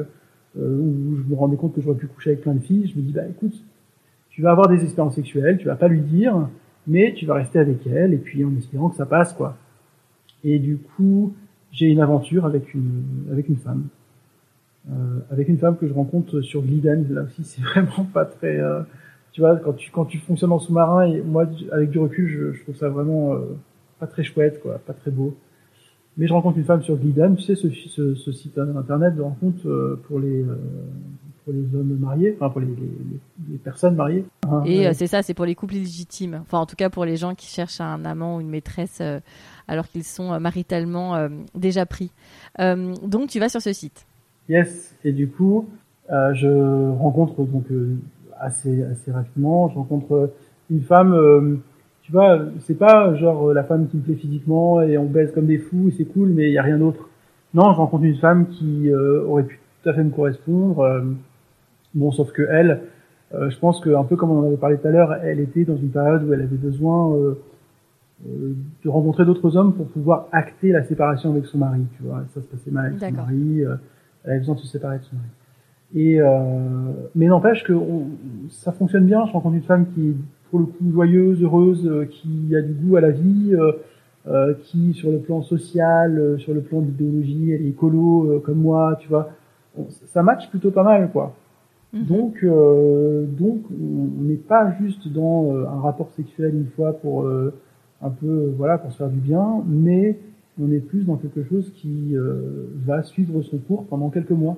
où 0.53 1.16
je 1.16 1.24
me 1.30 1.36
rendais 1.36 1.55
compte 1.55 1.74
que 1.74 1.80
j'aurais 1.80 1.95
pu 1.95 2.07
coucher 2.07 2.32
avec 2.32 2.41
plein 2.41 2.53
de 2.53 2.59
filles, 2.59 2.86
je 2.86 2.99
me 2.99 3.05
dis 3.05 3.14
bah 3.14 3.26
écoute, 3.26 3.53
tu 4.30 4.41
vas 4.41 4.51
avoir 4.51 4.68
des 4.68 4.84
expériences 4.84 5.16
sexuelles, 5.16 5.57
tu 5.57 5.68
vas 5.68 5.78
pas 5.78 5.88
lui 5.88 6.01
dire, 6.01 6.49
mais 6.88 7.14
tu 7.14 7.26
vas 7.26 7.36
rester 7.36 7.57
avec 7.57 7.88
elle 7.88 8.14
et 8.14 8.18
puis 8.18 8.43
en 8.43 8.53
espérant 8.57 8.89
que 8.89 8.97
ça 8.97 9.05
passe 9.05 9.32
quoi. 9.32 9.55
Et 10.43 10.59
du 10.59 10.78
coup, 10.78 11.34
j'ai 11.72 11.88
une 11.88 12.01
aventure 12.01 12.45
avec 12.45 12.74
une 12.74 13.03
avec 13.32 13.47
une 13.47 13.55
femme, 13.55 13.88
euh, 14.89 15.20
avec 15.30 15.47
une 15.47 15.57
femme 15.57 15.78
que 15.78 15.88
je 15.88 15.93
rencontre 15.93 16.41
sur 16.41 16.62
Gliden. 16.64 17.05
Là 17.14 17.24
aussi, 17.24 17.43
c'est 17.43 17.62
vraiment 17.74 18.05
pas 18.14 18.26
très, 18.26 18.59
euh, 18.59 18.82
tu 19.32 19.41
vois, 19.41 19.55
quand 19.57 19.73
tu 19.73 19.91
quand 19.91 20.05
tu 20.05 20.17
fonctionnes 20.17 20.51
en 20.51 20.59
sous-marin 20.59 21.03
et 21.03 21.21
moi 21.21 21.45
avec 21.71 21.89
du 21.89 21.99
recul, 21.99 22.27
je, 22.27 22.51
je 22.53 22.63
trouve 22.63 22.75
ça 22.75 22.89
vraiment 22.89 23.34
euh, 23.34 23.57
pas 23.99 24.07
très 24.07 24.23
chouette 24.23 24.61
quoi, 24.61 24.79
pas 24.79 24.93
très 24.93 25.11
beau. 25.11 25.36
Mais 26.17 26.27
je 26.27 26.34
rencontre 26.34 26.57
une 26.57 26.65
femme 26.65 26.84
sur 26.84 26.97
Glidan, 26.97 27.36
tu 27.36 27.43
sais, 27.43 27.55
ce, 27.55 27.69
ce, 27.69 28.15
ce 28.15 28.32
site 28.34 28.57
internet 28.57 29.15
de 29.15 29.21
rencontre 29.21 29.65
euh, 29.65 29.97
pour 30.07 30.19
les, 30.19 30.41
euh, 30.43 30.57
pour 31.45 31.53
les 31.53 31.63
hommes 31.73 31.97
mariés, 31.97 32.36
enfin 32.36 32.49
pour 32.49 32.59
les, 32.59 32.67
les, 32.67 33.19
les 33.49 33.57
personnes 33.57 33.95
mariées. 33.95 34.25
Hein, 34.45 34.61
et 34.65 34.88
euh, 34.88 34.91
c'est 34.93 35.07
ça, 35.07 35.23
c'est 35.23 35.34
pour 35.34 35.45
les 35.45 35.55
couples 35.55 35.75
légitimes. 35.75 36.39
Enfin, 36.41 36.59
en 36.59 36.65
tout 36.65 36.75
cas 36.75 36.89
pour 36.89 37.05
les 37.05 37.15
gens 37.15 37.34
qui 37.34 37.47
cherchent 37.47 37.79
un 37.79 38.03
amant 38.03 38.38
ou 38.38 38.41
une 38.41 38.49
maîtresse 38.49 39.01
alors 39.69 39.88
qu'ils 39.88 40.03
sont 40.03 40.38
maritalement 40.39 41.29
déjà 41.55 41.86
pris. 41.86 42.11
donc 42.59 43.29
tu 43.29 43.39
vas 43.39 43.47
sur 43.47 43.61
ce 43.61 43.71
site. 43.71 44.05
Yes, 44.49 44.93
et 45.05 45.13
du 45.13 45.29
coup, 45.29 45.69
je 46.09 46.91
rencontre 46.97 47.41
donc 47.45 47.67
assez 48.41 48.83
assez 48.83 49.11
rapidement, 49.11 49.69
je 49.69 49.75
rencontre 49.75 50.31
une 50.69 50.81
femme 50.81 51.61
tu 52.11 52.11
vois, 52.11 52.39
c'est 52.59 52.77
pas 52.77 53.15
genre 53.15 53.49
euh, 53.49 53.53
la 53.53 53.63
femme 53.63 53.87
qui 53.87 53.97
me 53.97 54.01
plaît 54.01 54.15
physiquement 54.15 54.81
et 54.81 54.97
on 54.97 55.05
baise 55.05 55.31
comme 55.33 55.45
des 55.45 55.59
fous 55.59 55.89
et 55.89 55.91
c'est 55.91 56.05
cool, 56.05 56.29
mais 56.29 56.49
il 56.49 56.53
y 56.53 56.57
a 56.57 56.63
rien 56.63 56.77
d'autre. 56.77 57.07
Non, 57.53 57.71
je 57.71 57.77
rencontre 57.77 58.03
une 58.03 58.17
femme 58.17 58.47
qui 58.47 58.89
euh, 58.89 59.23
aurait 59.25 59.43
pu 59.43 59.59
tout 59.81 59.89
à 59.89 59.93
fait 59.93 60.03
me 60.03 60.09
correspondre. 60.09 60.79
Euh, 60.79 61.01
bon, 61.93 62.11
sauf 62.11 62.31
que 62.31 62.43
elle, 62.49 62.81
je 63.33 63.57
pense 63.59 63.79
que 63.79 63.95
un 63.95 64.03
peu 64.03 64.17
comme 64.17 64.31
on 64.31 64.39
en 64.39 64.47
avait 64.47 64.57
parlé 64.57 64.77
tout 64.77 64.87
à 64.87 64.91
l'heure, 64.91 65.13
elle 65.23 65.39
était 65.39 65.63
dans 65.63 65.77
une 65.77 65.89
période 65.89 66.23
où 66.27 66.33
elle 66.33 66.41
avait 66.41 66.57
besoin 66.57 67.15
de 68.25 68.89
rencontrer 68.89 69.23
d'autres 69.23 69.55
hommes 69.55 69.73
pour 69.73 69.87
pouvoir 69.87 70.27
acter 70.33 70.73
la 70.73 70.83
séparation 70.83 71.31
avec 71.31 71.45
son 71.45 71.59
mari. 71.59 71.79
Tu 71.95 72.03
vois, 72.03 72.23
ça 72.33 72.41
se 72.41 72.47
passait 72.47 72.71
mal 72.71 72.87
avec 72.87 72.99
son 72.99 73.15
mari. 73.15 73.61
elle 73.61 74.29
avait 74.29 74.39
besoin 74.39 74.55
de 74.55 74.59
se 74.59 74.67
séparer 74.67 74.97
de 74.97 75.03
son 75.03 75.15
mari. 75.15 75.29
Et 75.93 76.19
mais 77.15 77.27
n'empêche 77.27 77.63
que 77.63 77.73
ça 78.49 78.71
fonctionne 78.71 79.05
bien. 79.05 79.25
Je 79.25 79.31
rencontre 79.33 79.55
une 79.55 79.63
femme 79.63 79.87
qui 79.93 80.15
pour 80.51 80.59
le 80.59 80.65
coup 80.65 80.91
joyeuse, 80.91 81.41
heureuse, 81.41 81.87
euh, 81.87 82.05
qui 82.05 82.55
a 82.55 82.61
du 82.61 82.73
goût 82.73 82.97
à 82.97 83.01
la 83.01 83.09
vie, 83.09 83.53
euh, 83.53 83.71
euh, 84.27 84.53
qui 84.65 84.93
sur 84.93 85.09
le 85.09 85.19
plan 85.19 85.41
social, 85.41 86.35
sur 86.37 86.53
le 86.53 86.61
plan 86.61 86.81
d'idéologie, 86.81 87.51
elle 87.53 87.65
est 87.65 87.69
écolo 87.69 88.41
comme 88.45 88.59
moi, 88.59 88.97
tu 88.99 89.07
vois. 89.07 89.29
ça 89.89 90.21
match 90.21 90.49
plutôt 90.49 90.69
pas 90.69 90.83
mal, 90.83 91.09
quoi. 91.11 91.33
Mhm. 91.93 92.05
Donc, 92.05 92.45
donc, 92.45 93.61
on 93.71 94.23
n'est 94.23 94.35
pas 94.35 94.75
juste 94.79 95.07
dans 95.11 95.55
un 95.55 95.79
rapport 95.79 96.11
sexuel 96.11 96.53
une 96.53 96.67
fois 96.67 96.93
pour 96.93 97.27
un 97.27 98.09
peu, 98.09 98.53
voilà, 98.57 98.77
pour 98.77 98.91
se 98.91 98.97
faire 98.97 99.09
du 99.09 99.19
bien, 99.19 99.63
mais 99.67 100.19
on 100.61 100.71
est 100.71 100.79
plus 100.79 101.05
dans 101.05 101.15
quelque 101.15 101.43
chose 101.43 101.71
qui 101.75 102.13
va 102.85 103.01
suivre 103.03 103.41
son 103.41 103.57
cours 103.57 103.85
pendant 103.85 104.09
quelques 104.09 104.31
mois. 104.31 104.57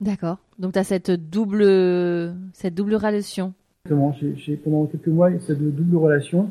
D'accord. 0.00 0.38
Donc 0.58 0.72
tu 0.72 0.78
as 0.78 0.84
cette 0.84 1.10
double 1.10 1.64
cette 2.52 2.74
double 2.74 2.94
relation 2.94 3.54
Exactement. 3.88 4.14
J'ai 4.36 4.56
pendant 4.56 4.86
quelques 4.86 5.08
mois 5.08 5.30
cette 5.40 5.60
double 5.60 5.96
relation, 5.96 6.50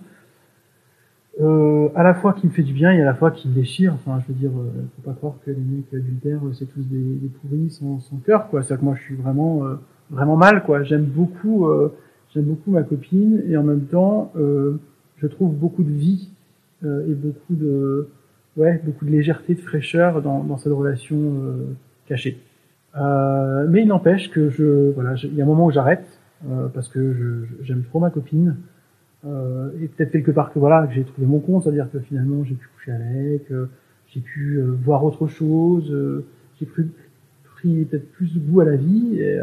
euh, 1.40 1.90
à 1.96 2.02
la 2.02 2.16
fois 2.16 2.34
qui 2.34 2.48
me 2.48 2.52
fait 2.52 2.64
du 2.64 2.74
bien 2.74 2.92
et 2.92 3.02
à 3.02 3.06
la 3.06 3.14
fois 3.14 3.30
qui 3.32 3.48
me 3.48 3.54
déchire. 3.54 3.94
Enfin, 3.94 4.20
je 4.22 4.34
veux 4.34 4.40
dire, 4.40 4.50
euh, 4.50 4.72
faut 4.96 5.02
pas 5.04 5.14
croire 5.14 5.36
que 5.46 5.52
les 5.52 5.58
mecs 5.58 5.94
adultères 5.94 6.42
c'est 6.54 6.66
tous 6.66 6.82
des, 6.82 6.98
des, 6.98 7.28
pourris 7.28 7.70
sans, 7.70 8.00
sans 8.00 8.18
cœur, 8.18 8.50
quoi. 8.50 8.64
C'est 8.64 8.78
que 8.78 8.84
moi, 8.84 8.96
je 8.96 9.04
suis 9.04 9.16
vraiment 9.16 9.66
euh, 9.66 9.76
vraiment 10.10 10.36
mal, 10.36 10.64
quoi. 10.64 10.84
J'aime 10.84 11.06
beaucoup 11.06 11.68
euh, 11.68 11.94
j'aime 12.34 12.46
beaucoup 12.46 12.72
ma 12.72 12.84
copine 12.84 13.44
et 13.48 13.56
en 13.56 13.64
même 13.64 13.86
temps, 13.86 14.32
euh, 14.36 14.80
je 15.18 15.28
trouve 15.28 15.54
beaucoup 15.54 15.84
de 15.84 15.92
vie 15.92 16.30
et 16.84 17.16
beaucoup 17.16 17.56
de 17.56 18.08
ouais 18.56 18.80
beaucoup 18.84 19.06
de 19.06 19.10
légèreté, 19.10 19.56
de 19.56 19.60
fraîcheur 19.60 20.22
dans, 20.22 20.44
dans 20.44 20.58
cette 20.58 20.74
relation 20.74 21.18
cachée. 22.08 22.38
Mais 22.98 23.82
il 23.82 23.88
n'empêche 23.88 24.32
que 24.32 24.50
je 24.50 24.92
voilà, 24.92 25.16
il 25.24 25.36
y 25.36 25.42
a 25.42 25.44
un 25.44 25.48
moment 25.48 25.66
où 25.66 25.72
j'arrête 25.72 26.06
euh, 26.46 26.68
parce 26.68 26.88
que 26.88 27.48
j'aime 27.64 27.84
trop 27.84 28.00
ma 28.00 28.12
copine. 28.12 28.58
Euh, 29.26 29.72
et 29.82 29.88
peut-être 29.88 30.12
quelque 30.12 30.32
part 30.32 30.54
que 30.54 30.60
voilà, 30.60 30.86
que 30.86 30.94
j'ai 30.94 31.04
trouvé 31.04 31.26
mon 31.26 31.40
compte, 31.40 31.64
c'est-à-dire 31.64 31.90
que 31.92 32.00
finalement 32.00 32.44
j'ai 32.44 32.54
pu 32.54 32.68
coucher 32.76 32.92
avec, 32.92 33.52
euh, 33.52 33.66
j'ai 34.10 34.22
pu 34.22 34.62
voir 34.84 35.04
autre 35.04 35.28
chose, 35.28 35.92
j'ai 36.60 36.66
pris, 36.68 36.84
pris 37.56 37.86
peut-être 37.86 38.12
plus 38.12 38.36
de 38.36 38.40
goût 38.40 38.62
à 38.62 38.66
la 38.66 38.76
vie, 38.76 39.20
et, 39.20 39.40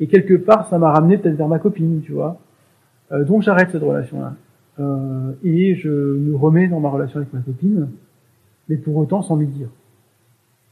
et 0.00 0.06
quelque 0.06 0.34
part 0.34 0.68
ça 0.68 0.78
m'a 0.78 0.90
ramené 0.90 1.16
peut-être 1.16 1.36
vers 1.36 1.48
ma 1.48 1.58
copine, 1.58 2.02
tu 2.02 2.12
vois. 2.12 2.38
donc 3.10 3.42
j'arrête 3.42 3.70
cette 3.70 3.82
relation-là. 3.82 4.34
et 5.42 5.74
je 5.74 5.88
me 5.88 6.36
remets 6.36 6.68
dans 6.68 6.78
ma 6.78 6.90
relation 6.90 7.18
avec 7.18 7.32
ma 7.32 7.40
copine, 7.40 7.88
mais 8.68 8.76
pour 8.76 8.96
autant 8.96 9.22
sans 9.22 9.36
lui 9.36 9.46
dire. 9.46 9.68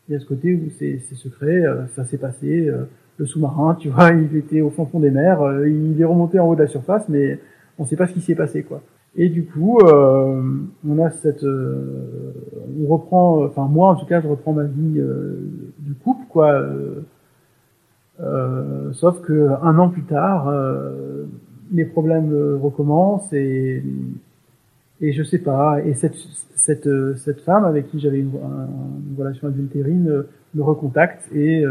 Il 0.09 0.13
y 0.13 0.17
a 0.17 0.21
ce 0.21 0.27
côté 0.27 0.55
où 0.55 0.69
c'est 0.71 0.99
secret, 1.15 1.65
ça 1.95 2.05
s'est 2.05 2.19
passé, 2.19 2.71
le 3.19 3.27
sous-marin, 3.27 3.75
tu 3.75 3.89
vois, 3.89 4.11
il 4.13 4.37
était 4.37 4.61
au 4.61 4.71
fond 4.71 4.87
fond 4.87 5.01
des 5.01 5.11
mers, 5.11 5.43
euh, 5.43 5.69
il 5.69 6.01
est 6.01 6.05
remonté 6.05 6.39
en 6.39 6.49
haut 6.49 6.55
de 6.55 6.63
la 6.63 6.67
surface, 6.67 7.09
mais 7.09 7.39
on 7.79 7.85
sait 7.85 7.97
pas 7.97 8.07
ce 8.07 8.13
qui 8.13 8.21
s'est 8.21 8.35
passé, 8.35 8.63
quoi. 8.63 8.83
Et 9.17 9.29
du 9.29 9.45
coup, 9.45 9.79
euh, 9.79 10.43
on 10.89 10.99
a 10.99 11.11
cette, 11.11 11.45
euh, 11.45 12.33
on 12.83 12.87
reprend, 12.93 13.45
enfin 13.45 13.67
moi 13.67 13.91
en 13.91 13.95
tout 13.95 14.07
cas, 14.07 14.21
je 14.21 14.27
reprends 14.27 14.53
ma 14.53 14.65
vie 14.65 15.01
du 15.79 15.95
couple, 15.95 16.25
quoi. 16.29 16.61
sauf 18.93 19.21
que 19.23 19.51
un 19.63 19.79
an 19.79 19.89
plus 19.89 20.03
tard, 20.03 20.53
les 21.73 21.85
problèmes 21.85 22.59
recommencent 22.61 23.33
et 23.33 23.85
et 25.09 25.13
je 25.13 25.23
sais 25.23 25.39
pas. 25.39 25.81
Et 25.85 25.95
cette 25.95 26.17
cette 26.55 26.89
cette 27.17 27.41
femme 27.41 27.65
avec 27.65 27.91
qui 27.91 28.01
j'avais 28.01 28.21
une, 28.21 28.31
une, 28.31 29.17
relation 29.19 29.49
adultérine 29.49 30.25
me 30.55 30.63
recontacte 30.63 31.29
et 31.35 31.65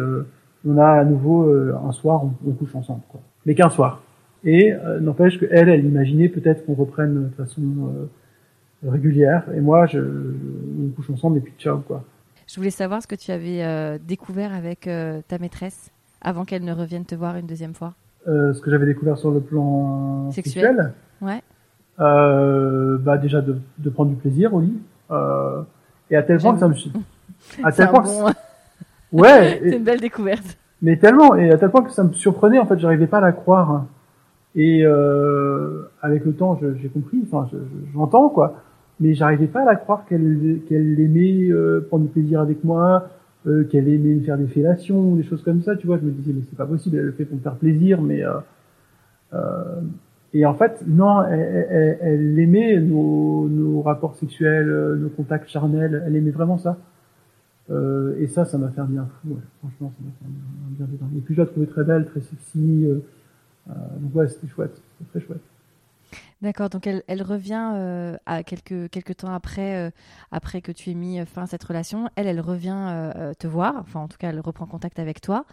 on 0.65 0.77
a 0.77 0.88
à 0.88 1.03
nouveau 1.03 1.43
euh, 1.49 1.75
un 1.84 1.91
soir, 1.91 2.23
on, 2.23 2.51
couche 2.51 2.75
ensemble, 2.75 3.01
quoi. 3.09 3.21
Mais 3.45 3.55
qu'un 3.55 3.69
soir. 3.69 4.01
Et 4.43 4.73
euh, 4.73 4.99
n'empêche 4.99 5.39
que 5.39 5.45
elle, 5.51 5.69
elle 5.69 5.86
imaginait 5.86 6.29
peut-être 6.29 6.65
qu'on 6.65 6.73
reprenne 6.73 7.29
de 7.29 7.36
façon 7.36 7.61
euh, 7.61 8.89
régulière. 8.89 9.43
Et 9.55 9.61
moi, 9.61 9.86
je, 9.86 9.99
on 9.99 10.89
couche 10.95 11.09
ensemble 11.09 11.38
et 11.38 11.41
puis 11.41 11.53
ciao, 11.57 11.79
quoi. 11.79 12.03
Je 12.47 12.55
voulais 12.57 12.71
savoir 12.71 13.01
ce 13.01 13.07
que 13.07 13.15
tu 13.15 13.31
avais 13.31 13.97
découvert 13.99 14.53
avec 14.53 14.81
ta 14.81 15.39
maîtresse 15.39 15.91
avant 16.21 16.43
qu'elle 16.43 16.65
ne 16.65 16.73
revienne 16.73 17.05
te 17.05 17.15
voir 17.15 17.38
une 17.38 17.47
deuxième 17.47 17.73
fois. 17.73 17.93
ce 18.25 18.59
que 18.59 18.69
j'avais 18.69 18.86
découvert 18.86 19.17
sur 19.17 19.31
le 19.31 19.39
plan 19.39 20.29
sexuel? 20.29 20.91
ouais. 21.21 21.41
Bah 21.97 23.17
déjà 23.17 23.41
de, 23.41 23.57
de, 23.77 23.89
prendre 23.89 24.11
du 24.11 24.15
plaisir 24.17 24.53
au 24.53 24.61
lit. 24.61 24.77
et 26.09 26.15
à 26.15 26.23
tel 26.23 26.39
point 26.39 26.53
que 26.53 26.59
ça 26.59 26.67
me 26.67 26.75
À 27.63 27.71
tel 27.71 27.89
point. 27.89 28.33
Ouais. 29.13 29.61
c'est 29.63 29.77
une 29.77 29.83
belle 29.83 30.01
découverte. 30.01 30.57
Mais 30.81 30.97
tellement, 30.97 31.35
et 31.35 31.51
à 31.51 31.57
tel 31.57 31.69
point 31.69 31.83
que 31.83 31.91
ça 31.91 32.03
me 32.03 32.11
surprenait, 32.11 32.59
en 32.59 32.65
fait, 32.65 32.79
j'arrivais 32.79 33.07
pas 33.07 33.19
à 33.19 33.21
la 33.21 33.31
croire. 33.31 33.85
Et 34.55 34.81
euh, 34.83 35.83
avec 36.01 36.25
le 36.25 36.33
temps, 36.33 36.59
j'ai 36.81 36.89
compris, 36.89 37.19
enfin, 37.23 37.49
j'entends 37.93 38.29
quoi, 38.29 38.61
mais 38.99 39.13
j'arrivais 39.15 39.47
pas 39.47 39.61
à 39.61 39.65
la 39.65 39.75
croire 39.75 40.05
qu'elle 40.07 40.59
qu'elle 40.67 40.99
aimait 40.99 41.49
euh, 41.49 41.85
prendre 41.87 42.03
du 42.03 42.09
plaisir 42.09 42.39
avec 42.39 42.63
moi, 42.63 43.09
euh, 43.47 43.63
qu'elle 43.63 43.87
aimait 43.87 44.15
me 44.15 44.21
faire 44.21 44.37
des 44.37 44.45
fellations, 44.47 45.15
des 45.15 45.23
choses 45.23 45.41
comme 45.41 45.63
ça, 45.63 45.75
tu 45.75 45.87
vois. 45.87 45.97
Je 45.97 46.03
me 46.03 46.11
disais, 46.11 46.33
mais 46.35 46.43
c'est 46.47 46.57
pas 46.57 46.67
possible, 46.67 46.97
elle 46.97 47.05
le 47.05 47.11
fait 47.13 47.25
pour 47.25 47.37
me 47.37 47.41
faire 47.41 47.55
plaisir, 47.55 48.01
mais 48.01 48.23
euh, 48.23 48.33
euh 49.33 49.81
et 50.34 50.45
en 50.45 50.55
fait, 50.55 50.84
non, 50.88 51.21
elle, 51.23 52.39
aimait 52.39 52.79
nos, 52.79 53.81
rapports 53.81 54.15
sexuels, 54.15 54.69
euh, 54.69 54.95
nos 54.95 55.09
contacts 55.09 55.49
charnels, 55.49 56.03
elle 56.05 56.15
aimait 56.15 56.31
vraiment 56.31 56.57
ça. 56.57 56.77
Euh, 57.69 58.15
et 58.19 58.27
ça, 58.27 58.43
ça 58.43 58.57
m'a 58.57 58.69
fait 58.69 58.81
un 58.81 58.86
bien 58.86 59.05
fou, 59.05 59.29
ouais. 59.29 59.41
franchement, 59.59 59.93
ça 59.95 60.03
m'a 60.03 60.11
fait 60.11 60.25
un 60.25 60.86
bien, 60.86 60.97
bien 60.97 61.17
Et 61.17 61.21
puis 61.21 61.36
je 61.36 61.41
la 61.41 61.47
trouvais 61.47 61.67
très 61.67 61.84
belle, 61.84 62.05
très 62.05 62.21
sexy. 62.21 62.86
Euh, 62.88 62.99
donc 63.99 64.15
ouais, 64.15 64.27
c'était 64.27 64.47
chouette, 64.47 64.81
c'était 64.97 65.11
très 65.11 65.27
chouette. 65.27 65.41
D'accord, 66.41 66.69
donc 66.69 66.88
elle, 66.88 67.03
elle 67.07 67.23
revient 67.23 68.17
à 68.25 68.43
quelques, 68.43 68.89
quelques 68.89 69.15
temps 69.15 69.34
après, 69.34 69.93
après 70.29 70.61
que 70.61 70.73
tu 70.73 70.89
aies 70.89 70.93
mis 70.93 71.25
fin 71.25 71.43
à 71.43 71.47
cette 71.47 71.63
relation. 71.63 72.09
Elle, 72.17 72.27
elle 72.27 72.41
revient 72.41 73.11
te 73.39 73.47
voir, 73.47 73.75
enfin 73.77 74.01
en 74.01 74.07
tout 74.09 74.17
cas, 74.17 74.29
elle 74.29 74.41
reprend 74.41 74.65
contact 74.65 74.99
avec 74.99 75.21
toi. 75.21 75.45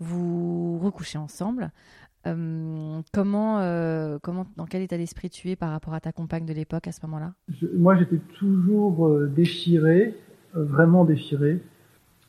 Vous 0.00 0.78
recouchez 0.78 1.16
ensemble. 1.16 1.70
Euh, 2.26 3.00
comment, 3.12 3.60
euh, 3.60 4.18
comment, 4.22 4.46
dans 4.56 4.64
quel 4.64 4.82
état 4.82 4.96
d'esprit 4.96 5.28
tu 5.28 5.50
es 5.50 5.56
par 5.56 5.70
rapport 5.70 5.94
à 5.94 6.00
ta 6.00 6.12
compagne 6.12 6.46
de 6.46 6.52
l'époque 6.54 6.88
à 6.88 6.92
ce 6.92 7.04
moment-là? 7.06 7.34
Moi, 7.74 7.96
j'étais 7.96 8.18
toujours 8.38 9.06
euh, 9.06 9.26
déchiré, 9.26 10.14
vraiment 10.54 11.04
déchiré. 11.04 11.60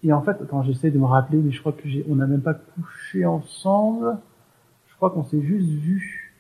Et 0.03 0.11
en 0.11 0.21
fait, 0.21 0.37
quand 0.49 0.63
j'essaie 0.63 0.91
de 0.91 0.99
me 0.99 1.05
rappeler, 1.05 1.37
mais 1.37 1.51
je 1.51 1.59
crois 1.59 1.71
que 1.71 1.87
j'ai, 1.87 2.05
on 2.09 2.15
n'a 2.15 2.27
même 2.27 2.41
pas 2.41 2.53
couché 2.53 3.25
ensemble. 3.25 4.17
Je 4.87 4.95
crois 4.95 5.09
qu'on 5.09 5.23
s'est 5.23 5.41
juste 5.41 5.69
vu 5.69 6.33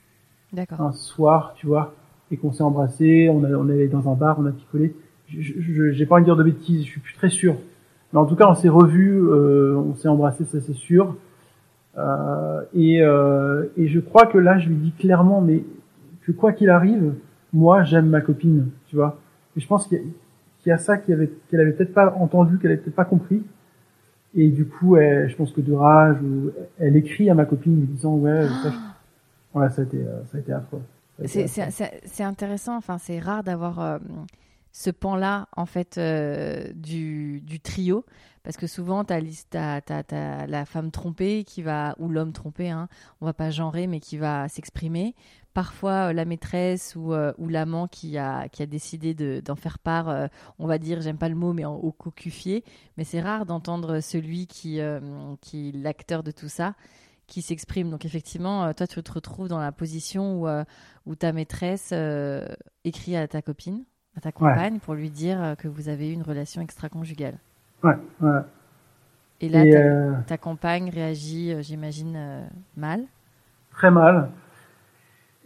un 0.77 0.91
soir, 0.91 1.53
tu 1.55 1.67
vois, 1.67 1.93
et 2.31 2.37
qu'on 2.37 2.51
s'est 2.51 2.63
embrassé. 2.63 3.29
On, 3.29 3.43
on 3.43 3.69
allait 3.69 3.87
dans 3.87 4.09
un 4.09 4.15
bar, 4.15 4.37
on 4.39 4.45
a 4.45 4.51
picolé. 4.51 4.95
J'ai 5.27 6.05
pas 6.05 6.15
envie 6.15 6.23
de 6.23 6.27
dire 6.27 6.35
de 6.35 6.43
bêtises, 6.43 6.83
je 6.83 6.89
suis 6.89 7.01
plus 7.01 7.15
très 7.15 7.29
sûr. 7.29 7.55
Mais 8.13 8.19
en 8.19 8.25
tout 8.25 8.35
cas, 8.35 8.47
on 8.47 8.55
s'est 8.55 8.69
revus, 8.69 9.27
on 9.27 9.95
s'est 9.95 10.07
embrassé, 10.07 10.45
ça 10.45 10.59
c'est 10.61 10.73
sûr. 10.73 11.15
Euh, 11.97 12.61
et, 12.73 13.01
euh, 13.01 13.65
et 13.77 13.87
je 13.87 13.99
crois 13.99 14.25
que 14.25 14.37
là, 14.37 14.57
je 14.57 14.67
lui 14.69 14.75
dis 14.75 14.91
clairement, 14.91 15.41
mais 15.41 15.63
que 16.21 16.31
quoi 16.31 16.53
qu'il 16.53 16.69
arrive, 16.69 17.13
moi, 17.53 17.83
j'aime 17.83 18.07
ma 18.07 18.21
copine, 18.21 18.69
tu 18.87 18.95
vois. 18.95 19.19
Et 19.55 19.59
je 19.59 19.67
pense 19.67 19.87
qu'il 19.87 20.01
y, 20.65 20.71
a 20.71 20.77
ça 20.77 20.97
qu'elle 20.97 21.15
avait, 21.15 21.31
qu'elle 21.49 21.61
avait 21.61 21.71
peut-être 21.71 21.93
pas 21.93 22.13
entendu, 22.19 22.57
qu'elle 22.57 22.71
avait 22.71 22.81
peut-être 22.81 22.95
pas 22.95 23.05
compris. 23.05 23.43
Et 24.33 24.49
du 24.49 24.65
coup, 24.65 24.97
elle, 24.97 25.29
je 25.29 25.35
pense 25.35 25.53
que 25.53 25.61
de 25.61 25.71
rage, 25.71 26.17
elle 26.77 26.97
écrit 26.97 27.29
à 27.29 27.33
ma 27.33 27.45
copine 27.45 27.79
lui 27.79 27.87
disant 27.87 28.15
ouais, 28.15 28.47
ça, 28.63 28.73
voilà, 29.53 29.69
ça 29.69 29.83
a 29.83 29.85
été, 29.85 30.03
ça 30.25 30.37
a 30.37 30.41
été 30.41 30.51
affreux. 30.51 30.81
C'est 31.25 32.23
intéressant. 32.23 32.75
Enfin, 32.75 32.97
c'est 32.97 33.19
rare 33.19 33.43
d'avoir 33.43 33.79
euh, 33.79 33.97
ce 34.71 34.89
pan-là 34.89 35.47
en 35.55 35.65
fait 35.65 35.97
euh, 35.97 36.65
du, 36.73 37.41
du, 37.41 37.59
trio 37.59 38.03
parce 38.45 38.55
que 38.55 38.67
souvent 38.67 39.03
tu 39.03 39.13
as, 39.13 39.81
as, 39.89 40.47
la 40.47 40.65
femme 40.65 40.91
trompée 40.91 41.43
qui 41.43 41.61
va 41.61 41.95
ou 41.99 42.07
l'homme 42.07 42.31
trompé 42.31 42.69
hein, 42.69 42.87
on 43.19 43.25
va 43.25 43.33
pas 43.33 43.49
genrer 43.49 43.87
mais 43.87 43.99
qui 43.99 44.17
va 44.17 44.47
s'exprimer. 44.47 45.15
Parfois 45.53 46.09
euh, 46.09 46.13
la 46.13 46.23
maîtresse 46.23 46.95
ou, 46.95 47.13
euh, 47.13 47.33
ou 47.37 47.49
l'amant 47.49 47.87
qui 47.87 48.17
a, 48.17 48.47
qui 48.47 48.63
a 48.63 48.65
décidé 48.65 49.13
d'en 49.41 49.55
faire 49.55 49.79
part 49.79 50.29
on 50.59 50.67
va 50.67 50.77
dire 50.77 51.01
j'aime 51.01 51.17
pas 51.17 51.29
le 51.29 51.35
mot 51.35 51.51
mais 51.51 51.65
en, 51.65 51.75
au 51.75 51.91
cocufié 51.91 52.63
mais 52.97 53.03
c'est 53.03 53.21
rare 53.21 53.45
d'entendre 53.45 53.99
celui 53.99 54.47
qui, 54.47 54.79
qui 55.41 55.69
est 55.69 55.71
l'acteur 55.73 56.23
de 56.23 56.31
tout 56.31 56.49
ça 56.49 56.75
qui 57.27 57.41
s'exprime. 57.41 57.89
Donc 57.89 58.05
effectivement 58.05 58.73
toi 58.73 58.87
tu 58.87 59.01
te 59.03 59.11
retrouves 59.11 59.49
dans 59.49 59.59
la 59.59 59.71
position 59.71 60.41
où, 60.41 60.47
où 61.05 61.15
ta 61.15 61.33
maîtresse 61.33 61.93
écrit 62.85 63.17
à 63.17 63.27
ta 63.27 63.41
copine 63.41 63.83
à 64.15 64.21
ta 64.21 64.31
compagne 64.31 64.79
pour 64.79 64.93
lui 64.93 65.09
dire 65.09 65.41
euh, 65.41 65.55
que 65.55 65.67
vous 65.67 65.89
avez 65.89 66.09
eu 66.09 66.13
une 66.13 66.23
relation 66.23 66.61
extra-conjugale. 66.61 67.37
Ouais, 67.83 67.95
ouais. 68.21 68.39
Et 69.41 69.49
là, 69.49 69.63
ta, 69.63 69.77
euh, 69.77 70.13
ta, 70.27 70.37
compagne 70.37 70.89
réagit, 70.89 71.51
euh, 71.51 71.61
j'imagine, 71.61 72.17
mal. 72.77 73.03
Très 73.71 73.91
mal. 73.91 74.29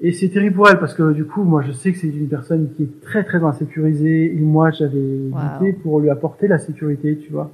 Et 0.01 0.13
c'est 0.13 0.29
terrible 0.29 0.55
pour 0.55 0.69
elle 0.69 0.79
parce 0.79 0.93
que 0.93 1.11
du 1.11 1.25
coup, 1.25 1.43
moi, 1.43 1.61
je 1.63 1.71
sais 1.71 1.91
que 1.91 1.97
c'est 1.97 2.07
une 2.07 2.29
personne 2.29 2.69
qui 2.75 2.83
est 2.83 3.01
très 3.01 3.23
très 3.23 3.43
insécurisée 3.43 4.33
et 4.33 4.39
moi, 4.39 4.71
j'avais 4.71 5.29
wow. 5.31 5.73
pour 5.83 5.99
lui 5.99 6.09
apporter 6.09 6.47
la 6.47 6.59
sécurité, 6.59 7.17
tu 7.17 7.31
vois. 7.31 7.51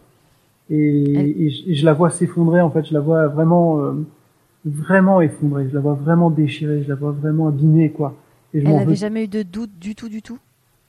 Et, 0.70 1.46
et, 1.48 1.76
je, 1.76 1.86
la 1.86 1.94
vois 1.94 2.12
s'effondrer. 2.12 2.62
En 2.62 2.70
fait, 2.70 2.86
je 2.86 2.94
la 2.94 3.00
vois 3.00 3.28
vraiment, 3.28 3.96
vraiment 4.64 5.22
effondrée. 5.22 5.68
Je 5.70 5.74
la 5.74 5.80
vois 5.80 5.94
vraiment 5.94 6.30
déchirée. 6.30 6.84
Je 6.84 6.90
la 6.90 6.96
vois 6.96 7.12
vraiment 7.12 7.48
abîmée, 7.48 7.90
quoi. 7.90 8.16
Et 8.54 8.62
je 8.62 8.68
elle 8.68 8.76
n'avait 8.76 8.96
jamais 8.96 9.26
eu 9.26 9.28
de 9.28 9.44
doute 9.44 9.72
du 9.80 9.96
tout, 9.96 10.10
du 10.10 10.22
tout? 10.22 10.40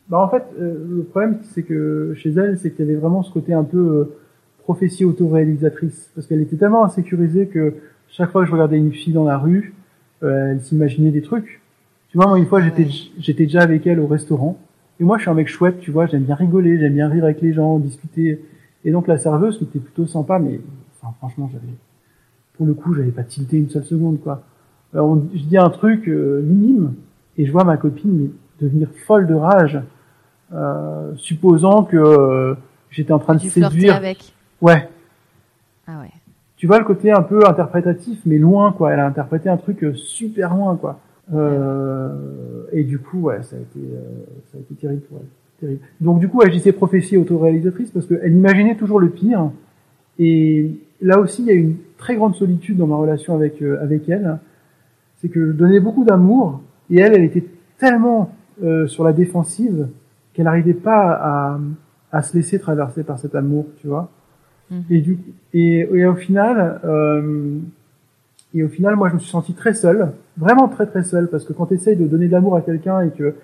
Bah 0.09 0.21
en 0.21 0.29
fait, 0.29 0.45
euh, 0.61 0.85
le 0.89 1.03
problème 1.03 1.39
c'est 1.43 1.63
que 1.63 2.15
chez 2.17 2.31
elle, 2.31 2.59
c'est 2.59 2.71
qu'il 2.71 2.87
y 2.87 2.89
avait 2.89 2.99
vraiment 2.99 3.23
ce 3.23 3.33
côté 3.33 3.53
un 3.53 3.65
peu 3.65 3.79
euh, 3.79 4.17
prophétie 4.63 5.05
autoréalisatrice, 5.05 6.11
parce 6.15 6.27
qu'elle 6.27 6.41
était 6.41 6.57
tellement 6.57 6.85
insécurisée 6.85 7.49
que 7.49 7.75
chaque 8.09 8.31
fois 8.31 8.43
que 8.43 8.49
je 8.49 8.53
regardais 8.53 8.79
une 8.79 8.93
fille 8.93 9.13
dans 9.13 9.25
la 9.25 9.37
rue, 9.37 9.75
euh, 10.23 10.53
elle 10.53 10.61
s'imaginait 10.61 11.11
des 11.11 11.23
trucs. 11.23 11.61
Tu 12.11 12.19
vois, 12.19 12.29
moi 12.29 12.39
une 12.39 12.47
fois 12.47 12.61
j'étais 12.61 12.87
j'étais 13.19 13.45
déjà 13.45 13.63
avec 13.63 13.85
elle 13.87 13.99
au 13.99 14.07
restaurant, 14.07 14.59
et 15.01 15.05
moi 15.05 15.17
je 15.19 15.23
suis 15.23 15.31
un 15.31 15.35
mec 15.35 15.49
chouette, 15.49 15.81
tu 15.81 15.91
vois, 15.91 16.07
j'aime 16.07 16.23
bien 16.23 16.37
rigoler, 16.37 16.79
j'aime 16.79 16.95
bien 16.95 17.09
rire 17.09 17.25
avec 17.25 17.41
les 17.43 17.53
gens, 17.53 17.79
discuter. 17.79 18.45
Et 18.85 18.93
donc 18.93 19.09
la 19.09 19.19
serveuse 19.19 19.59
qui 19.59 19.65
était 19.65 19.81
plutôt 19.81 20.07
sympa, 20.07 20.39
mais 20.39 20.61
enfin, 21.03 21.13
franchement 21.19 21.51
j'avais, 21.53 21.75
pour 22.57 22.67
le 22.67 22.75
coup 22.75 22.95
j'avais 22.95 23.11
pas 23.11 23.25
tilté 23.25 23.57
une 23.57 23.69
seule 23.69 23.85
seconde 23.85 24.21
quoi. 24.21 24.43
Alors, 24.95 25.21
je 25.35 25.43
dis 25.43 25.59
un 25.59 25.69
truc 25.69 26.07
minime, 26.07 26.95
et 27.37 27.45
je 27.45 27.51
vois 27.53 27.65
ma 27.65 27.77
copine 27.77 28.31
devenir 28.61 28.89
folle 29.07 29.27
de 29.27 29.35
rage 29.35 29.77
euh, 29.77 29.81
supposant 31.17 31.85
que 31.85 31.97
euh, 31.97 32.55
j'étais 32.91 33.13
en 33.13 33.19
train 33.19 33.35
de 33.35 33.41
séduire. 33.41 33.95
avec. 33.95 34.33
Ouais. 34.61 34.89
Ah 35.87 36.01
ouais. 36.01 36.11
Tu 36.57 36.67
vois 36.67 36.79
le 36.79 36.85
côté 36.85 37.11
un 37.11 37.23
peu 37.23 37.47
interprétatif, 37.47 38.21
mais 38.25 38.39
loin 38.39 38.73
quoi. 38.73 38.93
Elle 38.93 39.01
a 39.01 39.07
interprété 39.07 39.49
un 39.49 39.57
truc 39.57 39.83
euh, 39.85 39.95
super 39.95 40.55
loin 40.55 40.77
quoi. 40.77 41.01
Euh, 41.35 42.13
et 42.73 42.85
du 42.85 42.99
coup, 42.99 43.23
ouais, 43.23 43.43
ça 43.43 43.57
a 43.57 43.59
été, 43.59 43.81
ça 44.51 44.59
a 44.59 44.61
été 44.61 44.75
terrible. 44.75 45.03
Terrible. 45.61 45.81
Donc 46.01 46.21
du 46.21 46.29
coup, 46.29 46.43
elle 46.43 46.51
disait 46.51 46.73
prophétie 46.73 47.17
autoréalisatrice 47.17 47.91
parce 47.91 48.07
qu'elle 48.07 48.33
imaginait 48.33 48.77
toujours 48.77 49.01
le 49.01 49.11
pire. 49.11 49.51
Et 50.19 50.71
là 51.01 51.19
aussi, 51.19 51.43
il 51.43 51.49
y 51.49 51.51
a 51.51 51.55
une 51.55 51.77
très 51.99 52.17
grande 52.17 52.37
solitude 52.37 52.77
dans 52.77 52.87
ma 52.87 52.97
relation 52.97 53.35
avec 53.35 53.61
avec 53.63 54.09
elle. 54.09 54.39
C'est 55.17 55.29
que 55.29 55.47
je 55.49 55.53
donnais 55.53 55.81
beaucoup 55.81 56.05
d'amour 56.05 56.61
et 56.91 57.01
elle, 57.01 57.15
elle 57.15 57.25
était 57.25 57.45
tellement 57.79 58.31
sur 58.87 59.05
la 59.05 59.13
défensive 59.13 59.89
qu'elle 60.37 60.45
n'arrivait 60.45 60.75
pas 60.75 61.13
à, 61.13 61.59
à, 62.13 62.23
se 62.23 62.37
laisser 62.37 62.59
traverser 62.59 63.03
par 63.03 63.19
cet 63.19 63.35
amour, 63.35 63.67
tu 63.81 63.87
vois. 63.87 64.11
Mhm. 64.71 64.85
Et, 64.91 65.01
du, 65.01 65.19
et, 65.55 65.79
et, 65.79 66.07
au 66.07 66.15
final, 66.15 66.81
euh, 66.85 67.59
et 68.55 68.63
au 68.63 68.69
final, 68.69 68.97
moi, 68.97 69.09
je 69.09 69.15
me 69.15 69.19
suis 69.19 69.31
senti 69.31 69.55
très 69.55 69.73
seul, 69.73 70.13
vraiment 70.37 70.69
très 70.69 70.87
très 70.87 71.05
seul, 71.05 71.29
parce 71.29 71.45
que 71.45 71.55
quand 71.55 71.67
tu 71.67 71.75
essayes 71.75 71.97
de 71.97 72.07
donner 72.07 72.27
de 72.27 72.33
l'amour 72.33 72.55
à 72.55 72.61
quelqu'un 72.61 73.01
et 73.01 73.11
que 73.11 73.35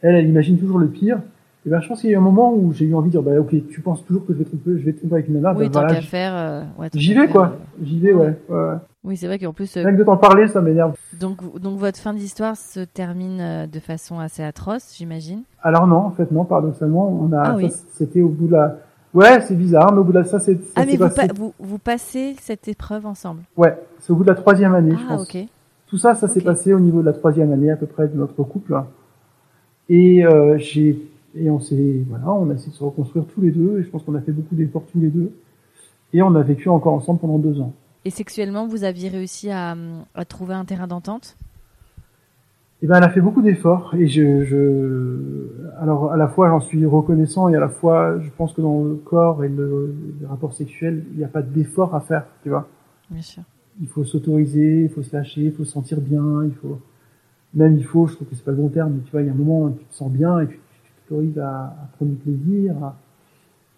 elle, 0.00 0.14
elle 0.14 0.28
imagine 0.28 0.58
toujours 0.58 0.78
le 0.78 0.88
pire, 0.88 1.20
et 1.66 1.70
ben, 1.70 1.80
je 1.80 1.88
pense 1.88 2.00
qu'il 2.00 2.10
y 2.10 2.12
a 2.12 2.16
eu 2.16 2.18
un 2.18 2.22
moment 2.22 2.54
où 2.54 2.72
j'ai 2.72 2.84
eu 2.84 2.94
envie 2.94 3.08
de 3.08 3.12
dire, 3.12 3.22
bah, 3.22 3.38
ok, 3.38 3.54
tu 3.68 3.80
penses 3.80 4.04
toujours 4.04 4.24
que 4.24 4.32
je 4.32 4.38
vais 4.38 4.44
tromper, 4.44 4.70
je 4.78 4.84
vais 4.84 4.92
te 4.92 4.98
tromper 4.98 5.14
avec 5.16 5.28
une 5.28 5.34
nana, 5.34 5.54
oui, 5.56 5.68
bah, 5.68 5.84
voilà, 5.86 6.00
faire, 6.00 6.32
euh, 6.34 6.62
ouais, 6.78 6.88
j'y 6.94 7.14
vais, 7.14 7.26
quoi. 7.28 7.46
Euh, 7.46 7.84
j'y 7.84 7.98
vais, 7.98 8.12
ouais. 8.12 8.36
ouais. 8.48 8.74
Oui, 9.04 9.16
c'est 9.16 9.26
vrai 9.26 9.38
qu'en 9.38 9.52
plus. 9.52 9.72
Rien 9.74 9.92
que 9.92 9.98
de 9.98 10.04
t'en 10.04 10.16
parler, 10.16 10.48
ça 10.48 10.60
m'énerve. 10.60 10.94
Donc, 11.18 11.60
donc 11.60 11.78
votre 11.78 11.98
fin 11.98 12.14
d'histoire 12.14 12.56
se 12.56 12.80
termine 12.80 13.40
euh, 13.40 13.66
de 13.66 13.80
façon 13.80 14.18
assez 14.18 14.42
atroce, 14.42 14.94
j'imagine. 14.96 15.42
Alors 15.62 15.86
non, 15.86 15.96
en 15.96 16.10
fait 16.10 16.30
non, 16.30 16.44
paradoxalement, 16.44 17.08
on 17.08 17.32
a. 17.32 17.42
Ah, 17.42 17.56
oui. 17.56 17.72
C'était 17.92 18.22
au 18.22 18.28
bout 18.28 18.46
de 18.46 18.52
la. 18.52 18.78
Ouais, 19.14 19.40
c'est 19.40 19.56
bizarre, 19.56 19.92
mais 19.92 19.98
au 19.98 20.04
bout 20.04 20.12
de 20.12 20.22
ça, 20.24 20.38
c'est. 20.38 20.58
Ah 20.76 20.84
mais 20.84 20.96
vous, 20.96 21.08
passé... 21.08 21.28
pa 21.28 21.32
vous, 21.34 21.54
vous 21.58 21.78
passez 21.78 22.36
cette 22.40 22.68
épreuve 22.68 23.06
ensemble? 23.06 23.42
Ouais, 23.56 23.78
c'est 24.00 24.12
au 24.12 24.16
bout 24.16 24.24
de 24.24 24.28
la 24.28 24.34
troisième 24.34 24.74
année, 24.74 24.94
ah, 24.94 25.00
je 25.00 25.06
pense. 25.06 25.34
ok. 25.34 25.46
Tout 25.86 25.96
ça, 25.96 26.14
ça 26.14 26.28
s'est 26.28 26.42
passé 26.42 26.74
au 26.74 26.80
niveau 26.80 27.00
de 27.00 27.06
la 27.06 27.14
troisième 27.14 27.52
année 27.52 27.70
à 27.70 27.76
peu 27.76 27.86
près 27.86 28.08
de 28.08 28.16
notre 28.16 28.42
couple. 28.42 28.78
Et 29.88 30.26
euh, 30.26 30.58
j'ai 30.58 31.00
et 31.34 31.50
on 31.50 31.60
s'est 31.60 32.04
voilà, 32.08 32.32
on 32.32 32.50
a 32.50 32.54
essayé 32.54 32.70
de 32.70 32.76
se 32.76 32.84
reconstruire 32.84 33.24
tous 33.26 33.40
les 33.40 33.50
deux. 33.50 33.78
Et 33.78 33.82
je 33.82 33.90
pense 33.90 34.02
qu'on 34.02 34.14
a 34.14 34.20
fait 34.20 34.32
beaucoup 34.32 34.54
d'efforts 34.54 34.84
tous 34.92 35.00
les 35.00 35.08
deux. 35.08 35.32
Et 36.12 36.22
on 36.22 36.34
a 36.34 36.42
vécu 36.42 36.68
encore 36.68 36.94
ensemble 36.94 37.20
pendant 37.20 37.38
deux 37.38 37.60
ans. 37.60 37.72
Et 38.04 38.10
sexuellement, 38.10 38.66
vous 38.66 38.84
aviez 38.84 39.08
réussi 39.08 39.50
à, 39.50 39.76
à 40.14 40.24
trouver 40.24 40.54
un 40.54 40.64
terrain 40.64 40.86
d'entente? 40.86 41.36
Eh 42.80 42.86
ben, 42.86 42.98
elle 42.98 43.02
a 43.02 43.10
fait 43.10 43.20
beaucoup 43.20 43.42
d'efforts 43.42 43.92
et 43.98 44.06
je, 44.06 44.44
je, 44.44 45.48
alors 45.80 46.12
à 46.12 46.16
la 46.16 46.28
fois 46.28 46.48
j'en 46.48 46.60
suis 46.60 46.86
reconnaissant 46.86 47.48
et 47.48 47.56
à 47.56 47.58
la 47.58 47.68
fois 47.68 48.20
je 48.20 48.30
pense 48.36 48.52
que 48.52 48.60
dans 48.60 48.84
le 48.84 48.94
corps 48.94 49.42
et 49.42 49.48
le, 49.48 49.92
les 50.20 50.26
rapports 50.26 50.52
sexuels, 50.52 51.04
il 51.10 51.18
n'y 51.18 51.24
a 51.24 51.28
pas 51.28 51.42
d'effort 51.42 51.96
à 51.96 52.00
faire, 52.00 52.26
tu 52.44 52.50
vois. 52.50 52.68
Bien 53.10 53.20
sûr. 53.20 53.42
Il 53.80 53.88
faut 53.88 54.04
s'autoriser, 54.04 54.84
il 54.84 54.90
faut 54.90 55.02
se 55.02 55.14
lâcher, 55.14 55.40
il 55.40 55.52
faut 55.52 55.64
se 55.64 55.72
sentir 55.72 56.00
bien, 56.00 56.44
il 56.44 56.54
faut 56.54 56.78
même 57.52 57.76
il 57.76 57.84
faut, 57.84 58.06
je 58.06 58.14
trouve 58.14 58.28
que 58.28 58.36
c'est 58.36 58.44
pas 58.44 58.52
le 58.52 58.58
bon 58.58 58.68
terme, 58.68 58.92
mais 58.94 59.02
tu 59.02 59.10
vois, 59.10 59.22
il 59.22 59.26
y 59.26 59.30
a 59.30 59.32
un 59.32 59.36
moment 59.36 59.62
où 59.62 59.70
tu 59.70 59.84
te 59.84 59.94
sens 59.94 60.12
bien 60.12 60.38
et 60.38 60.46
tu 60.46 60.60
à, 61.38 61.48
à 61.66 61.88
prendre 61.96 62.12
du 62.12 62.16
plaisir. 62.16 62.74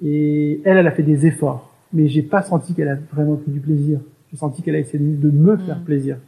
Et 0.03 0.61
elle, 0.64 0.78
elle 0.78 0.87
a 0.87 0.93
fait 0.93 1.03
des 1.03 1.26
efforts 1.26 1.66
mais 1.93 2.07
j'ai 2.07 2.22
pas 2.22 2.41
senti 2.43 2.72
qu'elle 2.72 2.87
a 2.87 2.95
vraiment 3.12 3.35
pris 3.35 3.51
du 3.51 3.59
plaisir. 3.59 3.99
J'ai 4.31 4.37
senti 4.37 4.62
qu'elle 4.62 4.76
a 4.76 4.78
essayé 4.78 5.01
de 5.05 5.28
me 5.28 5.57
faire 5.57 5.81
Mm. 5.81 5.85
plaisir. 5.85 6.18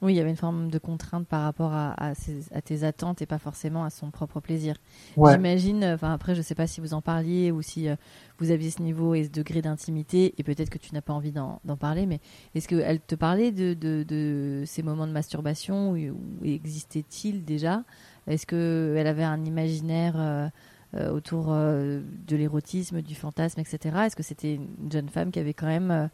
Oui, 0.00 0.12
il 0.14 0.16
y 0.16 0.20
avait 0.20 0.30
une 0.30 0.36
forme 0.36 0.70
de 0.70 0.78
contrainte 0.78 1.26
par 1.26 1.42
rapport 1.42 1.72
à, 1.72 1.92
à, 2.00 2.14
ses- 2.14 2.46
à 2.54 2.62
tes 2.62 2.84
attentes 2.84 3.20
et 3.20 3.26
pas 3.26 3.38
forcément 3.38 3.82
à 3.84 3.90
son 3.90 4.12
propre 4.12 4.38
plaisir. 4.38 4.76
Ouais. 5.16 5.32
J'imagine, 5.32 5.82
euh, 5.82 5.94
enfin 5.96 6.12
après, 6.12 6.36
je 6.36 6.40
sais 6.40 6.54
pas 6.54 6.68
si 6.68 6.80
vous 6.80 6.94
en 6.94 7.02
parliez 7.02 7.50
ou 7.50 7.62
si 7.62 7.88
euh, 7.88 7.96
vous 8.38 8.52
aviez 8.52 8.70
ce 8.70 8.80
niveau 8.80 9.12
et 9.14 9.24
ce 9.24 9.30
degré 9.30 9.60
d'intimité, 9.60 10.34
et 10.38 10.44
peut-être 10.44 10.70
que 10.70 10.78
tu 10.78 10.94
n'as 10.94 11.02
pas 11.02 11.12
envie 11.12 11.32
d'en 11.32 11.60
d'en 11.64 11.76
parler, 11.76 12.06
mais 12.06 12.20
est-ce 12.54 12.68
qu'elle 12.68 13.00
te 13.00 13.16
parlait 13.16 13.50
de, 13.50 13.74
de, 13.74 14.04
de 14.06 14.62
ces 14.66 14.84
moments 14.84 15.08
de 15.08 15.12
masturbation 15.12 15.90
où, 15.90 15.96
où 15.96 16.44
existait-il 16.44 17.44
déjà 17.44 17.82
Est-ce 18.30 18.46
qu'elle 18.46 19.06
avait 19.06 19.24
un 19.24 19.44
imaginaire 19.44 20.14
euh, 20.16 20.46
euh, 20.94 21.10
autour 21.10 21.46
euh, 21.48 22.00
de 22.28 22.36
l'érotisme, 22.36 23.02
du 23.02 23.14
fantasme, 23.14 23.60
etc. 23.60 23.78
Est-ce 24.06 24.16
que 24.16 24.22
c'était 24.22 24.54
une 24.54 24.90
jeune 24.90 25.08
femme 25.08 25.30
qui 25.32 25.40
avait 25.40 25.52
quand 25.52 25.66
même 25.66 26.08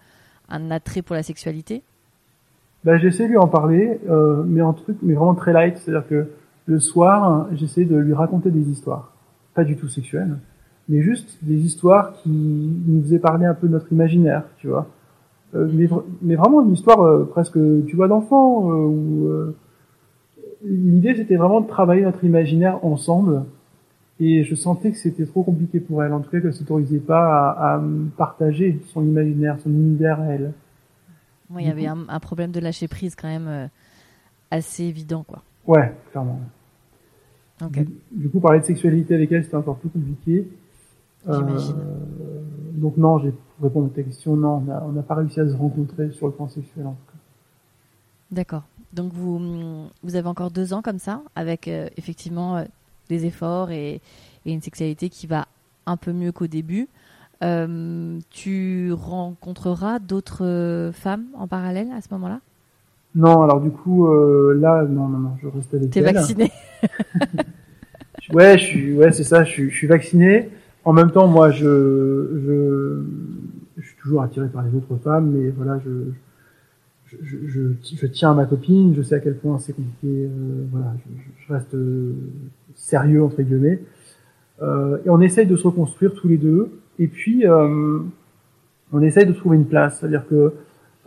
un 0.49 0.71
attrait 0.71 1.03
pour 1.03 1.14
la 1.14 1.23
sexualité? 1.23 1.83
Bah, 2.85 2.99
j'ai 2.99 3.09
essayé 3.09 3.25
de 3.25 3.31
lui 3.31 3.39
en 3.39 3.49
parler, 3.49 4.01
mais 4.47 4.62
en 4.62 4.73
truc, 4.73 4.97
mais 5.03 5.14
vraiment 5.14 5.35
très 5.35 5.53
light. 5.53 5.77
C'est-à-dire 5.77 6.09
que 6.09 6.29
le 6.67 6.81
soir, 6.81 7.49
j'essayais 7.53 7.87
de 7.87 7.97
lui 7.97 8.14
raconter 8.14 8.51
des 8.51 8.71
histoires, 8.71 9.12
pas 9.55 9.64
du 9.64 9.77
tout 9.77 9.89
sexuelles, 9.89 10.37
mais 10.89 11.03
juste 11.03 11.39
des 11.43 11.59
histoires 11.59 12.12
qui 12.23 12.31
nous 12.31 13.03
faisaient 13.03 13.19
parler 13.19 13.45
un 13.47 13.55
peu 13.55 13.67
de 13.67 13.73
notre 13.73 13.93
imaginaire, 13.93 14.45
tu 14.59 14.69
vois. 14.69 14.87
Mais, 15.53 15.87
vr- 15.87 16.05
mais 16.23 16.37
vraiment 16.37 16.62
une 16.62 16.73
histoire 16.73 17.27
presque, 17.29 17.59
tu 17.87 17.97
vois, 17.97 18.09
d'enfant. 18.09 18.71
Euh, 18.73 19.55
l'idée 20.65 21.15
c'était 21.15 21.37
vraiment 21.37 21.61
de 21.61 21.69
travailler 21.69 22.03
notre 22.03 22.25
imaginaire 22.25 22.85
ensemble. 22.85 23.45
Et 24.19 24.45
je 24.45 24.55
sentais 24.55 24.93
que 24.93 24.97
c'était 24.97 25.27
trop 25.27 25.43
compliqué 25.43 25.79
pour 25.79 26.03
elle, 26.03 26.15
en 26.15 26.21
tout 26.21 26.31
cas 26.31 26.41
qu'elle 26.41 26.55
s'autorisait 26.55 27.01
pas 27.01 27.51
à, 27.51 27.83
partager 28.17 28.81
son 28.87 29.03
imaginaire, 29.03 29.59
son 29.61 29.69
univers 29.69 30.21
à 30.21 30.27
elle. 30.27 30.53
Oui, 31.51 31.63
il 31.65 31.69
y 31.69 31.71
avait 31.71 31.87
un, 31.87 32.09
un 32.09 32.19
problème 32.19 32.51
de 32.51 32.59
lâcher 32.59 32.89
prise 32.89 33.15
quand 33.15 33.29
même 33.29 33.47
euh, 33.47 33.67
assez 34.51 34.85
évident, 34.85 35.23
quoi. 35.23 35.43
Ouais, 35.67 35.93
clairement. 36.11 36.41
Ok. 37.63 37.73
Du, 37.73 37.89
du 38.11 38.29
coup, 38.31 38.41
parler 38.41 38.61
de 38.61 38.65
sexualité 38.65 39.15
avec 39.15 39.31
elle, 39.33 39.45
c'était 39.45 39.57
encore 39.57 39.77
plus 39.77 39.91
compliqué. 39.91 40.49
J'imagine. 41.29 41.75
donc 42.75 42.97
non, 42.97 43.19
j'ai 43.19 43.33
pour 43.33 43.65
répondre 43.65 43.87
à 43.93 43.97
ta 43.97 44.03
question, 44.03 44.37
non, 44.37 44.63
on 44.85 44.93
n'a 44.93 45.03
pas 45.03 45.15
réussi 45.15 45.41
à 45.41 45.49
se 45.49 45.57
rencontrer 45.57 46.11
sur 46.13 46.27
le 46.27 46.33
plan 46.33 46.47
sexuel 46.49 46.87
en 46.87 46.93
tout 46.93 47.13
cas. 47.13 47.19
D'accord. 48.31 48.63
Donc 48.97 49.13
vous, 49.13 49.39
vous 50.03 50.17
avez 50.17 50.27
encore 50.27 50.51
deux 50.51 50.73
ans 50.73 50.81
comme 50.81 50.99
ça, 50.99 51.21
avec 51.37 51.69
euh, 51.69 51.87
effectivement 51.99 52.57
euh, 52.57 52.65
des 53.11 53.27
efforts 53.27 53.71
et, 53.71 54.01
et 54.47 54.53
une 54.53 54.63
sexualité 54.63 55.11
qui 55.11 55.27
va 55.27 55.47
un 55.85 55.99
peu 55.99 56.13
mieux 56.13 56.33
qu'au 56.33 56.47
début. 56.47 56.89
Euh, 57.45 58.19
tu 58.31 58.93
rencontreras 58.95 59.99
d'autres 59.99 60.91
femmes 60.95 61.27
en 61.35 61.47
parallèle 61.47 61.89
à 61.95 62.01
ce 62.01 62.09
moment-là? 62.13 62.41
Non, 63.15 63.43
alors 63.43 63.61
du 63.61 63.71
coup, 63.71 64.07
là, 64.55 64.85
non, 64.85 65.09
non, 65.09 65.19
non, 65.19 65.37
je 65.43 65.49
reste 65.49 65.73
avec 65.75 65.91
T'es 65.91 66.01
vacciné 66.01 66.51
Ouais, 68.33 68.59
je 68.59 68.65
suis, 68.65 68.95
ouais, 68.95 69.13
c'est 69.13 69.25
ça, 69.25 69.45
je 69.45 69.51
suis, 69.51 69.71
je 69.71 69.77
suis 69.77 69.87
vacciné. 69.87 70.49
En 70.85 70.93
même 70.93 71.11
temps, 71.11 71.29
moi, 71.29 71.51
je, 71.51 71.65
je, 71.65 73.03
je 73.77 73.87
suis 73.87 73.97
toujours 74.03 74.23
attiré 74.23 74.49
par 74.49 74.63
les 74.63 74.75
autres 74.75 74.97
femmes, 75.05 75.31
mais 75.31 75.51
voilà, 75.51 75.79
je, 75.85 75.91
je, 75.91 76.26
je, 77.07 77.17
je, 77.47 77.61
je 77.97 78.07
tiens 78.07 78.33
à 78.33 78.35
ma 78.35 78.47
copine, 78.47 78.95
je 78.97 79.03
sais 79.03 79.15
à 79.15 79.21
quel 79.21 79.37
point 79.37 79.59
c'est 79.59 79.73
compliqué, 79.73 80.25
euh, 80.25 80.29
voilà, 80.71 80.95
je, 80.99 81.47
je 81.47 81.53
reste 81.53 81.75
euh, 81.75 82.15
sérieux 82.75 83.23
entre 83.23 83.43
guillemets. 83.43 83.81
Euh, 84.63 84.99
et 85.05 85.11
on 85.11 85.21
essaye 85.21 85.47
de 85.47 85.57
se 85.57 85.65
reconstruire 85.65 86.15
tous 86.15 86.29
les 86.29 86.39
deux, 86.39 86.71
et 86.99 87.07
puis 87.07 87.47
euh, 87.47 87.99
on 88.93 89.03
essaye 89.03 89.27
de 89.27 89.33
trouver 89.33 89.57
une 89.57 89.67
place, 89.67 90.01
c'est-à-dire 90.01 90.27
que 90.29 90.55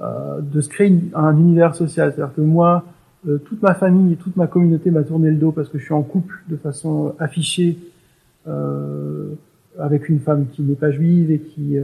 euh, 0.01 0.41
de 0.41 0.61
se 0.61 0.69
créer 0.69 0.93
un 1.13 1.37
univers 1.37 1.75
social, 1.75 2.13
c'est-à-dire 2.13 2.33
que 2.35 2.41
moi, 2.41 2.85
toute 3.43 3.61
ma 3.61 3.73
famille 3.73 4.13
et 4.13 4.15
toute 4.15 4.37
ma 4.37 4.47
communauté 4.47 4.91
m'a 4.91 5.03
tourné 5.03 5.29
le 5.29 5.35
dos 5.35 5.51
parce 5.51 5.67
que 5.67 5.77
je 5.77 5.83
suis 5.83 5.93
en 5.93 6.03
couple 6.03 6.41
de 6.47 6.55
façon 6.55 7.13
affichée 7.19 7.77
avec 9.77 10.07
une 10.07 10.21
femme 10.21 10.45
qui 10.53 10.61
n'est 10.61 10.75
pas 10.75 10.89
juive 10.91 11.29
et 11.29 11.39
qui, 11.39 11.75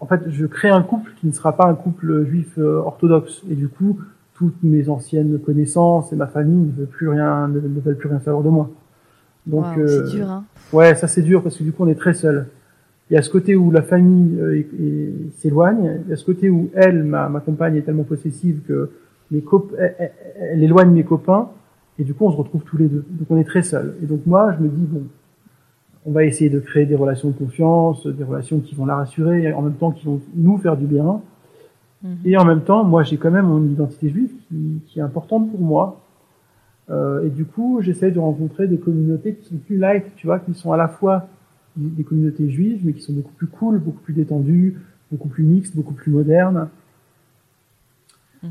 en 0.00 0.06
fait, 0.06 0.20
je 0.28 0.46
crée 0.46 0.68
un 0.70 0.82
couple 0.82 1.12
qui 1.20 1.26
ne 1.26 1.32
sera 1.32 1.56
pas 1.56 1.66
un 1.66 1.74
couple 1.74 2.24
juif 2.26 2.54
euh, 2.58 2.78
orthodoxe 2.78 3.42
et 3.50 3.54
du 3.54 3.68
coup, 3.68 3.98
toutes 4.34 4.62
mes 4.62 4.88
anciennes 4.88 5.38
connaissances 5.40 6.12
et 6.12 6.16
ma 6.16 6.26
famille 6.26 6.66
ne 6.66 6.72
veulent 6.72 6.86
plus 6.86 7.08
rien, 7.08 7.48
ne, 7.48 7.58
veulent 7.58 7.96
plus 7.96 8.08
rien 8.08 8.20
savoir 8.20 8.42
de 8.42 8.48
moi. 8.50 8.70
Donc, 9.46 9.64
Waouh, 9.64 9.80
euh, 9.80 10.04
C'est 10.06 10.16
dur, 10.16 10.30
hein 10.30 10.44
Ouais, 10.72 10.94
ça 10.94 11.06
c'est 11.08 11.22
dur 11.22 11.42
parce 11.42 11.56
que 11.56 11.64
du 11.64 11.72
coup 11.72 11.84
on 11.84 11.88
est 11.88 11.94
très 11.98 12.14
seul. 12.14 12.46
Il 13.10 13.14
y 13.14 13.16
a 13.16 13.22
ce 13.22 13.30
côté 13.30 13.56
où 13.56 13.70
la 13.70 13.80
famille 13.82 14.38
euh, 14.38 15.10
s'éloigne, 15.38 16.00
il 16.06 16.10
y 16.10 16.12
a 16.12 16.16
ce 16.16 16.24
côté 16.26 16.50
où 16.50 16.70
elle, 16.74 17.04
ma, 17.04 17.28
ma 17.30 17.40
compagne, 17.40 17.76
est 17.76 17.82
tellement 17.82 18.04
possessive 18.04 18.60
que 18.68 18.90
mes 19.30 19.40
cop 19.40 19.74
elle, 19.78 19.94
elle- 19.98 20.12
elle 20.52 20.62
éloigne 20.62 20.90
mes 20.90 21.04
copains 21.04 21.48
et 21.98 22.04
du 22.04 22.12
coup 22.14 22.26
on 22.26 22.30
se 22.32 22.36
retrouve 22.36 22.62
tous 22.64 22.76
les 22.76 22.86
deux. 22.86 23.04
Donc 23.10 23.26
on 23.30 23.38
est 23.38 23.44
très 23.44 23.62
seul. 23.62 23.94
Et 24.02 24.06
donc 24.06 24.20
moi 24.26 24.54
je 24.58 24.62
me 24.62 24.68
dis 24.68 24.84
bon, 24.86 25.02
on 26.08 26.12
va 26.12 26.24
essayer 26.24 26.48
de 26.48 26.58
créer 26.58 26.86
des 26.86 26.96
relations 26.96 27.28
de 27.28 27.34
confiance, 27.34 28.06
des 28.06 28.24
relations 28.24 28.60
qui 28.60 28.74
vont 28.74 28.86
la 28.86 28.96
rassurer, 28.96 29.52
en 29.52 29.60
même 29.60 29.74
temps 29.74 29.92
qui 29.92 30.06
vont 30.06 30.20
nous 30.34 30.56
faire 30.56 30.78
du 30.78 30.86
bien. 30.86 31.20
Mhm. 32.02 32.16
Et 32.24 32.38
en 32.38 32.46
même 32.46 32.62
temps, 32.62 32.82
moi, 32.82 33.02
j'ai 33.02 33.18
quand 33.18 33.30
même 33.30 33.46
mon 33.46 33.62
identité 33.62 34.08
juive 34.08 34.30
qui, 34.48 34.80
qui 34.86 35.00
est 35.00 35.02
importante 35.02 35.50
pour 35.50 35.60
moi. 35.60 36.00
Euh, 36.88 37.26
et 37.26 37.28
du 37.28 37.44
coup, 37.44 37.80
j'essaie 37.82 38.10
de 38.10 38.18
rencontrer 38.18 38.66
des 38.66 38.78
communautés 38.78 39.34
qui 39.34 39.50
sont 39.50 39.58
plus 39.58 39.76
light, 39.76 40.06
tu 40.16 40.26
vois, 40.26 40.38
qui 40.38 40.54
sont 40.54 40.72
à 40.72 40.78
la 40.78 40.88
fois 40.88 41.28
des 41.76 41.90
des 41.90 42.04
communautés 42.04 42.48
juives, 42.48 42.80
mais 42.84 42.94
qui 42.94 43.02
sont 43.02 43.12
beaucoup 43.12 43.34
plus 43.34 43.46
cool, 43.46 43.78
beaucoup 43.78 44.00
plus 44.00 44.14
détendues, 44.14 44.80
beaucoup 45.12 45.28
plus 45.28 45.44
mixtes, 45.44 45.76
beaucoup 45.76 45.92
plus 45.92 46.10
modernes. 46.10 46.68
Mhm. 48.42 48.50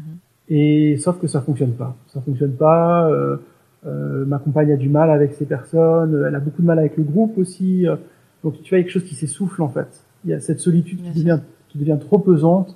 Et 0.49 0.97
sauf 0.97 1.19
que 1.19 1.25
ça 1.27 1.41
fonctionne 1.41 1.73
pas. 1.73 1.95
Ça 2.13 2.21
fonctionne 2.21 2.53
pas. 2.53 3.09
euh, 3.09 3.37
euh, 3.85 4.25
ma 4.25 4.39
compagne 4.39 4.71
a 4.71 4.77
du 4.77 4.89
mal 4.89 5.09
avec 5.11 5.33
ces 5.33 5.45
personnes. 5.45 6.23
Elle 6.27 6.35
a 6.35 6.39
beaucoup 6.39 6.61
de 6.61 6.67
mal 6.67 6.79
avec 6.79 6.97
le 6.97 7.03
groupe 7.03 7.37
aussi. 7.37 7.87
euh, 7.87 7.95
donc 8.43 8.61
tu 8.61 8.69
vois, 8.69 8.77
il 8.77 8.81
y 8.81 8.81
a 8.81 8.83
quelque 8.83 8.93
chose 8.93 9.03
qui 9.09 9.15
s'essouffle 9.15 9.61
en 9.61 9.69
fait. 9.69 10.03
Il 10.25 10.31
y 10.31 10.33
a 10.33 10.39
cette 10.39 10.59
solitude 10.59 11.01
qui 11.01 11.09
devient, 11.19 11.39
qui 11.69 11.77
devient 11.77 11.97
trop 11.99 12.19
pesante 12.19 12.75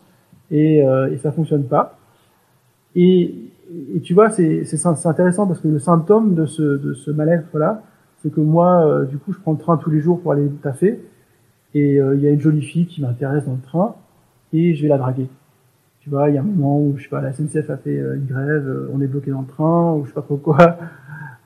et, 0.51 0.85
euh, 0.85 1.11
et 1.11 1.17
ça 1.17 1.31
fonctionne 1.31 1.63
pas. 1.65 1.97
Et, 2.95 3.35
et 3.95 4.01
tu 4.01 4.13
vois, 4.13 4.29
c'est 4.29 4.65
c'est 4.65 4.77
c'est 4.77 5.07
intéressant 5.07 5.47
parce 5.47 5.59
que 5.59 5.67
le 5.67 5.79
symptôme 5.79 6.35
de 6.35 6.45
ce, 6.45 6.61
de 6.61 6.93
ce 6.93 7.09
mal-être 7.11 7.57
là, 7.57 7.83
c'est 8.21 8.31
que 8.31 8.41
moi, 8.41 8.85
euh, 8.85 9.05
du 9.05 9.17
coup, 9.17 9.33
je 9.33 9.39
prends 9.39 9.53
le 9.53 9.57
train 9.57 9.77
tous 9.77 9.89
les 9.89 9.99
jours 10.01 10.21
pour 10.21 10.31
aller 10.33 10.49
taffer. 10.61 10.99
Et 11.73 11.99
euh, 12.01 12.15
il 12.15 12.21
y 12.21 12.27
a 12.27 12.31
une 12.31 12.41
jolie 12.41 12.61
fille 12.61 12.85
qui 12.85 13.01
m'intéresse 13.01 13.45
dans 13.45 13.53
le 13.53 13.61
train 13.61 13.95
et 14.53 14.75
je 14.75 14.81
vais 14.81 14.89
la 14.89 14.97
draguer. 14.97 15.27
Tu 16.01 16.09
vois, 16.09 16.29
il 16.29 16.35
y 16.35 16.37
a 16.37 16.41
un 16.41 16.43
moment 16.43 16.81
où, 16.81 16.97
je 16.97 17.03
sais 17.03 17.09
pas, 17.09 17.21
la 17.21 17.31
SNCF 17.31 17.69
a 17.69 17.77
fait 17.77 17.99
euh, 17.99 18.15
une 18.15 18.25
grève, 18.25 18.67
euh, 18.67 18.89
on 18.91 19.01
est 19.01 19.07
bloqué 19.07 19.29
dans 19.29 19.41
le 19.41 19.47
train, 19.47 19.93
ou 19.93 20.03
je 20.03 20.09
sais 20.09 20.15
pas 20.15 20.21
trop 20.21 20.37
quoi. 20.37 20.57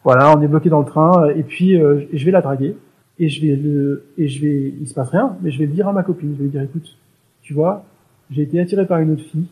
Voilà, 0.06 0.38
on 0.38 0.42
est 0.42 0.48
bloqué 0.48 0.70
dans 0.70 0.82
le 0.82 0.86
train, 0.86 1.30
et 1.30 1.42
puis 1.42 1.82
euh, 1.82 2.06
je 2.14 2.24
vais 2.26 2.32
la 2.32 2.42
draguer, 2.42 2.78
et 3.18 3.28
je 3.28 3.42
vais 3.42 3.56
le, 3.56 4.06
et 4.20 4.28
je 4.28 4.40
vais, 4.40 4.74
il 4.80 4.88
se 4.88 4.94
passe 4.94 5.10
rien, 5.10 5.36
mais 5.42 5.50
je 5.50 5.58
vais 5.58 5.66
le 5.66 5.72
dire 5.72 5.88
à 5.88 5.94
ma 5.94 6.04
copine, 6.04 6.34
je 6.34 6.38
vais 6.38 6.44
lui 6.44 6.52
dire, 6.52 6.62
écoute, 6.62 6.96
tu 7.42 7.56
vois, 7.56 7.84
j'ai 8.30 8.44
été 8.44 8.60
attiré 8.60 8.86
par 8.86 9.00
une 9.00 9.10
autre 9.10 9.24
fille, 9.24 9.48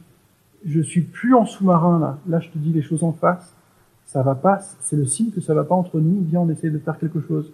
je 0.64 0.80
suis 0.80 1.02
plus 1.02 1.34
en 1.34 1.46
sous-marin 1.46 2.00
là, 2.00 2.20
là 2.28 2.40
je 2.40 2.50
te 2.50 2.60
dis 2.60 2.72
les 2.72 2.84
choses 2.84 3.04
en 3.04 3.14
face, 3.14 3.56
ça 4.06 4.22
va 4.22 4.36
pas, 4.36 4.60
c'est 4.82 4.96
le 4.96 5.06
signe 5.06 5.32
que 5.32 5.42
ça 5.42 5.56
va 5.56 5.64
pas 5.64 5.74
entre 5.74 6.00
nous, 6.00 6.24
viens 6.24 6.42
on 6.42 6.50
essaie 6.50 6.70
de 6.70 6.78
faire 6.78 7.00
quelque 7.00 7.20
chose. 7.22 7.52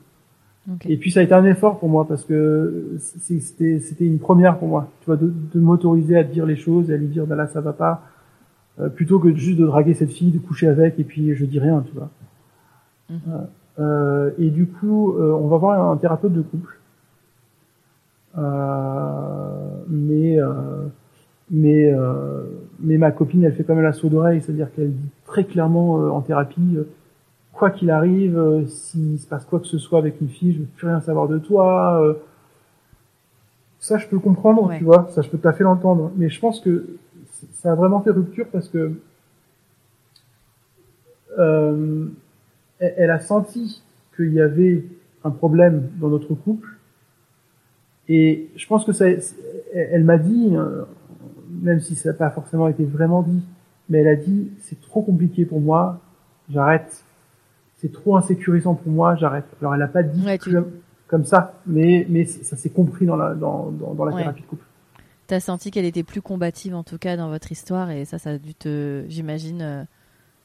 Et 0.88 0.98
puis 0.98 1.12
ça 1.12 1.20
a 1.22 1.24
été 1.24 1.34
un 1.34 1.46
effort 1.46 1.80
pour 1.80 1.90
moi 1.90 2.08
parce 2.08 2.26
que 2.26 2.96
c'était 3.00 3.80
c'était 3.80 4.06
une 4.06 4.20
première 4.20 4.58
pour 4.58 4.68
moi, 4.68 4.90
tu 5.02 5.06
vois, 5.08 5.18
de, 5.18 5.32
de 5.54 5.60
m'autoriser 5.60 6.18
à 6.18 6.24
dire 6.24 6.46
les 6.46 6.56
choses 6.56 6.90
et 6.90 6.94
à 6.94 6.98
lui 6.98 7.08
dire 7.08 7.26
bah 7.26 7.36
là 7.36 7.48
ça 7.48 7.62
va 7.62 7.74
pas, 7.74 8.02
euh, 8.80 8.90
plutôt 8.90 9.20
que 9.20 9.34
juste 9.36 9.58
de 9.60 9.66
draguer 9.66 9.94
cette 9.94 10.12
fille, 10.12 10.32
de 10.32 10.40
coucher 10.40 10.68
avec 10.68 11.00
et 11.00 11.04
puis 11.04 11.34
je 11.36 11.46
dis 11.46 11.60
rien, 11.60 11.84
tu 11.88 11.94
vois. 11.94 12.10
Mhm. 13.10 13.20
Euh, 13.80 14.32
et 14.38 14.50
du 14.50 14.68
coup, 14.68 15.14
euh, 15.14 15.32
on 15.34 15.48
va 15.48 15.58
voir 15.58 15.92
un 15.92 15.98
thérapeute 15.98 16.34
de 16.34 16.42
couple, 16.42 16.76
Euh, 18.38 19.84
mais 19.88 20.40
euh, 20.40 20.88
mais 21.50 21.92
euh, 21.92 22.44
mais 22.80 22.98
ma 22.98 23.12
copine, 23.12 23.44
elle 23.44 23.54
fait 23.54 23.64
quand 23.64 23.76
même 23.76 23.84
la 23.84 23.94
sourde 23.94 24.14
oreille, 24.14 24.42
c'est-à-dire 24.42 24.72
qu'elle 24.76 24.92
dit 24.94 25.10
très 25.26 25.44
clairement 25.46 26.00
euh, 26.00 26.10
en 26.10 26.22
thérapie. 26.22 26.78
Quoi 27.60 27.70
qu'il 27.72 27.92
arrive, 27.92 28.38
euh, 28.38 28.66
s'il 28.68 29.20
se 29.20 29.28
passe 29.28 29.46
quoi 29.46 29.60
que 29.60 29.68
ce 29.68 29.78
soit 29.78 30.00
avec 30.00 30.20
une 30.22 30.30
fille, 30.30 30.54
je 30.54 30.60
veux 30.60 30.66
plus 30.66 30.88
rien 30.88 31.02
savoir 31.02 31.28
de 31.28 31.38
toi. 31.38 32.02
euh. 32.02 32.14
ça, 33.80 33.98
je 33.98 34.08
peux 34.08 34.16
le 34.16 34.22
comprendre, 34.22 34.64
Ouais. 34.68 34.78
tu 34.78 34.84
vois, 34.86 35.08
ça, 35.12 35.22
je 35.22 35.30
peux 35.30 35.38
tout 35.38 35.48
à 35.48 35.54
fait 35.54 35.64
l'entendre. 35.64 36.12
Mais 36.18 36.30
je 36.30 36.40
pense 36.40 36.60
que 36.62 36.88
ça 37.54 37.72
a 37.72 37.76
vraiment 37.76 38.02
fait 38.02 38.12
rupture 38.12 38.48
parce 38.52 38.68
que 38.70 38.94
euh, 41.38 42.08
elle, 42.80 42.94
elle 42.98 43.12
a 43.12 43.20
senti 43.20 43.82
qu'il 44.16 44.34
y 44.34 44.42
avait 44.42 44.84
un 45.24 45.30
problème 45.32 45.90
dans 46.00 46.10
notre 46.10 46.34
couple. 46.34 46.70
Et 48.08 48.50
je 48.56 48.66
pense 48.68 48.86
que 48.86 48.92
ça, 48.94 49.08
elle, 49.10 49.22
elle 49.74 50.04
m'a 50.04 50.18
dit, 50.18 50.56
euh, 50.56 50.84
même 51.62 51.80
si 51.80 51.96
ça 51.96 52.10
n'a 52.10 52.16
pas 52.16 52.30
forcément 52.32 52.68
été 52.68 52.84
vraiment 52.84 53.22
dit, 53.22 53.44
mais 53.90 54.00
elle 54.00 54.08
a 54.08 54.16
dit, 54.16 54.50
c'est 54.62 54.80
trop 54.82 55.02
compliqué 55.02 55.46
pour 55.46 55.62
moi, 55.62 56.00
j'arrête 56.50 57.04
c'est 57.82 57.92
trop 57.92 58.16
insécurisant 58.18 58.76
pour 58.76 58.92
moi, 58.92 59.16
j'arrête. 59.16 59.46
Alors 59.62 59.76
elle 59.76 59.82
a 59.82 59.88
pas 59.88 60.04
dit 60.04 60.26
Ouais, 60.26 60.38
tu- 60.38 60.52
comme, 60.52 60.72
comme 61.08 61.26
ça, 61.26 61.60
mais 61.66 62.06
mais 62.10 62.26
ça 62.26 62.56
s'est 62.56 62.70
compris 62.70 63.06
dans 63.06 63.16
la 63.16 63.34
dans 63.36 63.72
dans, 63.72 63.94
dans 63.94 64.06
la 64.06 64.14
Ouais. 64.14 64.22
thérapie 64.22 64.42
de 64.42 64.48
couple. 64.48 64.66
T'as 65.28 65.40
senti 65.40 65.70
qu'elle 65.70 65.86
était 65.86 66.04
plus 66.04 66.22
combative 66.22 66.74
en 66.76 66.84
tout 66.84 66.98
cas 66.98 67.16
dans 67.16 67.30
votre 67.30 67.52
histoire 67.52 67.92
et 67.92 68.04
ça, 68.06 68.18
ça 68.18 68.32
a 68.32 68.38
dû 68.40 68.56
te, 68.56 69.04
j'imagine, 69.10 69.62
euh, 69.62 69.84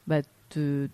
bah, 0.05 0.21
te, 0.49 0.87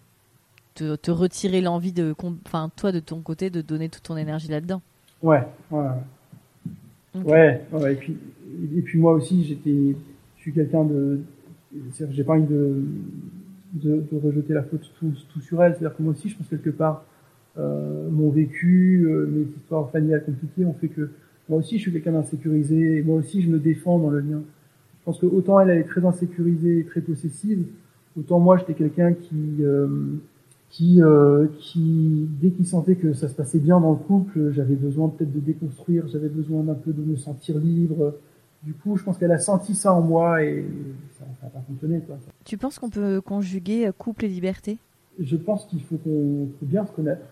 te, 0.75 0.95
te 0.95 1.11
retirer 1.11 1.59
l'envie 1.59 1.91
de, 1.91 2.15
enfin 2.45 2.69
toi 2.77 2.93
de 2.93 3.01
ton 3.01 3.19
côté, 3.19 3.49
de 3.49 3.61
donner 3.61 3.89
toute 3.89 4.03
ton 4.03 4.15
énergie 4.15 4.47
là-dedans. 4.47 4.81
Ouais, 5.21 5.43
ouais, 5.71 5.79
ouais. 5.79 5.89
Ok. 7.15 7.25
Ouais, 7.27 7.61
ouais, 7.73 7.91
et 7.93 7.95
puis, 7.97 8.17
et 8.77 8.81
puis 8.81 8.97
moi 8.97 9.11
aussi, 9.11 9.43
j'étais, 9.43 9.93
je 10.37 10.41
suis 10.41 10.53
quelqu'un 10.53 10.85
de, 10.85 11.19
j'ai 12.11 12.23
pas 12.23 12.33
envie 12.33 12.47
de, 12.47 12.81
de, 13.73 14.03
de 14.11 14.17
rejeter 14.17 14.53
la 14.53 14.63
faute 14.63 14.91
tout, 14.99 15.13
tout 15.33 15.41
sur 15.41 15.63
elle. 15.63 15.73
C'est-à-dire 15.73 15.95
que 15.95 16.03
moi 16.03 16.11
aussi, 16.13 16.29
je 16.29 16.37
pense 16.37 16.47
quelque 16.47 16.69
part, 16.69 17.05
euh, 17.57 18.09
mon 18.09 18.29
vécu, 18.29 19.05
euh, 19.09 19.27
mes 19.27 19.43
histoires 19.43 19.89
familiales 19.91 20.23
compliquées 20.23 20.65
ont 20.65 20.73
fait 20.73 20.87
que 20.87 21.09
moi 21.49 21.59
aussi, 21.59 21.77
je 21.77 21.81
suis 21.81 21.91
quelqu'un 21.91 22.13
d'insécurisé, 22.13 22.97
et 22.97 23.01
moi 23.01 23.17
aussi, 23.17 23.41
je 23.41 23.49
me 23.49 23.59
défends 23.59 23.99
dans 23.99 24.09
le 24.09 24.19
lien. 24.19 24.41
Je 24.99 25.05
pense 25.05 25.19
que 25.19 25.25
autant 25.25 25.59
elle, 25.59 25.69
elle 25.69 25.79
est 25.79 25.83
très 25.83 26.05
insécurisée 26.05 26.85
très 26.89 27.01
possessive, 27.01 27.65
autant 28.17 28.39
moi, 28.39 28.57
j'étais 28.57 28.73
quelqu'un 28.73 29.13
qui, 29.13 29.57
euh, 29.61 29.87
qui, 30.69 31.01
euh, 31.01 31.47
qui, 31.59 32.29
dès 32.41 32.51
qu'il 32.51 32.65
sentait 32.65 32.95
que 32.95 33.13
ça 33.13 33.27
se 33.27 33.35
passait 33.35 33.59
bien 33.59 33.79
dans 33.81 33.91
le 33.91 33.97
couple, 33.97 34.51
j'avais 34.53 34.75
besoin 34.75 35.09
peut-être 35.09 35.33
de 35.33 35.39
déconstruire, 35.39 36.07
j'avais 36.07 36.29
besoin 36.29 36.63
d'un 36.63 36.75
peu 36.75 36.93
de 36.93 37.01
me 37.01 37.17
sentir 37.17 37.57
libre. 37.57 38.13
Du 38.63 38.73
coup, 38.73 38.95
je 38.95 39.03
pense 39.03 39.17
qu'elle 39.17 39.31
a 39.31 39.39
senti 39.39 39.73
ça 39.73 39.91
en 39.91 40.01
moi 40.01 40.43
et 40.43 40.65
ça 41.17 41.25
n'a 41.43 41.49
pas 41.49 41.61
fonctionné. 41.61 41.99
Quoi. 42.01 42.17
Tu 42.45 42.57
penses 42.57 42.77
qu'on 42.77 42.89
peut 42.91 43.19
conjuguer 43.19 43.87
euh, 43.87 43.91
couple 43.91 44.25
et 44.25 44.27
liberté? 44.27 44.77
Je 45.19 45.35
pense 45.35 45.65
qu'il 45.65 45.81
faut 45.81 45.97
qu'on 45.97 46.47
faut 46.59 46.65
bien 46.65 46.85
se 46.85 46.91
connaître 46.91 47.25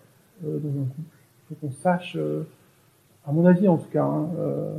euh, 0.44 0.58
dans 0.58 0.70
un 0.82 0.84
couple. 0.84 1.08
Il 1.08 1.48
faut 1.48 1.66
qu'on 1.66 1.72
sache, 1.72 2.16
euh, 2.16 2.42
à 3.24 3.32
mon 3.32 3.46
avis 3.46 3.68
en 3.68 3.76
tout 3.76 3.88
cas, 3.90 4.06
il 4.32 4.38
euh, 4.38 4.78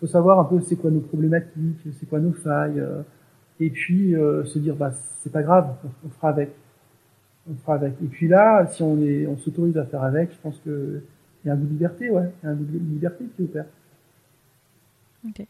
faut 0.00 0.06
savoir 0.06 0.40
un 0.40 0.44
peu 0.44 0.60
c'est 0.60 0.76
quoi 0.76 0.90
nos 0.90 1.00
problématiques, 1.00 1.78
c'est 1.98 2.08
quoi 2.08 2.20
nos 2.20 2.32
failles, 2.32 2.80
euh, 2.80 3.02
et 3.60 3.70
puis 3.70 4.14
euh, 4.14 4.44
se 4.44 4.58
dire 4.58 4.76
bah 4.76 4.92
c'est 5.20 5.32
pas 5.32 5.42
grave, 5.42 5.74
on, 5.84 5.88
on 6.06 6.10
fera 6.10 6.28
avec, 6.28 6.50
on 7.50 7.54
fera 7.54 7.74
avec. 7.74 7.94
Et 8.02 8.06
puis 8.06 8.28
là, 8.28 8.66
si 8.66 8.82
on 8.82 9.00
est, 9.02 9.26
on 9.26 9.36
s'autorise 9.36 9.78
à 9.78 9.84
faire 9.84 10.02
avec, 10.02 10.32
je 10.32 10.38
pense 10.42 10.58
que 10.64 11.02
il 11.44 11.48
y 11.48 11.50
a 11.50 11.54
un 11.54 11.56
goût 11.56 11.66
de 11.66 11.70
liberté, 11.70 12.10
ouais, 12.10 12.30
il 12.42 12.46
y 12.46 12.48
a 12.48 12.52
un 12.52 12.56
goût 12.56 12.64
de 12.64 12.78
liberté 12.78 13.24
qui 13.36 13.44
opère. 13.44 13.66
Ok. 15.26 15.46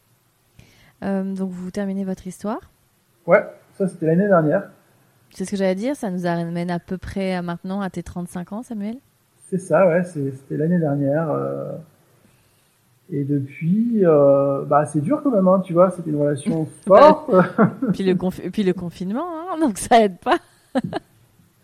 Euh, 1.03 1.23
donc 1.35 1.51
vous 1.51 1.71
terminez 1.71 2.03
votre 2.05 2.25
histoire. 2.27 2.59
Ouais, 3.25 3.45
ça 3.77 3.87
c'était 3.87 4.05
l'année 4.07 4.27
dernière. 4.27 4.69
C'est 5.31 5.45
ce 5.45 5.51
que 5.51 5.57
j'allais 5.57 5.75
dire, 5.75 5.95
ça 5.95 6.09
nous 6.09 6.25
amène 6.25 6.71
à 6.71 6.79
peu 6.79 6.97
près 6.97 7.33
à 7.35 7.41
maintenant 7.41 7.81
à 7.81 7.89
tes 7.89 8.01
35 8.03 8.53
ans, 8.53 8.63
Samuel 8.63 8.95
C'est 9.49 9.59
ça, 9.59 9.87
ouais, 9.87 10.03
c'était 10.03 10.57
l'année 10.57 10.79
dernière. 10.79 11.29
euh, 11.29 11.73
et 13.11 13.23
depuis, 13.23 14.05
euh, 14.05 14.63
bah 14.65 14.85
c'est 14.85 14.99
dur 15.01 15.21
quand 15.23 15.31
même, 15.31 15.47
hein, 15.47 15.61
tu 15.63 15.73
vois, 15.73 15.91
c'était 15.91 16.09
une 16.09 16.19
relation 16.21 16.65
forte. 16.87 17.29
puis, 17.93 18.03
le 18.03 18.15
confi- 18.15 18.49
puis 18.51 18.63
le 18.63 18.73
confinement, 18.73 19.27
hein, 19.53 19.57
donc 19.59 19.77
ça 19.77 20.01
aide 20.01 20.17
pas. 20.17 20.37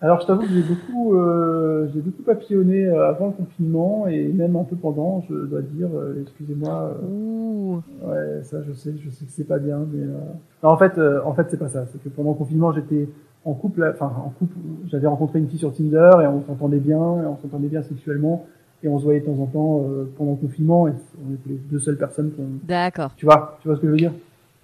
Alors 0.04 0.20
je 0.20 0.28
t'avoue 0.28 0.42
que 0.42 0.50
j'ai 0.50 0.62
beaucoup, 0.64 1.16
euh, 1.16 1.88
j'ai 1.94 2.02
beaucoup 2.02 2.24
papillonné 2.24 2.86
euh, 2.88 3.08
avant 3.08 3.28
le 3.28 3.32
confinement 3.32 4.06
et 4.08 4.28
même 4.28 4.54
un 4.58 4.66
peu 4.66 4.76
pendant, 4.76 5.24
je 5.30 5.34
dois 5.46 5.62
dire. 5.62 5.88
euh, 5.96 6.22
Excusez-moi. 6.24 6.92
euh, 7.02 7.08
Ouh. 7.10 7.82
ouais, 8.04 8.44
ça 8.44 8.58
je 8.68 8.74
sais, 8.74 8.94
je 9.02 9.10
sais 9.10 9.24
que 9.24 9.32
c'est 9.32 9.48
pas 9.48 9.60
bien, 9.60 9.80
mais 9.94 10.04
euh, 10.04 10.18
non, 10.62 10.70
en 10.72 10.78
fait, 10.78 10.98
euh, 10.98 11.22
en 11.24 11.34
fait 11.34 11.48
c'est 11.50 11.58
pas 11.58 11.70
ça. 11.70 11.86
C'est 11.90 12.04
que 12.04 12.10
pendant 12.10 12.32
le 12.32 12.36
confinement 12.36 12.74
j'étais 12.74 13.08
en 13.46 13.54
couple, 13.54 13.90
enfin 13.94 14.12
en 14.26 14.30
couple, 14.38 14.56
j'avais 14.92 15.08
rencontré 15.08 15.40
une 15.40 15.48
fille 15.48 15.60
sur 15.60 15.74
Tinder 15.74 16.12
et 16.22 16.28
on 16.28 16.42
s'entendait 16.44 16.80
bien, 16.80 16.98
et 17.24 17.26
on 17.26 17.38
s'entendait 17.42 17.70
bien 17.70 17.82
sexuellement 17.84 18.46
et 18.84 18.90
on 18.90 19.00
se 19.00 19.06
voyait 19.06 19.22
de 19.22 19.26
temps 19.26 19.40
en 19.42 19.46
temps 19.46 19.86
euh, 19.90 20.04
pendant 20.18 20.32
le 20.32 20.38
confinement 20.38 20.90
et 20.90 20.92
on 21.26 21.34
était 21.34 21.50
les 21.52 21.60
deux 21.72 21.80
seules 21.80 21.98
personnes 21.98 22.32
qu'on, 22.32 22.44
D'accord. 22.68 23.12
tu 23.16 23.26
vois, 23.26 23.58
tu 23.62 23.70
vois 23.70 23.78
ce 23.78 23.82
que 23.82 23.88
je 23.88 23.92
veux 23.92 23.98
dire? 23.98 24.12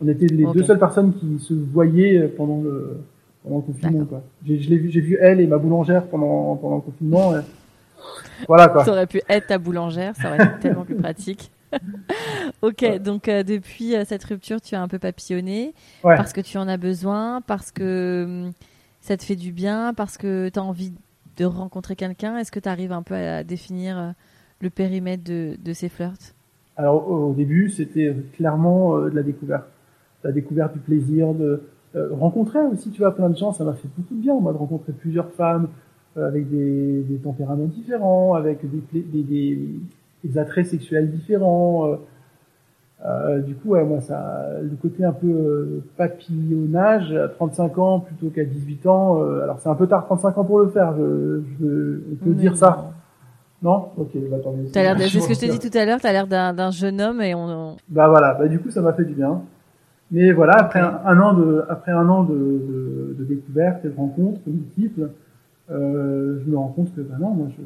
On 0.04 0.08
était 0.10 0.28
les 0.28 0.46
deux 0.54 0.64
seules 0.64 0.80
personnes 0.80 1.14
qui 1.14 1.40
se 1.40 1.54
voyaient 1.54 2.28
pendant 2.28 2.62
le 2.62 2.98
pendant 3.44 3.58
le 3.58 3.62
confinement. 3.64 4.06
Quoi. 4.06 4.24
J'ai, 4.46 4.60
je 4.60 4.70
l'ai 4.70 4.78
vu, 4.78 4.90
j'ai 4.90 5.02
vu 5.02 5.18
elle 5.22 5.40
et 5.40 5.48
ma 5.48 5.58
boulangère 5.58 6.06
pendant 6.08 6.56
pendant 6.56 6.76
le 6.78 6.82
confinement. 6.82 7.36
et 7.38 7.42
Voilà 8.48 8.68
quoi. 8.70 8.86
Ça 8.86 8.92
aurait 8.92 9.08
pu 9.08 9.22
être 9.30 9.48
ta 9.48 9.58
boulangère, 9.58 10.16
ça 10.16 10.28
aurait 10.30 10.44
été 10.44 10.48
tellement 10.62 10.86
plus 10.86 10.96
pratique. 10.96 11.52
ok, 12.62 13.00
donc 13.00 13.28
euh, 13.28 13.44
depuis 13.44 13.96
euh, 13.96 14.04
cette 14.06 14.24
rupture, 14.24 14.60
tu 14.60 14.76
as 14.76 14.82
un 14.82 14.88
peu 14.88 14.98
papillonné 15.00 15.74
Ouais. 16.04 16.16
parce 16.16 16.34
que 16.34 16.42
tu 16.42 16.58
en 16.58 16.68
as 16.68 16.78
besoin, 16.78 17.42
parce 17.42 17.72
que 17.72 18.24
hum, 18.26 18.52
ça 19.02 19.18
te 19.18 19.24
fait 19.24 19.36
du 19.36 19.52
bien, 19.52 19.94
parce 19.94 20.18
que 20.18 20.50
tu 20.50 20.58
as 20.60 20.64
envie 20.64 20.94
de 21.38 21.46
rencontrer 21.46 21.96
quelqu'un. 21.96 22.38
Est-ce 22.38 22.52
que 22.52 22.60
tu 22.60 22.68
arrives 22.70 22.92
un 22.92 23.04
peu 23.04 23.14
à 23.16 23.44
définir 23.44 23.98
euh, 24.00 24.10
le 24.62 24.70
périmètre 24.70 25.24
de, 25.24 25.58
de 25.64 25.74
ces 25.74 25.90
flirts? 25.90 26.34
Alors 26.76 27.08
au 27.10 27.30
au 27.30 27.34
début, 27.34 27.70
c'était 27.70 28.16
clairement 28.34 28.98
de 29.00 29.10
la 29.10 29.22
découverte, 29.22 29.66
la 30.24 30.32
découverte 30.32 30.74
du 30.74 30.80
plaisir, 30.80 31.34
de 31.34 31.62
euh, 31.96 32.10
rencontrer 32.14 32.60
aussi, 32.72 32.92
tu 32.92 33.00
vois, 33.02 33.16
plein 33.16 33.30
de 33.30 33.38
gens. 33.38 33.52
Ça 33.52 33.64
m'a 33.64 33.74
fait 33.74 33.88
beaucoup 33.98 34.14
de 34.16 34.22
bien, 34.22 34.36
moi, 34.40 34.54
de 34.54 34.58
rencontrer 34.58 34.92
plusieurs 34.94 35.32
femmes 35.32 35.68
euh, 36.18 36.28
avec 36.28 36.50
des, 36.50 37.02
des 37.04 37.18
tempéraments 37.18 37.66
différents, 37.66 38.36
avec 38.36 38.60
des, 38.70 39.02
des, 39.02 39.24
des, 39.24 39.70
des 40.24 40.38
attraits 40.38 40.66
sexuels 40.68 41.10
différents. 41.12 41.88
euh. 41.92 41.96
Euh, 43.06 43.40
du 43.40 43.56
coup, 43.56 43.70
ouais, 43.70 43.84
moi, 43.86 44.02
ça, 44.02 44.46
le 44.62 44.76
côté 44.76 45.06
un 45.06 45.14
peu 45.14 45.28
euh, 45.28 45.84
papillonnage 45.96 47.14
à 47.14 47.30
35 47.30 47.78
ans 47.78 48.00
plutôt 48.02 48.30
qu'à 48.30 48.44
18 48.44 48.86
ans. 48.88 49.24
euh, 49.24 49.42
alors 49.44 49.60
c'est 49.62 49.70
un 49.70 49.76
peu 49.76 49.88
tard, 49.88 50.06
35 50.06 50.38
ans 50.38 50.44
pour 50.44 50.60
le 50.60 50.68
faire. 50.68 50.94
Je, 50.98 51.42
je, 51.62 52.02
on 52.12 52.16
peut 52.26 52.34
dire 52.34 52.58
ça, 52.58 52.92
non 53.62 53.88
Ok, 53.98 54.10
bah, 54.30 54.38
tant 54.44 54.52
mieux. 54.52 54.66
T'as 54.74 54.84
c'est 55.08 55.22
ce 55.22 55.28
que 55.30 55.34
je 55.34 55.40
t'ai 55.40 55.48
dit 55.48 55.60
tout 55.72 55.78
à 55.78 55.86
l'heure, 55.86 56.00
tu 56.02 56.08
as 56.08 56.12
l'air 56.12 56.28
d'un 56.28 56.54
d'un 56.54 56.72
jeune 56.72 57.00
homme 57.00 57.22
et 57.22 57.34
on- 57.36 57.78
bah 57.88 58.10
voilà, 58.10 58.34
bah 58.34 58.48
du 58.50 58.60
coup 58.60 58.70
ça 58.70 58.82
m'a 58.82 58.92
fait 58.94 59.06
du 59.06 59.14
bien. 59.14 59.42
Mais 60.12 60.32
voilà, 60.32 60.54
après 60.54 60.80
un, 60.80 61.20
an 61.20 61.34
de 61.34 61.64
après 61.70 61.92
un 61.92 62.10
an 62.10 62.24
de, 62.24 62.34
de, 62.34 63.16
de 63.20 63.24
découverte 63.26 63.86
et 63.86 63.90
de 63.90 63.96
rencontres 63.96 64.42
multiples, 64.48 65.12
euh, 65.70 66.40
je 66.44 66.50
me 66.50 66.58
rends 66.58 66.70
compte 66.70 66.94
que 66.96 67.02
non, 67.20 67.32
moi 67.32 67.48
je 67.56 67.62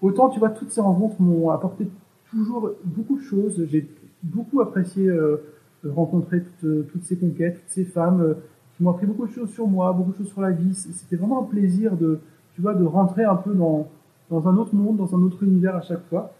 autant 0.00 0.28
tu 0.28 0.38
vois 0.38 0.50
toutes 0.50 0.70
ces 0.70 0.80
rencontres 0.80 1.20
m'ont 1.20 1.50
apporté 1.50 1.88
toujours 2.30 2.70
beaucoup 2.84 3.16
de 3.16 3.22
choses. 3.22 3.66
J'ai 3.68 3.88
beaucoup 4.22 4.60
apprécié 4.60 5.08
euh, 5.08 5.38
rencontrer 5.84 6.42
toutes, 6.42 6.88
toutes 6.92 7.02
ces 7.02 7.16
conquêtes, 7.16 7.54
toutes 7.54 7.70
ces 7.70 7.84
femmes 7.84 8.20
euh, 8.20 8.34
qui 8.76 8.84
m'ont 8.84 8.90
appris 8.90 9.06
beaucoup 9.06 9.26
de 9.26 9.32
choses 9.32 9.50
sur 9.50 9.66
moi, 9.66 9.92
beaucoup 9.92 10.12
de 10.12 10.18
choses 10.18 10.28
sur 10.28 10.40
la 10.40 10.52
vie. 10.52 10.74
C'était 10.74 11.16
vraiment 11.16 11.42
un 11.42 11.46
plaisir 11.46 11.96
de 11.96 12.20
tu 12.54 12.60
vois 12.62 12.74
de 12.74 12.84
rentrer 12.84 13.24
un 13.24 13.36
peu 13.36 13.54
dans 13.54 13.88
dans 14.30 14.48
un 14.48 14.56
autre 14.56 14.74
monde, 14.74 14.96
dans 14.96 15.14
un 15.16 15.22
autre 15.22 15.42
univers 15.42 15.74
à 15.74 15.80
chaque 15.80 16.04
fois. 16.08 16.32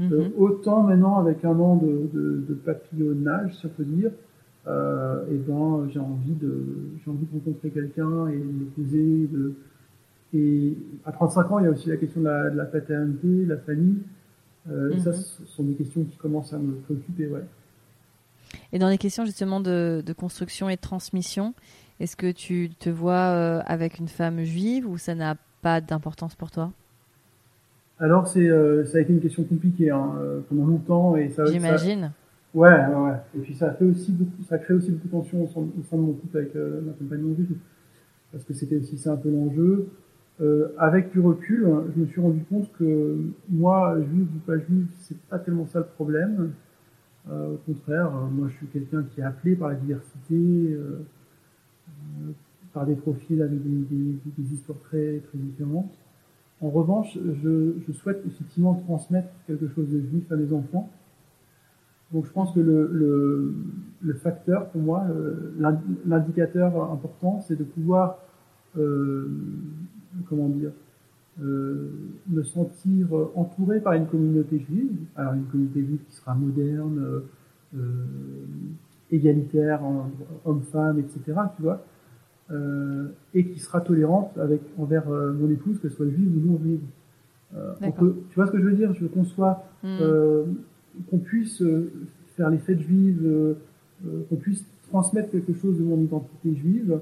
Euh, 0.00 0.24
Mhm. 0.24 0.32
autant 0.38 0.82
maintenant 0.82 1.18
avec 1.18 1.44
un 1.44 1.58
an 1.60 1.76
de, 1.76 2.08
de, 2.12 2.44
de 2.48 2.54
papillonnage, 2.54 3.54
si 3.56 3.66
on 3.66 3.68
peut 3.68 3.84
dire, 3.84 4.10
euh, 4.66 5.24
et 5.30 5.36
ben 5.36 5.88
j'ai 5.92 5.98
envie 6.00 6.32
de 6.34 6.64
j'ai 7.04 7.10
envie 7.10 7.26
de 7.26 7.32
rencontrer 7.32 7.70
quelqu'un 7.70 8.28
et 8.28 8.36
de 8.38 8.58
l'épouser. 8.60 9.28
De... 9.30 9.54
Et 10.34 10.76
à 11.04 11.12
35 11.12 11.50
ans, 11.52 11.58
il 11.58 11.64
y 11.64 11.68
a 11.68 11.70
aussi 11.70 11.88
la 11.90 11.98
question 11.98 12.20
de 12.22 12.26
la, 12.26 12.48
de 12.50 12.56
la 12.56 12.64
paternité, 12.64 13.44
de 13.44 13.48
la 13.50 13.58
famille. 13.58 13.98
Euh, 14.70 14.94
et 14.94 14.98
Ça, 15.00 15.10
Mhm. 15.10 15.16
ce 15.16 15.44
sont 15.46 15.62
des 15.64 15.74
questions 15.74 16.04
qui 16.04 16.16
commencent 16.16 16.52
à 16.54 16.58
me 16.58 16.72
préoccuper. 16.76 17.26
Ouais. 17.28 17.44
Et 18.72 18.78
dans 18.78 18.88
les 18.88 18.98
questions 18.98 19.24
justement 19.26 19.60
de, 19.60 20.02
de 20.04 20.12
construction 20.12 20.68
et 20.70 20.76
de 20.76 20.80
transmission, 20.80 21.54
est-ce 22.00 22.16
que 22.16 22.30
tu 22.32 22.70
te 22.78 22.88
vois 22.88 23.12
euh, 23.34 23.60
avec 23.66 23.98
une 23.98 24.08
femme 24.08 24.42
juive 24.42 24.88
ou 24.88 24.96
ça 24.98 25.14
n'a 25.14 25.36
pas 25.60 25.80
d'importance 25.80 26.34
pour 26.34 26.50
toi? 26.50 26.72
Alors 27.98 28.26
c'est 28.26 28.48
euh, 28.48 28.84
ça 28.84 28.98
a 28.98 29.00
été 29.00 29.12
une 29.12 29.20
question 29.20 29.44
compliquée 29.44 29.90
hein, 29.90 30.12
euh, 30.20 30.40
pendant 30.48 30.66
longtemps 30.66 31.16
et 31.16 31.28
ça. 31.30 31.46
ça- 31.46 31.52
J'imagine. 31.52 32.10
Ouais, 32.54 32.68
ouais, 32.68 32.94
ouais. 33.10 33.16
Et 33.36 33.38
puis 33.38 33.54
ça 33.54 33.68
a 33.68 33.72
fait 33.72 33.84
aussi 33.84 34.12
beaucoup, 34.12 34.42
ça 34.48 34.56
a 34.56 34.58
créé 34.58 34.76
aussi 34.76 34.90
beaucoup 34.90 35.06
de 35.06 35.12
tension 35.12 35.44
au 35.44 35.46
sein, 35.48 35.60
au 35.60 35.82
sein 35.88 35.96
de 35.96 36.02
mon 36.02 36.12
couple 36.12 36.36
avec 36.38 36.54
euh, 36.56 36.80
ma 36.82 36.92
compagnon 36.92 37.34
juive, 37.34 37.56
parce 38.30 38.44
que 38.44 38.52
c'était 38.52 38.76
aussi 38.76 38.98
ça 38.98 39.12
un 39.12 39.16
peu 39.16 39.30
l'enjeu. 39.30 39.88
Euh, 40.40 40.68
avec 40.78 41.12
du 41.12 41.20
recul, 41.20 41.66
je 41.94 42.00
me 42.00 42.06
suis 42.06 42.20
rendu 42.20 42.42
compte 42.50 42.70
que 42.78 43.16
moi, 43.48 43.96
juif 44.10 44.26
ou 44.34 44.38
pas 44.40 44.58
juif, 44.58 44.86
c'est 45.00 45.16
pas 45.30 45.38
tellement 45.38 45.66
ça 45.66 45.78
le 45.78 45.84
problème. 45.86 46.52
Euh, 47.30 47.54
au 47.54 47.56
contraire, 47.72 48.10
moi, 48.32 48.48
je 48.50 48.56
suis 48.56 48.66
quelqu'un 48.66 49.04
qui 49.04 49.20
est 49.20 49.24
appelé 49.24 49.54
par 49.54 49.68
la 49.68 49.76
diversité, 49.76 50.34
euh, 50.34 51.04
euh, 52.20 52.30
par 52.74 52.84
des 52.86 52.96
profils 52.96 53.40
avec 53.40 53.62
des, 53.62 53.96
des, 53.96 54.18
des 54.38 54.54
histoires 54.54 54.78
très 54.80 55.18
très 55.28 55.38
différentes. 55.38 55.92
En 56.62 56.70
revanche, 56.70 57.18
je, 57.42 57.92
souhaite 57.92 58.22
effectivement 58.24 58.74
transmettre 58.74 59.28
quelque 59.48 59.66
chose 59.68 59.88
de 59.88 60.00
juif 60.00 60.30
à 60.30 60.36
mes 60.36 60.52
enfants. 60.52 60.88
Donc 62.12 62.24
je 62.26 62.30
pense 62.30 62.52
que 62.52 62.60
le, 62.60 64.14
facteur 64.14 64.68
pour 64.68 64.80
moi, 64.80 65.04
euh, 65.10 65.52
l'indi- 65.58 65.98
l'indicateur 66.06 66.92
important, 66.92 67.40
c'est 67.40 67.56
de 67.56 67.64
pouvoir, 67.64 68.18
euh, 68.78 69.28
comment 70.28 70.48
dire, 70.48 70.70
euh, 71.42 71.90
me 72.28 72.42
sentir 72.44 73.08
entouré 73.34 73.80
par 73.80 73.94
une 73.94 74.06
communauté 74.06 74.60
juive. 74.60 74.92
Alors 75.16 75.32
une 75.32 75.46
communauté 75.46 75.84
juive 75.84 76.00
qui 76.08 76.14
sera 76.14 76.34
moderne, 76.34 77.22
égalitaire, 79.10 79.80
homme-femme, 80.44 81.00
etc. 81.00 81.20
Tu 81.56 81.62
vois, 81.62 81.82
et 83.34 83.46
qui 83.46 83.58
sera 83.60 83.80
tolérante 83.80 84.36
avec 84.38 84.60
envers 84.78 85.08
euh, 85.10 85.32
mon 85.32 85.50
épouse, 85.50 85.78
qu'elle 85.80 85.90
soit 85.92 86.08
juive 86.08 86.30
ou 86.36 86.52
non 86.52 86.58
juive. 86.58 86.80
Euh, 87.56 87.72
peut- 87.96 88.16
tu 88.30 88.34
vois 88.36 88.46
ce 88.46 88.52
que 88.52 88.58
je 88.58 88.64
veux 88.64 88.72
dire? 88.76 88.92
Je 88.94 89.06
conçois 89.06 89.64
Hmm. 89.82 89.98
euh, 90.00 90.44
qu'on 91.10 91.18
puisse 91.18 91.60
euh, 91.62 91.90
faire 92.36 92.50
les 92.50 92.58
fêtes 92.58 92.80
juives, 92.80 93.54
qu'on 94.28 94.36
puisse 94.36 94.64
transmettre 94.90 95.30
quelque 95.30 95.52
chose 95.54 95.78
de 95.78 95.82
mon 95.82 95.98
identité 96.00 96.54
juive 96.54 96.98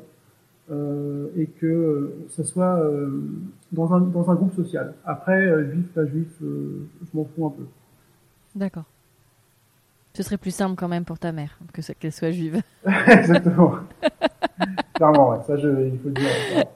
et 1.36 1.46
que 1.60 2.12
ça 2.28 2.44
soit 2.44 2.80
dans 3.72 3.92
un 3.92 4.00
dans 4.00 4.30
un 4.30 4.34
groupe 4.36 4.54
social. 4.54 4.94
Après, 5.04 5.64
juif 5.72 5.86
pas 5.94 6.06
juif, 6.06 6.28
je 6.40 7.16
m'en 7.16 7.24
fous 7.24 7.46
un 7.46 7.50
peu. 7.50 7.64
D'accord. 8.54 8.84
Ce 10.14 10.22
serait 10.22 10.38
plus 10.38 10.54
simple 10.54 10.74
quand 10.76 10.88
même 10.88 11.04
pour 11.04 11.18
ta 11.18 11.32
mère 11.32 11.58
que 11.72 11.80
qu'elle 11.94 12.12
soit 12.12 12.30
juive. 12.32 12.60
Exactement. 13.08 13.74
Clairement, 15.00 15.30
ouais. 15.30 15.38
ça 15.46 15.56
je, 15.56 15.68
il 15.86 15.98
faut 15.98 16.08
le 16.08 16.14
dire. 16.14 16.66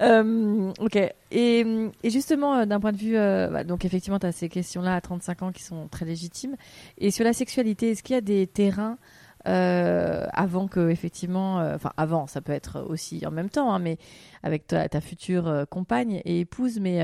Euh, 0.00 0.72
ok. 0.80 0.98
Et, 1.30 1.90
justement, 2.04 2.56
euh, 2.56 2.66
d'un 2.66 2.80
point 2.80 2.90
de 2.90 2.96
vue, 2.96 3.16
euh, 3.16 3.48
bah, 3.48 3.62
donc 3.62 3.84
effectivement, 3.84 4.18
tu 4.18 4.26
as 4.26 4.32
ces 4.32 4.48
questions-là 4.48 4.96
à 4.96 5.00
35 5.00 5.42
ans 5.42 5.52
qui 5.52 5.62
sont 5.62 5.86
très 5.88 6.04
légitimes. 6.04 6.56
Et 6.98 7.12
sur 7.12 7.24
la 7.24 7.32
sexualité, 7.32 7.90
est-ce 7.90 8.02
qu'il 8.02 8.14
y 8.14 8.18
a 8.18 8.22
des 8.22 8.46
terrains 8.46 8.96
avant 9.44 10.68
que 10.68 10.88
effectivement, 10.88 11.56
enfin 11.74 11.90
avant, 11.96 12.28
ça 12.28 12.40
peut 12.40 12.52
être 12.52 12.86
aussi 12.88 13.26
en 13.26 13.32
même 13.32 13.50
temps, 13.50 13.74
hein, 13.74 13.80
mais 13.80 13.98
avec 14.44 14.68
ta, 14.68 15.00
future 15.00 15.66
compagne 15.68 16.22
et 16.24 16.40
épouse. 16.40 16.78
Mais 16.78 17.00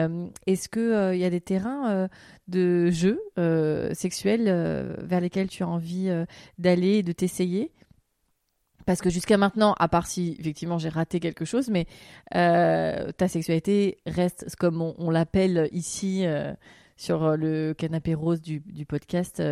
est-ce 0.46 0.68
que 0.68 1.14
il 1.14 1.18
y 1.18 1.24
a 1.24 1.30
des 1.30 1.40
terrains 1.40 2.08
de 2.46 2.90
jeu 2.90 3.20
sexuels 3.92 4.44
vers 5.02 5.20
lesquels 5.20 5.48
tu 5.48 5.64
as 5.64 5.68
envie 5.68 6.12
d'aller 6.58 6.98
et 6.98 7.02
de 7.02 7.10
t'essayer? 7.10 7.72
Parce 8.88 9.02
que 9.02 9.10
jusqu'à 9.10 9.36
maintenant, 9.36 9.74
à 9.78 9.86
part 9.86 10.06
si 10.06 10.34
effectivement 10.40 10.78
j'ai 10.78 10.88
raté 10.88 11.20
quelque 11.20 11.44
chose, 11.44 11.68
mais 11.68 11.86
ta 12.32 13.28
sexualité 13.28 13.98
reste, 14.06 14.56
comme 14.58 14.80
on, 14.80 15.10
l'appelle 15.10 15.68
ici 15.72 16.24
sur 16.96 17.36
le 17.36 17.74
canapé 17.74 18.14
rose 18.14 18.40
du, 18.40 18.60
du 18.60 18.86
podcast, 18.86 19.42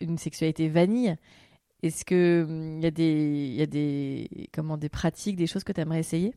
une 0.00 0.18
sexualité 0.18 0.68
vanille. 0.68 1.14
Est-ce 1.84 2.04
que 2.04 2.44
il 2.48 2.52
hum, 2.52 2.80
y 2.80 2.86
a 2.86 2.90
des 2.90 3.54
y 3.56 3.62
a 3.62 3.66
des 3.66 4.28
comment 4.52 4.76
des 4.76 4.88
pratiques, 4.88 5.36
des 5.36 5.46
choses 5.46 5.62
que 5.62 5.72
tu 5.72 5.80
aimerais 5.80 6.00
essayer? 6.00 6.34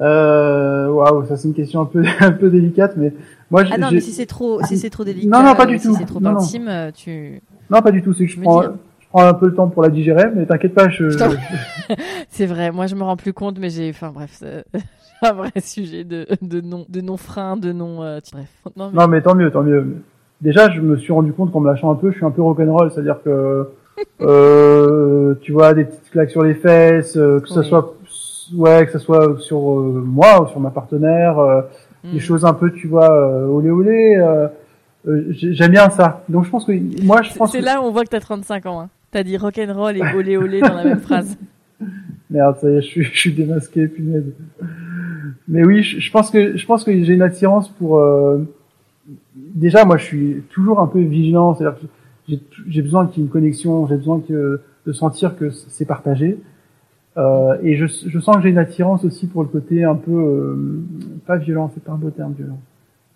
Euh, 0.00 0.88
Waouh, 0.88 1.26
ça 1.26 1.36
c'est 1.36 1.48
une 1.48 1.54
question 1.54 1.80
un 1.80 1.86
peu 1.86 2.04
un 2.20 2.32
peu 2.32 2.50
délicate, 2.50 2.96
mais 2.96 3.12
moi 3.50 3.62
ah 3.70 3.78
non, 3.78 3.90
mais 3.92 4.00
si 4.00 4.12
c'est 4.12 4.26
trop 4.26 4.62
si 4.64 4.78
c'est 4.78 4.90
trop 4.90 5.04
délicat, 5.04 5.28
non 5.28 5.44
non 5.44 5.54
pas 5.54 5.66
du 5.66 5.78
si 5.78 5.86
tout, 5.86 5.94
c'est 5.96 6.04
trop 6.04 6.24
intime, 6.24 6.68
euh, 6.68 6.90
tu 6.92 7.40
non 7.70 7.82
pas 7.82 7.92
du 7.92 8.02
tout, 8.02 8.12
c'est 8.12 8.26
que 8.26 8.32
je, 8.32 8.40
prends 8.40 8.62
prends 9.18 9.28
un 9.28 9.34
peu 9.34 9.46
le 9.46 9.54
temps 9.54 9.68
pour 9.68 9.82
la 9.82 9.88
digérer, 9.88 10.26
mais 10.34 10.46
t'inquiète 10.46 10.74
pas, 10.74 10.88
je. 10.88 11.08
c'est 12.28 12.46
vrai, 12.46 12.70
moi 12.70 12.86
je 12.86 12.94
me 12.94 13.02
rends 13.02 13.16
plus 13.16 13.32
compte, 13.32 13.58
mais 13.58 13.70
j'ai, 13.70 13.90
enfin 13.90 14.10
bref, 14.14 14.30
c'est 14.32 14.64
un 15.22 15.32
vrai 15.32 15.52
sujet 15.60 16.04
de 16.04 16.26
de 16.42 16.60
non 16.60 16.86
de 16.88 17.00
non 17.00 17.16
frein, 17.16 17.56
de 17.56 17.72
non, 17.72 18.02
euh, 18.02 18.20
bref. 18.32 18.48
Non 18.76 18.90
mais... 18.92 19.00
non 19.00 19.08
mais 19.08 19.22
tant 19.22 19.34
mieux, 19.34 19.50
tant 19.50 19.62
mieux 19.62 19.84
déjà, 20.40 20.70
je 20.70 20.80
me 20.80 20.96
suis 20.96 21.12
rendu 21.12 21.32
compte 21.32 21.52
qu'en 21.52 21.60
me 21.60 21.68
lâchant 21.68 21.90
un 21.90 21.94
peu, 21.94 22.10
je 22.10 22.16
suis 22.16 22.24
un 22.24 22.30
peu 22.30 22.42
rock'n'roll, 22.42 22.90
c'est-à-dire 22.90 23.22
que 23.24 23.68
euh, 24.20 25.34
tu 25.40 25.52
vois 25.52 25.74
des 25.74 25.84
petites 25.84 26.10
claques 26.10 26.30
sur 26.30 26.42
les 26.42 26.54
fesses, 26.54 27.16
euh, 27.16 27.40
que 27.40 27.48
ce 27.48 27.62
soit 27.62 27.94
ouais, 28.56 28.86
que 28.86 28.92
ce 28.92 28.98
soit 28.98 29.38
sur 29.40 29.58
euh, 29.58 30.02
moi 30.04 30.42
ou 30.42 30.48
sur 30.48 30.60
ma 30.60 30.70
partenaire, 30.70 31.38
euh, 31.38 31.62
des 32.04 32.20
choses 32.20 32.44
un 32.44 32.54
peu, 32.54 32.72
tu 32.72 32.86
vois, 32.86 33.10
olé 33.48 33.70
olé. 33.70 34.48
J'aime 35.30 35.72
bien 35.72 35.90
ça. 35.90 36.22
Donc 36.28 36.44
je 36.44 36.50
pense 36.50 36.64
que 36.64 36.72
moi, 37.04 37.22
je 37.22 37.34
pense. 37.34 37.52
C'est 37.52 37.60
là 37.60 37.80
où 37.80 37.84
on 37.84 37.90
voit 37.90 38.04
que 38.04 38.10
t'as 38.10 38.20
35 38.20 38.66
ans. 38.66 38.80
Hein. 38.82 38.88
T'as 39.10 39.22
dit 39.22 39.36
rock'n'roll 39.36 39.96
et 39.96 40.14
olé 40.14 40.36
olé 40.36 40.60
dans 40.60 40.74
la 40.74 40.84
même 40.84 41.00
phrase. 41.00 41.38
Merde, 42.30 42.56
ça 42.60 42.70
y 42.70 42.74
est, 42.74 42.82
je 42.82 42.86
suis, 42.86 43.04
je 43.04 43.18
suis 43.18 43.32
démasqué, 43.32 43.86
punaise. 43.86 44.34
Mais 45.46 45.64
oui, 45.64 45.82
je, 45.82 45.98
je 45.98 46.10
pense 46.10 46.30
que 46.30 46.56
je 46.56 46.66
pense 46.66 46.84
que 46.84 46.92
j'ai 46.92 47.14
une 47.14 47.22
attirance 47.22 47.68
pour 47.70 47.98
déjà, 49.54 49.84
moi, 49.84 49.96
je 49.96 50.04
suis 50.04 50.42
toujours 50.50 50.80
un 50.80 50.86
peu 50.86 51.00
vigilant. 51.00 51.54
C'est-à-dire 51.54 51.80
que 51.80 52.34
j'ai 52.68 52.82
besoin 52.82 53.06
qu'il 53.06 53.18
y 53.18 53.20
ait 53.22 53.26
une 53.26 53.32
connexion, 53.32 53.86
j'ai 53.86 53.96
besoin 53.96 54.20
que, 54.20 54.60
de 54.86 54.92
sentir 54.92 55.36
que 55.36 55.50
c'est 55.50 55.86
partagé. 55.86 56.38
Euh, 57.16 57.56
et 57.62 57.76
je, 57.76 57.86
je, 57.86 58.18
sens 58.20 58.36
que 58.36 58.42
j'ai 58.42 58.50
une 58.50 58.58
attirance 58.58 59.04
aussi 59.04 59.26
pour 59.26 59.42
le 59.42 59.48
côté 59.48 59.82
un 59.82 59.96
peu 59.96 60.12
euh, 60.12 60.84
pas 61.26 61.36
violent, 61.36 61.70
c'est 61.74 61.82
pas 61.82 61.92
un 61.92 61.96
beau 61.96 62.10
terme 62.10 62.32
violent, 62.34 62.60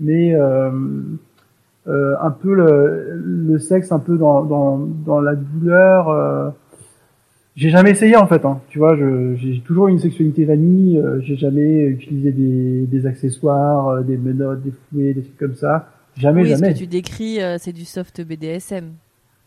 mais 0.01 0.35
euh, 1.87 1.91
euh 1.91 2.17
un 2.21 2.31
peu 2.31 2.55
le, 2.55 3.21
le, 3.25 3.59
sexe 3.59 3.93
un 3.93 3.99
peu 3.99 4.17
dans, 4.17 4.45
dans, 4.45 4.79
dans 4.79 5.21
la 5.21 5.35
douleur. 5.35 6.09
Euh, 6.09 6.51
j'ai 7.55 7.71
jamais 7.71 7.91
essayé 7.91 8.17
en 8.17 8.27
fait, 8.27 8.47
hein. 8.47 8.61
tu 8.71 8.79
vois, 8.79 8.97
j'ai 8.97 9.61
toujours 9.67 9.89
une 9.89 9.99
sexualité 9.99 10.47
vanille, 10.47 11.03
j'ai 11.21 11.37
jamais 11.37 11.85
utilisé 11.85 12.33
des, 12.33 12.87
des 12.87 13.07
accessoires, 13.07 14.03
des 14.03 14.17
menottes, 14.17 14.63
des 14.63 14.73
fouets, 14.91 15.13
des 15.13 15.21
trucs 15.21 15.37
comme 15.37 15.55
ça. 15.55 15.87
Jamais, 16.17 16.43
oui, 16.43 16.49
jamais. 16.49 16.69
Ce 16.69 16.75
que 16.75 16.79
tu 16.79 16.87
décris, 16.87 17.41
euh, 17.41 17.57
c'est 17.59 17.73
du 17.73 17.85
soft 17.85 18.21
BDSM. 18.21 18.93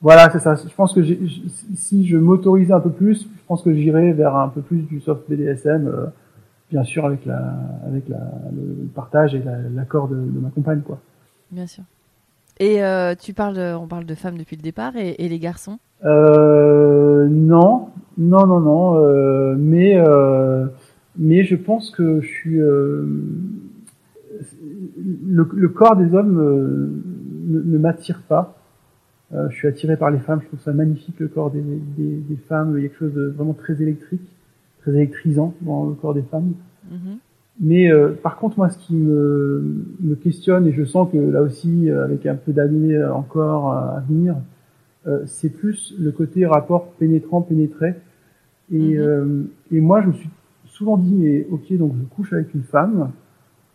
Voilà, 0.01 0.29
c'est 0.31 0.39
ça. 0.39 0.55
Je 0.55 0.73
pense 0.73 0.93
que 0.93 1.01
si 1.75 2.05
je 2.07 2.17
m'autorisais 2.17 2.73
un 2.73 2.79
peu 2.79 2.91
plus, 2.91 3.23
je 3.23 3.45
pense 3.47 3.61
que 3.61 3.73
j'irais 3.73 4.11
vers 4.13 4.35
un 4.35 4.49
peu 4.49 4.61
plus 4.61 4.81
du 4.81 4.99
soft 4.99 5.29
BDSM, 5.29 5.87
euh, 5.87 6.07
bien 6.71 6.83
sûr 6.83 7.05
avec 7.05 7.25
la, 7.25 7.55
avec 7.87 8.07
la, 8.09 8.19
le 8.51 8.87
partage 8.93 9.35
et 9.35 9.43
l'accord 9.73 10.07
de, 10.07 10.15
de, 10.15 10.39
ma 10.39 10.49
compagne, 10.49 10.81
quoi. 10.81 10.99
Bien 11.51 11.65
sûr. 11.65 11.83
Et 12.59 12.83
euh, 12.83 13.15
tu 13.15 13.33
parles, 13.33 13.55
de, 13.55 13.75
on 13.75 13.87
parle 13.87 14.05
de 14.05 14.15
femmes 14.15 14.37
depuis 14.37 14.55
le 14.55 14.61
départ 14.61 14.95
et, 14.95 15.15
et 15.19 15.29
les 15.29 15.39
garçons? 15.39 15.79
Euh, 16.03 17.27
Non, 17.27 17.89
non, 18.17 18.47
non, 18.47 18.59
non. 18.59 18.99
Euh, 18.99 19.55
mais 19.57 20.01
mais 21.17 21.43
je 21.45 21.55
pense 21.55 21.91
que 21.91 22.19
je 22.21 22.27
suis 22.27 22.59
le, 25.25 25.47
le, 25.53 25.69
corps 25.69 25.95
des 25.95 26.13
hommes 26.13 26.39
euh, 26.39 27.01
ne, 27.47 27.61
ne 27.61 27.77
m'attire 27.77 28.21
pas. 28.27 28.57
Euh, 29.33 29.49
je 29.49 29.55
suis 29.55 29.67
attiré 29.67 29.97
par 29.97 30.11
les 30.11 30.19
femmes. 30.19 30.41
Je 30.41 30.47
trouve 30.47 30.59
ça 30.61 30.73
magnifique 30.73 31.19
le 31.19 31.27
corps 31.27 31.51
des, 31.51 31.61
des, 31.61 32.15
des, 32.17 32.37
femmes. 32.47 32.75
Il 32.77 32.83
y 32.83 32.85
a 32.85 32.89
quelque 32.89 32.99
chose 32.99 33.13
de 33.13 33.27
vraiment 33.35 33.53
très 33.53 33.81
électrique, 33.81 34.21
très 34.81 34.91
électrisant 34.91 35.53
dans 35.61 35.85
le 35.85 35.93
corps 35.93 36.13
des 36.13 36.23
femmes. 36.23 36.53
Mm-hmm. 36.91 37.17
Mais 37.59 37.91
euh, 37.91 38.11
par 38.11 38.37
contre, 38.37 38.57
moi, 38.57 38.69
ce 38.69 38.77
qui 38.77 38.95
me, 38.95 39.85
me, 40.01 40.15
questionne, 40.15 40.67
et 40.67 40.73
je 40.73 40.83
sens 40.83 41.09
que 41.11 41.17
là 41.17 41.41
aussi, 41.41 41.89
avec 41.89 42.25
un 42.25 42.35
peu 42.35 42.51
d'années 42.51 43.03
encore 43.05 43.71
à 43.71 44.03
venir, 44.07 44.35
c'est 45.25 45.49
plus 45.49 45.93
le 45.99 46.11
côté 46.11 46.47
rapport 46.47 46.87
pénétrant-pénétré. 46.93 47.93
Et, 48.71 48.97
mm-hmm. 48.97 49.45
et 49.71 49.79
moi, 49.79 50.01
je 50.01 50.07
me 50.07 50.13
suis 50.13 50.29
souvent 50.65 50.97
dit, 50.97 51.13
mais 51.13 51.47
ok, 51.51 51.77
donc 51.77 51.93
je 51.95 52.03
couche 52.15 52.33
avec 52.33 52.53
une 52.53 52.63
femme, 52.63 53.11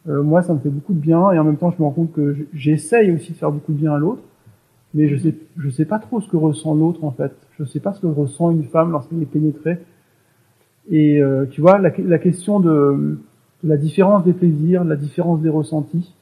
euh, 0.09 0.23
moi, 0.23 0.43
ça 0.43 0.55
me 0.55 0.59
fait 0.59 0.71
beaucoup 0.71 0.95
de 0.95 0.99
bien 0.99 1.31
et 1.33 1.39
en 1.39 1.45
même 1.45 1.57
temps, 1.57 1.71
je 1.71 1.77
me 1.79 1.85
rends 1.85 1.93
compte 1.93 2.13
que 2.13 2.37
j'essaye 2.55 3.13
aussi 3.13 3.33
de 3.33 3.37
faire 3.37 3.53
beaucoup 3.53 3.73
de 3.73 3.79
bien 3.79 3.95
à 3.95 3.99
l'autre, 3.99 4.23
mais 4.95 5.09
je 5.09 5.17
sais, 5.17 5.35
je 5.59 5.71
sais 5.71 5.85
pas 5.85 5.99
trop 5.99 6.21
ce 6.21 6.29
que 6.29 6.37
ressent 6.37 6.75
l'autre 6.75 7.05
en 7.05 7.11
fait. 7.11 7.33
Je 7.59 7.65
sais 7.65 7.81
pas 7.81 7.93
ce 7.93 8.01
que 8.01 8.07
ressent 8.07 8.51
une 8.51 8.65
femme 8.65 8.93
lorsqu'elle 8.93 9.23
est 9.23 9.27
pénétrée. 9.27 9.79
Et 10.91 11.23
euh, 11.23 11.45
tu 11.51 11.61
vois, 11.61 11.79
la, 11.79 11.91
la 11.99 12.19
question 12.19 12.61
de, 12.61 13.19
la 13.65 13.77
différence 13.77 14.25
des 14.25 14.33
plaisirs, 14.33 14.85
la 14.85 14.97
différence 14.97 15.41
des 15.41 15.49
ressentis. 15.49 16.15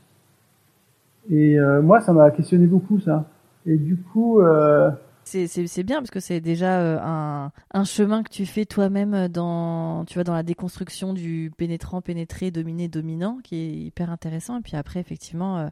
Et 1.30 1.58
euh, 1.58 1.82
moi, 1.82 2.00
ça 2.00 2.12
m'a 2.12 2.30
questionné 2.30 2.66
beaucoup 2.66 3.00
ça. 3.00 3.26
Et 3.66 3.76
du 3.76 3.96
coup, 3.96 4.40
euh, 4.40 4.90
c'est 5.24 5.82
bien 5.82 5.98
parce 5.98 6.10
que 6.10 6.20
c'est 6.20 6.40
déjà 6.40 6.80
euh, 6.80 6.98
un, 7.02 7.52
un, 7.74 7.84
chemin 7.84 8.22
que 8.22 8.30
tu 8.30 8.46
fais 8.46 8.64
toi-même 8.64 9.28
dans 9.28 10.04
tu 10.06 10.14
vois 10.14 10.24
dans 10.24 10.32
la 10.32 10.42
déconstruction 10.42 11.12
du 11.12 11.52
pénétrant 11.56 12.00
pénétré 12.00 12.50
dominé 12.50 12.88
dominant 12.88 13.38
qui 13.44 13.56
est 13.56 13.72
hyper 13.74 14.10
intéressant 14.10 14.58
et 14.58 14.62
puis 14.62 14.76
après 14.76 15.00
effectivement 15.00 15.68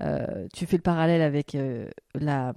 euh, 0.00 0.14
euh, 0.14 0.48
tu 0.52 0.66
fais 0.66 0.76
le 0.76 0.82
parallèle 0.82 1.22
avec 1.22 1.56
la, 2.14 2.52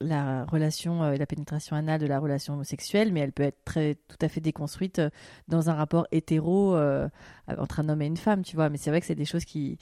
la 0.00 0.44
relation 0.44 1.02
la 1.02 1.26
pénétration 1.26 1.76
anale 1.76 2.00
de 2.00 2.06
la 2.06 2.18
relation 2.18 2.54
homosexuelle 2.54 3.12
mais 3.12 3.20
elle 3.20 3.32
peut 3.32 3.42
être 3.42 3.64
très 3.64 3.96
tout 4.08 4.16
à 4.20 4.28
fait 4.28 4.40
déconstruite 4.40 5.00
dans 5.48 5.70
un 5.70 5.74
rapport 5.74 6.06
hétéro 6.12 6.76
entre 7.48 7.80
un 7.80 7.88
homme 7.88 8.02
et 8.02 8.06
une 8.06 8.16
femme 8.16 8.42
tu 8.42 8.56
vois 8.56 8.68
mais 8.68 8.76
c'est 8.76 8.90
vrai 8.90 9.00
que 9.00 9.06
c'est 9.06 9.14
des 9.14 9.24
choses 9.24 9.44
qui 9.44 9.78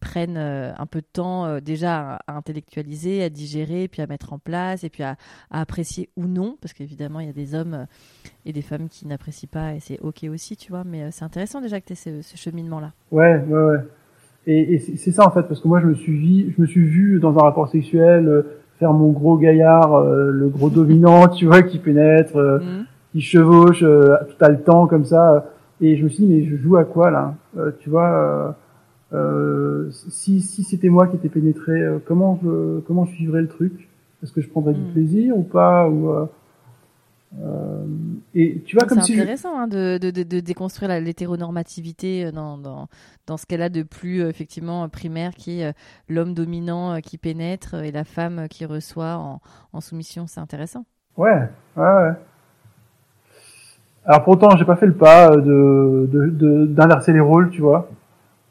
prennent 0.00 0.36
euh, 0.36 0.72
un 0.78 0.86
peu 0.86 1.00
de 1.00 1.06
temps 1.12 1.46
euh, 1.46 1.60
déjà 1.60 2.16
à, 2.26 2.36
intellectualiser, 2.36 3.22
à 3.22 3.28
digérer, 3.28 3.88
puis 3.88 4.02
à 4.02 4.06
mettre 4.06 4.32
en 4.32 4.38
place, 4.38 4.84
et 4.84 4.90
puis 4.90 5.02
à, 5.02 5.16
apprécier 5.50 6.10
ou 6.16 6.26
non, 6.26 6.56
parce 6.60 6.72
qu'évidemment, 6.72 7.20
il 7.20 7.26
y 7.26 7.30
a 7.30 7.34
des 7.34 7.54
hommes 7.54 7.74
euh, 7.74 7.84
et 8.44 8.52
des 8.52 8.62
femmes 8.62 8.88
qui 8.88 9.06
n'apprécient 9.06 9.48
pas, 9.50 9.74
et 9.74 9.80
c'est 9.80 9.98
OK 10.00 10.24
aussi, 10.24 10.56
tu 10.56 10.70
vois, 10.70 10.84
mais 10.84 11.10
c'est 11.10 11.24
intéressant 11.24 11.60
déjà 11.60 11.80
que 11.80 11.86
tu 11.86 11.92
aies 11.92 12.22
ce, 12.22 12.36
cheminement-là. 12.36 12.92
Ouais, 13.10 13.36
ouais, 13.36 13.62
ouais. 13.62 13.78
Et, 14.46 14.78
c'est 14.78 15.12
ça, 15.12 15.26
en 15.26 15.30
fait, 15.30 15.42
parce 15.42 15.60
que 15.60 15.68
moi, 15.68 15.80
je 15.80 15.86
me 15.86 15.94
suis 15.94 16.16
vu, 16.16 16.54
je 16.56 16.62
me 16.62 16.66
suis 16.66 16.84
vu 16.84 17.20
dans 17.20 17.38
un 17.38 17.42
rapport 17.42 17.68
sexuel 17.68 18.44
faire 18.78 18.92
mon 18.92 19.10
gros 19.10 19.36
gaillard, 19.36 20.04
le 20.04 20.48
gros 20.48 20.70
dominant, 20.70 21.28
tu 21.36 21.46
vois, 21.46 21.62
qui 21.62 21.78
pénètre, 21.78 22.36
mmh. 22.36 22.84
qui 23.12 23.20
chevauche 23.20 23.80
tout 23.80 24.44
à 24.44 24.48
le 24.48 24.60
temps, 24.60 24.86
comme 24.86 25.04
ça. 25.04 25.52
Et 25.80 25.96
je 25.96 26.04
me 26.04 26.08
suis 26.08 26.24
dit, 26.24 26.32
mais 26.32 26.44
je 26.44 26.56
joue 26.56 26.76
à 26.76 26.84
quoi, 26.84 27.10
là? 27.10 27.34
Tu 27.80 27.90
vois 27.90 28.56
euh, 29.12 29.90
si, 29.90 30.40
si 30.40 30.64
c'était 30.64 30.90
moi 30.90 31.06
qui 31.06 31.16
étais 31.16 31.30
pénétré, 31.30 31.80
euh, 31.80 31.98
comment 32.04 32.38
je 32.42 32.80
comment 32.80 33.06
je 33.06 33.16
vivrais 33.16 33.40
le 33.40 33.48
truc? 33.48 33.88
Est-ce 34.22 34.32
que 34.32 34.40
je 34.40 34.48
prendrais 34.48 34.74
du 34.74 34.82
hmm. 34.82 34.92
plaisir 34.92 35.36
ou 35.36 35.42
pas? 35.42 35.88
Ou, 35.88 36.28
euh, 37.36 37.68
Euh, 37.78 37.84
et 38.34 38.60
tu 38.64 38.76
vois 38.76 38.86
comme 38.86 39.00
c'est 39.00 39.12
intéressant 39.12 39.58
hein, 39.58 39.68
de, 39.68 39.98
de, 39.98 40.10
de, 40.10 40.40
déconstruire 40.40 40.88
l'hétéronormativité 41.00 42.26
euh, 42.26 42.32
dans, 42.32 42.58
dans, 42.58 42.88
dans 43.26 43.36
ce 43.36 43.46
qu'elle 43.46 43.62
a 43.62 43.68
de 43.68 43.82
plus 43.82 44.22
euh, 44.22 44.28
effectivement 44.28 44.88
primaire 44.88 45.32
qui 45.34 45.60
est 45.60 45.74
l'homme 46.08 46.34
dominant 46.34 47.00
qui 47.00 47.18
pénètre 47.18 47.74
et 47.74 47.92
la 47.92 48.04
femme 48.04 48.48
qui 48.48 48.64
reçoit 48.64 49.16
en, 49.16 49.40
en 49.72 49.80
soumission. 49.80 50.26
C'est 50.26 50.40
intéressant. 50.40 50.84
Ouais 51.16 51.48
ouais 51.76 51.82
ouais. 51.82 52.12
Alors 54.04 54.24
pourtant 54.24 54.56
j'ai 54.56 54.64
pas 54.64 54.76
fait 54.76 54.86
le 54.86 54.94
pas 54.94 55.36
de 55.36 56.66
d'inverser 56.66 57.12
les 57.12 57.20
rôles 57.20 57.50
tu 57.50 57.60
vois 57.60 57.90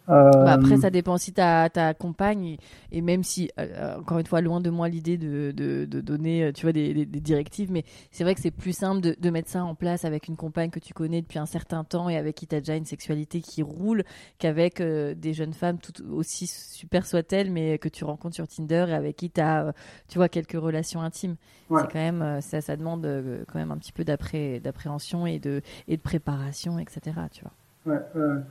bah, 0.07 0.53
après, 0.53 0.75
euh, 0.75 0.81
ça 0.81 0.89
dépend 0.89 1.17
si 1.17 1.33
ta, 1.33 1.69
ta 1.69 1.93
compagne, 1.93 2.57
et 2.91 3.01
même 3.01 3.23
si, 3.23 3.51
euh, 3.59 3.67
euh, 3.67 3.99
encore 3.99 4.19
une 4.19 4.25
fois, 4.25 4.39
loin 4.39 4.61
de 4.61 4.69
moi 4.69 4.87
l'idée 4.87 5.17
de, 5.17 5.51
de, 5.51 5.85
de, 5.85 6.01
donner, 6.01 6.51
tu 6.53 6.61
vois, 6.63 6.71
des, 6.71 7.05
des, 7.05 7.19
directives, 7.19 7.71
mais 7.71 7.83
c'est 8.11 8.23
vrai 8.23 8.33
que 8.33 8.39
c'est 8.39 8.51
plus 8.51 8.71
simple 8.71 9.01
de, 9.01 9.15
de, 9.19 9.29
mettre 9.29 9.49
ça 9.49 9.65
en 9.65 9.75
place 9.75 10.05
avec 10.05 10.29
une 10.29 10.37
compagne 10.37 10.69
que 10.69 10.79
tu 10.79 10.93
connais 10.93 11.21
depuis 11.21 11.39
un 11.39 11.45
certain 11.45 11.83
temps 11.83 12.07
et 12.07 12.15
avec 12.15 12.35
qui 12.35 12.47
tu 12.47 12.55
as 12.55 12.59
déjà 12.59 12.75
une 12.75 12.85
sexualité 12.85 13.41
qui 13.41 13.61
roule 13.61 14.03
qu'avec 14.39 14.81
des 14.81 15.33
jeunes 15.33 15.53
femmes, 15.53 15.77
tout 15.77 15.93
aussi 16.11 16.47
super 16.47 17.05
soient-elles, 17.05 17.51
mais 17.51 17.77
que 17.77 17.89
tu 17.89 18.05
rencontres 18.05 18.35
sur 18.35 18.47
Tinder 18.47 18.85
et 18.87 18.93
avec 18.93 19.17
qui 19.17 19.29
tu 19.29 19.41
as, 19.41 19.73
tu 20.07 20.17
vois, 20.17 20.29
quelques 20.29 20.53
relations 20.53 21.01
intimes. 21.01 21.35
C'est 21.69 21.91
quand 21.91 21.95
même, 21.95 22.39
ça, 22.41 22.61
ça 22.61 22.77
demande 22.77 23.05
quand 23.51 23.59
même 23.59 23.71
un 23.71 23.77
petit 23.77 23.91
peu 23.91 24.05
d'appréhension 24.05 25.27
et 25.27 25.39
de, 25.39 25.61
et 25.89 25.97
de 25.97 26.01
préparation, 26.01 26.79
etc. 26.79 27.17
Tu 27.31 27.43
vois. 27.43 27.93
Ouais, 27.93 28.01
ouais. 28.15 28.41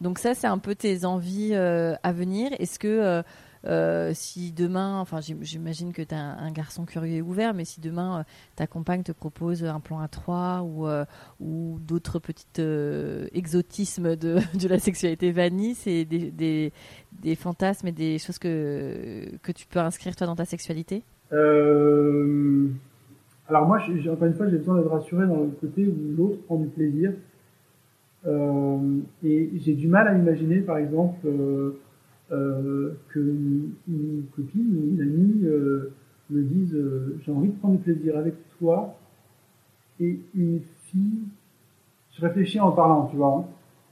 Donc 0.00 0.18
ça, 0.18 0.34
c'est 0.34 0.46
un 0.46 0.58
peu 0.58 0.74
tes 0.74 1.04
envies 1.04 1.50
euh, 1.52 1.94
à 2.02 2.12
venir. 2.12 2.50
Est-ce 2.58 2.78
que 2.78 2.88
euh, 2.88 3.22
euh, 3.66 4.12
si 4.14 4.52
demain, 4.52 5.00
enfin 5.00 5.20
j'imagine 5.20 5.92
que 5.92 6.02
tu 6.02 6.14
as 6.14 6.18
un, 6.18 6.52
garçon 6.52 6.84
curieux 6.84 7.16
et 7.16 7.22
ouvert, 7.22 7.54
mais 7.54 7.64
si 7.64 7.80
demain 7.80 8.24
ta 8.54 8.66
compagne 8.66 9.02
te 9.02 9.12
propose 9.12 9.64
un 9.64 9.80
plan 9.80 9.98
à 9.98 10.08
trois 10.08 10.62
ou, 11.40 11.78
d'autres 11.80 12.18
petits 12.18 12.46
exotismes 13.32 14.14
de, 14.16 14.68
la 14.68 14.78
sexualité 14.78 15.32
vanille, 15.32 15.74
c'est 15.74 16.04
des, 16.04 16.72
fantasmes 17.36 17.88
et 17.88 17.92
des 17.92 18.18
choses 18.18 18.38
que, 18.38 19.36
que 19.42 19.52
tu 19.52 19.66
peux 19.66 19.80
inscrire 19.80 20.14
toi 20.14 20.26
dans 20.26 20.36
ta 20.36 20.44
sexualité? 20.44 21.02
Alors 23.48 23.66
moi, 23.66 23.78
encore 23.78 24.26
une 24.26 24.34
fois, 24.34 24.48
j'ai 24.48 24.58
besoin 24.58 24.76
d'être 24.78 24.90
rassuré 24.90 25.26
dans 25.26 25.40
le 25.40 25.50
côté 25.60 25.86
où 25.86 25.94
l'autre 26.16 26.42
prend 26.46 26.56
du 26.56 26.66
plaisir. 26.66 27.12
Euh, 28.26 28.98
et 29.24 29.50
j'ai 29.54 29.74
du 29.74 29.88
mal 29.88 30.08
à 30.08 30.16
imaginer, 30.16 30.60
par 30.60 30.78
exemple, 30.78 31.26
euh, 31.26 31.78
euh, 32.32 32.92
que 33.10 33.20
une, 33.20 34.24
copine 34.34 34.76
ou 34.76 34.94
une 34.94 35.00
amie 35.00 35.46
me 36.30 36.42
dise 36.42 36.76
j'ai 37.24 37.30
envie 37.30 37.50
de 37.50 37.58
prendre 37.58 37.76
du 37.76 37.82
plaisir 37.82 38.16
avec 38.16 38.34
toi 38.58 38.96
et 40.00 40.18
une 40.34 40.60
fille. 40.86 41.22
Je 42.12 42.20
réfléchis 42.20 42.58
en 42.58 42.72
parlant, 42.72 43.06
tu 43.10 43.16
vois. 43.16 43.38
Hein. 43.38 43.44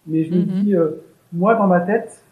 mais 0.07 0.25
je 0.25 0.33
me 0.33 0.41
mhm. 0.41 0.63
dis, 0.63 0.75
moi, 1.33 1.55
dans 1.55 1.67
ma 1.67 1.81
tête, 1.81 2.25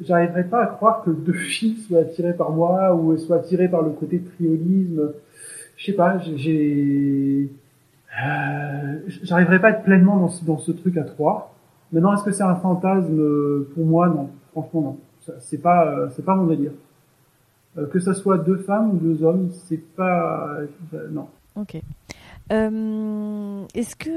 j'arriverais 0.00 0.44
pas 0.44 0.62
à 0.62 0.66
croire 0.66 1.02
que 1.02 1.10
deux 1.10 1.32
filles 1.50 1.76
soient 1.76 2.00
attirées 2.00 2.34
par 2.34 2.52
moi 2.52 2.94
ou 2.94 3.16
soient 3.18 3.36
attirées 3.36 3.68
par 3.68 3.82
le 3.82 3.90
côté 3.90 4.20
triolisme. 4.20 5.12
Je 5.76 5.86
sais 5.86 5.92
pas, 5.92 6.18
j'ai, 6.36 7.50
euh, 8.24 8.98
j'arriverai 9.22 9.60
pas 9.60 9.68
à 9.68 9.70
être 9.70 9.82
pleinement 9.82 10.16
dans 10.16 10.28
ce, 10.28 10.44
dans 10.44 10.58
ce 10.58 10.72
truc 10.72 10.96
à 10.96 11.04
trois. 11.04 11.54
Maintenant, 11.92 12.14
est-ce 12.14 12.24
que 12.24 12.32
c'est 12.32 12.44
un 12.44 12.56
fantasme 12.56 13.64
pour 13.74 13.84
moi? 13.84 14.08
Non, 14.08 14.30
franchement 14.52 14.80
non. 14.80 14.98
C'est 15.40 15.58
pas, 15.58 15.86
euh, 15.86 16.08
c'est 16.16 16.24
pas 16.24 16.34
mon 16.34 16.46
délire. 16.46 16.72
Euh, 17.78 17.86
que 17.86 18.00
ça 18.00 18.14
soit 18.14 18.38
deux 18.38 18.56
femmes 18.56 18.90
ou 18.90 18.96
deux 18.96 19.22
hommes, 19.22 19.50
c'est 19.52 19.76
pas, 19.94 20.56
non. 21.10 21.28
Ok. 21.56 21.80
Euh, 22.52 23.64
est-ce 23.74 23.94
que, 23.96 24.10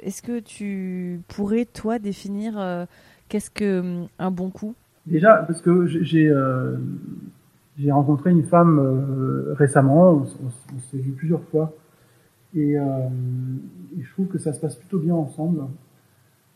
est-ce 0.00 0.22
que 0.22 0.38
tu 0.38 1.22
pourrais 1.28 1.64
toi 1.64 1.98
définir 1.98 2.86
qu'est-ce 3.28 3.50
que 3.50 4.04
un 4.18 4.30
bon 4.30 4.50
coup? 4.50 4.74
Déjà, 5.06 5.36
parce 5.36 5.60
que 5.60 5.86
j'ai 5.86 6.32
j'ai 7.78 7.90
rencontré 7.90 8.30
une 8.30 8.44
femme 8.44 9.54
récemment, 9.56 10.10
on, 10.10 10.22
on 10.22 10.80
s'est 10.90 10.98
vu 10.98 11.12
plusieurs 11.12 11.42
fois. 11.50 11.72
Et, 12.54 12.78
euh, 12.78 12.82
et, 13.98 14.02
je 14.02 14.10
trouve 14.12 14.28
que 14.28 14.38
ça 14.38 14.52
se 14.52 14.60
passe 14.60 14.76
plutôt 14.76 14.98
bien 14.98 15.14
ensemble. 15.14 15.64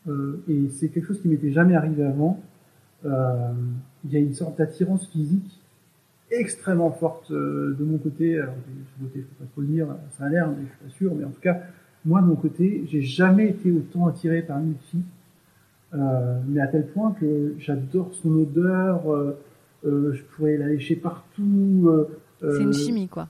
Euh, 0.09 0.43
et 0.49 0.69
c'est 0.71 0.89
quelque 0.89 1.07
chose 1.07 1.21
qui 1.21 1.29
m'était 1.29 1.51
jamais 1.51 1.75
arrivé 1.75 2.05
avant. 2.05 2.41
Euh, 3.05 3.53
il 4.05 4.13
y 4.13 4.17
a 4.17 4.21
une 4.21 4.35
sorte 4.35 4.59
d'attirance 4.59 5.07
physique 5.09 5.61
extrêmement 6.31 6.91
forte 6.91 7.33
de 7.33 7.85
mon 7.85 7.99
côté. 7.99 8.39
Alors, 8.39 8.55
je 9.01 9.05
ne 9.05 9.09
faut 9.23 9.35
pas 9.39 9.47
trop 9.53 9.61
le 9.63 9.67
dire, 9.67 9.87
ça 10.19 10.25
a 10.25 10.29
l'air, 10.29 10.49
mais 10.49 10.65
je 10.65 10.69
suis 10.69 10.85
pas 10.85 10.91
sûr. 10.91 11.15
Mais 11.15 11.25
en 11.25 11.31
tout 11.31 11.41
cas, 11.41 11.63
moi 12.05 12.21
de 12.21 12.27
mon 12.27 12.37
côté, 12.37 12.85
j'ai 12.87 13.03
jamais 13.03 13.49
été 13.49 13.73
autant 13.73 14.07
attiré 14.07 14.43
par 14.43 14.59
une 14.59 14.75
fille. 14.91 15.05
Mais 16.49 16.61
à 16.61 16.67
tel 16.67 16.87
point 16.89 17.13
que 17.19 17.55
j'adore 17.59 18.13
son 18.13 18.37
odeur, 18.37 19.35
je 19.85 20.23
pourrais 20.37 20.59
la 20.59 20.69
lécher 20.69 20.97
partout. 20.97 22.07
c'est 22.41 22.63
une 22.63 22.75
chimie, 22.75 23.09
quoi. 23.09 23.29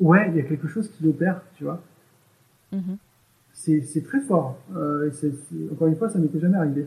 Ouais, 0.00 0.28
il 0.30 0.36
y 0.36 0.40
a 0.40 0.44
quelque 0.44 0.68
chose 0.68 0.88
qui 0.88 1.04
l'opère, 1.04 1.42
tu 1.56 1.64
vois. 1.64 1.82
Mm-hmm. 2.72 2.96
C'est 3.52 4.04
très 4.04 4.20
fort. 4.20 4.56
Euh, 4.76 5.10
encore 5.72 5.88
une 5.88 5.96
fois, 5.96 6.08
ça 6.08 6.18
m'était 6.18 6.38
jamais 6.38 6.56
arrivé. 6.56 6.86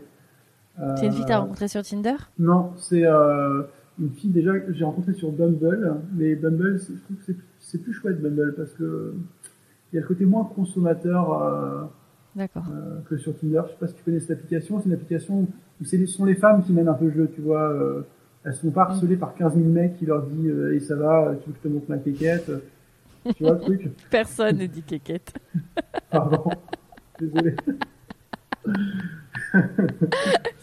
Euh, 0.80 0.94
c'est 0.96 1.06
une 1.06 1.12
fille 1.12 1.22
que 1.22 1.26
tu 1.26 1.32
as 1.32 1.38
rencontrée 1.38 1.68
sur 1.68 1.82
Tinder? 1.82 2.16
Non, 2.38 2.72
c'est 2.78 3.04
euh, 3.04 3.62
une 4.00 4.10
fille 4.10 4.30
déjà 4.30 4.58
que 4.58 4.72
j'ai 4.72 4.84
rencontrée 4.84 5.12
sur 5.12 5.30
Bumble. 5.30 5.96
Mais 6.14 6.34
Bumble, 6.34 6.78
je 6.78 6.94
trouve 7.04 7.16
que 7.26 7.32
c'est 7.60 7.78
plus 7.78 7.92
chouette 7.92 8.20
Bumble 8.22 8.54
parce 8.56 8.72
que 8.72 9.14
il 9.92 9.96
y 9.96 9.98
a 9.98 10.02
le 10.02 10.08
côté 10.08 10.24
moins 10.24 10.44
consommateur 10.44 11.90
que 12.38 13.18
sur 13.18 13.36
Tinder. 13.38 13.62
Je 13.66 13.72
sais 13.72 13.78
pas 13.78 13.88
si 13.88 13.94
tu 13.94 14.02
connais 14.02 14.20
cette 14.20 14.30
application. 14.30 14.80
C'est 14.80 14.86
une 14.86 14.94
application 14.94 15.46
où 15.80 15.84
ce 15.84 16.06
sont 16.06 16.24
les 16.24 16.36
femmes 16.36 16.64
qui 16.64 16.72
mènent 16.72 16.88
un 16.88 16.94
peu 16.94 17.04
le 17.04 17.12
jeu, 17.12 17.30
tu 17.34 17.42
vois. 17.42 17.70
elles 18.44 18.54
sont 18.54 18.70
pas 18.70 18.84
harcelées 18.84 19.16
par 19.16 19.34
15 19.34 19.56
000 19.56 19.66
mecs 19.68 19.98
qui 19.98 20.06
leur 20.06 20.22
disent 20.22 20.72
et 20.72 20.80
ça 20.80 20.96
va, 20.96 21.34
tu 21.42 21.50
veux 21.50 21.52
que 21.52 21.58
je 21.62 21.68
te 21.68 21.72
montre 21.72 21.90
ma 21.90 21.98
quéquette? 21.98 22.50
tu 23.36 23.44
vois 23.44 23.52
le 23.54 23.60
truc? 23.60 23.90
Personne 24.10 24.58
ne 24.58 24.66
dit 24.66 24.82
quéquette. 24.82 25.32
Pardon. 26.10 26.44
Désolé. 27.18 27.54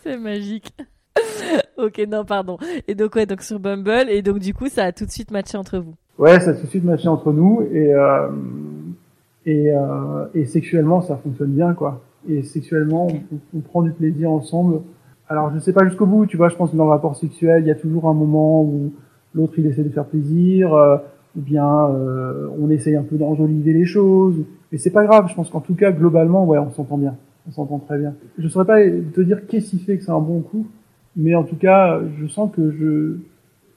C'est 0.04 0.18
magique. 0.18 0.74
ok, 1.78 2.02
non, 2.08 2.26
pardon. 2.26 2.58
Et 2.88 2.96
donc, 2.96 3.16
ouais, 3.16 3.26
donc 3.26 3.42
sur 3.42 3.60
Bumble, 3.60 4.10
et 4.10 4.22
donc 4.22 4.40
du 4.40 4.54
coup, 4.54 4.68
ça 4.68 4.86
a 4.86 4.92
tout 4.92 5.06
de 5.06 5.12
suite 5.12 5.32
matché 5.32 5.58
entre 5.58 5.80
vous. 5.80 5.96
Ouais, 6.18 6.40
ça 6.40 6.52
a 6.52 6.54
tout 6.54 6.64
de 6.64 6.70
suite 6.70 6.84
matché 6.84 7.08
entre 7.08 7.32
nous, 7.32 7.62
et, 7.72 7.94
euh, 7.94 8.28
et, 9.46 9.72
euh, 9.72 10.26
et 10.34 10.46
sexuellement, 10.46 11.02
ça 11.02 11.18
fonctionne 11.18 11.52
bien, 11.52 11.74
quoi. 11.74 12.02
Et 12.28 12.44
sexuellement, 12.44 13.08
on, 13.56 13.60
prend 13.60 13.82
du 13.82 13.92
plaisir 13.92 14.30
ensemble. 14.30 14.82
Alors, 15.30 15.52
je 15.54 15.60
sais 15.60 15.74
pas 15.74 15.86
jusqu'au 15.86 16.06
bout, 16.06 16.26
tu 16.26 16.38
vois, 16.38 16.50
je 16.50 16.56
pense 16.56 16.72
que 16.72 16.76
dans 16.76 16.86
le 16.86 16.90
rapport 16.90 17.16
sexuel, 17.16 17.64
il 17.64 17.68
y 17.68 17.72
a 17.72 17.76
toujours 17.76 18.10
un 18.10 18.14
moment 18.14 18.62
où 18.64 18.92
l'autre, 19.34 19.54
il 19.58 19.66
essaie 19.66 19.84
de 19.84 19.90
faire 19.90 20.06
plaisir, 20.06 20.74
euh, 20.74 20.98
ou 21.38 21.42
bien 21.42 21.88
euh, 21.88 22.48
on 22.60 22.70
essaye 22.70 22.96
un 22.96 23.04
peu 23.04 23.18
d'enjoliver 23.18 23.74
les 23.74 23.86
choses. 23.86 24.44
Mais 24.72 24.78
c'est 24.78 24.92
pas 24.92 25.06
grave, 25.06 25.28
je 25.30 25.36
pense 25.36 25.50
qu'en 25.50 25.62
tout 25.62 25.76
cas, 25.76 25.92
globalement, 25.92 26.46
ouais, 26.46 26.60
on 26.60 26.72
s'entend 26.72 26.98
bien. 26.98 27.16
On 27.48 27.52
s'entend 27.52 27.80
très 27.80 27.98
bien. 27.98 28.16
Je 28.38 28.48
saurais 28.48 28.66
pas 28.66 28.80
te 28.82 29.22
dire 29.22 29.48
qu'est-ce 29.48 29.72
qui 29.72 29.80
fait 29.80 29.98
que 29.98 30.04
c'est 30.04 30.12
un 30.12 30.20
bon 30.20 30.42
coup, 30.42 30.68
mais 31.16 31.36
en 31.36 31.44
tout 31.44 31.56
cas, 31.56 32.00
je 32.20 32.28
sens 32.28 32.52
que 32.52 32.72
je 32.72 33.18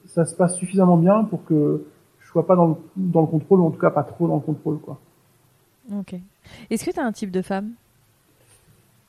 ça 0.05 0.25
se 0.25 0.35
passe 0.35 0.55
suffisamment 0.55 0.97
bien 0.97 1.23
pour 1.23 1.43
que 1.45 1.85
je 2.19 2.27
sois 2.27 2.45
pas 2.45 2.55
dans 2.55 2.67
le, 2.67 2.75
dans 2.95 3.21
le 3.21 3.27
contrôle, 3.27 3.61
ou 3.61 3.65
en 3.65 3.71
tout 3.71 3.79
cas 3.79 3.89
pas 3.89 4.03
trop 4.03 4.27
dans 4.27 4.35
le 4.35 4.41
contrôle, 4.41 4.79
quoi. 4.79 4.99
Ok. 5.91 6.15
Est-ce 6.69 6.85
que 6.85 6.91
tu 6.91 6.99
as 6.99 7.05
un 7.05 7.11
type 7.11 7.31
de 7.31 7.41
femme? 7.41 7.71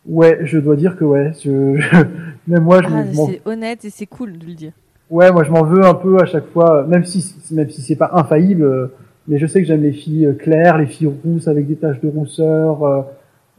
Ouais, 0.06 0.40
je 0.42 0.58
dois 0.58 0.76
dire 0.76 0.96
que 0.96 1.04
ouais. 1.04 1.32
Je, 1.42 1.50
même 2.46 2.64
moi, 2.64 2.82
je 2.82 2.88
ah, 2.88 3.04
C'est 3.26 3.42
honnête 3.44 3.84
et 3.84 3.90
c'est 3.90 4.06
cool 4.06 4.38
de 4.38 4.46
le 4.46 4.54
dire. 4.54 4.72
Ouais, 5.10 5.31
moi 5.32 5.44
je 5.44 5.51
m'en 5.51 5.64
veux 5.64 5.85
un 5.85 5.94
peu 5.94 6.18
à 6.20 6.26
chaque 6.26 6.47
fois, 6.48 6.85
même 6.86 7.05
si 7.05 7.35
même 7.52 7.68
si 7.68 7.82
c'est 7.82 7.97
pas 7.97 8.10
infaillible, 8.14 8.64
euh, 8.64 8.86
mais 9.28 9.39
je 9.39 9.47
sais 9.47 9.60
que 9.60 9.66
j'aime 9.66 9.82
les 9.82 9.93
filles 9.93 10.26
euh, 10.26 10.32
claires, 10.32 10.78
les 10.78 10.86
filles 10.86 11.12
rousses 11.24 11.47
avec 11.47 11.66
des 11.66 11.76
taches 11.76 12.01
de 12.01 12.09
rousseur. 12.09 12.85
Euh, 12.85 13.02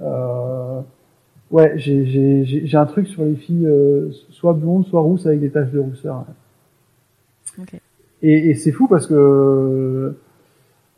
euh 0.02 0.82
ouais, 1.52 1.74
j'ai 1.78 2.06
j'ai 2.06 2.66
j'ai 2.66 2.78
un 2.78 2.86
truc 2.86 3.08
sur 3.08 3.24
les 3.24 3.36
filles 3.36 3.70
soit 4.32 4.54
blondes, 4.54 4.88
soit 4.88 5.02
rousses 5.02 5.28
avec 5.28 5.40
des 5.40 5.52
taches 5.52 5.72
de 5.72 5.80
rousseur. 5.80 6.26
Okay. 7.62 7.80
Et, 8.24 8.50
et 8.50 8.56
c'est 8.56 8.72
fou 8.72 8.88
parce 8.88 9.06
que 9.06 10.16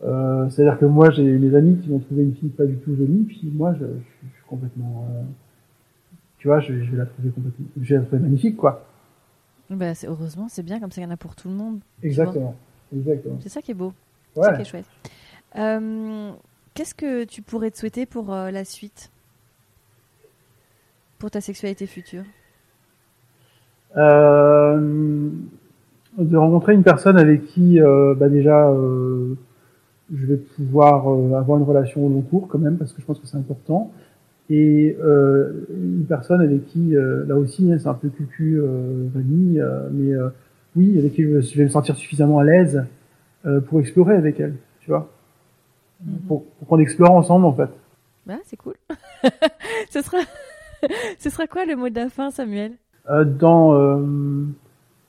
euh, 0.03 0.49
c'est-à-dire 0.49 0.79
que 0.79 0.85
moi 0.85 1.09
j'ai 1.11 1.23
mes 1.23 1.55
amis 1.55 1.77
qui 1.77 1.89
vont 1.89 1.99
trouver 1.99 2.23
une 2.23 2.35
fille 2.35 2.49
pas 2.49 2.65
du 2.65 2.77
tout 2.77 2.95
jolie, 2.95 3.25
puis 3.27 3.51
moi 3.53 3.73
je, 3.73 3.85
je, 3.85 4.33
suis 4.33 4.43
complètement, 4.47 5.07
tu 6.37 6.47
vois, 6.47 6.61
je, 6.61 6.73
je 6.83 6.91
vais 6.91 6.97
la 6.97 7.05
trouver 7.05 7.29
complètement, 7.29 7.65
je 7.81 7.89
vais 7.89 7.99
la 7.99 8.05
trouver 8.05 8.21
magnifique 8.21 8.55
quoi. 8.55 8.85
Bah, 9.69 9.93
heureusement, 10.05 10.47
c'est 10.49 10.63
bien, 10.63 10.79
comme 10.79 10.91
ça 10.91 11.01
il 11.01 11.03
y 11.03 11.07
en 11.07 11.11
a 11.11 11.17
pour 11.17 11.35
tout 11.35 11.49
le 11.49 11.55
monde. 11.55 11.79
Exactement. 12.01 12.55
Exactement. 12.95 13.37
C'est 13.41 13.49
ça 13.49 13.61
qui 13.61 13.71
est 13.71 13.73
beau. 13.73 13.93
C'est 14.33 14.41
ça 14.43 14.53
qui 14.53 14.61
est 14.61 14.65
chouette. 14.65 14.85
Euh, 15.57 16.31
Qu'est-ce 16.73 16.93
que 16.95 17.23
tu 17.23 17.41
pourrais 17.41 17.71
te 17.71 17.77
souhaiter 17.77 18.05
pour 18.05 18.33
euh, 18.33 18.51
la 18.51 18.63
suite? 18.63 19.11
Pour 21.17 21.31
ta 21.31 21.41
sexualité 21.41 21.87
future? 21.87 22.23
Euh, 23.97 25.29
De 26.17 26.37
rencontrer 26.37 26.73
une 26.75 26.83
personne 26.83 27.17
avec 27.17 27.45
qui, 27.47 27.79
bah 27.79 28.29
déjà, 28.29 28.71
je 30.13 30.25
vais 30.25 30.37
pouvoir 30.37 31.07
avoir 31.07 31.57
une 31.57 31.63
relation 31.65 32.05
au 32.05 32.09
long 32.09 32.21
cours 32.21 32.47
quand 32.47 32.59
même 32.59 32.77
parce 32.77 32.93
que 32.93 33.01
je 33.01 33.05
pense 33.05 33.19
que 33.19 33.27
c'est 33.27 33.37
important 33.37 33.91
et 34.49 34.97
euh, 35.01 35.51
une 35.69 36.05
personne 36.07 36.41
avec 36.41 36.65
qui 36.67 36.93
là 36.93 37.35
aussi 37.35 37.71
hein, 37.71 37.77
c'est 37.79 37.87
un 37.87 37.93
peu 37.93 38.09
cucu 38.09 38.59
euh, 38.59 39.07
vanille 39.13 39.63
mais 39.91 40.13
oui 40.75 40.97
avec 40.97 41.13
qui 41.13 41.23
je 41.23 41.57
vais 41.57 41.63
me 41.63 41.69
sentir 41.69 41.95
suffisamment 41.95 42.39
à 42.39 42.43
l'aise 42.43 42.85
pour 43.67 43.79
explorer 43.79 44.15
avec 44.15 44.39
elle 44.39 44.55
tu 44.81 44.89
vois 44.89 45.09
mhm. 46.05 46.19
pour, 46.27 46.45
pour 46.45 46.67
qu'on 46.67 46.79
explore 46.79 47.11
ensemble 47.11 47.45
en 47.45 47.53
fait 47.53 47.69
bah, 48.25 48.35
c'est 48.45 48.57
cool 48.57 48.75
ce 49.89 50.01
sera 50.01 50.17
ce 51.19 51.29
sera 51.29 51.47
quoi 51.47 51.65
le 51.65 51.75
mot 51.75 51.89
de 51.89 51.95
la 51.95 52.09
fin 52.09 52.31
Samuel? 52.31 52.73
Dans 53.39 53.73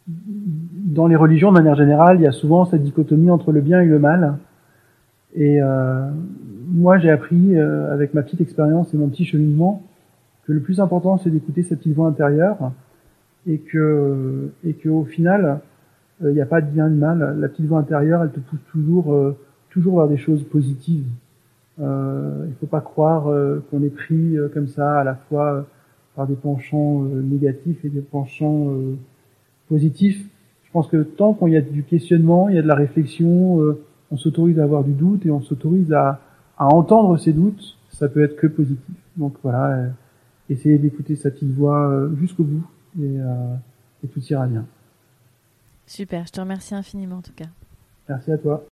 dans 0.08 1.06
les 1.06 1.16
religions, 1.16 1.50
de 1.50 1.54
manière 1.54 1.76
générale, 1.76 2.18
il 2.18 2.22
y 2.22 2.26
a 2.26 2.32
souvent 2.32 2.64
cette 2.64 2.82
dichotomie 2.82 3.30
entre 3.30 3.52
le 3.52 3.60
bien 3.60 3.80
et 3.80 3.86
le 3.86 3.98
mal. 3.98 4.38
Et 5.34 5.60
euh, 5.60 6.08
moi, 6.68 6.98
j'ai 6.98 7.10
appris 7.10 7.56
euh, 7.56 7.92
avec 7.92 8.14
ma 8.14 8.22
petite 8.22 8.40
expérience 8.40 8.92
et 8.94 8.96
mon 8.96 9.08
petit 9.08 9.24
cheminement 9.24 9.82
que 10.46 10.52
le 10.52 10.60
plus 10.60 10.80
important, 10.80 11.18
c'est 11.18 11.30
d'écouter 11.30 11.62
sa 11.62 11.76
petite 11.76 11.94
voix 11.94 12.08
intérieure 12.08 12.72
et 13.46 13.58
que 13.58 14.50
et 14.64 14.74
que 14.74 14.88
au 14.88 15.04
final, 15.04 15.60
euh, 16.22 16.30
il 16.30 16.34
n'y 16.34 16.40
a 16.40 16.46
pas 16.46 16.60
de 16.60 16.70
bien 16.70 16.88
de 16.88 16.94
mal. 16.94 17.36
La 17.40 17.48
petite 17.48 17.66
voix 17.66 17.78
intérieure, 17.78 18.22
elle 18.22 18.30
te 18.30 18.40
pousse 18.40 18.60
toujours 18.70 19.34
toujours 19.70 19.98
vers 19.98 20.08
des 20.08 20.16
choses 20.16 20.44
positives. 20.44 21.06
il 21.78 21.84
ne 21.84 22.54
faut 22.60 22.66
pas 22.66 22.80
croire 22.80 23.24
qu'on 23.70 23.82
est 23.82 23.94
pris 23.94 24.36
comme 24.54 24.66
ça 24.66 25.00
à 25.00 25.04
la 25.04 25.14
fois 25.14 25.66
par 26.16 26.26
des 26.26 26.34
penchants 26.34 27.02
négatifs 27.02 27.84
et 27.84 27.88
des 27.88 28.00
penchants 28.00 28.74
positif. 29.68 30.24
Je 30.64 30.72
pense 30.72 30.88
que 30.88 31.02
tant 31.02 31.34
qu'il 31.34 31.48
y 31.48 31.56
a 31.56 31.60
du 31.60 31.82
questionnement, 31.82 32.48
il 32.48 32.56
y 32.56 32.58
a 32.58 32.62
de 32.62 32.66
la 32.66 32.74
réflexion, 32.74 33.62
euh, 33.62 33.80
on 34.10 34.16
s'autorise 34.16 34.58
à 34.58 34.64
avoir 34.64 34.84
du 34.84 34.92
doute 34.92 35.24
et 35.26 35.30
on 35.30 35.40
s'autorise 35.40 35.92
à, 35.92 36.20
à, 36.58 36.66
entendre 36.66 37.16
ces 37.18 37.32
doutes, 37.32 37.76
ça 37.90 38.08
peut 38.08 38.22
être 38.22 38.36
que 38.36 38.46
positif. 38.46 38.94
Donc 39.16 39.34
voilà, 39.42 39.76
euh, 39.76 39.88
essayez 40.48 40.78
d'écouter 40.78 41.16
sa 41.16 41.30
petite 41.30 41.50
voix 41.50 41.88
euh, 41.88 42.14
jusqu'au 42.16 42.44
bout 42.44 42.64
et, 43.00 43.18
et 44.04 44.08
tout 44.08 44.20
ira 44.20 44.46
bien. 44.46 44.66
Super, 45.86 46.26
je 46.26 46.32
te 46.32 46.40
remercie 46.40 46.74
infiniment 46.74 47.16
en 47.16 47.22
tout 47.22 47.32
cas. 47.32 47.48
Merci 48.08 48.32
à 48.32 48.38
toi. 48.38 48.64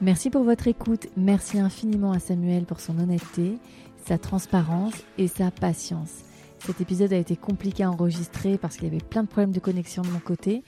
Merci 0.00 0.30
pour 0.30 0.42
votre 0.42 0.66
écoute. 0.66 1.06
Merci 1.16 1.60
infiniment 1.60 2.12
à 2.12 2.18
Samuel 2.18 2.64
pour 2.64 2.80
son 2.80 2.98
honnêteté, 2.98 3.58
sa 4.04 4.18
transparence 4.18 4.94
et 5.16 5.28
sa 5.28 5.50
patience. 5.50 6.24
Cet 6.64 6.80
épisode 6.80 7.12
a 7.12 7.16
été 7.16 7.34
compliqué 7.34 7.82
à 7.82 7.90
enregistrer 7.90 8.56
parce 8.56 8.76
qu'il 8.76 8.84
y 8.84 8.90
avait 8.90 9.02
plein 9.02 9.24
de 9.24 9.28
problèmes 9.28 9.50
de 9.50 9.58
connexion 9.58 10.02
de 10.02 10.08
mon 10.08 10.20
côté. 10.20 10.62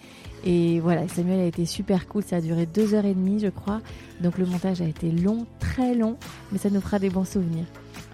Et 0.45 0.81
voilà, 0.81 1.07
Samuel 1.07 1.39
a 1.39 1.47
été 1.47 1.66
super 1.66 2.09
cool. 2.09 2.25
Ça 2.25 2.37
a 2.37 2.41
duré 2.41 2.66
deux 2.66 2.95
heures 2.95 3.05
et 3.05 3.15
demie, 3.15 3.39
je 3.39 3.47
crois. 3.47 3.81
Donc 4.21 4.37
le 4.37 4.45
montage 4.45 4.83
a 4.83 4.87
été 4.87 5.12
long, 5.12 5.47
très 5.61 5.95
long, 5.95 6.16
mais 6.51 6.59
ça 6.59 6.69
nous 6.69 6.81
fera 6.81 6.99
des 6.99 7.11
bons 7.11 7.25
souvenirs. 7.25 7.66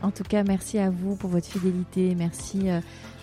En 0.03 0.11
tout 0.11 0.25
cas, 0.25 0.43
merci 0.43 0.79
à 0.79 0.91
vous 0.91 1.17
pour 1.17 1.31
votre 1.31 1.47
fidélité. 1.47 2.15
Merci 2.15 2.69
euh, 2.69 2.81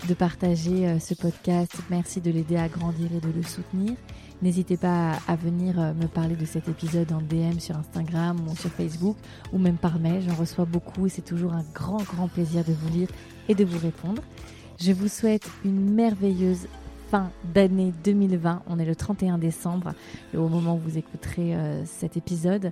de 0.07 0.13
partager 0.15 0.87
euh, 0.87 0.99
ce 0.99 1.13
podcast. 1.13 1.73
Merci 1.91 2.19
de 2.21 2.31
l'aider 2.31 2.57
à 2.57 2.67
grandir 2.67 3.09
et 3.15 3.19
de 3.19 3.31
le 3.31 3.43
soutenir. 3.43 3.93
N'hésitez 4.43 4.77
pas 4.77 5.13
à 5.27 5.35
venir 5.35 5.79
euh, 5.79 5.93
me 5.93 6.05
parler 6.05 6.35
de 6.35 6.45
cet 6.45 6.67
épisode 6.69 7.11
en 7.11 7.21
DM 7.21 7.57
sur 7.57 7.75
Instagram 7.75 8.37
ou 8.47 8.55
sur 8.55 8.69
Facebook 8.69 9.17
ou 9.51 9.57
même 9.57 9.77
par 9.77 9.97
mail. 9.97 10.21
J'en 10.27 10.35
reçois 10.35 10.65
beaucoup 10.65 11.07
et 11.07 11.09
c'est 11.09 11.23
toujours 11.23 11.53
un 11.53 11.65
grand, 11.73 12.03
grand 12.03 12.27
plaisir 12.27 12.63
de 12.63 12.71
vous 12.71 12.89
lire 12.89 13.09
et 13.49 13.55
de 13.55 13.65
vous 13.65 13.79
répondre. 13.79 14.21
Je 14.79 14.91
vous 14.91 15.07
souhaite 15.07 15.49
une 15.65 15.91
merveilleuse 15.95 16.67
fin 17.09 17.31
d'année 17.55 17.91
2020. 18.03 18.61
On 18.67 18.77
est 18.77 18.85
le 18.85 18.95
31 18.95 19.39
décembre, 19.39 19.93
au 20.35 20.47
moment 20.47 20.75
où 20.75 20.79
vous 20.79 20.99
écouterez 20.99 21.55
euh, 21.55 21.83
cet 21.85 22.15
épisode. 22.15 22.71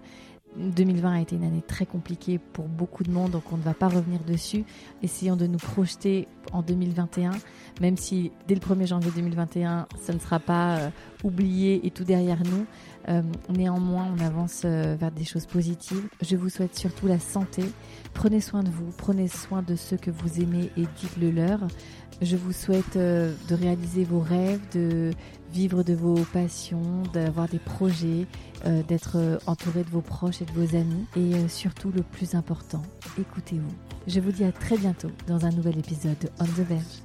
2020 0.57 1.13
a 1.13 1.21
été 1.21 1.35
une 1.35 1.43
année 1.43 1.63
très 1.65 1.85
compliquée 1.85 2.39
pour 2.39 2.67
beaucoup 2.67 3.03
de 3.03 3.11
monde, 3.11 3.31
donc 3.31 3.51
on 3.51 3.57
ne 3.57 3.61
va 3.61 3.73
pas 3.73 3.87
revenir 3.87 4.19
dessus. 4.25 4.63
Essayons 5.03 5.35
de 5.35 5.47
nous 5.47 5.57
projeter 5.57 6.27
en 6.53 6.61
2021, 6.61 7.31
même 7.81 7.97
si 7.97 8.31
dès 8.47 8.55
le 8.55 8.61
1er 8.61 8.87
janvier 8.87 9.11
2021, 9.15 9.87
ça 9.99 10.13
ne 10.13 10.19
sera 10.19 10.39
pas 10.39 10.77
euh, 10.77 10.89
oublié 11.23 11.85
et 11.85 11.91
tout 11.91 12.03
derrière 12.03 12.43
nous. 12.43 12.65
Euh, 13.09 13.21
néanmoins, 13.49 14.07
on 14.17 14.23
avance 14.23 14.61
euh, 14.65 14.95
vers 14.99 15.11
des 15.11 15.25
choses 15.25 15.45
positives. 15.45 16.07
Je 16.21 16.35
vous 16.35 16.49
souhaite 16.49 16.77
surtout 16.77 17.07
la 17.07 17.19
santé. 17.19 17.63
Prenez 18.13 18.41
soin 18.41 18.63
de 18.63 18.69
vous, 18.69 18.91
prenez 18.97 19.27
soin 19.27 19.61
de 19.61 19.75
ceux 19.75 19.97
que 19.97 20.11
vous 20.11 20.41
aimez 20.41 20.71
et 20.77 20.85
dites-le 20.99 21.31
leur. 21.31 21.59
Je 22.21 22.37
vous 22.37 22.53
souhaite 22.53 22.97
de 22.97 23.53
réaliser 23.53 24.05
vos 24.05 24.21
rêves, 24.21 24.61
de 24.73 25.11
vivre 25.51 25.83
de 25.83 25.93
vos 25.93 26.15
passions, 26.33 27.03
d'avoir 27.13 27.49
des 27.49 27.59
projets, 27.59 28.25
euh, 28.65 28.83
d'être 28.83 29.17
euh, 29.17 29.37
entouré 29.47 29.83
de 29.83 29.89
vos 29.89 30.01
proches 30.01 30.41
et 30.41 30.45
de 30.45 30.51
vos 30.51 30.75
amis. 30.75 31.05
Et 31.15 31.35
euh, 31.35 31.47
surtout, 31.47 31.91
le 31.91 32.01
plus 32.01 32.35
important, 32.35 32.81
écoutez-vous. 33.19 33.73
Je 34.07 34.19
vous 34.19 34.31
dis 34.31 34.43
à 34.43 34.51
très 34.51 34.77
bientôt 34.77 35.11
dans 35.27 35.45
un 35.45 35.51
nouvel 35.51 35.77
épisode 35.77 36.17
de 36.19 36.29
On 36.39 36.45
the 36.45 36.67
Verge. 36.67 37.04